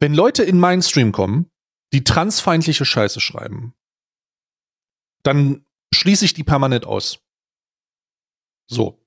Wenn 0.00 0.14
Leute 0.14 0.42
in 0.42 0.58
meinen 0.58 0.82
Stream 0.82 1.12
kommen, 1.12 1.50
die 1.92 2.04
transfeindliche 2.04 2.84
Scheiße 2.84 3.20
schreiben, 3.20 3.74
dann 5.22 5.64
schließe 5.94 6.24
ich 6.24 6.34
die 6.34 6.44
permanent 6.44 6.86
aus. 6.86 7.20
So. 8.68 8.98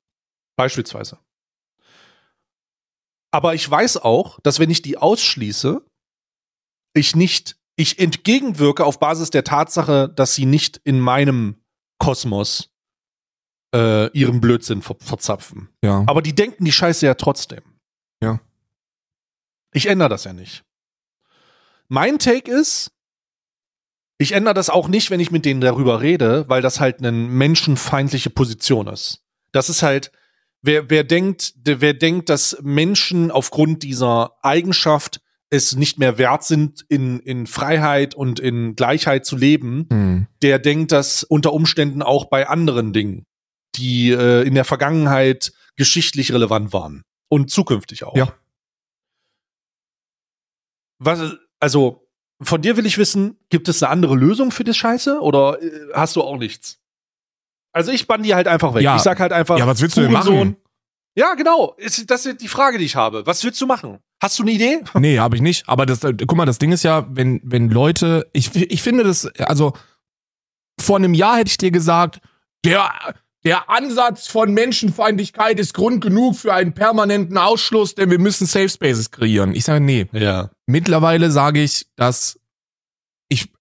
Beispielsweise. 0.56 1.20
Aber 3.32 3.54
ich 3.54 3.70
weiß 3.70 3.98
auch, 3.98 4.40
dass 4.42 4.60
wenn 4.60 4.70
ich 4.70 4.82
die 4.82 4.98
ausschließe, 4.98 5.86
ich 6.94 7.16
nicht, 7.16 7.58
ich 7.76 8.00
entgegenwirke 8.00 8.86
auf 8.86 9.00
Basis 9.00 9.30
der 9.30 9.44
Tatsache, 9.44 10.08
dass 10.08 10.36
sie 10.36 10.46
nicht 10.46 10.80
in 10.86 11.02
meinem 11.02 11.62
Kosmos 11.98 12.72
äh, 13.74 14.10
ihren 14.12 14.42
Blödsinn 14.42 14.82
ver 14.82 14.96
verzapfen. 15.00 15.70
Ja. 15.84 16.04
Aber 16.08 16.22
die 16.22 16.34
denken 16.34 16.66
die 16.66 16.72
Scheiße 16.72 17.06
ja 17.06 17.16
trotzdem. 17.16 17.62
Ja. 18.22 18.40
Ich 19.74 19.88
ändere 19.88 20.10
das 20.10 20.24
ja 20.24 20.34
nicht. 20.34 20.64
Mein 21.88 22.18
Take 22.18 22.52
ist, 22.52 22.92
ich 24.18 24.32
ändere 24.32 24.54
das 24.54 24.70
auch 24.70 24.88
nicht, 24.88 25.12
wenn 25.12 25.20
ich 25.20 25.32
mit 25.32 25.46
denen 25.46 25.62
darüber 25.62 26.02
rede, 26.02 26.46
weil 26.48 26.62
das 26.62 26.80
halt 26.80 27.00
eine 27.00 27.12
menschenfeindliche 27.12 28.30
Position 28.30 28.88
ist. 28.88 29.24
Das 29.52 29.70
ist 29.70 29.84
halt, 29.84 30.12
wer, 30.62 30.90
wer 30.90 31.04
denkt, 31.04 31.54
wer 31.64 31.94
denkt, 31.94 32.30
dass 32.30 32.58
Menschen 32.62 33.30
aufgrund 33.32 33.84
dieser 33.84 34.38
Eigenschaft 34.42 35.22
es 35.50 35.76
nicht 35.76 36.00
mehr 36.00 36.18
wert 36.18 36.44
sind, 36.44 36.86
in, 36.90 37.20
in 37.20 37.48
Freiheit 37.48 38.16
und 38.16 38.40
in 38.40 38.76
Gleichheit 38.76 39.26
zu 39.26 39.38
leben, 39.38 39.88
Hm. 39.92 40.28
der 40.42 40.60
denkt 40.60 40.92
das 40.92 41.24
unter 41.24 41.54
Umständen 41.54 42.02
auch 42.02 42.26
bei 42.26 42.48
anderen 42.48 42.94
Dingen, 42.94 43.26
die 43.76 44.10
äh, 44.10 44.46
in 44.46 44.56
der 44.56 44.66
Vergangenheit 44.66 45.54
geschichtlich 45.76 46.32
relevant 46.34 46.74
waren 46.74 47.04
und 47.30 47.52
zukünftig 47.52 48.04
auch. 48.04 48.16
Ja. 48.16 48.34
Was, 51.00 51.36
also, 51.60 52.08
von 52.42 52.62
dir 52.62 52.78
will 52.78 52.86
ich 52.86 52.98
wissen, 52.98 53.38
gibt 53.50 53.68
es 53.68 53.82
eine 53.82 53.92
andere 53.92 54.16
Lösung 54.16 54.52
für 54.52 54.64
das 54.64 54.78
Scheiße 54.78 55.20
oder 55.20 55.62
äh, 55.62 55.90
hast 55.94 56.16
du 56.16 56.22
auch 56.22 56.38
nichts? 56.38 56.80
Also 57.72 57.92
ich 57.92 58.08
bann 58.08 58.24
die 58.24 58.34
halt 58.34 58.48
einfach 58.48 58.74
weg. 58.74 58.84
Ja. 58.84 58.96
Ich 58.96 59.02
sag 59.02 59.20
halt 59.20 59.34
einfach. 59.34 59.58
Ja, 59.58 59.68
was 59.68 59.82
willst 59.82 59.98
du 59.98 60.02
denn 60.02 60.12
machen? 60.12 60.56
Ja, 61.18 61.34
genau. 61.34 61.76
Ist, 61.78 62.10
das 62.10 62.26
ist 62.26 62.42
die 62.42 62.48
Frage, 62.48 62.78
die 62.78 62.86
ich 62.86 62.96
habe. 62.96 63.26
Was 63.26 63.44
willst 63.44 63.60
du 63.60 63.66
machen? 63.66 64.00
Hast 64.26 64.40
du 64.40 64.44
eine 64.44 64.54
Idee? 64.54 64.80
Nee, 65.00 65.20
habe 65.20 65.36
ich 65.36 65.42
nicht. 65.44 65.70
Aber 65.70 65.86
das, 65.86 66.04
äh, 66.04 66.14
guck 66.18 66.36
mal, 66.36 66.48
das 66.48 66.58
Ding 66.58 66.72
ist 66.72 66.82
ja, 66.82 67.06
wenn, 67.12 67.40
wenn 67.44 67.70
Leute, 67.70 68.28
ich, 68.34 68.56
ich 68.56 68.82
finde 68.82 69.04
das, 69.04 69.28
also 69.38 69.74
vor 70.82 70.98
einem 70.98 71.14
Jahr 71.14 71.38
hätte 71.38 71.50
ich 71.52 71.58
dir 71.58 71.70
gesagt, 71.70 72.22
der, 72.66 72.92
der 73.44 73.70
Ansatz 73.70 74.26
von 74.26 74.52
Menschenfeindlichkeit 74.52 75.60
ist 75.60 75.76
Grund 75.76 76.02
genug 76.04 76.38
für 76.38 76.56
einen 76.56 76.74
permanenten 76.74 77.38
Ausschluss, 77.38 77.94
denn 77.94 78.10
wir 78.10 78.18
müssen 78.18 78.48
Safe 78.48 78.68
Spaces 78.68 79.12
kreieren. 79.12 79.54
Ich 79.54 79.64
sage, 79.64 79.84
nee. 79.86 80.08
Ja. 80.12 80.50
Mittlerweile 80.66 81.30
sage 81.30 81.62
ich, 81.62 81.86
dass 81.96 82.40
ich, 83.30 83.52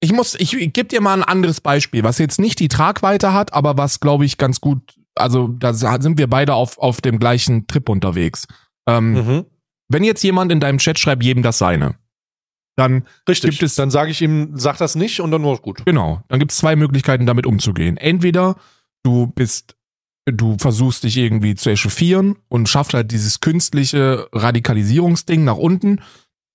ich 0.00 0.12
muss, 0.14 0.34
ich, 0.34 0.54
ich 0.54 0.72
gebe 0.72 0.88
dir 0.88 1.02
mal 1.02 1.12
ein 1.12 1.24
anderes 1.24 1.60
Beispiel, 1.60 2.04
was 2.04 2.16
jetzt 2.16 2.40
nicht 2.40 2.58
die 2.58 2.68
Tragweite 2.68 3.34
hat, 3.34 3.52
aber 3.52 3.76
was, 3.76 4.00
glaube 4.00 4.24
ich, 4.24 4.38
ganz 4.38 4.62
gut, 4.62 4.94
also 5.14 5.48
da 5.48 5.74
sind 5.74 6.16
wir 6.16 6.30
beide 6.30 6.54
auf, 6.54 6.78
auf 6.78 7.02
dem 7.02 7.18
gleichen 7.18 7.66
Trip 7.66 7.86
unterwegs. 7.90 8.46
Ähm, 8.88 9.12
Mhm. 9.12 9.44
Wenn 9.88 10.04
jetzt 10.04 10.22
jemand 10.22 10.50
in 10.52 10.60
deinem 10.60 10.78
Chat 10.78 10.98
schreibt, 10.98 11.22
jedem 11.22 11.42
das 11.42 11.58
seine, 11.58 11.96
dann 12.76 13.04
Richtig. 13.28 13.50
Gibt 13.52 13.62
es- 13.62 13.74
dann 13.76 13.90
sage 13.90 14.10
ich 14.10 14.20
ihm, 14.22 14.52
sag 14.58 14.78
das 14.78 14.94
nicht 14.96 15.20
und 15.20 15.30
dann 15.30 15.42
nur 15.42 15.58
gut. 15.58 15.84
genau, 15.84 16.22
dann 16.28 16.38
gibt 16.40 16.50
es 16.52 16.58
zwei 16.58 16.74
Möglichkeiten, 16.76 17.26
damit 17.26 17.46
umzugehen. 17.46 17.96
Entweder 17.96 18.56
du 19.04 19.26
bist, 19.28 19.76
du 20.26 20.56
versuchst 20.58 21.04
dich 21.04 21.16
irgendwie 21.16 21.54
zu 21.54 21.70
echauffieren 21.70 22.36
und 22.48 22.68
schaffst 22.68 22.94
halt 22.94 23.10
dieses 23.12 23.40
künstliche 23.40 24.26
Radikalisierungsding 24.32 25.44
nach 25.44 25.56
unten, 25.56 26.00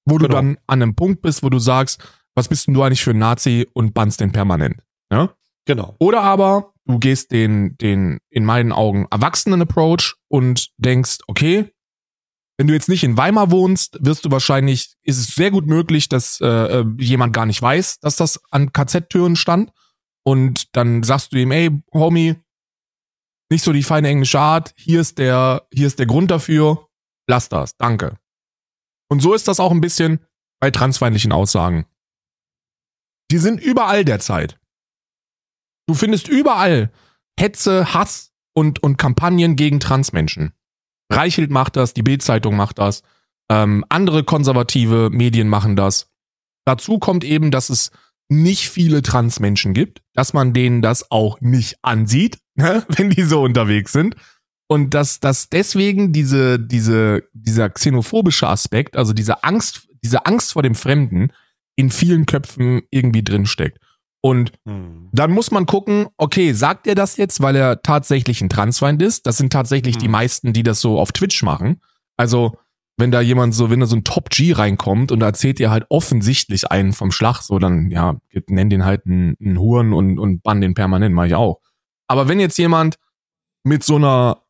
wo 0.05 0.17
du 0.17 0.25
Genau. 0.25 0.35
dann 0.35 0.57
an 0.67 0.81
einem 0.81 0.95
Punkt 0.95 1.21
bist, 1.21 1.43
wo 1.43 1.49
du 1.49 1.59
sagst, 1.59 2.01
was 2.35 2.47
bist 2.47 2.67
denn 2.67 2.73
du 2.73 2.83
eigentlich 2.83 3.03
für 3.03 3.11
ein 3.11 3.19
Nazi 3.19 3.67
und 3.73 3.93
bannst 3.93 4.19
den 4.19 4.31
permanent. 4.31 4.81
Ja? 5.11 5.33
Genau. 5.65 5.95
Oder 5.99 6.21
aber 6.21 6.73
du 6.85 6.97
gehst 6.99 7.31
den, 7.31 7.77
den 7.77 8.17
in 8.31 8.43
meinen 8.43 8.71
Augen 8.71 9.05
erwachsenen 9.11 9.61
Approach 9.61 10.15
und 10.27 10.69
denkst, 10.77 11.19
okay, 11.27 11.71
wenn 12.59 12.67
du 12.67 12.73
jetzt 12.73 12.89
nicht 12.89 13.05
in 13.05 13.15
Weimar 13.15 13.51
wohnst, 13.51 13.97
wirst 14.01 14.25
du 14.25 14.31
wahrscheinlich, 14.31 14.97
ist 15.03 15.17
es 15.17 15.33
sehr 15.33 15.49
gut 15.49 15.65
möglich, 15.65 16.09
dass 16.09 16.41
äh, 16.41 16.45
äh, 16.45 16.85
jemand 16.97 17.31
gar 17.31 17.45
nicht 17.45 17.61
weiß, 17.61 18.01
dass 18.01 18.17
das 18.17 18.41
an 18.51 18.73
KZ-Türen 18.73 19.37
stand. 19.37 19.71
Und 20.25 20.75
dann 20.75 21.03
sagst 21.03 21.31
du 21.31 21.37
ihm, 21.37 21.51
ey, 21.51 21.71
Homie, 21.93 22.35
nicht 23.49 23.63
so 23.63 23.71
die 23.71 23.81
feine 23.81 24.09
englische 24.09 24.41
Art, 24.41 24.73
hier 24.75 24.99
ist 24.99 25.19
der, 25.19 25.69
hier 25.73 25.87
ist 25.87 25.99
der 25.99 26.05
Grund 26.05 26.31
dafür, 26.31 26.89
lass 27.29 27.47
das, 27.47 27.77
danke. 27.77 28.17
Und 29.09 29.21
so 29.21 29.33
ist 29.33 29.47
das 29.47 29.61
auch 29.61 29.71
ein 29.71 29.79
bisschen 29.79 30.19
bei 30.59 30.69
transfeindlichen 30.69 31.31
Aussagen. 31.31 31.85
Die 33.31 33.37
sind 33.37 33.61
überall 33.61 34.03
derzeit. 34.03 34.59
Du 35.87 35.93
findest 35.93 36.27
überall 36.27 36.91
Hetze, 37.39 37.93
Hass 37.93 38.33
und, 38.53 38.83
und 38.83 38.97
Kampagnen 38.97 39.55
gegen 39.55 39.79
Transmenschen. 39.79 40.51
Reichelt 41.11 41.51
macht 41.51 41.75
das, 41.75 41.93
die 41.93 42.03
Bild-Zeitung 42.03 42.55
macht 42.55 42.79
das, 42.79 43.03
ähm, 43.49 43.83
andere 43.89 44.23
konservative 44.23 45.09
Medien 45.11 45.49
machen 45.49 45.75
das. 45.75 46.09
Dazu 46.65 46.99
kommt 46.99 47.23
eben, 47.23 47.51
dass 47.51 47.69
es 47.69 47.91
nicht 48.29 48.69
viele 48.69 49.01
Transmenschen 49.01 49.73
gibt, 49.73 50.01
dass 50.13 50.33
man 50.33 50.53
denen 50.53 50.81
das 50.81 51.09
auch 51.09 51.41
nicht 51.41 51.77
ansieht, 51.81 52.37
ne, 52.55 52.85
wenn 52.89 53.09
die 53.09 53.23
so 53.23 53.41
unterwegs 53.41 53.91
sind. 53.91 54.15
Und 54.71 54.93
dass, 54.93 55.19
dass 55.19 55.49
deswegen 55.49 56.13
diese, 56.13 56.59
diese, 56.59 57.23
dieser 57.33 57.71
xenophobische 57.71 58.47
Aspekt, 58.47 58.95
also 58.95 59.13
diese 59.13 59.43
Angst, 59.43 59.87
diese 60.03 60.27
Angst 60.27 60.53
vor 60.53 60.61
dem 60.61 60.75
Fremden 60.75 61.33
in 61.75 61.89
vielen 61.89 62.27
Köpfen 62.27 62.83
irgendwie 62.91 63.23
drinsteckt. 63.23 63.79
Und 64.21 64.51
Hm. 64.65 65.09
dann 65.13 65.31
muss 65.31 65.51
man 65.51 65.65
gucken, 65.65 66.07
okay, 66.17 66.51
sagt 66.53 66.87
er 66.87 66.95
das 66.95 67.15
jetzt, 67.17 67.41
weil 67.41 67.55
er 67.55 67.81
tatsächlich 67.81 68.41
ein 68.41 68.49
Transfeind 68.49 69.01
ist? 69.01 69.25
Das 69.25 69.37
sind 69.37 69.53
tatsächlich 69.53 69.97
die 69.97 70.05
Hm. 70.05 70.11
meisten, 70.11 70.53
die 70.53 70.63
das 70.63 70.81
so 70.81 70.99
auf 70.99 71.11
Twitch 71.11 71.41
machen. 71.43 71.81
Also, 72.17 72.57
wenn 72.97 73.11
da 73.11 73.21
jemand 73.21 73.55
so, 73.55 73.69
wenn 73.69 73.79
da 73.79 73.85
so 73.85 73.95
ein 73.95 74.03
Top-G 74.03 74.51
reinkommt 74.51 75.13
und 75.13 75.21
da 75.21 75.27
erzählt 75.27 75.59
ihr 75.61 75.71
halt 75.71 75.85
offensichtlich 75.89 76.69
einen 76.69 76.91
vom 76.91 77.11
Schlag, 77.13 77.41
so 77.43 77.57
dann, 77.57 77.89
ja, 77.91 78.17
nenn 78.47 78.69
den 78.69 78.83
halt 78.83 79.05
einen, 79.05 79.37
einen 79.39 79.57
Huren 79.57 79.93
und, 79.93 80.19
und 80.19 80.43
bann 80.43 80.59
den 80.59 80.73
permanent, 80.73 81.15
mach 81.15 81.23
ich 81.25 81.35
auch. 81.35 81.61
Aber 82.07 82.27
wenn 82.27 82.41
jetzt 82.41 82.57
jemand 82.57 82.97
mit 83.63 83.83
so 83.85 83.95
einer, 83.95 84.43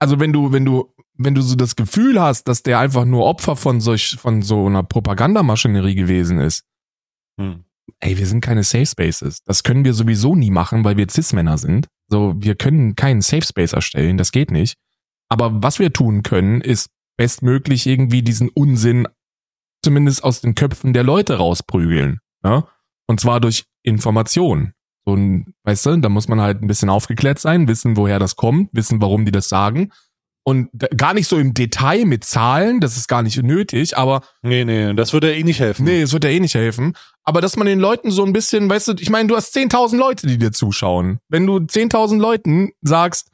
also 0.00 0.20
wenn 0.20 0.34
du, 0.34 0.52
wenn 0.52 0.66
du, 0.66 0.92
wenn 1.14 1.34
du 1.34 1.40
so 1.40 1.56
das 1.56 1.76
Gefühl 1.76 2.20
hast, 2.20 2.46
dass 2.46 2.62
der 2.62 2.78
einfach 2.78 3.06
nur 3.06 3.24
Opfer 3.24 3.56
von 3.56 3.80
solch, 3.80 4.16
von 4.20 4.42
so 4.42 4.66
einer 4.66 4.82
Propagandamaschinerie 4.82 5.94
gewesen 5.94 6.38
ist, 6.40 6.64
Hm. 7.40 7.64
Ey, 8.00 8.16
wir 8.18 8.26
sind 8.26 8.40
keine 8.40 8.62
Safe 8.62 8.86
Spaces. 8.86 9.42
Das 9.44 9.62
können 9.62 9.84
wir 9.84 9.94
sowieso 9.94 10.34
nie 10.34 10.50
machen, 10.50 10.84
weil 10.84 10.96
wir 10.96 11.08
Cis-Männer 11.08 11.58
sind. 11.58 11.88
So, 12.08 12.34
wir 12.38 12.54
können 12.54 12.96
keinen 12.96 13.20
Safe 13.20 13.44
Space 13.44 13.72
erstellen, 13.72 14.16
das 14.16 14.32
geht 14.32 14.50
nicht. 14.50 14.76
Aber 15.28 15.62
was 15.62 15.78
wir 15.78 15.92
tun 15.92 16.22
können, 16.22 16.60
ist 16.60 16.90
bestmöglich 17.16 17.86
irgendwie 17.86 18.22
diesen 18.22 18.48
Unsinn 18.48 19.06
zumindest 19.82 20.24
aus 20.24 20.40
den 20.40 20.54
Köpfen 20.54 20.92
der 20.92 21.04
Leute 21.04 21.36
rausprügeln. 21.36 22.18
Ja? 22.44 22.66
Und 23.06 23.20
zwar 23.20 23.40
durch 23.40 23.64
Information. 23.82 24.72
So 25.06 25.14
ein, 25.14 25.54
weißt 25.64 25.86
du, 25.86 25.96
da 25.96 26.08
muss 26.08 26.28
man 26.28 26.40
halt 26.40 26.62
ein 26.62 26.66
bisschen 26.66 26.90
aufgeklärt 26.90 27.38
sein, 27.38 27.68
wissen, 27.68 27.96
woher 27.96 28.18
das 28.18 28.36
kommt, 28.36 28.70
wissen, 28.72 29.00
warum 29.00 29.24
die 29.24 29.32
das 29.32 29.48
sagen. 29.48 29.90
Und 30.48 30.70
gar 30.96 31.12
nicht 31.12 31.28
so 31.28 31.36
im 31.36 31.52
Detail 31.52 32.06
mit 32.06 32.24
Zahlen, 32.24 32.80
das 32.80 32.96
ist 32.96 33.06
gar 33.06 33.22
nicht 33.22 33.36
nötig, 33.42 33.98
aber 33.98 34.22
Nee, 34.40 34.64
nee, 34.64 34.94
das 34.94 35.12
würde 35.12 35.36
eh 35.36 35.42
nicht 35.42 35.60
helfen. 35.60 35.84
Nee, 35.84 36.00
es 36.00 36.14
wird 36.14 36.24
ja 36.24 36.30
eh 36.30 36.40
nicht 36.40 36.54
helfen. 36.54 36.94
Aber 37.22 37.42
dass 37.42 37.56
man 37.56 37.66
den 37.66 37.78
Leuten 37.78 38.10
so 38.10 38.24
ein 38.24 38.32
bisschen, 38.32 38.70
weißt 38.70 38.88
du, 38.88 38.94
ich 38.98 39.10
meine, 39.10 39.28
du 39.28 39.36
hast 39.36 39.54
10.000 39.54 39.98
Leute, 39.98 40.26
die 40.26 40.38
dir 40.38 40.50
zuschauen. 40.50 41.18
Wenn 41.28 41.46
du 41.46 41.56
10.000 41.56 42.18
Leuten 42.18 42.70
sagst, 42.80 43.28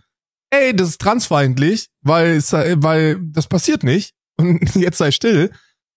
ey, 0.51 0.75
das 0.75 0.89
ist 0.89 1.01
transfeindlich, 1.01 1.87
weil, 2.03 2.43
weil 2.83 3.21
das 3.23 3.47
passiert 3.47 3.85
nicht 3.85 4.11
und 4.37 4.75
jetzt 4.75 4.99
sei 4.99 5.13
still, 5.13 5.53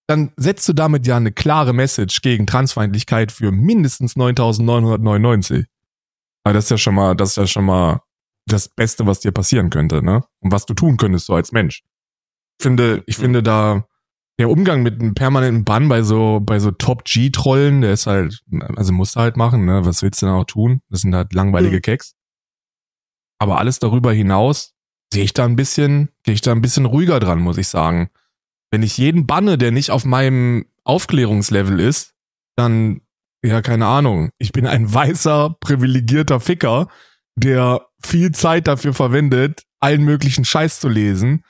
dann 0.06 0.30
setzt 0.36 0.68
du 0.68 0.72
damit 0.72 1.04
ja 1.04 1.16
eine 1.16 1.32
klare 1.32 1.72
Message 1.72 2.22
gegen 2.22 2.46
Transfeindlichkeit 2.46 3.32
für 3.32 3.50
mindestens 3.50 4.14
9.999. 4.14 5.64
Aber 6.44 6.54
das 6.54 6.66
ist 6.66 6.70
ja 6.70 6.78
schon 6.78 6.94
mal, 6.94 7.16
das 7.16 7.30
ist 7.30 7.36
ja 7.38 7.46
schon 7.48 7.64
mal 7.64 8.02
das 8.52 8.68
Beste, 8.68 9.06
was 9.06 9.20
dir 9.20 9.32
passieren 9.32 9.70
könnte, 9.70 10.02
ne? 10.02 10.24
Und 10.40 10.52
was 10.52 10.66
du 10.66 10.74
tun 10.74 10.96
könntest 10.96 11.26
so 11.26 11.34
als 11.34 11.52
Mensch. 11.52 11.82
Ich 12.58 12.64
finde, 12.64 13.02
ich 13.06 13.16
finde 13.16 13.42
da, 13.42 13.86
der 14.38 14.50
Umgang 14.50 14.82
mit 14.82 15.00
einem 15.00 15.14
permanenten 15.14 15.64
Bann 15.64 15.88
bei 15.88 16.02
so, 16.02 16.40
bei 16.42 16.58
so 16.58 16.70
Top-G-Trollen, 16.70 17.80
der 17.80 17.92
ist 17.92 18.06
halt, 18.06 18.42
also 18.76 18.92
musst 18.92 19.16
du 19.16 19.20
halt 19.20 19.36
machen, 19.36 19.64
ne? 19.64 19.84
Was 19.84 20.02
willst 20.02 20.22
du 20.22 20.26
denn 20.26 20.34
auch 20.34 20.44
tun? 20.44 20.80
Das 20.90 21.00
sind 21.02 21.14
halt 21.14 21.32
langweilige 21.32 21.76
Mhm. 21.76 21.82
Keks. 21.82 22.14
Aber 23.38 23.58
alles 23.58 23.78
darüber 23.78 24.12
hinaus 24.12 24.74
sehe 25.12 25.24
ich 25.24 25.32
da 25.32 25.44
ein 25.44 25.56
bisschen, 25.56 26.10
gehe 26.24 26.34
ich 26.34 26.40
da 26.40 26.52
ein 26.52 26.60
bisschen 26.60 26.84
ruhiger 26.84 27.20
dran, 27.20 27.38
muss 27.40 27.58
ich 27.58 27.68
sagen. 27.68 28.10
Wenn 28.70 28.82
ich 28.82 28.98
jeden 28.98 29.26
banne, 29.26 29.56
der 29.56 29.70
nicht 29.70 29.90
auf 29.90 30.04
meinem 30.04 30.66
Aufklärungslevel 30.84 31.80
ist, 31.80 32.14
dann, 32.56 33.00
ja, 33.42 33.62
keine 33.62 33.86
Ahnung. 33.86 34.30
Ich 34.38 34.52
bin 34.52 34.66
ein 34.66 34.92
weißer, 34.92 35.56
privilegierter 35.60 36.40
Ficker, 36.40 36.88
der 37.36 37.87
viel 38.02 38.32
Zeit 38.32 38.66
dafür 38.66 38.94
verwendet, 38.94 39.64
allen 39.80 40.04
möglichen 40.04 40.44
Scheiß 40.44 40.80
zu 40.80 40.88
lesen. 40.88 41.44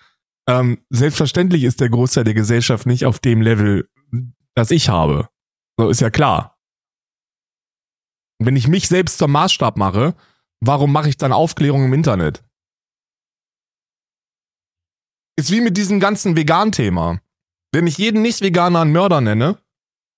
Ähm, 0.49 0.85
selbstverständlich 0.89 1.65
ist 1.65 1.81
der 1.81 1.91
Großteil 1.91 2.25
der 2.25 2.35
Gesellschaft 2.35 2.87
nicht 2.87 3.05
auf 3.05 3.19
dem 3.19 3.43
Level, 3.43 3.89
das 4.55 4.71
ich 4.71 4.89
habe. 4.89 5.29
So 5.77 5.89
ist 5.89 6.01
ja 6.01 6.11
klar. 6.11 6.59
Und 8.39 8.47
wenn 8.47 8.57
ich 8.57 8.69
mich 8.69 8.89
selbst 8.89 9.19
zum 9.19 9.33
Maßstab 9.33 9.77
mache, 9.77 10.15
warum 10.61 10.93
mache 10.93 11.09
ich 11.09 11.17
dann 11.17 11.33
Aufklärung 11.33 11.85
im 11.85 11.93
Internet? 11.93 12.45
Ist 15.37 15.51
wie 15.51 15.61
mit 15.61 15.77
diesem 15.77 16.01
ganzen 16.01 16.37
Vegan-Thema. 16.37 17.21
Wenn 17.73 17.87
ich 17.87 17.99
jeden 17.99 18.23
Nicht-Veganer 18.23 18.81
einen 18.81 18.93
Mörder 18.93 19.21
nenne, 19.21 19.59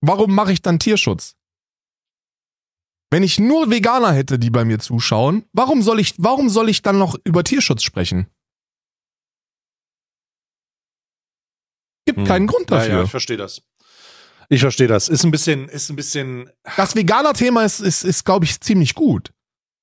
warum 0.00 0.34
mache 0.34 0.52
ich 0.52 0.62
dann 0.62 0.78
Tierschutz? 0.78 1.36
Wenn 3.10 3.22
ich 3.24 3.40
nur 3.40 3.70
Veganer 3.70 4.12
hätte, 4.12 4.38
die 4.38 4.50
bei 4.50 4.64
mir 4.64 4.78
zuschauen, 4.78 5.44
warum 5.52 5.82
soll 5.82 5.98
ich, 5.98 6.14
warum 6.18 6.48
soll 6.48 6.68
ich 6.68 6.82
dann 6.82 6.98
noch 6.98 7.16
über 7.24 7.42
Tierschutz 7.42 7.82
sprechen? 7.82 8.28
Gibt 12.06 12.20
hm. 12.20 12.26
keinen 12.26 12.46
Grund 12.46 12.70
dafür. 12.70 12.88
Ja, 12.88 12.98
ja, 12.98 13.04
ich 13.04 13.10
verstehe 13.10 13.36
das. 13.36 13.62
Ich 14.48 14.60
verstehe 14.60 14.88
das. 14.88 15.08
Ist 15.08 15.24
ein 15.24 15.30
bisschen, 15.30 15.68
ist 15.68 15.90
ein 15.90 15.96
bisschen. 15.96 16.50
Das 16.76 16.94
Veganer-Thema 16.94 17.64
ist, 17.64 17.80
ist, 17.80 18.04
ist 18.04 18.24
glaube 18.24 18.44
ich, 18.44 18.60
ziemlich 18.60 18.94
gut. 18.94 19.32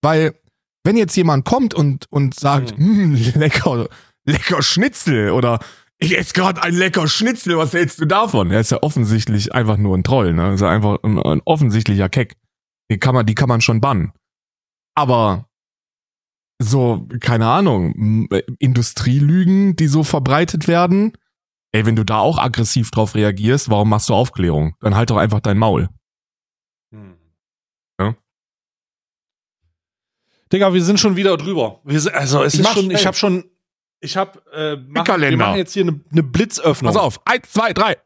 Weil, 0.01 0.35
wenn 0.83 0.97
jetzt 0.97 1.15
jemand 1.15 1.45
kommt 1.45 1.73
und, 1.73 2.05
und 2.09 2.37
sagt, 2.39 2.77
hm. 2.77 3.15
lecker, 3.35 3.89
lecker 4.25 4.61
Schnitzel 4.61 5.31
oder 5.31 5.59
ich 5.99 6.17
esse 6.17 6.33
gerade 6.33 6.61
ein 6.61 6.75
lecker 6.75 7.07
Schnitzel, 7.07 7.57
was 7.57 7.73
hältst 7.73 7.99
du 7.99 8.05
davon? 8.05 8.51
Er 8.51 8.59
ist 8.61 8.71
ja 8.71 8.83
offensichtlich 8.83 9.53
einfach 9.53 9.77
nur 9.77 9.97
ein 9.97 10.03
Troll, 10.03 10.33
ne? 10.33 10.53
Ist 10.53 10.61
ja 10.61 10.69
einfach 10.69 10.97
ein, 11.03 11.19
ein 11.19 11.41
offensichtlicher 11.43 12.07
Keck. 12.07 12.35
Die 12.89 12.99
kann 12.99 13.15
man, 13.15 13.25
die 13.25 13.35
kann 13.35 13.49
man 13.49 13.61
schon 13.61 13.81
bannen. 13.81 14.13
Aber 14.95 15.47
so, 16.59 17.07
keine 17.19 17.47
Ahnung, 17.47 18.27
Industrielügen, 18.59 19.75
die 19.75 19.87
so 19.87 20.03
verbreitet 20.03 20.67
werden, 20.67 21.13
ey, 21.71 21.85
wenn 21.85 21.95
du 21.95 22.03
da 22.03 22.19
auch 22.19 22.39
aggressiv 22.39 22.89
drauf 22.91 23.15
reagierst, 23.15 23.69
warum 23.69 23.89
machst 23.89 24.09
du 24.09 24.15
Aufklärung? 24.15 24.75
Dann 24.79 24.95
halt 24.95 25.09
doch 25.09 25.17
einfach 25.17 25.39
dein 25.39 25.57
Maul. 25.57 25.89
Hm. 26.91 27.17
Ja? 27.99 28.15
Digga, 30.51 30.73
wir 30.73 30.83
sind 30.83 30.99
schon 30.99 31.15
wieder 31.15 31.37
drüber. 31.37 31.81
Wir 31.83 31.99
sind, 31.99 32.15
also 32.15 32.43
es 32.43 32.55
ich 32.55 32.61
ist 32.61 32.73
schon, 32.73 32.89
ich 32.89 33.05
habe 33.05 33.17
schon, 33.17 33.43
ich 33.99 34.17
habe, 34.17 34.41
äh, 34.51 34.77
mach, 34.87 35.05
wir 35.05 35.37
machen 35.37 35.57
jetzt 35.57 35.73
hier 35.73 35.83
eine, 35.83 35.99
eine 36.11 36.23
Blitzöffnung. 36.23 36.93
Pass 36.93 37.01
auf, 37.01 37.21
eins, 37.25 37.51
zwei, 37.51 37.73
drei. 37.73 37.97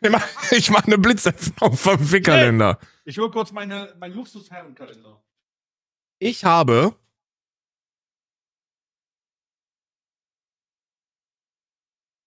Ich 0.52 0.70
mache 0.70 0.86
eine 0.86 0.96
Blitzöffnung 0.96 1.76
vom 1.76 1.98
Fickerländer. 1.98 2.78
Hey, 2.80 2.88
ich 3.06 3.18
hol 3.18 3.30
kurz 3.30 3.52
meine, 3.52 3.94
mein 3.98 4.12
Luxusherrenkalender. 4.12 5.22
Ich 6.18 6.44
habe 6.44 6.98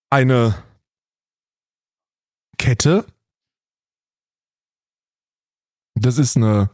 eine 0.09 0.63
Kette. 2.57 3.05
Das 5.95 6.17
ist 6.17 6.37
eine, 6.37 6.69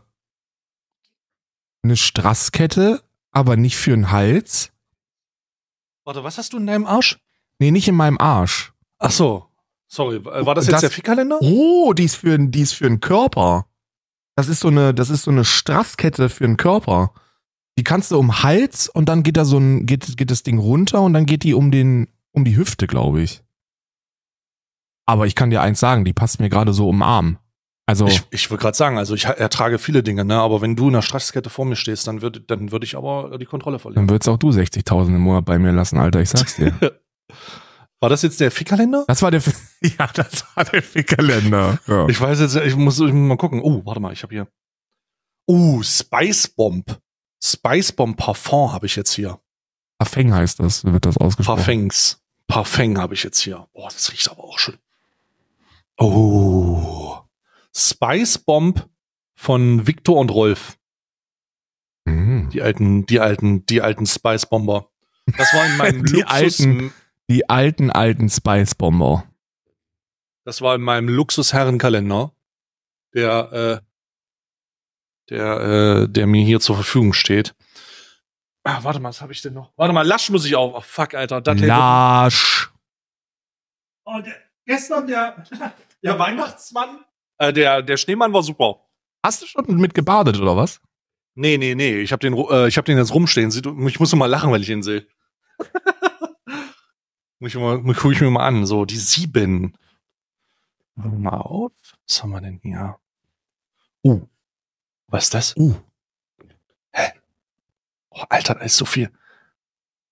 eine 1.84 1.98
Straßkette, 1.98 3.04
aber 3.32 3.58
nicht 3.58 3.76
für 3.76 3.92
den 3.92 4.12
Hals. 4.12 4.72
Warte, 6.04 6.24
was 6.24 6.38
hast 6.38 6.54
du 6.54 6.58
in 6.58 6.68
deinem 6.68 6.86
Arsch? 6.86 7.20
Nee, 7.58 7.72
nicht 7.72 7.88
in 7.88 7.96
meinem 7.96 8.20
Arsch. 8.20 8.72
Ach 9.00 9.10
so. 9.10 9.50
Sorry, 9.88 10.24
war 10.24 10.54
das 10.54 10.66
jetzt 10.66 10.74
das, 10.74 10.82
der 10.82 10.92
Fickkalender? 10.92 11.40
Oh, 11.42 11.94
die 11.94 12.04
ist 12.06 12.18
für, 12.18 12.38
die 12.38 12.62
ist 12.62 12.74
für 12.74 12.88
den 12.88 13.00
Körper. 13.00 13.68
Das 14.36 14.50
ist 14.50 14.60
so 14.60 14.68
eine, 14.68 14.94
das 14.94 15.10
ist 15.10 15.24
so 15.24 15.32
eine 15.32 15.46
Straßkette 15.46 16.30
für 16.30 16.46
den 16.46 16.58
Körper. 16.58 17.14
Die 17.78 17.84
kannst 17.84 18.12
du 18.12 18.20
um 18.20 18.44
Hals 18.44 18.90
und 18.90 19.10
dann 19.10 19.24
geht 19.24 19.38
da 19.38 19.46
so 19.46 19.58
ein, 19.58 19.86
geht, 19.86 20.18
geht 20.18 20.32
das 20.32 20.44
Ding 20.44 20.60
runter 20.60 21.02
und 21.02 21.14
dann 21.14 21.26
geht 21.26 21.44
die 21.44 21.54
um 21.54 21.72
den, 21.72 22.08
um 22.32 22.46
die 22.46 22.56
Hüfte, 22.56 22.88
glaube 22.88 23.22
ich. 23.22 23.44
Aber 25.06 25.28
ich 25.28 25.36
kann 25.36 25.50
dir 25.50 25.62
eins 25.62 25.80
sagen, 25.80 26.04
die 26.04 26.14
passt 26.14 26.40
mir 26.40 26.50
gerade 26.50 26.74
so 26.74 26.90
um 26.90 26.98
den 26.98 27.04
Arm. 27.04 27.38
Also 27.88 28.08
ich, 28.08 28.24
ich 28.32 28.50
würde 28.50 28.62
gerade 28.62 28.76
sagen, 28.76 28.98
also 28.98 29.14
ich 29.14 29.26
ertrage 29.26 29.78
viele 29.78 30.02
Dinge, 30.02 30.26
ne? 30.26 30.40
Aber 30.40 30.62
wenn 30.62 30.76
du 30.76 30.88
in 30.88 30.94
der 30.94 31.04
Straßkette 31.04 31.52
vor 31.52 31.66
mir 31.66 31.76
stehst, 31.76 32.08
dann 32.08 32.24
würde 32.24 32.42
dann 32.42 32.72
würde 32.72 32.84
ich 32.84 32.98
aber 32.98 33.38
die 33.38 33.46
Kontrolle 33.46 33.78
verlieren. 33.78 34.08
Dann 34.08 34.10
würdest 34.10 34.28
auch 34.28 34.38
du 34.38 34.50
60.000 34.50 35.08
im 35.08 35.22
Monat 35.22 35.46
bei 35.46 35.60
mir 35.60 35.72
lassen, 35.72 36.00
Alter. 36.00 36.20
Ich 36.20 36.30
sag's 36.30 36.56
dir. 36.56 36.74
War 38.06 38.10
das 38.10 38.22
jetzt 38.22 38.40
der 38.40 38.52
Fickkalender? 38.52 39.04
Das 39.08 39.24
war 39.24 39.32
der, 39.32 39.42
ja, 39.82 40.06
das 40.14 40.46
war 40.54 40.64
der 40.64 40.84
Fickkalender. 40.84 41.80
Ja. 41.88 42.08
Ich 42.08 42.22
weiß 42.22 42.40
jetzt, 42.40 42.56
ich 42.56 42.76
muss, 42.76 43.00
ich 43.00 43.12
muss 43.12 43.30
mal 43.30 43.36
gucken. 43.36 43.62
Oh, 43.64 43.84
warte 43.84 44.00
mal, 44.00 44.14
ich 44.14 44.22
habe 44.22 44.32
hier. 44.32 44.48
Oh, 45.48 45.82
Spice 45.82 46.50
Bomb. 46.50 47.02
Spice 47.44 47.94
Bomb 47.94 48.16
Parfum 48.16 48.72
habe 48.72 48.86
ich 48.86 48.96
jetzt 48.96 49.14
hier. 49.14 49.40
Parfeng 49.98 50.32
heißt 50.32 50.60
das, 50.60 50.86
wird 50.86 51.08
das 51.08 51.18
ausgesprochen. 51.18 51.58
Parfengs. 51.58 52.22
Parfeng 52.46 53.00
habe 53.00 53.16
ich 53.16 53.24
jetzt 53.24 53.40
hier. 53.40 53.68
Boah, 53.74 53.90
das 53.90 54.12
riecht 54.12 54.30
aber 54.30 54.44
auch 54.44 54.60
schön. 54.60 54.78
Oh. 55.98 57.18
Spice 57.76 58.38
Bomb 58.38 58.88
von 59.34 59.88
Victor 59.88 60.20
und 60.20 60.30
Rolf. 60.30 60.78
Mhm. 62.04 62.52
Die 62.52 62.62
alten, 62.62 63.08
die 63.08 63.20
alten, 63.20 63.66
die 63.66 63.82
alten 63.82 64.06
Spice 64.06 64.46
Bomber. 64.46 64.92
Das 65.38 65.52
war 65.56 65.66
in 65.66 65.78
meinem 65.78 66.06
die 66.06 66.18
Luxus, 66.18 66.60
alten, 66.60 66.94
die 67.30 67.50
alten, 67.50 67.92
alten 67.92 68.30
Spice 68.30 68.76
Bomber. 68.76 69.26
Das 70.46 70.62
war 70.62 70.76
in 70.76 70.82
meinem 70.82 71.10
Luxusherrenkalender, 71.10 72.32
der, 73.14 73.52
äh, 73.52 73.86
der, 75.30 75.60
äh, 75.62 76.08
der 76.08 76.28
mir 76.28 76.46
hier 76.46 76.60
zur 76.60 76.76
Verfügung 76.76 77.14
steht. 77.14 77.56
Ah, 78.64 78.84
warte 78.84 79.00
mal, 79.00 79.10
was 79.10 79.22
habe 79.22 79.34
ich 79.34 79.42
denn 79.42 79.54
noch? 79.54 79.74
Warte 79.76 79.94
mal, 79.94 80.06
Lasch 80.06 80.30
muss 80.30 80.46
ich 80.46 80.56
auch. 80.56 80.76
Oh, 80.76 80.82
fuck, 80.82 81.14
Alter. 81.14 81.42
Lasch. 81.56 82.72
Oh, 84.06 84.20
der, 84.24 84.36
gestern 84.66 85.08
der, 85.08 85.44
der 86.04 86.20
Weihnachtsmann 86.20 87.06
äh, 87.38 87.54
der, 87.54 87.82
der 87.82 87.98
Schneemann 87.98 88.34
war 88.34 88.44
super. 88.44 88.82
Hast 89.24 89.42
du 89.42 89.48
schon 89.48 89.66
mit 89.78 89.94
gebadet 89.94 90.40
oder 90.40 90.56
was? 90.56 90.82
Nee, 91.36 91.58
nee, 91.58 91.76
nee. 91.76 92.00
Ich 92.00 92.12
habe 92.12 92.20
den, 92.22 92.34
äh, 92.34 92.68
ich 92.68 92.78
hab 92.78 92.86
den 92.86 92.98
jetzt 92.98 93.14
rumstehen. 93.14 93.50
Ich 93.88 94.00
muss 94.00 94.14
immer 94.14 94.28
lachen, 94.28 94.52
wenn 94.52 94.62
ich 94.62 94.70
ihn 94.70 94.84
sehe. 94.84 95.08
muss 97.40 97.54
ich 97.54 97.60
mal, 97.60 97.82
guck 97.82 98.12
ich 98.12 98.22
mir 98.22 98.30
mal 98.30 98.48
an. 98.48 98.66
So, 98.66 98.86
die 98.86 98.98
sieben. 98.98 99.78
Mal 100.96 101.38
auf. 101.38 101.74
Was 102.08 102.24
haben 102.24 102.32
wir 102.32 102.42
denn 102.42 102.60
hier? 102.62 102.98
Uh. 104.04 104.28
Was 105.08 105.26
ist 105.26 105.34
das? 105.34 105.58
Uh. 105.58 105.76
Hä? 106.92 107.12
Oh, 108.10 108.24
Alter, 108.30 108.56
da 108.56 108.62
ist 108.62 108.78
so 108.78 108.86
viel, 108.86 109.12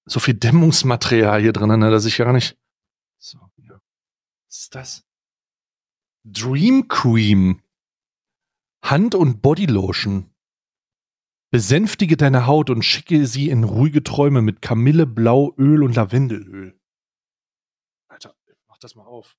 so 0.06 0.20
viel 0.20 0.34
Dämmungsmaterial 0.34 1.42
hier 1.42 1.54
drin, 1.54 1.80
ne, 1.80 1.90
dass 1.90 2.06
ich 2.06 2.18
gar 2.18 2.34
nicht. 2.34 2.58
So, 3.18 3.40
ja. 3.58 3.80
Was 4.48 4.60
ist 4.60 4.76
das? 4.76 5.06
Dream 6.26 6.88
Cream. 6.88 7.62
Hand- 8.84 9.16
und 9.16 9.42
Bodylotion. 9.42 10.30
Besänftige 11.52 12.18
deine 12.18 12.48
Haut 12.48 12.70
und 12.70 12.84
schicke 12.84 13.26
sie 13.28 13.50
in 13.50 13.64
ruhige 13.64 14.04
Träume 14.04 14.42
mit 14.42 14.62
Kamille, 14.62 15.06
Blau, 15.06 15.54
Öl 15.58 15.84
und 15.84 15.96
Lavendelöl. 15.96 16.78
Das 18.84 18.96
mal 18.96 19.06
auf. 19.06 19.38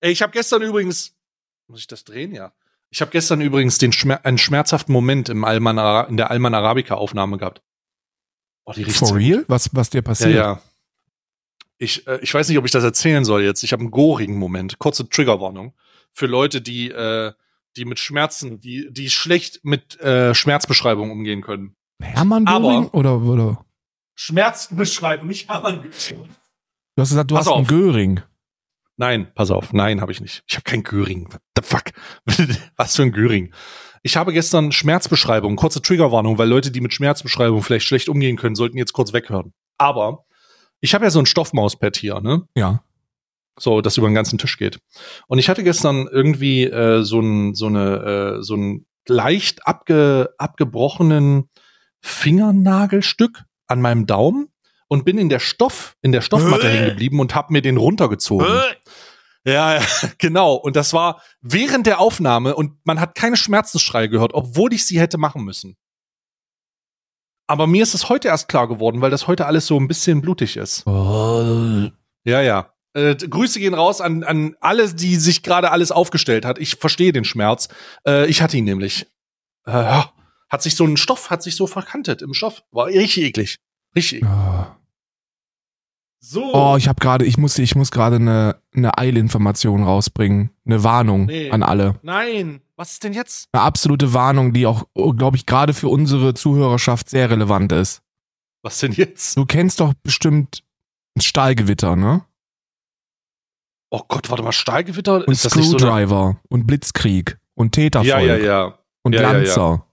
Ey, 0.00 0.12
ich 0.12 0.22
habe 0.22 0.30
gestern 0.30 0.62
übrigens, 0.62 1.16
muss 1.66 1.80
ich 1.80 1.88
das 1.88 2.04
drehen, 2.04 2.32
ja? 2.32 2.52
Ich 2.90 3.00
habe 3.00 3.10
gestern 3.10 3.40
übrigens 3.40 3.78
den 3.78 3.92
Schmer 3.92 4.24
einen 4.24 4.38
schmerzhaften 4.38 4.92
Moment 4.92 5.28
im 5.28 5.44
Alman 5.44 6.08
in 6.08 6.16
der 6.16 6.30
Alman 6.30 6.54
Arabica 6.54 6.94
Aufnahme 6.94 7.38
gehabt. 7.38 7.62
Oh, 8.64 8.72
die 8.74 8.84
riecht 8.84 8.98
For 8.98 9.16
real? 9.16 9.44
Was, 9.48 9.74
was 9.74 9.90
dir 9.90 10.02
passiert? 10.02 10.34
Ja, 10.34 10.52
ja. 10.52 10.62
Ich, 11.78 12.06
äh, 12.06 12.20
ich 12.22 12.32
weiß 12.32 12.48
nicht, 12.48 12.58
ob 12.58 12.64
ich 12.64 12.70
das 12.70 12.84
erzählen 12.84 13.24
soll 13.24 13.42
jetzt. 13.42 13.64
Ich 13.64 13.72
habe 13.72 13.80
einen 13.80 13.90
gorigen 13.90 14.36
Moment. 14.36 14.78
Kurze 14.78 15.08
Triggerwarnung 15.08 15.74
für 16.12 16.26
Leute, 16.26 16.60
die, 16.60 16.90
äh, 16.90 17.32
die 17.76 17.86
mit 17.86 17.98
Schmerzen, 17.98 18.60
die, 18.60 18.88
die 18.92 19.10
schlecht 19.10 19.64
mit 19.64 19.98
äh, 20.00 20.32
Schmerzbeschreibungen 20.32 21.10
umgehen 21.10 21.42
können. 21.42 21.74
Hermann 22.00 22.44
Göring 22.44 22.88
oder, 22.90 23.20
oder? 23.20 23.64
Schmerzbeschreibung, 24.14 25.26
nicht 25.26 25.48
Hermann 25.48 25.82
Göring. 25.82 26.28
Du 26.94 27.02
hast 27.02 27.10
gesagt, 27.10 27.30
du 27.30 27.34
pass 27.34 27.46
hast 27.46 27.52
auf. 27.52 27.58
einen 27.58 27.66
Göring. 27.66 28.20
Nein, 28.96 29.32
pass 29.34 29.50
auf. 29.50 29.72
Nein, 29.72 30.00
habe 30.00 30.12
ich 30.12 30.20
nicht. 30.20 30.42
Ich 30.46 30.54
habe 30.54 30.64
keinen 30.64 30.82
Göring. 30.82 31.32
What 31.32 31.40
the 31.56 31.62
fuck? 31.62 31.84
Was 32.76 32.96
für 32.96 33.02
ein 33.02 33.12
Göring? 33.12 33.52
Ich 34.02 34.16
habe 34.16 34.32
gestern 34.32 34.72
Schmerzbeschreibung, 34.72 35.56
kurze 35.56 35.80
Triggerwarnung, 35.80 36.36
weil 36.36 36.48
Leute, 36.48 36.70
die 36.70 36.80
mit 36.80 36.92
Schmerzbeschreibung 36.92 37.62
vielleicht 37.62 37.86
schlecht 37.86 38.08
umgehen 38.08 38.36
können, 38.36 38.54
sollten 38.56 38.76
jetzt 38.76 38.92
kurz 38.92 39.12
weghören. 39.12 39.52
Aber 39.78 40.24
ich 40.80 40.94
habe 40.94 41.04
ja 41.04 41.10
so 41.10 41.20
ein 41.20 41.26
Stoffmauspad 41.26 41.96
hier, 41.96 42.20
ne? 42.20 42.42
Ja. 42.54 42.82
So, 43.58 43.80
das 43.80 43.96
über 43.96 44.08
den 44.08 44.14
ganzen 44.14 44.38
Tisch 44.38 44.58
geht. 44.58 44.80
Und 45.28 45.38
ich 45.38 45.48
hatte 45.48 45.62
gestern 45.62 46.08
irgendwie 46.10 46.64
äh, 46.64 47.02
so 47.02 47.20
ein 47.20 47.54
so 47.54 47.66
eine 47.66 48.38
äh, 48.38 48.42
so 48.42 48.56
ein 48.56 48.86
leicht 49.06 49.66
abge, 49.66 50.34
abgebrochenen 50.38 51.48
Fingernagelstück 52.00 53.44
an 53.66 53.80
meinem 53.80 54.06
Daumen 54.06 54.51
und 54.92 55.06
bin 55.06 55.16
in 55.16 55.30
der 55.30 55.38
Stoff, 55.38 55.96
in 56.02 56.12
der 56.12 56.20
Stoffmatte 56.20 56.68
hängen 56.68 56.90
geblieben 56.90 57.18
und 57.18 57.34
habe 57.34 57.50
mir 57.50 57.62
den 57.62 57.78
runtergezogen. 57.78 58.46
Ja, 59.42 59.76
ja, 59.76 59.82
genau. 60.18 60.54
Und 60.54 60.76
das 60.76 60.92
war 60.92 61.22
während 61.40 61.86
der 61.86 61.98
Aufnahme 61.98 62.54
und 62.54 62.74
man 62.84 63.00
hat 63.00 63.14
keine 63.14 63.38
Schmerzensschreie 63.38 64.10
gehört, 64.10 64.34
obwohl 64.34 64.74
ich 64.74 64.84
sie 64.84 65.00
hätte 65.00 65.16
machen 65.16 65.44
müssen. 65.44 65.78
Aber 67.46 67.66
mir 67.66 67.82
ist 67.82 67.94
es 67.94 68.10
heute 68.10 68.28
erst 68.28 68.48
klar 68.48 68.68
geworden, 68.68 69.00
weil 69.00 69.10
das 69.10 69.26
heute 69.26 69.46
alles 69.46 69.66
so 69.66 69.80
ein 69.80 69.88
bisschen 69.88 70.20
blutig 70.20 70.58
ist. 70.58 70.86
Oh. 70.86 71.88
Ja, 72.24 72.42
ja. 72.42 72.74
Äh, 72.92 73.14
Grüße 73.14 73.60
gehen 73.60 73.72
raus 73.72 74.02
an, 74.02 74.24
an 74.24 74.56
alle, 74.60 74.92
die 74.92 75.16
sich 75.16 75.42
gerade 75.42 75.70
alles 75.70 75.90
aufgestellt 75.90 76.44
hat. 76.44 76.58
Ich 76.58 76.76
verstehe 76.76 77.14
den 77.14 77.24
Schmerz. 77.24 77.68
Äh, 78.06 78.26
ich 78.26 78.42
hatte 78.42 78.58
ihn 78.58 78.64
nämlich. 78.64 79.06
Äh, 79.64 80.02
hat 80.50 80.62
sich 80.62 80.76
so 80.76 80.84
ein 80.84 80.98
Stoff, 80.98 81.30
hat 81.30 81.42
sich 81.42 81.56
so 81.56 81.66
verkantet 81.66 82.20
im 82.20 82.34
Stoff. 82.34 82.62
War 82.72 82.88
richtig 82.88 83.24
eklig. 83.24 83.56
Richtig. 83.96 84.22
Ah. 84.24 84.76
So. 86.24 86.54
Oh, 86.54 86.76
ich 86.78 86.86
habe 86.86 87.00
gerade, 87.00 87.24
ich 87.24 87.36
musste, 87.36 87.62
ich 87.62 87.74
muss 87.74 87.90
gerade 87.90 88.16
eine, 88.16 88.56
eine 88.72 88.96
Eilinformation 88.96 89.82
rausbringen, 89.82 90.50
eine 90.64 90.84
Warnung 90.84 91.26
Nee. 91.26 91.50
an 91.50 91.64
alle. 91.64 91.98
Nein. 92.02 92.60
Was 92.76 92.92
ist 92.92 93.04
denn 93.04 93.12
jetzt? 93.12 93.48
Eine 93.52 93.62
absolute 93.64 94.14
Warnung, 94.14 94.52
die 94.52 94.66
auch, 94.66 94.84
glaube 95.16 95.36
ich, 95.36 95.46
gerade 95.46 95.74
für 95.74 95.88
unsere 95.88 96.34
Zuhörerschaft 96.34 97.10
sehr 97.10 97.28
relevant 97.28 97.72
ist. 97.72 98.02
Was 98.62 98.78
denn 98.78 98.92
jetzt? 98.92 99.36
Du 99.36 99.46
kennst 99.46 99.80
doch 99.80 99.94
bestimmt 99.94 100.62
Stahlgewitter, 101.20 101.96
ne? 101.96 102.24
Oh 103.90 104.02
Gott, 104.06 104.30
warte 104.30 104.44
mal, 104.44 104.52
Stahlgewitter? 104.52 105.16
Und 105.26 105.28
ist 105.32 105.44
das 105.44 105.56
nicht 105.56 105.68
so 105.68 105.76
Screwdriver 105.78 106.40
und 106.48 106.66
Blitzkrieg 106.68 107.38
und 107.54 107.72
Tätervolk 107.72 108.08
Ja, 108.08 108.20
ja, 108.20 108.36
ja. 108.36 108.78
und 109.02 109.12
Ja, 109.14 109.22
ja, 109.22 109.32
ja. 109.32 109.38
Lanzer. 109.38 109.86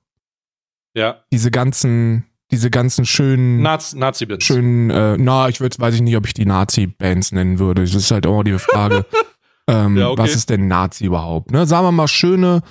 Ja. 0.95 1.23
Diese 1.33 1.49
ganzen, 1.51 2.28
diese 2.51 2.69
ganzen 2.69 3.05
schönen, 3.05 3.61
Nazi, 3.61 3.97
Nazi-Bits. 3.97 4.43
schönen, 4.43 4.89
äh, 4.89 5.17
na, 5.17 5.49
ich 5.49 5.59
würde, 5.59 5.77
weiß 5.79 5.95
ich 5.95 6.01
nicht, 6.01 6.15
ob 6.17 6.25
ich 6.25 6.33
die 6.33 6.45
Nazi-Bands 6.45 7.31
nennen 7.31 7.59
würde. 7.59 7.83
Das 7.83 7.93
ist 7.93 8.11
halt 8.11 8.25
auch 8.25 8.43
die 8.43 8.57
Frage, 8.57 9.05
ähm, 9.67 9.97
Ja, 9.97 10.09
okay. 10.09 10.21
was 10.23 10.35
ist 10.35 10.49
denn 10.49 10.67
Nazi 10.67 11.05
überhaupt? 11.05 11.51
Ne? 11.51 11.65
Sagen 11.67 11.85
wir 11.85 11.91
mal 11.91 12.07
schöne 12.07 12.61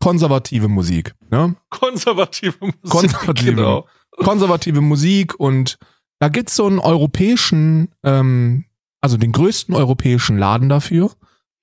konservative 0.00 0.68
Musik. 0.68 1.14
Ne? 1.30 1.56
Konservative 1.70 2.54
Musik. 2.60 2.82
Konservative. 2.90 3.54
Genau. 3.54 3.86
konservative 4.18 4.80
Musik 4.80 5.38
und 5.40 5.78
da 6.20 6.28
gibt's 6.28 6.54
so 6.54 6.66
einen 6.66 6.78
europäischen, 6.78 7.88
ähm, 8.04 8.64
also 9.00 9.16
den 9.16 9.32
größten 9.32 9.74
europäischen 9.74 10.38
Laden 10.38 10.68
dafür. 10.68 11.10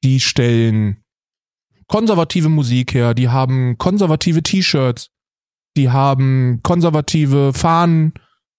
Die 0.03 0.19
stellen 0.19 0.98
konservative 1.88 2.49
Musik 2.49 2.93
her, 2.93 3.14
die 3.14 3.30
haben 3.30 3.77
konservative 3.77 4.43
T-Shirts, 4.43 5.10
die 5.77 5.89
haben 5.89 6.60
konservative 6.64 7.53
Fahnen, 7.53 8.14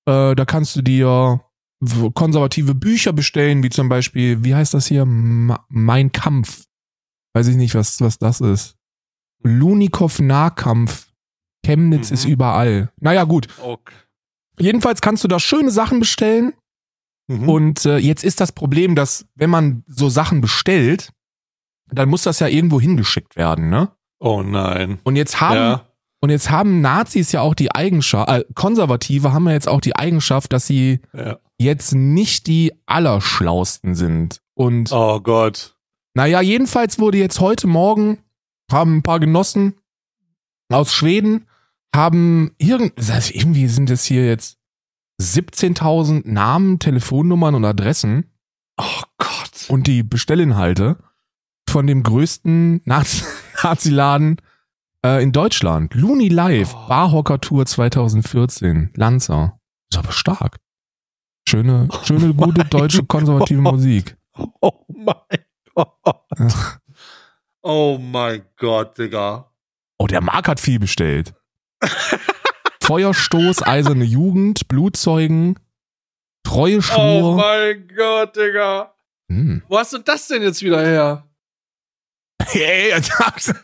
äh, 0.07 0.35
da 0.35 0.45
kannst 0.45 0.77
du 0.77 0.83
dir 0.83 1.41
konservative 2.15 2.75
Bücher 2.75 3.13
bestellen, 3.13 3.63
wie 3.63 3.71
zum 3.71 3.89
Beispiel, 3.89 4.45
wie 4.45 4.55
heißt 4.55 4.73
das 4.75 4.87
hier? 4.87 5.05
Ma 5.05 5.65
mein 5.69 6.13
Kampf. 6.13 6.65
Weiß 7.35 7.49
ich 7.49 7.57
nicht, 7.57 7.75
was, 7.75 8.01
was 8.01 8.19
das 8.19 8.41
ist. 8.41 8.77
Lunikow 9.43 10.19
Nahkampf. 10.21 11.09
Chemnitz 11.65 12.11
Mhm. 12.11 12.15
ist 12.15 12.25
überall. 12.25 12.93
Naja, 13.01 13.25
gut. 13.25 13.49
Okay. 13.61 13.95
Jedenfalls 14.59 15.01
kannst 15.01 15.25
du 15.25 15.29
da 15.29 15.41
schöne 15.41 15.71
Sachen 15.71 15.99
bestellen. 16.01 16.53
Mhm. 17.29 17.49
Und 17.49 17.85
äh, 17.87 17.99
jetzt 17.99 18.23
ist 18.25 18.41
das 18.41 18.53
Problem, 18.53 18.95
dass 18.95 19.27
wenn 19.35 19.51
man 19.51 19.83
so 19.87 20.09
Sachen 20.09 20.41
bestellt, 20.41 21.13
dann 21.91 22.09
muss 22.09 22.23
das 22.23 22.39
ja 22.41 22.47
irgendwo 22.49 22.81
hingeschickt 22.81 23.37
werden, 23.37 23.71
ne? 23.71 23.91
oh 24.19 24.43
nein. 24.43 24.99
Und 25.03 25.17
jetzt 25.17 25.41
haben 25.41 25.57
Ja. 25.57 25.87
Und 26.23 26.31
jetzt 26.31 26.51
haben 26.51 26.81
Nazis 26.81 27.33
ja 27.33 27.41
auch 27.43 27.55
die 27.55 27.75
Eigenschaft, 27.75 28.31
äh, 28.31 28.45
Konservative 28.55 29.33
haben 29.33 29.47
ja 29.49 29.53
jetzt 29.53 29.69
auch 29.69 29.81
die 29.81 29.97
Eigenschaft, 29.97 30.53
dass 30.53 30.67
sie 30.67 31.01
ja. 31.13 31.39
jetzt 31.59 31.95
nicht 31.95 32.47
die 32.47 32.73
allerschlausten 32.87 33.95
sind. 33.95 34.41
Und 34.55 34.93
Oh 34.93 35.21
Gott. 35.21 35.77
naja, 36.15 36.41
jedenfalls 36.41 36.99
wurde 37.01 37.19
jetzt 37.19 37.41
heute 37.41 37.67
Morgen, 37.67 38.19
haben 38.71 38.99
ein 38.99 39.03
paar 39.03 39.19
Genossen 39.21 39.75
aus 40.73 40.95
Schweden, 40.95 41.47
haben 41.95 42.55
irgend, 42.57 42.93
irgendwie 43.33 43.67
sind 43.67 43.91
es 43.91 44.05
hier 44.05 44.25
jetzt 44.25 44.59
17.000 45.21 46.23
Namen, 46.25 46.79
Telefonnummern 46.79 47.55
und 47.55 47.65
Adressen 47.65 48.31
Oh 48.79 49.03
Gott. 49.19 49.67
und 49.69 49.87
die 49.87 50.03
Bestellinhalte 50.03 50.99
von 51.69 51.87
dem 51.87 52.03
größten 52.03 52.81
Nazi- 52.85 53.25
Nazi-Laden 53.63 54.37
äh, 55.05 55.23
in 55.23 55.33
Deutschland. 55.33 55.95
Looney 55.95 56.29
Live, 56.29 56.75
Oh. 56.75 56.87
Barhocker 56.89 57.41
Tour 57.41 57.67
2014, 57.67 58.91
Lanzer. 58.97 59.59
Ist 59.91 59.99
aber 59.99 60.13
stark. 60.13 60.59
Schöne, 61.49 61.89
schöne, 62.05 62.33
gute 62.35 62.61
mein 62.61 62.71
deutsche 62.71 63.05
konservative 63.05 63.63
Gott. 63.63 63.73
Musik. 63.75 64.17
Oh 64.61 64.85
mein 64.89 65.17
Gott. 65.75 66.71
Oh 67.63 67.99
mein 68.01 68.45
Gott, 68.57 68.97
Digga. 68.99 69.53
Oh, 69.99 70.07
der 70.07 70.21
Marc 70.21 70.49
hat 70.49 70.61
viel 70.61 70.79
bestellt. 70.79 71.35
Feuerstoß, 72.83 73.63
eiserne 73.63 74.05
Jugend, 74.05 74.67
Blutzeugen, 74.69 75.59
treue 76.45 76.79
Oh 76.79 76.81
Schwur. 76.83 77.37
mein 77.37 77.89
Gott, 77.97 78.37
Digga. 78.37 78.95
Hm. 79.29 79.63
Wo 79.69 79.79
hast 79.79 79.93
du 79.93 79.99
das 79.99 80.27
denn 80.29 80.43
jetzt 80.43 80.63
wieder 80.63 80.81
her? 80.85 81.29
Hey, 82.45 82.91
hab's- 82.93 83.55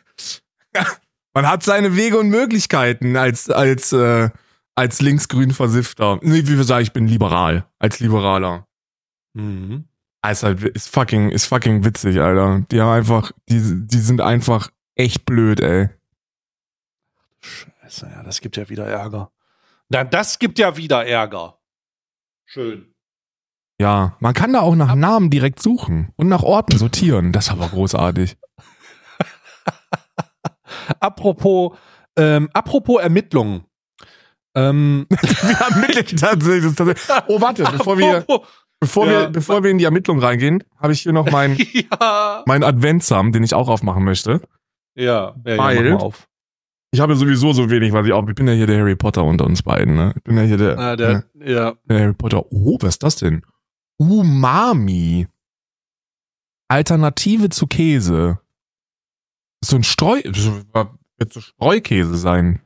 man 1.35 1.49
hat 1.49 1.63
seine 1.63 1.97
Wege 1.97 2.19
und 2.19 2.29
Möglichkeiten 2.29 3.17
als, 3.17 3.51
als, 3.51 3.93
äh, 3.93 4.31
als 4.75 5.01
linksgrün 5.01 5.53
Versiffter. 5.53 6.19
Nee, 6.23 6.47
wie 6.47 6.57
wir 6.57 6.65
sagen, 6.65 6.83
ich 6.83 6.93
bin 6.93 7.07
liberal. 7.07 7.67
Als 7.79 8.01
Liberaler. 8.01 8.67
Mhm. 9.35 9.85
Ist 10.29 10.43
halt, 10.43 10.63
ist 10.63 10.89
fucking, 10.89 11.31
ist 11.31 11.47
fucking 11.47 11.85
witzig, 11.85 12.21
Alter. 12.21 12.67
Die 12.71 12.81
haben 12.81 12.91
einfach, 12.91 13.33
die, 13.49 13.87
die 13.87 13.99
sind 13.99 14.21
einfach 14.21 14.71
echt 14.95 15.25
blöd, 15.25 15.61
ey. 15.61 15.89
Scheiße, 17.41 18.11
ja, 18.11 18.23
das 18.23 18.41
gibt 18.41 18.57
ja 18.57 18.69
wieder 18.69 18.87
Ärger. 18.87 19.31
Na, 19.89 20.05
das 20.05 20.39
gibt 20.39 20.59
ja 20.59 20.77
wieder 20.77 21.07
Ärger. 21.07 21.59
Schön. 22.45 22.95
Ja, 23.81 24.17
man 24.19 24.35
kann 24.35 24.53
da 24.53 24.61
auch 24.61 24.75
nach 24.75 24.95
Namen 24.95 25.31
direkt 25.31 25.63
suchen 25.63 26.13
und 26.17 26.29
nach 26.29 26.43
Orten 26.43 26.77
sortieren. 26.77 27.33
Das 27.33 27.47
ist 27.47 27.53
aber 27.53 27.69
großartig. 27.69 28.37
Apropos, 31.01 31.77
ähm, 32.17 32.49
apropos 32.53 33.01
Ermittlungen. 33.01 33.65
Ähm, 34.55 35.07
wir 35.11 35.61
haben 35.61 35.83
tatsächlich, 36.17 36.75
tatsächlich. 36.75 37.17
Oh, 37.29 37.41
warte, 37.41 37.65
bevor 37.73 37.99
wir, 37.99 38.25
bevor 38.81 39.07
Ja. 39.07 39.13
wir, 39.23 39.29
bevor 39.29 39.63
wir 39.63 39.71
in 39.71 39.79
die 39.79 39.85
Ermittlung 39.85 40.19
reingehen, 40.21 40.65
habe 40.79 40.93
ich 40.93 41.01
hier 41.03 41.13
noch 41.13 41.31
mein, 41.31 41.57
ja. 41.73 42.43
mein 42.47 42.65
Adventsam, 42.65 43.33
den 43.33 43.43
ich 43.45 43.55
auch 43.55 43.69
aufmachen 43.69 44.05
möchte. 44.05 44.41
Ja, 44.97 45.35
ja, 45.47 45.59
Weil- 45.59 45.93
auf. 45.95 46.27
Ich 46.91 47.01
habe 47.01 47.13
ja 47.13 47.19
sowieso 47.19 47.53
so 47.53 47.69
wenig, 47.69 47.93
was 47.93 48.07
ich 48.07 48.15
auch. 48.15 48.27
Ich 48.27 48.35
bin 48.35 48.49
ja 48.49 48.55
hier 48.55 48.67
der 48.67 48.79
Harry 48.81 48.97
Potter 48.97 49.23
unter 49.23 49.45
uns 49.45 49.63
beiden, 49.63 49.95
ne? 49.95 50.15
Ich 50.17 50.23
bin 50.23 50.39
ja 50.39 50.43
hier 50.45 50.57
der, 50.57 50.79
Ah, 50.79 50.97
der, 50.97 51.25
ja. 51.35 51.75
der 51.85 52.01
Harry 52.01 52.15
Potter. 52.15 52.47
Oh, 52.51 52.79
was 52.81 52.95
ist 52.95 53.03
das 53.03 53.17
denn? 53.17 53.43
Umami. 53.99 55.27
Alternative 56.69 57.51
zu 57.51 57.67
Käse. 57.67 58.39
So 59.65 59.77
ein 59.77 59.85
Streu, 59.85 60.21
wird 60.25 61.33
so 61.33 61.41
Streukäse 61.41 62.17
sein. 62.17 62.61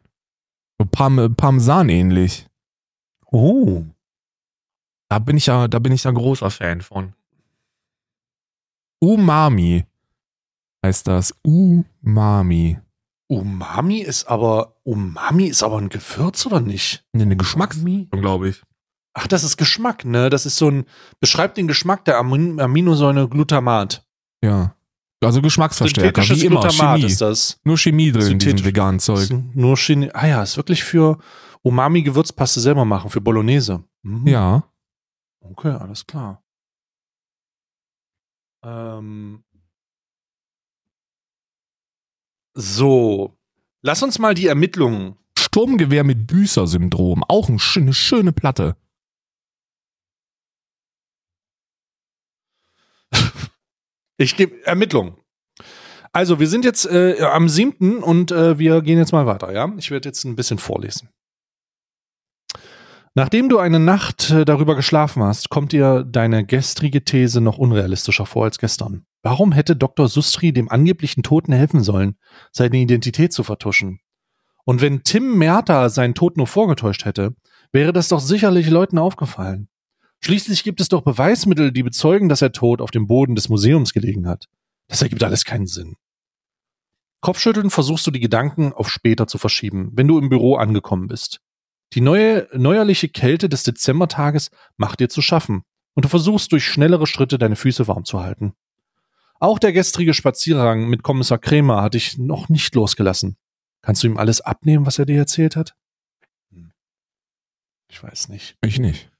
So 0.78 0.86
Parm 0.86 1.34
Parmesan 1.36 1.88
ähnlich. 1.88 2.46
Oh. 3.30 3.84
Da 5.08 5.18
bin 5.18 5.36
ich 5.36 5.46
ja, 5.46 5.68
da 5.68 5.78
bin 5.78 5.92
ich 5.92 6.04
ja 6.04 6.10
großer 6.10 6.50
Fan 6.50 6.80
von. 6.80 7.14
Umami 9.00 9.84
heißt 10.84 11.06
das. 11.06 11.34
Umami. 11.42 12.78
Umami 13.28 13.98
ist 13.98 14.26
aber, 14.26 14.76
Umami 14.84 15.46
ist 15.46 15.62
aber 15.62 15.78
ein 15.78 15.88
Gewürz 15.88 16.44
oder 16.46 16.60
nicht? 16.60 17.04
Ne, 17.12 17.22
Eine 17.22 17.36
Geschmacksrichtung, 17.36 18.20
glaube 18.20 18.50
ich. 18.50 18.62
Ach, 19.14 19.26
das 19.26 19.44
ist 19.44 19.56
Geschmack, 19.56 20.04
ne? 20.04 20.30
Das 20.30 20.46
ist 20.46 20.56
so 20.56 20.70
ein, 20.70 20.84
beschreibt 21.20 21.56
den 21.56 21.68
Geschmack 21.68 22.04
der 22.04 22.18
Amin 22.18 22.60
Aminosäure 22.60 23.28
Glutamat. 23.28 24.06
Ja. 24.42 24.74
Also 25.22 25.42
Geschmacksverstärker, 25.42 26.22
wie 26.22 26.44
immer. 26.46 26.68
Chemie. 26.70 27.04
ist 27.04 27.20
das. 27.20 27.60
Nur 27.64 27.78
Chemie 27.78 28.10
drin 28.10 28.22
in 28.22 28.38
diesem 28.38 28.40
Synthetisch. 28.40 28.66
veganen 28.66 29.00
Zeug. 29.00 29.28
nur 29.54 29.76
Chine 29.76 30.14
ah 30.14 30.26
ja, 30.26 30.42
ist 30.42 30.56
wirklich 30.56 30.82
für 30.82 31.18
Umami-Gewürzpaste 31.62 32.60
selber 32.60 32.84
machen, 32.84 33.10
für 33.10 33.20
Bolognese. 33.20 33.84
Mhm. 34.02 34.26
Ja. 34.26 34.64
Okay, 35.40 35.70
alles 35.70 36.06
klar. 36.06 36.42
Ähm. 38.64 39.44
So. 42.54 43.36
Lass 43.82 44.02
uns 44.02 44.18
mal 44.18 44.34
die 44.34 44.46
Ermittlungen. 44.46 45.16
Sturmgewehr 45.36 46.04
mit 46.04 46.26
Büßer-Syndrom. 46.26 47.24
Auch 47.28 47.48
eine 47.48 47.58
schöne 47.92 48.32
Platte. 48.32 48.76
Ich 54.22 54.36
gebe 54.36 54.64
Ermittlungen. 54.64 55.16
Also, 56.12 56.38
wir 56.38 56.46
sind 56.46 56.64
jetzt 56.64 56.86
äh, 56.86 57.20
am 57.22 57.48
siebten 57.48 57.98
und 57.98 58.30
äh, 58.30 58.58
wir 58.58 58.82
gehen 58.82 58.98
jetzt 58.98 59.12
mal 59.12 59.26
weiter, 59.26 59.52
ja? 59.52 59.72
Ich 59.78 59.90
werde 59.90 60.08
jetzt 60.08 60.24
ein 60.24 60.36
bisschen 60.36 60.58
vorlesen. 60.58 61.08
Nachdem 63.14 63.48
du 63.48 63.58
eine 63.58 63.80
Nacht 63.80 64.30
äh, 64.30 64.44
darüber 64.44 64.76
geschlafen 64.76 65.22
hast, 65.22 65.50
kommt 65.50 65.72
dir 65.72 66.04
deine 66.04 66.46
gestrige 66.46 67.04
These 67.04 67.40
noch 67.40 67.58
unrealistischer 67.58 68.26
vor 68.26 68.44
als 68.44 68.58
gestern. 68.58 69.04
Warum 69.22 69.52
hätte 69.52 69.74
Dr. 69.74 70.08
Sustri 70.08 70.52
dem 70.52 70.70
angeblichen 70.70 71.22
Toten 71.22 71.52
helfen 71.52 71.82
sollen, 71.82 72.16
seine 72.52 72.76
Identität 72.76 73.32
zu 73.32 73.42
vertuschen? 73.42 74.00
Und 74.64 74.80
wenn 74.80 75.02
Tim 75.02 75.36
Merta 75.36 75.88
seinen 75.88 76.14
Tod 76.14 76.36
nur 76.36 76.46
vorgetäuscht 76.46 77.04
hätte, 77.04 77.34
wäre 77.72 77.92
das 77.92 78.08
doch 78.08 78.20
sicherlich 78.20 78.70
Leuten 78.70 78.98
aufgefallen. 78.98 79.68
Schließlich 80.24 80.62
gibt 80.62 80.80
es 80.80 80.88
doch 80.88 81.02
Beweismittel, 81.02 81.72
die 81.72 81.82
bezeugen, 81.82 82.28
dass 82.28 82.42
er 82.42 82.52
tot 82.52 82.80
auf 82.80 82.92
dem 82.92 83.08
Boden 83.08 83.34
des 83.34 83.48
Museums 83.48 83.92
gelegen 83.92 84.28
hat. 84.28 84.48
Das 84.88 85.02
ergibt 85.02 85.22
alles 85.22 85.44
keinen 85.44 85.66
Sinn. 85.66 85.96
Kopfschütteln 87.20 87.70
versuchst 87.70 88.06
du 88.06 88.10
die 88.10 88.20
Gedanken 88.20 88.72
auf 88.72 88.90
später 88.90 89.26
zu 89.26 89.38
verschieben, 89.38 89.90
wenn 89.94 90.08
du 90.08 90.18
im 90.18 90.28
Büro 90.28 90.56
angekommen 90.56 91.08
bist. 91.08 91.40
Die 91.92 92.00
neue, 92.00 92.48
neuerliche 92.52 93.08
Kälte 93.08 93.48
des 93.48 93.64
Dezembertages 93.64 94.50
macht 94.76 95.00
dir 95.00 95.08
zu 95.08 95.22
schaffen 95.22 95.62
und 95.94 96.04
du 96.04 96.08
versuchst 96.08 96.50
durch 96.52 96.64
schnellere 96.64 97.06
Schritte 97.06 97.38
deine 97.38 97.56
Füße 97.56 97.86
warm 97.86 98.04
zu 98.04 98.20
halten. 98.20 98.54
Auch 99.38 99.58
der 99.58 99.72
gestrige 99.72 100.14
Spaziergang 100.14 100.88
mit 100.88 101.02
Kommissar 101.02 101.38
Krämer 101.38 101.82
hat 101.82 101.94
dich 101.94 102.16
noch 102.16 102.48
nicht 102.48 102.74
losgelassen. 102.74 103.36
Kannst 103.82 104.02
du 104.02 104.06
ihm 104.06 104.16
alles 104.16 104.40
abnehmen, 104.40 104.86
was 104.86 104.98
er 104.98 105.06
dir 105.06 105.18
erzählt 105.18 105.56
hat? 105.56 105.74
Hm. 106.52 106.72
Ich 107.88 108.02
weiß 108.02 108.28
nicht. 108.28 108.56
Ich 108.62 108.78
nicht. 108.78 109.11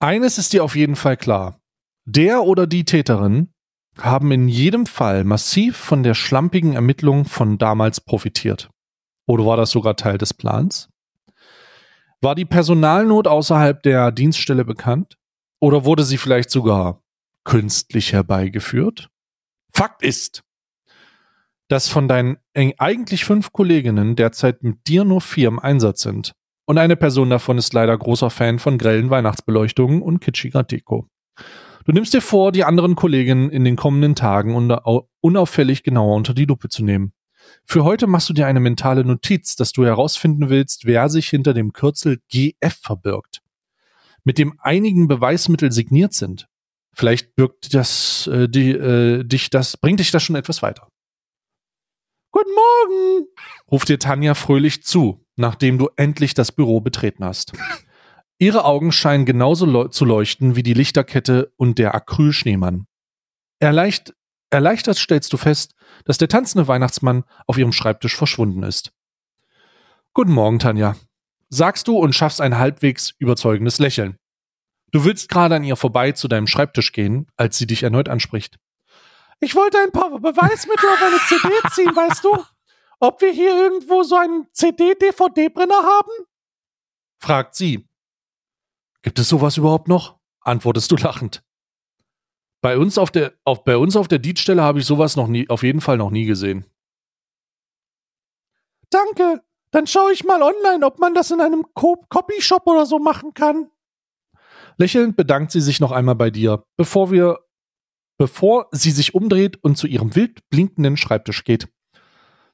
Eines 0.00 0.38
ist 0.38 0.54
dir 0.54 0.64
auf 0.64 0.76
jeden 0.76 0.96
Fall 0.96 1.18
klar. 1.18 1.60
Der 2.06 2.42
oder 2.42 2.66
die 2.66 2.84
Täterin 2.84 3.52
haben 3.98 4.32
in 4.32 4.48
jedem 4.48 4.86
Fall 4.86 5.24
massiv 5.24 5.76
von 5.76 6.02
der 6.02 6.14
schlampigen 6.14 6.72
Ermittlung 6.72 7.26
von 7.26 7.58
damals 7.58 8.00
profitiert. 8.00 8.70
Oder 9.26 9.44
war 9.44 9.58
das 9.58 9.70
sogar 9.70 9.96
Teil 9.96 10.16
des 10.16 10.32
Plans? 10.32 10.88
War 12.22 12.34
die 12.34 12.46
Personalnot 12.46 13.28
außerhalb 13.28 13.82
der 13.82 14.10
Dienststelle 14.10 14.64
bekannt? 14.64 15.18
Oder 15.60 15.84
wurde 15.84 16.04
sie 16.04 16.16
vielleicht 16.16 16.50
sogar 16.50 17.02
künstlich 17.44 18.14
herbeigeführt? 18.14 19.10
Fakt 19.74 20.02
ist, 20.02 20.42
dass 21.68 21.88
von 21.88 22.08
deinen 22.08 22.38
eigentlich 22.54 23.26
fünf 23.26 23.52
Kolleginnen 23.52 24.16
derzeit 24.16 24.62
mit 24.62 24.88
dir 24.88 25.04
nur 25.04 25.20
vier 25.20 25.48
im 25.48 25.58
Einsatz 25.58 26.00
sind. 26.00 26.32
Und 26.70 26.78
eine 26.78 26.94
Person 26.94 27.30
davon 27.30 27.58
ist 27.58 27.74
leider 27.74 27.98
großer 27.98 28.30
Fan 28.30 28.60
von 28.60 28.78
grellen 28.78 29.10
Weihnachtsbeleuchtungen 29.10 30.02
und 30.02 30.20
kitschiger 30.20 30.62
Deko. 30.62 31.08
Du 31.84 31.90
nimmst 31.90 32.14
dir 32.14 32.20
vor, 32.20 32.52
die 32.52 32.62
anderen 32.62 32.94
Kolleginnen 32.94 33.50
in 33.50 33.64
den 33.64 33.74
kommenden 33.74 34.14
Tagen 34.14 34.54
unauffällig 35.20 35.82
genauer 35.82 36.14
unter 36.14 36.32
die 36.32 36.44
Lupe 36.44 36.68
zu 36.68 36.84
nehmen. 36.84 37.12
Für 37.64 37.82
heute 37.82 38.06
machst 38.06 38.28
du 38.28 38.34
dir 38.34 38.46
eine 38.46 38.60
mentale 38.60 39.04
Notiz, 39.04 39.56
dass 39.56 39.72
du 39.72 39.84
herausfinden 39.84 40.48
willst, 40.48 40.86
wer 40.86 41.08
sich 41.08 41.28
hinter 41.28 41.54
dem 41.54 41.72
Kürzel 41.72 42.20
GF 42.28 42.78
verbirgt. 42.80 43.42
Mit 44.22 44.38
dem 44.38 44.54
einigen 44.60 45.08
Beweismittel 45.08 45.72
signiert 45.72 46.12
sind. 46.12 46.46
Vielleicht 46.92 47.34
birgt 47.34 47.74
das, 47.74 48.28
äh, 48.28 48.48
die, 48.48 48.70
äh, 48.70 49.24
dich 49.24 49.50
das, 49.50 49.76
bringt 49.76 49.98
dich 49.98 50.12
das 50.12 50.22
schon 50.22 50.36
etwas 50.36 50.62
weiter. 50.62 50.86
Guten 52.32 52.50
Morgen, 52.54 53.26
ruft 53.70 53.88
dir 53.88 53.98
Tanja 53.98 54.34
fröhlich 54.34 54.84
zu, 54.84 55.26
nachdem 55.36 55.78
du 55.78 55.88
endlich 55.96 56.34
das 56.34 56.52
Büro 56.52 56.80
betreten 56.80 57.24
hast. 57.24 57.52
Ihre 58.38 58.64
Augen 58.64 58.92
scheinen 58.92 59.26
genauso 59.26 59.88
zu 59.88 60.04
leuchten 60.04 60.54
wie 60.54 60.62
die 60.62 60.74
Lichterkette 60.74 61.52
und 61.56 61.78
der 61.78 61.94
Acrylschneemann. 61.94 62.86
Erleicht 63.58 64.14
erleichtert 64.50 64.96
stellst 64.96 65.32
du 65.32 65.36
fest, 65.36 65.74
dass 66.04 66.18
der 66.18 66.28
tanzende 66.28 66.68
Weihnachtsmann 66.68 67.24
auf 67.46 67.58
ihrem 67.58 67.72
Schreibtisch 67.72 68.16
verschwunden 68.16 68.62
ist. 68.62 68.92
Guten 70.12 70.32
Morgen, 70.32 70.58
Tanja, 70.58 70.96
sagst 71.48 71.88
du 71.88 71.96
und 71.96 72.14
schaffst 72.14 72.40
ein 72.40 72.58
halbwegs 72.58 73.12
überzeugendes 73.18 73.78
Lächeln. 73.78 74.16
Du 74.92 75.04
willst 75.04 75.28
gerade 75.28 75.56
an 75.56 75.64
ihr 75.64 75.76
vorbei 75.76 76.12
zu 76.12 76.26
deinem 76.26 76.46
Schreibtisch 76.46 76.92
gehen, 76.92 77.26
als 77.36 77.58
sie 77.58 77.66
dich 77.66 77.82
erneut 77.82 78.08
anspricht. 78.08 78.58
Ich 79.40 79.54
wollte 79.54 79.78
ein 79.78 79.92
paar 79.92 80.10
Beweismittel 80.10 80.88
auf 80.88 81.02
eine 81.02 81.18
CD 81.28 81.68
ziehen, 81.72 81.96
weißt 81.96 82.24
du? 82.24 82.36
Ob 82.98 83.20
wir 83.22 83.32
hier 83.32 83.56
irgendwo 83.56 84.02
so 84.02 84.16
einen 84.16 84.46
CD-DVD-Brenner 84.52 85.82
haben? 85.82 86.10
fragt 87.22 87.54
sie, 87.54 87.86
Gibt 89.02 89.18
es 89.18 89.28
sowas 89.28 89.56
überhaupt 89.56 89.88
noch? 89.88 90.18
Antwortest 90.40 90.90
du 90.90 90.96
lachend. 90.96 91.42
Bei 92.60 92.76
uns 92.76 92.98
auf 92.98 93.10
der, 93.10 93.32
auf, 93.44 93.64
bei 93.64 93.76
uns 93.76 93.96
auf 93.96 94.08
der 94.08 94.18
Dienststelle 94.18 94.62
habe 94.62 94.80
ich 94.80 94.86
sowas 94.86 95.16
noch 95.16 95.26
nie, 95.26 95.48
auf 95.48 95.62
jeden 95.62 95.80
Fall 95.80 95.96
noch 95.96 96.10
nie 96.10 96.26
gesehen. 96.26 96.66
Danke. 98.90 99.42
Dann 99.70 99.86
schaue 99.86 100.12
ich 100.12 100.24
mal 100.24 100.42
online, 100.42 100.84
ob 100.84 100.98
man 100.98 101.14
das 101.14 101.30
in 101.30 101.40
einem 101.40 101.64
Copyshop 101.74 102.66
oder 102.66 102.86
so 102.86 102.98
machen 102.98 103.32
kann. 103.34 103.70
Lächelnd 104.76 105.16
bedankt 105.16 105.52
sie 105.52 105.60
sich 105.60 105.80
noch 105.80 105.92
einmal 105.92 106.16
bei 106.16 106.30
dir, 106.30 106.64
bevor 106.76 107.10
wir, 107.10 107.38
bevor 108.20 108.68
sie 108.70 108.90
sich 108.90 109.14
umdreht 109.14 109.56
und 109.64 109.78
zu 109.78 109.86
ihrem 109.86 110.14
wild 110.14 110.46
blinkenden 110.50 110.98
Schreibtisch 110.98 111.42
geht. 111.42 111.68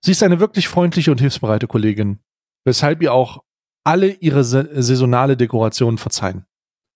Sie 0.01 0.13
ist 0.13 0.23
eine 0.23 0.39
wirklich 0.39 0.69
freundliche 0.69 1.11
und 1.11 1.21
hilfsbereite 1.21 1.67
Kollegin, 1.67 2.21
weshalb 2.65 3.03
ihr 3.03 3.13
auch 3.13 3.43
alle 3.83 4.13
ihre 4.13 4.45
saisonale 4.45 5.37
Dekoration 5.37 5.99
verzeihen. 5.99 6.47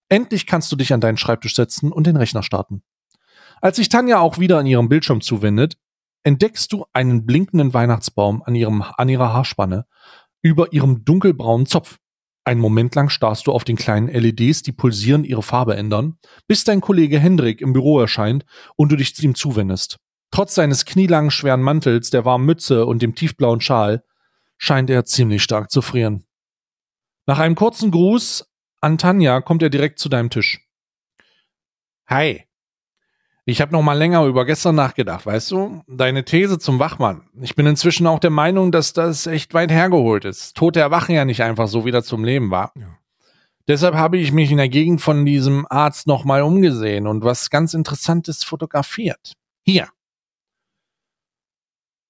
Endlich 0.09 0.47
kannst 0.47 0.71
du 0.71 0.77
dich 0.77 0.93
an 0.93 1.01
deinen 1.01 1.17
Schreibtisch 1.17 1.57
setzen 1.57 1.91
und 1.91 2.07
den 2.07 2.17
Rechner 2.17 2.45
starten. 2.45 2.85
Als 3.61 3.75
sich 3.75 3.89
Tanja 3.89 4.21
auch 4.21 4.39
wieder 4.39 4.59
an 4.59 4.67
ihrem 4.67 4.89
Bildschirm 4.89 5.21
zuwendet, 5.21 5.77
entdeckst 6.23 6.73
du 6.73 6.87
einen 6.93 7.27
blinkenden 7.27 7.75
Weihnachtsbaum 7.75 8.41
an, 8.45 8.55
ihrem, 8.55 8.83
an 8.83 9.09
ihrer 9.09 9.33
Haarspanne 9.33 9.85
über 10.43 10.73
ihrem 10.73 11.05
dunkelbraunen 11.05 11.67
Zopf. 11.67 11.99
Einen 12.51 12.61
Moment 12.61 12.97
lang 12.97 13.11
starrst 13.11 13.47
du 13.47 13.53
auf 13.53 13.63
den 13.63 13.77
kleinen 13.77 14.09
LEDs, 14.09 14.63
die 14.65 14.73
pulsieren 14.73 15.23
ihre 15.23 15.41
Farbe 15.41 15.77
ändern, 15.77 16.19
bis 16.49 16.65
dein 16.65 16.81
Kollege 16.81 17.21
Hendrik 17.21 17.61
im 17.61 17.73
Büro 17.73 18.01
erscheint 18.01 18.45
und 18.75 18.91
du 18.91 18.97
dich 18.97 19.15
zu 19.15 19.23
ihm 19.23 19.37
zuwendest. 19.37 19.99
Trotz 20.33 20.57
seines 20.57 20.85
knielangen 20.85 21.31
schweren 21.31 21.63
Mantels, 21.63 22.11
der 22.11 22.25
warmen 22.25 22.47
Mütze 22.47 22.87
und 22.87 23.03
dem 23.03 23.15
tiefblauen 23.15 23.61
Schal 23.61 24.03
scheint 24.59 24.91
er 24.91 25.05
ziemlich 25.05 25.45
stark 25.45 25.71
zu 25.71 25.81
frieren. 25.81 26.25
Nach 27.25 27.39
einem 27.39 27.55
kurzen 27.55 27.93
Gruß 27.93 28.45
an 28.81 28.99
Tanja 28.99 29.41
kommt 29.43 29.63
er 29.63 29.71
direkt 29.71 30.01
zu 30.01 30.09
deinem 30.09 30.31
Tisch. 30.31 30.67
Hi. 32.09 32.50
Ich 33.47 33.61
habe 33.61 33.73
noch 33.73 33.83
mal 33.83 33.97
länger 33.97 34.25
über 34.27 34.45
gestern 34.45 34.75
nachgedacht, 34.75 35.27
weißt 35.27 35.51
du? 35.51 35.83
Deine 35.89 36.25
These 36.25 36.59
zum 36.59 36.79
Wachmann. 36.79 37.23
Ich 37.41 37.55
bin 37.55 37.67
inzwischen 37.67 38.07
auch 38.07 38.19
der 38.19 38.31
Meinung, 38.31 38.71
dass 38.71 38.93
das 38.93 39.27
echt 39.27 39.55
weit 39.55 39.71
hergeholt 39.71 40.25
ist. 40.25 40.57
Tote 40.57 40.81
erwachen 40.81 41.15
ja 41.15 41.25
nicht 41.25 41.43
einfach 41.43 41.67
so 41.67 41.85
wieder 41.85 42.03
zum 42.03 42.25
Leben 42.25 42.51
war. 42.51 42.73
Ja. 42.77 42.99
Deshalb 43.67 43.95
habe 43.95 44.19
ich 44.19 44.33
mich 44.33 44.51
in 44.51 44.57
der 44.57 44.69
Gegend 44.69 45.01
von 45.01 45.25
diesem 45.25 45.67
Arzt 45.71 46.07
noch 46.07 46.25
mal 46.25 46.43
umgesehen 46.43 47.07
und 47.07 47.25
was 47.25 47.51
ganz 47.51 47.73
Interessantes 47.73 48.45
fotografiert. 48.45 49.35
Hier. 49.65 49.89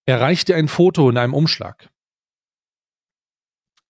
Er 0.06 0.20
reicht 0.20 0.48
dir 0.48 0.56
ein 0.56 0.68
Foto 0.68 1.08
in 1.10 1.18
einem 1.18 1.34
Umschlag. 1.34 1.90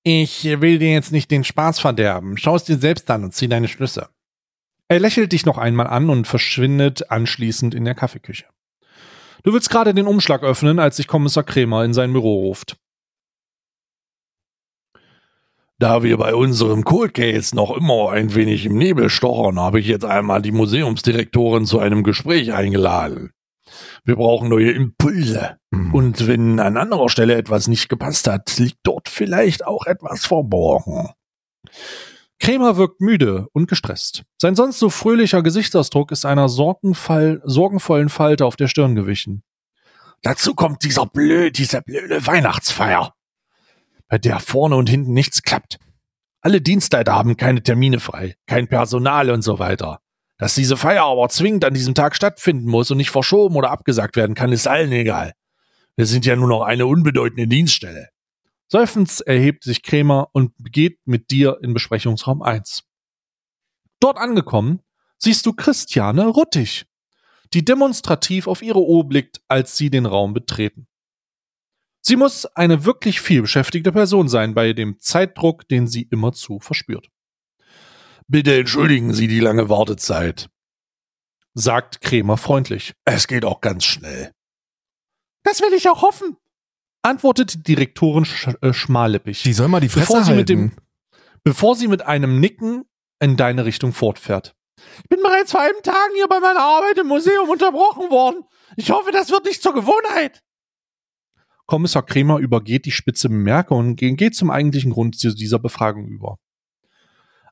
Ich 0.03 0.45
will 0.45 0.79
dir 0.79 0.93
jetzt 0.93 1.13
nicht 1.13 1.31
den 1.31 1.45
Spaß 1.45 1.79
verderben. 1.79 2.37
Schau 2.39 2.57
es 2.57 2.65
dir 2.65 2.79
selbst 2.79 3.11
an 3.11 3.25
und 3.25 3.35
zieh 3.35 3.49
deine 3.49 3.69
Schlüsse. 3.69 4.09
Er 4.91 4.99
lächelt 4.99 5.31
dich 5.31 5.47
noch 5.47 5.57
einmal 5.57 5.87
an 5.87 6.11
und 6.11 6.27
verschwindet 6.27 7.13
anschließend 7.13 7.77
in 7.77 7.85
der 7.85 7.95
Kaffeeküche. 7.95 8.47
Du 9.45 9.53
willst 9.53 9.71
gerade 9.71 9.95
den 9.95 10.09
Umschlag 10.09 10.43
öffnen, 10.43 10.81
als 10.81 10.97
sich 10.97 11.07
Kommissar 11.07 11.45
Kremer 11.45 11.85
in 11.85 11.95
sein 11.95 12.13
Büro 12.13 12.41
ruft. 12.41 12.77
Da 15.79 16.03
wir 16.03 16.17
bei 16.17 16.35
unserem 16.35 16.83
Cold 16.83 17.15
Case 17.15 17.55
noch 17.55 17.71
immer 17.71 18.11
ein 18.11 18.35
wenig 18.35 18.67
im 18.67 18.77
Nebel 18.77 19.11
stochern, 19.11 19.61
habe 19.61 19.79
ich 19.79 19.87
jetzt 19.87 20.05
einmal 20.05 20.43
die 20.43 20.51
Museumsdirektorin 20.51 21.67
zu 21.67 21.79
einem 21.79 22.03
Gespräch 22.03 22.53
eingeladen. 22.53 23.31
Wir 24.05 24.17
brauchen 24.17 24.49
neue 24.49 24.73
Impulse. 24.73 25.57
Mhm. 25.71 25.95
Und 25.95 26.27
wenn 26.27 26.59
an 26.59 26.77
anderer 26.77 27.09
Stelle 27.09 27.37
etwas 27.37 27.69
nicht 27.69 27.89
gepasst 27.89 28.27
hat, 28.27 28.59
liegt 28.59 28.81
dort 28.83 29.09
vielleicht 29.09 29.65
auch 29.65 29.87
etwas 29.87 30.27
verborgen. 30.27 31.11
Krämer 32.41 32.77
wirkt 32.77 33.01
müde 33.01 33.47
und 33.53 33.69
gestresst. 33.69 34.25
Sein 34.39 34.57
sonst 34.57 34.79
so 34.79 34.89
fröhlicher 34.91 35.43
Gesichtsausdruck 35.43 36.11
ist 36.11 36.25
einer 36.25 36.49
sorgenvollen 36.49 38.09
Falte 38.09 38.47
auf 38.47 38.57
der 38.57 38.67
Stirn 38.67 38.95
gewichen. 38.95 39.43
Dazu 40.23 40.55
kommt 40.55 40.83
dieser 40.83 41.07
blöd, 41.07 41.59
diese 41.59 41.83
blöde 41.83 42.27
Weihnachtsfeier, 42.27 43.15
bei 44.09 44.19
der 44.19 44.41
vorne 44.41 44.77
und 44.77 44.89
hinten 44.89 45.13
nichts 45.13 45.43
klappt. 45.43 45.79
Alle 46.41 46.61
Dienstleiter 46.61 47.15
haben 47.15 47.37
keine 47.37 47.63
Termine 47.63 48.01
frei, 48.01 48.35
kein 48.47 48.67
Personal 48.67 49.31
und 49.31 49.43
so 49.43 49.59
weiter. 49.59 50.01
Dass 50.39 50.55
diese 50.55 50.79
Feier 50.79 51.05
aber 51.05 51.29
zwingend 51.29 51.67
an 51.67 51.75
diesem 51.75 51.95
Tag 51.95 52.17
stattfinden 52.17 52.67
muss 52.67 52.91
und 52.91 52.97
nicht 52.97 53.11
verschoben 53.11 53.57
oder 53.57 53.71
abgesagt 53.71 54.17
werden 54.17 54.35
kann, 54.35 54.53
ist 54.53 54.67
allen 54.67 54.93
egal. 54.93 55.35
Wir 55.97 56.07
sind 56.07 56.25
ja 56.25 56.35
nur 56.37 56.49
noch 56.49 56.63
eine 56.63 56.87
unbedeutende 56.87 57.47
Dienststelle. 57.47 58.09
Seufzend 58.73 59.21
erhebt 59.23 59.65
sich 59.65 59.83
Krämer 59.83 60.29
und 60.33 60.53
geht 60.59 61.01
mit 61.05 61.33
dir 61.33 61.59
in 61.61 61.75
Besprechungsraum 61.75 62.41
1. 62.41 62.85
Dort 63.99 64.17
angekommen, 64.17 64.81
siehst 65.19 65.45
du 65.45 65.53
Christiane 65.53 66.29
Ruttig, 66.29 66.87
die 67.53 67.65
demonstrativ 67.65 68.47
auf 68.47 68.63
ihre 68.63 68.81
Uhr 68.81 69.09
blickt, 69.09 69.43
als 69.49 69.77
sie 69.77 69.91
den 69.91 70.07
Raum 70.07 70.35
betreten. 70.35 70.87
Sie 72.01 72.15
muss 72.15 72.47
eine 72.47 72.85
wirklich 72.85 73.21
vielbeschäftigte 73.21 73.91
Person 73.91 74.29
sein 74.29 74.55
bei 74.55 74.73
dem 74.73 75.01
Zeitdruck, 75.01 75.67
den 75.67 75.89
sie 75.89 76.03
immerzu 76.03 76.61
verspürt. 76.61 77.09
Bitte 78.29 78.57
entschuldigen 78.57 79.13
Sie 79.13 79.27
die 79.27 79.41
lange 79.41 79.69
Wartezeit, 79.69 80.49
sagt 81.55 82.01
Krämer 82.01 82.37
freundlich. 82.37 82.95
Es 83.05 83.27
geht 83.27 83.45
auch 83.45 83.61
ganz 83.61 83.85
schnell. 83.85 84.33
Das 85.43 85.61
will 85.61 85.73
ich 85.75 85.89
auch 85.89 86.03
hoffen, 86.03 86.37
antwortet 87.03 87.55
die 87.55 87.63
Direktorin 87.75 88.25
sch 88.25 88.49
äh, 88.61 88.73
schmallippig. 88.73 89.43
Die 89.43 89.53
soll 89.53 89.69
mal 89.69 89.81
die 89.81 89.89
Fresse 89.89 90.07
bevor 90.07 90.23
sie, 90.23 90.31
halten. 90.31 90.39
mit 90.39 90.49
dem, 90.49 90.73
bevor 91.45 91.75
sie 91.77 91.89
mit 91.89 92.03
einem 92.03 92.41
Nicken 92.41 92.85
in 93.21 93.37
deine 93.37 93.65
Richtung 93.65 93.93
fortfährt. 93.93 94.55
Ich 95.03 95.09
bin 95.11 95.21
bereits 95.23 95.53
vor 95.53 95.61
einem 95.61 95.83
Tagen 95.83 96.15
hier 96.15 96.27
bei 96.29 96.41
meiner 96.41 96.61
Arbeit 96.61 96.99
im 96.99 97.09
Museum 97.09 97.49
unterbrochen 97.49 98.11
worden. 98.11 98.45
Ich 98.77 98.91
hoffe, 98.91 99.11
das 99.13 99.31
wird 99.31 99.45
nicht 99.45 99.63
zur 99.63 99.75
Gewohnheit. 99.75 100.43
Kommissar 101.67 102.03
Kremer 102.05 102.39
übergeht 102.39 102.87
die 102.87 102.91
spitze 102.91 103.29
Bemerkung 103.29 103.79
und 103.79 103.97
ge- 103.97 104.15
geht 104.15 104.35
zum 104.35 104.51
eigentlichen 104.51 104.91
Grund 104.91 105.23
dieser 105.23 105.59
Befragung 105.59 106.07
über. 106.09 106.39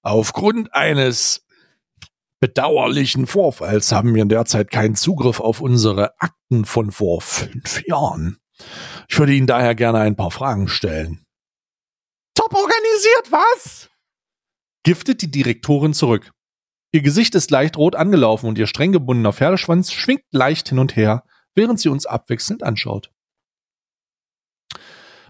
Aufgrund 0.03 0.73
eines 0.75 1.45
bedauerlichen 2.41 3.27
Vorfalls 3.27 3.93
haben 3.93 4.15
wir 4.15 4.25
derzeit 4.25 4.71
keinen 4.71 4.95
Zugriff 4.95 5.39
auf 5.41 5.61
unsere 5.61 6.19
Akten 6.21 6.65
von 6.65 6.91
vor 6.91 7.21
fünf 7.21 7.83
Jahren. 7.87 8.39
Ich 9.11 9.19
würde 9.19 9.35
Ihnen 9.35 9.47
daher 9.47 9.75
gerne 9.75 10.01
ein 10.01 10.17
paar 10.17 10.31
Fragen 10.31 10.69
stellen. 10.69 11.25
Top 12.35 12.53
organisiert, 12.55 13.31
was? 13.31 13.89
Giftet 14.85 15.23
die 15.23 15.31
Direktorin 15.31 15.95
zurück. 15.95 16.31
Ihr 16.93 17.03
Gesicht 17.03 17.35
ist 17.35 17.51
leicht 17.51 17.77
rot 17.77 17.97
angelaufen 17.97 18.47
und 18.47 18.59
ihr 18.59 18.67
streng 18.67 18.93
gebundener 18.93 19.33
Pferdeschwanz 19.33 19.93
schwingt 19.93 20.25
leicht 20.31 20.69
hin 20.69 20.79
und 20.79 20.97
her, 20.97 21.25
während 21.55 21.81
sie 21.81 21.89
uns 21.89 22.07
abwechselnd 22.07 22.63
anschaut. 22.63 23.11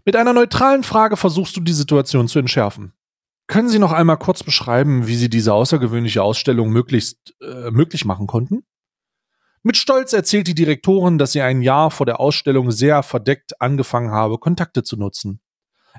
Mit 0.05 0.17
einer 0.17 0.33
neutralen 0.33 0.85
Frage 0.85 1.17
versuchst 1.17 1.57
du 1.57 1.61
die 1.61 1.73
Situation 1.73 2.29
zu 2.29 2.39
entschärfen. 2.39 2.93
Können 3.49 3.71
Sie 3.71 3.79
noch 3.79 3.93
einmal 3.93 4.19
kurz 4.19 4.43
beschreiben, 4.43 5.07
wie 5.07 5.17
Sie 5.17 5.31
diese 5.31 5.55
außergewöhnliche 5.55 6.23
Ausstellung 6.23 6.71
möglichst 6.71 7.35
äh, 7.41 7.71
möglich 7.71 8.05
machen 8.05 8.27
konnten? 8.27 8.65
Mit 9.63 9.77
Stolz 9.77 10.13
erzählt 10.13 10.47
die 10.47 10.55
Direktorin, 10.55 11.19
dass 11.19 11.33
sie 11.33 11.43
ein 11.43 11.63
Jahr 11.63 11.91
vor 11.91 12.07
der 12.07 12.21
Ausstellung 12.21 12.71
sehr 12.71 13.03
verdeckt 13.03 13.61
angefangen 13.61 14.11
habe, 14.11 14.39
Kontakte 14.39 14.83
zu 14.83 14.97
nutzen. 14.97 15.41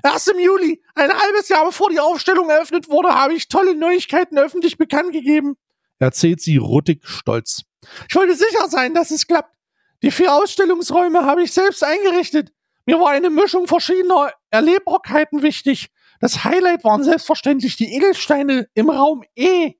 Erst 0.02 0.28
im 0.28 0.38
Juli, 0.38 0.82
ein 0.94 1.10
halbes 1.12 1.48
Jahr 1.48 1.66
bevor 1.66 1.90
die 1.90 2.00
Aufstellung 2.00 2.48
eröffnet 2.48 2.88
wurde, 2.88 3.10
habe 3.10 3.34
ich 3.34 3.48
tolle 3.48 3.74
Neuigkeiten 3.74 4.38
öffentlich 4.38 4.78
bekannt 4.78 5.12
gegeben, 5.12 5.56
erzählt 5.98 6.40
sie 6.40 6.56
ruttig 6.56 7.06
stolz. 7.06 7.64
Ich 8.08 8.14
wollte 8.14 8.34
sicher 8.34 8.68
sein, 8.68 8.94
dass 8.94 9.10
es 9.10 9.26
klappt. 9.26 9.54
Die 10.02 10.10
vier 10.10 10.34
Ausstellungsräume 10.34 11.24
habe 11.24 11.42
ich 11.42 11.52
selbst 11.52 11.84
eingerichtet. 11.84 12.52
Mir 12.86 12.98
war 12.98 13.10
eine 13.10 13.28
Mischung 13.28 13.66
verschiedener 13.66 14.32
Erlebbarkeiten 14.50 15.42
wichtig. 15.42 15.90
Das 16.20 16.44
Highlight 16.44 16.84
waren 16.84 17.04
selbstverständlich 17.04 17.76
die 17.76 17.94
Edelsteine 17.94 18.68
im 18.74 18.90
Raum 18.90 19.22
E. 19.36 19.74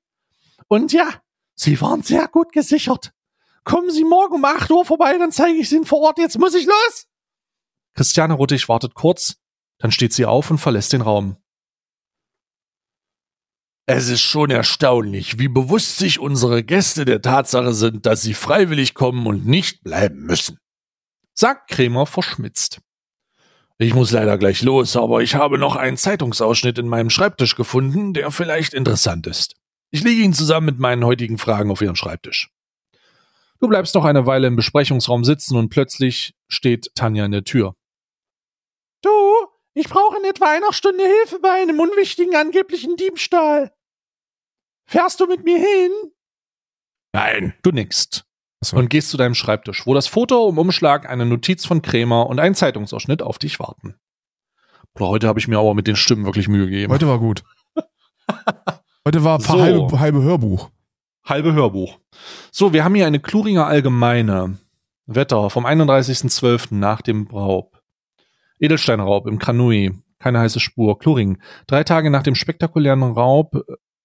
Und 0.67 0.93
ja, 0.93 1.07
sie 1.55 1.81
waren 1.81 2.03
sehr 2.03 2.27
gut 2.27 2.51
gesichert. 2.51 3.11
Kommen 3.63 3.91
Sie 3.91 4.03
morgen 4.03 4.35
um 4.35 4.45
8 4.45 4.71
Uhr 4.71 4.85
vorbei, 4.85 5.17
dann 5.17 5.31
zeige 5.31 5.59
ich 5.59 5.71
Ihnen 5.71 5.85
vor 5.85 6.01
Ort. 6.01 6.17
Jetzt 6.17 6.39
muss 6.39 6.55
ich 6.55 6.65
los. 6.65 7.07
Christiane 7.93 8.33
Ruttig 8.33 8.67
wartet 8.69 8.93
kurz, 8.93 9.35
dann 9.77 9.91
steht 9.91 10.13
sie 10.13 10.25
auf 10.25 10.49
und 10.49 10.59
verlässt 10.59 10.93
den 10.93 11.01
Raum. 11.01 11.37
Es 13.85 14.07
ist 14.07 14.21
schon 14.21 14.51
erstaunlich, 14.51 15.39
wie 15.39 15.49
bewusst 15.49 15.97
sich 15.97 16.19
unsere 16.19 16.63
Gäste 16.63 17.03
der 17.03 17.21
Tatsache 17.21 17.73
sind, 17.73 18.05
dass 18.05 18.21
sie 18.21 18.33
freiwillig 18.33 18.93
kommen 18.93 19.27
und 19.27 19.45
nicht 19.45 19.83
bleiben 19.83 20.21
müssen, 20.21 20.59
sagt 21.33 21.69
Krämer 21.69 22.05
verschmitzt. 22.05 22.79
Ich 23.77 23.93
muss 23.95 24.11
leider 24.11 24.37
gleich 24.37 24.61
los, 24.61 24.95
aber 24.95 25.23
ich 25.23 25.35
habe 25.35 25.57
noch 25.57 25.75
einen 25.75 25.97
Zeitungsausschnitt 25.97 26.77
in 26.77 26.87
meinem 26.87 27.09
Schreibtisch 27.09 27.55
gefunden, 27.55 28.13
der 28.13 28.29
vielleicht 28.31 28.73
interessant 28.75 29.25
ist. 29.25 29.55
Ich 29.89 30.03
lege 30.03 30.21
ihn 30.21 30.33
zusammen 30.33 30.67
mit 30.67 30.79
meinen 30.79 31.03
heutigen 31.03 31.39
Fragen 31.39 31.71
auf 31.71 31.81
Ihren 31.81 31.95
Schreibtisch. 31.95 32.51
Du 33.61 33.67
bleibst 33.67 33.93
noch 33.93 34.05
eine 34.05 34.25
Weile 34.25 34.47
im 34.47 34.55
Besprechungsraum 34.55 35.23
sitzen 35.23 35.55
und 35.55 35.69
plötzlich 35.69 36.33
steht 36.47 36.89
Tanja 36.95 37.25
in 37.25 37.31
der 37.31 37.43
Tür. 37.43 37.75
Du, 39.03 39.09
ich 39.75 39.87
brauche 39.87 40.17
in 40.17 40.25
etwa 40.25 40.49
einer 40.49 40.73
Stunde 40.73 41.03
Hilfe 41.03 41.39
bei 41.39 41.61
einem 41.61 41.79
unwichtigen 41.79 42.35
angeblichen 42.35 42.95
Diebstahl. 42.95 43.71
Fährst 44.87 45.19
du 45.19 45.27
mit 45.27 45.43
mir 45.43 45.59
hin? 45.59 45.91
Nein. 47.13 47.53
Du 47.61 47.71
nickst 47.71 48.25
Achso. 48.61 48.77
und 48.77 48.89
gehst 48.89 49.11
zu 49.11 49.17
deinem 49.17 49.35
Schreibtisch, 49.35 49.85
wo 49.85 49.93
das 49.93 50.07
Foto 50.07 50.49
im 50.49 50.57
Umschlag, 50.57 51.07
eine 51.07 51.27
Notiz 51.27 51.63
von 51.63 51.83
Krämer 51.83 52.27
und 52.27 52.39
ein 52.39 52.55
Zeitungsausschnitt 52.55 53.21
auf 53.21 53.37
dich 53.37 53.59
warten. 53.59 53.95
Boah, 54.95 55.09
heute 55.09 55.27
habe 55.27 55.39
ich 55.39 55.47
mir 55.47 55.59
aber 55.59 55.75
mit 55.75 55.85
den 55.85 55.95
Stimmen 55.95 56.25
wirklich 56.25 56.47
Mühe 56.47 56.65
gegeben. 56.65 56.91
Heute 56.91 57.07
war 57.07 57.19
gut. 57.19 57.43
Heute 59.05 59.23
war 59.23 59.39
So. 59.39 59.59
halbe, 59.59 59.99
halbe 59.99 60.21
Hörbuch. 60.21 60.69
Halbe 61.23 61.53
Hörbuch. 61.53 61.99
So, 62.51 62.73
wir 62.73 62.83
haben 62.83 62.95
hier 62.95 63.07
eine 63.07 63.19
Kluringer 63.19 63.67
Allgemeine. 63.67 64.57
Wetter 65.05 65.49
vom 65.49 65.65
31.12. 65.65 66.75
nach 66.75 67.01
dem 67.01 67.27
Raub. 67.27 67.81
Edelsteinraub 68.59 69.27
im 69.27 69.39
Kranui. 69.39 69.91
Keine 70.19 70.39
heiße 70.39 70.59
Spur. 70.59 70.99
Kluring. 70.99 71.39
Drei 71.67 71.83
Tage 71.83 72.09
nach 72.09 72.23
dem 72.23 72.35
spektakulären 72.35 73.03
Raub, 73.03 73.55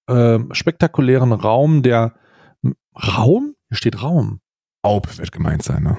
äh, 0.08 0.38
spektakulären 0.52 1.32
Raum 1.32 1.82
der 1.82 2.14
Raum? 2.96 3.54
Hier 3.68 3.76
steht 3.76 4.02
Raum. 4.02 4.40
Raub 4.84 5.18
wird 5.18 5.32
gemeint 5.32 5.62
sein, 5.62 5.82
ne? 5.82 5.98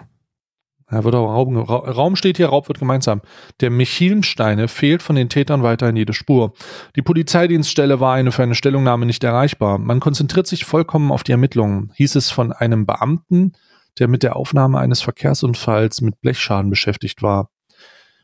Ja, 0.90 1.04
wird 1.04 1.16
auch 1.16 1.28
Raum, 1.28 1.58
Ra 1.58 1.78
Raum 1.78 2.16
steht 2.16 2.38
hier, 2.38 2.48
Raub 2.48 2.70
wird 2.70 2.80
gemeint 2.80 3.04
sein. 3.04 3.22
Der 3.60 3.70
Michilmsteine 3.70 4.70
fehlt 4.70 5.04
von 5.04 5.18
den 5.18 5.28
Tätern 5.28 5.62
weiterhin 5.62 5.98
jede 5.98 6.14
Spur. 6.14 6.54
Die 6.96 7.02
Polizeidienststelle 7.02 8.00
war 8.00 8.14
eine 8.14 8.32
für 8.32 8.44
eine 8.44 8.56
Stellungnahme 8.56 9.06
nicht 9.06 9.24
erreichbar. 9.24 9.80
Man 9.80 10.00
konzentriert 10.00 10.48
sich 10.48 10.64
vollkommen 10.64 11.12
auf 11.12 11.24
die 11.24 11.34
Ermittlungen, 11.34 11.92
hieß 11.96 12.16
es 12.16 12.32
von 12.32 12.54
einem 12.54 12.86
Beamten, 12.86 13.52
der 14.00 14.08
mit 14.08 14.24
der 14.24 14.38
Aufnahme 14.38 14.80
eines 14.80 15.02
Verkehrsunfalls 15.02 16.00
mit 16.00 16.22
Blechschaden 16.22 16.70
beschäftigt 16.70 17.22
war. 17.22 17.50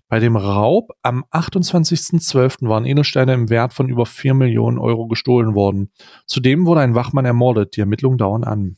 Bei 0.07 0.19
dem 0.19 0.37
Raub 0.37 0.91
am 1.01 1.25
28.12. 1.31 2.69
waren 2.69 2.85
Edelsteine 2.85 3.33
im 3.33 3.49
Wert 3.49 3.73
von 3.73 3.89
über 3.89 4.05
4 4.05 4.35
Millionen 4.35 4.77
Euro 4.77 5.07
gestohlen 5.07 5.53
worden. 5.55 5.91
Zudem 6.27 6.65
wurde 6.65 6.81
ein 6.81 6.95
Wachmann 6.95 7.25
ermordet. 7.25 7.75
Die 7.75 7.81
Ermittlungen 7.81 8.17
dauern 8.17 8.43
an. 8.43 8.77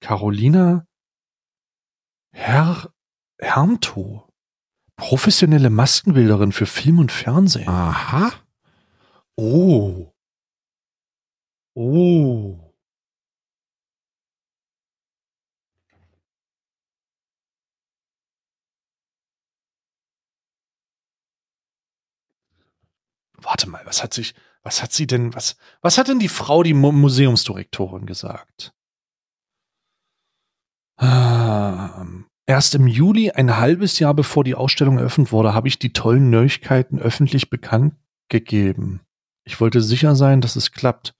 Carolina 0.00 0.86
Herr 2.32 2.92
Hermto. 3.38 4.28
Professionelle 4.96 5.70
Maskenbilderin 5.70 6.52
für 6.52 6.66
Film 6.66 6.98
und 6.98 7.12
Fernsehen. 7.12 7.68
Aha. 7.68 8.32
Oh. 9.36 10.12
Oh. 11.74 12.58
Warte 23.38 23.68
mal, 23.68 23.84
was 23.86 24.02
hat 24.02 24.14
sich, 24.14 24.34
was 24.62 24.82
hat 24.82 24.92
sie 24.92 25.06
denn, 25.06 25.34
was, 25.34 25.56
was 25.80 25.98
hat 25.98 26.08
denn 26.08 26.20
die 26.20 26.28
Frau, 26.28 26.62
die 26.62 26.74
Mu 26.74 26.92
Museumsdirektorin 26.92 28.06
gesagt? 28.06 28.72
Ähm, 31.02 32.26
erst 32.46 32.76
im 32.76 32.86
Juli, 32.86 33.32
ein 33.32 33.56
halbes 33.56 33.98
Jahr 33.98 34.14
bevor 34.14 34.44
die 34.44 34.54
Ausstellung 34.54 34.98
eröffnet 34.98 35.32
wurde, 35.32 35.52
habe 35.52 35.66
ich 35.66 35.78
die 35.78 35.92
tollen 35.92 36.30
Neuigkeiten 36.30 37.00
öffentlich 37.00 37.50
bekannt 37.50 37.94
gegeben. 38.28 39.00
Ich 39.44 39.60
wollte 39.60 39.80
sicher 39.80 40.14
sein, 40.14 40.40
dass 40.40 40.54
es 40.54 40.70
klappt. 40.70 41.14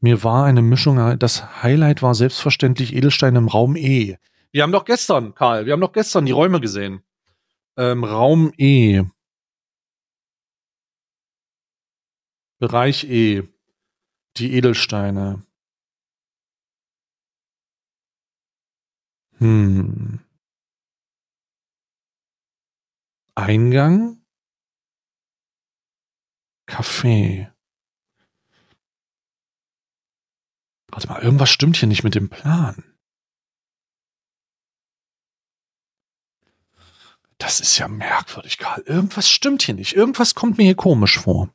Mir 0.00 0.22
war 0.22 0.44
eine 0.44 0.62
Mischung, 0.62 1.18
das 1.18 1.62
Highlight 1.62 2.02
war 2.02 2.14
selbstverständlich 2.14 2.94
Edelstein 2.94 3.34
im 3.34 3.48
Raum 3.48 3.74
E. 3.74 4.16
Wir 4.52 4.62
haben 4.62 4.72
doch 4.72 4.84
gestern, 4.84 5.34
Karl, 5.34 5.66
wir 5.66 5.72
haben 5.72 5.80
doch 5.80 5.92
gestern 5.92 6.26
die 6.26 6.32
Räume 6.32 6.60
gesehen. 6.60 7.02
Ähm, 7.76 8.04
Raum 8.04 8.52
E. 8.56 9.02
Bereich 12.58 13.04
E. 13.04 13.42
Die 14.36 14.54
Edelsteine. 14.54 15.45
Hm. 19.38 20.20
Eingang. 23.34 24.22
Café. 26.66 27.52
Warte 30.88 31.08
mal, 31.08 31.22
irgendwas 31.22 31.50
stimmt 31.50 31.76
hier 31.76 31.88
nicht 31.88 32.04
mit 32.04 32.14
dem 32.14 32.30
Plan. 32.30 32.82
Das 37.38 37.60
ist 37.60 37.76
ja 37.78 37.86
merkwürdig, 37.86 38.56
Karl. 38.56 38.80
Irgendwas 38.86 39.28
stimmt 39.28 39.62
hier 39.62 39.74
nicht. 39.74 39.92
Irgendwas 39.92 40.34
kommt 40.34 40.56
mir 40.56 40.64
hier 40.64 40.74
komisch 40.74 41.18
vor. 41.18 41.54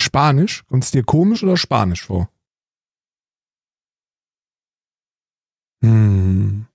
Spanisch? 0.00 0.64
Kommt 0.66 0.84
es 0.84 0.92
dir 0.92 1.02
komisch 1.02 1.42
oder 1.42 1.56
Spanisch 1.56 2.04
vor? 2.04 2.30
Hm. 5.82 6.68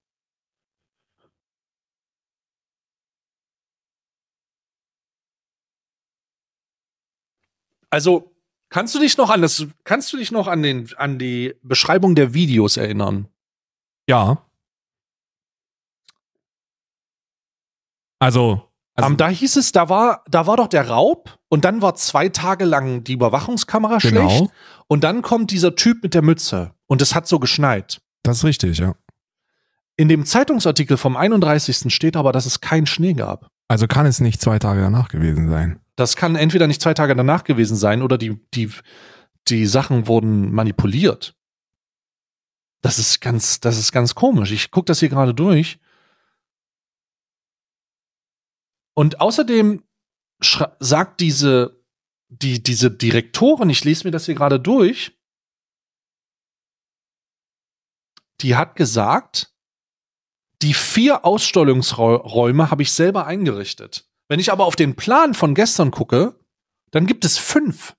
Also, 7.97 8.31
kannst 8.69 8.93
du 8.93 8.99
dich 8.99 9.17
noch 9.17 9.31
an 9.31 9.41
das, 9.41 9.65
kannst 9.83 10.13
du 10.13 10.17
dich 10.17 10.31
noch 10.31 10.45
an 10.45 10.61
den, 10.61 10.87
an 10.97 11.17
die 11.17 11.55
Beschreibung 11.63 12.13
der 12.13 12.35
Videos 12.35 12.77
erinnern? 12.77 13.27
Ja. 14.07 14.45
Also, 18.19 18.69
also 18.93 19.09
Ähm, 19.09 19.17
da 19.17 19.29
hieß 19.29 19.55
es, 19.55 19.71
da 19.71 19.89
war, 19.89 20.23
da 20.29 20.45
war 20.45 20.57
doch 20.57 20.67
der 20.67 20.89
Raub 20.89 21.39
und 21.49 21.65
dann 21.65 21.81
war 21.81 21.95
zwei 21.95 22.29
Tage 22.29 22.65
lang 22.65 23.03
die 23.03 23.13
Überwachungskamera 23.13 23.99
schlecht 23.99 24.41
genau, 24.41 24.51
und 24.85 25.03
dann 25.03 25.23
kommt 25.23 25.49
dieser 25.49 25.75
Typ 25.75 26.03
mit 26.03 26.13
der 26.13 26.21
Mütze 26.21 26.75
und 26.85 27.01
es 27.01 27.15
hat 27.15 27.27
so 27.27 27.39
geschneit. 27.39 27.99
das 28.21 28.37
ist 28.37 28.43
richtig, 28.43 28.77
ja. 28.77 28.93
In 29.95 30.07
dem 30.07 30.23
Zeitungsartikel 30.27 30.97
vom 30.97 31.17
31. 31.17 31.91
steht 31.91 32.15
aber, 32.15 32.31
dass 32.31 32.45
es 32.45 32.61
keinen 32.61 32.85
Schnee 32.85 33.13
gab. 33.13 33.47
Also 33.67 33.87
kann 33.87 34.05
es 34.05 34.19
nicht 34.19 34.39
zwei 34.39 34.59
Tage 34.59 34.81
danach 34.81 35.07
gewesen 35.07 35.49
sein. 35.49 35.79
Das 35.97 36.15
kann 36.15 36.35
entweder 36.35 36.67
nicht 36.67 36.81
zwei 36.81 36.93
Tage 36.93 37.15
danach 37.15 37.43
gewesen 37.43 37.75
sein 37.75 38.03
oder 38.03 38.19
die, 38.19 38.39
die, 38.53 38.71
die 39.47 39.65
Sachen 39.65 40.07
wurden 40.07 40.53
manipuliert. 40.53 41.35
Das 42.81 42.99
ist 42.99 43.19
ganz, 43.19 43.59
das 43.59 43.79
ist 43.79 43.91
ganz 43.91 44.13
komisch. 44.13 44.51
Ich 44.51 44.69
gucke 44.69 44.85
das 44.85 44.99
hier 44.99 45.09
gerade 45.09 45.33
durch. 45.33 45.79
Und 48.93 49.19
außerdem 49.19 49.83
sagt 50.79 51.19
diese, 51.19 51.83
die, 52.29 52.61
diese 52.61 52.91
Direktorin, 52.91 53.71
ich 53.71 53.83
lese 53.83 54.05
mir 54.05 54.11
das 54.11 54.25
hier 54.25 54.35
gerade 54.35 54.59
durch, 54.59 55.17
die 58.41 58.55
hat 58.55 58.75
gesagt, 58.75 59.51
die 60.61 60.75
vier 60.75 61.25
Ausstellungsräume 61.25 62.69
habe 62.69 62.83
ich 62.83 62.91
selber 62.91 63.25
eingerichtet. 63.25 64.06
Wenn 64.27 64.39
ich 64.39 64.51
aber 64.51 64.65
auf 64.65 64.75
den 64.75 64.95
Plan 64.95 65.33
von 65.33 65.55
gestern 65.55 65.91
gucke, 65.91 66.39
dann 66.91 67.05
gibt 67.05 67.25
es 67.25 67.37
fünf. 67.37 67.95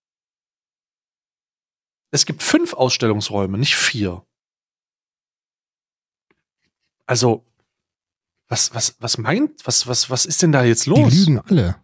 Es 2.10 2.26
gibt 2.26 2.42
fünf 2.42 2.74
Ausstellungsräume, 2.74 3.58
nicht 3.58 3.76
vier. 3.76 4.26
Also, 7.06 7.46
was, 8.48 8.74
was, 8.74 9.00
was 9.00 9.18
meint, 9.18 9.66
was, 9.66 9.86
was, 9.86 10.10
was 10.10 10.26
ist 10.26 10.42
denn 10.42 10.52
da 10.52 10.64
jetzt 10.64 10.86
los? 10.86 11.10
Die 11.10 11.16
lügen 11.18 11.38
alle. 11.40 11.82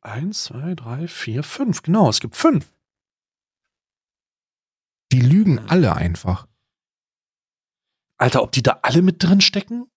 Eins, 0.00 0.44
zwei, 0.44 0.74
drei, 0.74 1.06
vier, 1.06 1.42
fünf. 1.42 1.82
Genau, 1.82 2.08
es 2.08 2.20
gibt 2.20 2.36
fünf. 2.36 2.72
Die 5.12 5.20
lügen 5.20 5.58
alle 5.68 5.94
einfach. 5.94 6.46
Alter, 8.16 8.42
ob 8.42 8.52
die 8.52 8.62
da 8.62 8.80
alle 8.82 9.02
mit 9.02 9.22
drin 9.22 9.40
stecken? 9.40 9.90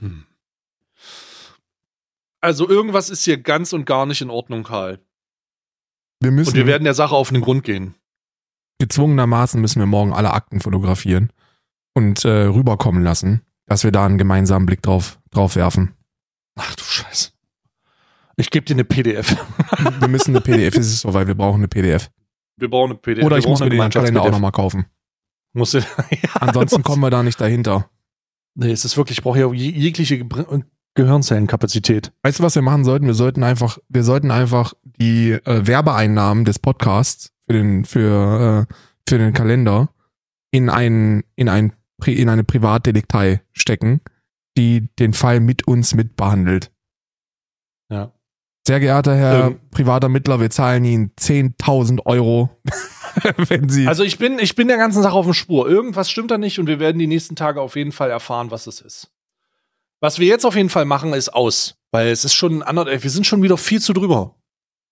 Hm. 0.00 0.24
Also 2.40 2.68
irgendwas 2.68 3.10
ist 3.10 3.24
hier 3.24 3.38
ganz 3.38 3.72
und 3.72 3.84
gar 3.84 4.06
nicht 4.06 4.20
in 4.20 4.30
Ordnung, 4.30 4.62
Karl. 4.62 5.00
Wir 6.20 6.30
müssen 6.30 6.50
Und 6.50 6.56
wir 6.56 6.66
werden 6.66 6.84
der 6.84 6.94
Sache 6.94 7.14
auf 7.14 7.30
den 7.30 7.40
Grund 7.40 7.64
gehen. 7.64 7.94
gezwungenermaßen 8.78 9.60
müssen 9.60 9.80
wir 9.80 9.86
morgen 9.86 10.12
alle 10.12 10.32
Akten 10.32 10.60
fotografieren 10.60 11.32
und 11.94 12.24
äh, 12.24 12.44
rüberkommen 12.44 13.02
lassen, 13.02 13.42
dass 13.66 13.82
wir 13.84 13.90
da 13.92 14.06
einen 14.06 14.18
gemeinsamen 14.18 14.66
Blick 14.66 14.82
drauf, 14.82 15.18
drauf 15.30 15.56
werfen. 15.56 15.94
Ach 16.56 16.74
du 16.74 16.84
Scheiße. 16.84 17.30
Ich 18.36 18.50
gebe 18.50 18.64
dir 18.66 18.74
eine 18.74 18.84
PDF. 18.84 19.36
Wir 19.98 20.06
müssen 20.08 20.30
eine 20.30 20.40
PDF, 20.40 20.76
es 20.76 20.86
ist 20.86 21.00
so, 21.00 21.12
weil 21.12 21.26
wir 21.26 21.34
brauchen 21.34 21.56
eine 21.58 21.66
PDF. 21.66 22.08
Wir 22.56 22.70
brauchen 22.70 22.90
eine 22.92 22.98
PDF. 23.00 23.24
Oder 23.24 23.36
ich 23.38 23.48
muss 23.48 23.58
mir 23.58 23.68
den 23.68 23.90
Kalender 23.90 24.22
auch 24.22 24.30
nochmal 24.30 24.52
kaufen. 24.52 24.86
Musst 25.54 25.74
du, 25.74 25.78
ja, 26.10 26.30
Ansonsten 26.34 26.76
muss- 26.80 26.84
kommen 26.84 27.02
wir 27.02 27.10
da 27.10 27.24
nicht 27.24 27.40
dahinter. 27.40 27.90
Nee, 28.60 28.72
es 28.72 28.84
ist 28.84 28.96
wirklich, 28.96 29.18
ich 29.18 29.22
brauche 29.22 29.38
ja 29.38 29.52
je- 29.52 29.70
jegliche 29.70 30.18
Gehirnzellenkapazität. 30.94 32.12
Weißt 32.22 32.38
du, 32.38 32.42
was 32.42 32.54
wir 32.54 32.62
machen 32.62 32.84
sollten? 32.84 33.06
Wir 33.06 33.14
sollten 33.14 33.42
einfach, 33.44 33.78
wir 33.88 34.02
sollten 34.02 34.30
einfach 34.30 34.74
die 34.84 35.30
äh, 35.32 35.66
Werbeeinnahmen 35.66 36.44
des 36.44 36.58
Podcasts 36.58 37.32
für 37.46 37.52
den, 37.52 37.84
für, 37.84 38.66
äh, 38.68 38.74
für 39.08 39.18
den 39.18 39.32
Kalender 39.32 39.90
in 40.50 40.68
ein, 40.70 41.22
in 41.36 41.48
ein, 41.48 41.72
Pri- 42.02 42.14
in 42.16 42.28
eine 42.28 42.42
Privatdetektei 42.44 43.42
stecken, 43.52 44.00
die 44.56 44.88
den 44.98 45.12
Fall 45.12 45.40
mit 45.40 45.66
uns 45.68 45.94
mitbehandelt. 45.94 46.72
Sehr 48.68 48.80
geehrter 48.80 49.16
Herr 49.16 49.46
Ähm. 49.46 49.60
privater 49.70 50.10
Mittler, 50.10 50.40
wir 50.40 50.50
zahlen 50.50 50.84
Ihnen 50.84 51.12
10.000 51.18 52.04
Euro, 52.04 52.50
wenn 53.48 53.70
Sie. 53.70 53.88
Also 53.88 54.04
ich 54.04 54.18
bin, 54.18 54.38
ich 54.38 54.56
bin 54.56 54.68
der 54.68 54.76
ganzen 54.76 55.02
Sache 55.02 55.14
auf 55.14 55.24
der 55.24 55.32
Spur. 55.32 55.66
Irgendwas 55.66 56.10
stimmt 56.10 56.30
da 56.30 56.36
nicht 56.36 56.58
und 56.58 56.66
wir 56.66 56.78
werden 56.78 56.98
die 56.98 57.06
nächsten 57.06 57.34
Tage 57.34 57.62
auf 57.62 57.76
jeden 57.76 57.92
Fall 57.92 58.10
erfahren, 58.10 58.50
was 58.50 58.66
es 58.66 58.82
ist. 58.82 59.10
Was 60.00 60.18
wir 60.18 60.26
jetzt 60.26 60.44
auf 60.44 60.54
jeden 60.54 60.68
Fall 60.68 60.84
machen, 60.84 61.14
ist 61.14 61.30
aus. 61.30 61.76
Weil 61.92 62.08
es 62.08 62.26
ist 62.26 62.34
schon 62.34 62.60
ey, 62.60 63.02
wir 63.02 63.10
sind 63.10 63.26
schon 63.26 63.42
wieder 63.42 63.56
viel 63.56 63.80
zu 63.80 63.94
drüber. 63.94 64.34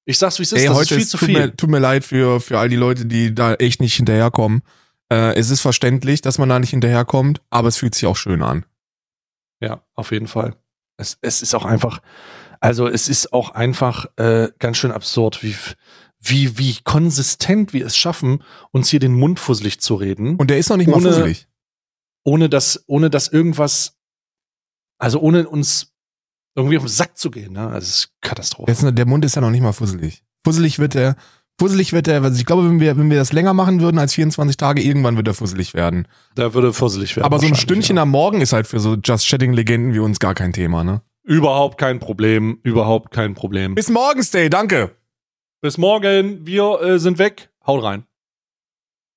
Ich 0.06 0.16
sag's, 0.16 0.38
wie 0.38 0.44
es 0.44 0.52
ist, 0.52 0.62
Ey, 0.62 0.68
das 0.68 0.72
ist 0.72 0.80
heute 0.80 0.94
viel 0.94 1.02
ist, 1.02 1.10
zu 1.10 1.18
tut, 1.18 1.26
viel. 1.26 1.38
Mir, 1.38 1.54
tut 1.54 1.68
mir 1.68 1.78
leid 1.78 2.02
für, 2.02 2.40
für 2.40 2.58
all 2.58 2.70
die 2.70 2.76
Leute, 2.76 3.04
die 3.04 3.34
da 3.34 3.56
echt 3.56 3.82
nicht 3.82 3.96
hinterherkommen. 3.96 4.62
Äh, 5.12 5.34
es 5.34 5.50
ist 5.50 5.60
verständlich, 5.60 6.22
dass 6.22 6.38
man 6.38 6.48
da 6.48 6.58
nicht 6.58 6.70
hinterherkommt, 6.70 7.42
aber 7.50 7.68
es 7.68 7.76
fühlt 7.76 7.94
sich 7.94 8.06
auch 8.06 8.16
schön 8.16 8.42
an. 8.42 8.64
Ja, 9.60 9.82
auf 9.94 10.12
jeden 10.12 10.28
Fall. 10.28 10.56
Es, 10.96 11.18
es 11.20 11.42
ist 11.42 11.54
auch 11.54 11.66
einfach, 11.66 12.00
also 12.60 12.86
es 12.88 13.08
ist 13.08 13.32
auch 13.32 13.50
einfach 13.50 14.06
äh, 14.16 14.48
ganz 14.58 14.76
schön 14.78 14.92
absurd, 14.92 15.42
wie, 15.42 15.54
wie, 16.20 16.58
wie 16.58 16.76
konsistent 16.84 17.72
wir 17.72 17.86
es 17.86 17.96
schaffen, 17.96 18.42
uns 18.72 18.88
hier 18.88 19.00
den 19.00 19.12
Mund 19.14 19.38
fusselig 19.38 19.80
zu 19.80 19.94
reden, 19.94 20.36
Und 20.36 20.48
der 20.50 20.58
ist 20.58 20.68
noch 20.70 20.76
nicht 20.76 20.88
mal 20.88 20.96
Ohne- 20.96 21.08
fusselig. 21.08 21.46
ohne 22.24 22.48
dass, 22.48 22.82
ohne 22.86 23.10
dass 23.10 23.28
irgendwas, 23.28 23.96
also 24.98 25.20
ohne 25.20 25.48
uns 25.48 25.92
irgendwie 26.54 26.78
auf 26.78 26.84
den 26.84 26.88
Sack 26.88 27.18
zu 27.18 27.30
gehen. 27.30 27.52
Ne? 27.52 27.66
Also 27.68 27.78
es 27.86 27.88
ist 27.88 28.10
Katastrophe. 28.22 28.72
Der, 28.72 28.88
ist, 28.90 28.98
der 28.98 29.06
Mund 29.06 29.24
ist 29.24 29.34
ja 29.36 29.42
noch 29.42 29.50
nicht 29.50 29.60
mal 29.60 29.72
fusselig. 29.72 30.24
Fusselig 30.44 30.78
wird 30.78 30.94
er, 30.94 31.16
fusselig 31.60 31.92
wird 31.92 32.08
er, 32.08 32.22
also 32.22 32.38
ich 32.38 32.46
glaube, 32.46 32.66
wenn 32.68 32.80
wir, 32.80 32.96
wenn 32.96 33.10
wir 33.10 33.18
das 33.18 33.32
länger 33.32 33.52
machen 33.52 33.80
würden 33.80 33.98
als 33.98 34.14
24 34.14 34.56
Tage, 34.56 34.82
irgendwann 34.82 35.16
wird 35.16 35.28
er 35.28 35.34
fusselig 35.34 35.74
werden. 35.74 36.08
Da 36.34 36.54
würde 36.54 36.72
fusselig 36.72 37.14
werden. 37.16 37.26
aber 37.26 37.38
so 37.40 37.46
ein 37.46 37.54
Stündchen 37.56 37.96
ja. 37.96 38.02
am 38.02 38.10
Morgen 38.10 38.40
ist 38.40 38.52
halt 38.54 38.66
für 38.66 38.80
so 38.80 38.94
Just 38.94 39.26
Chatting-Legenden 39.28 39.92
wie 39.92 39.98
uns 39.98 40.18
gar 40.18 40.34
kein 40.34 40.52
Thema, 40.52 40.82
ne? 40.82 41.02
Überhaupt 41.26 41.76
kein 41.76 41.98
Problem, 41.98 42.60
überhaupt 42.62 43.10
kein 43.10 43.34
Problem. 43.34 43.74
Bis 43.74 43.90
morgen, 43.90 44.22
Stay, 44.22 44.48
danke. 44.48 44.94
Bis 45.60 45.76
morgen, 45.76 46.46
wir 46.46 46.80
äh, 46.80 46.98
sind 47.00 47.18
weg. 47.18 47.50
Haut 47.66 47.82
rein. 47.82 48.06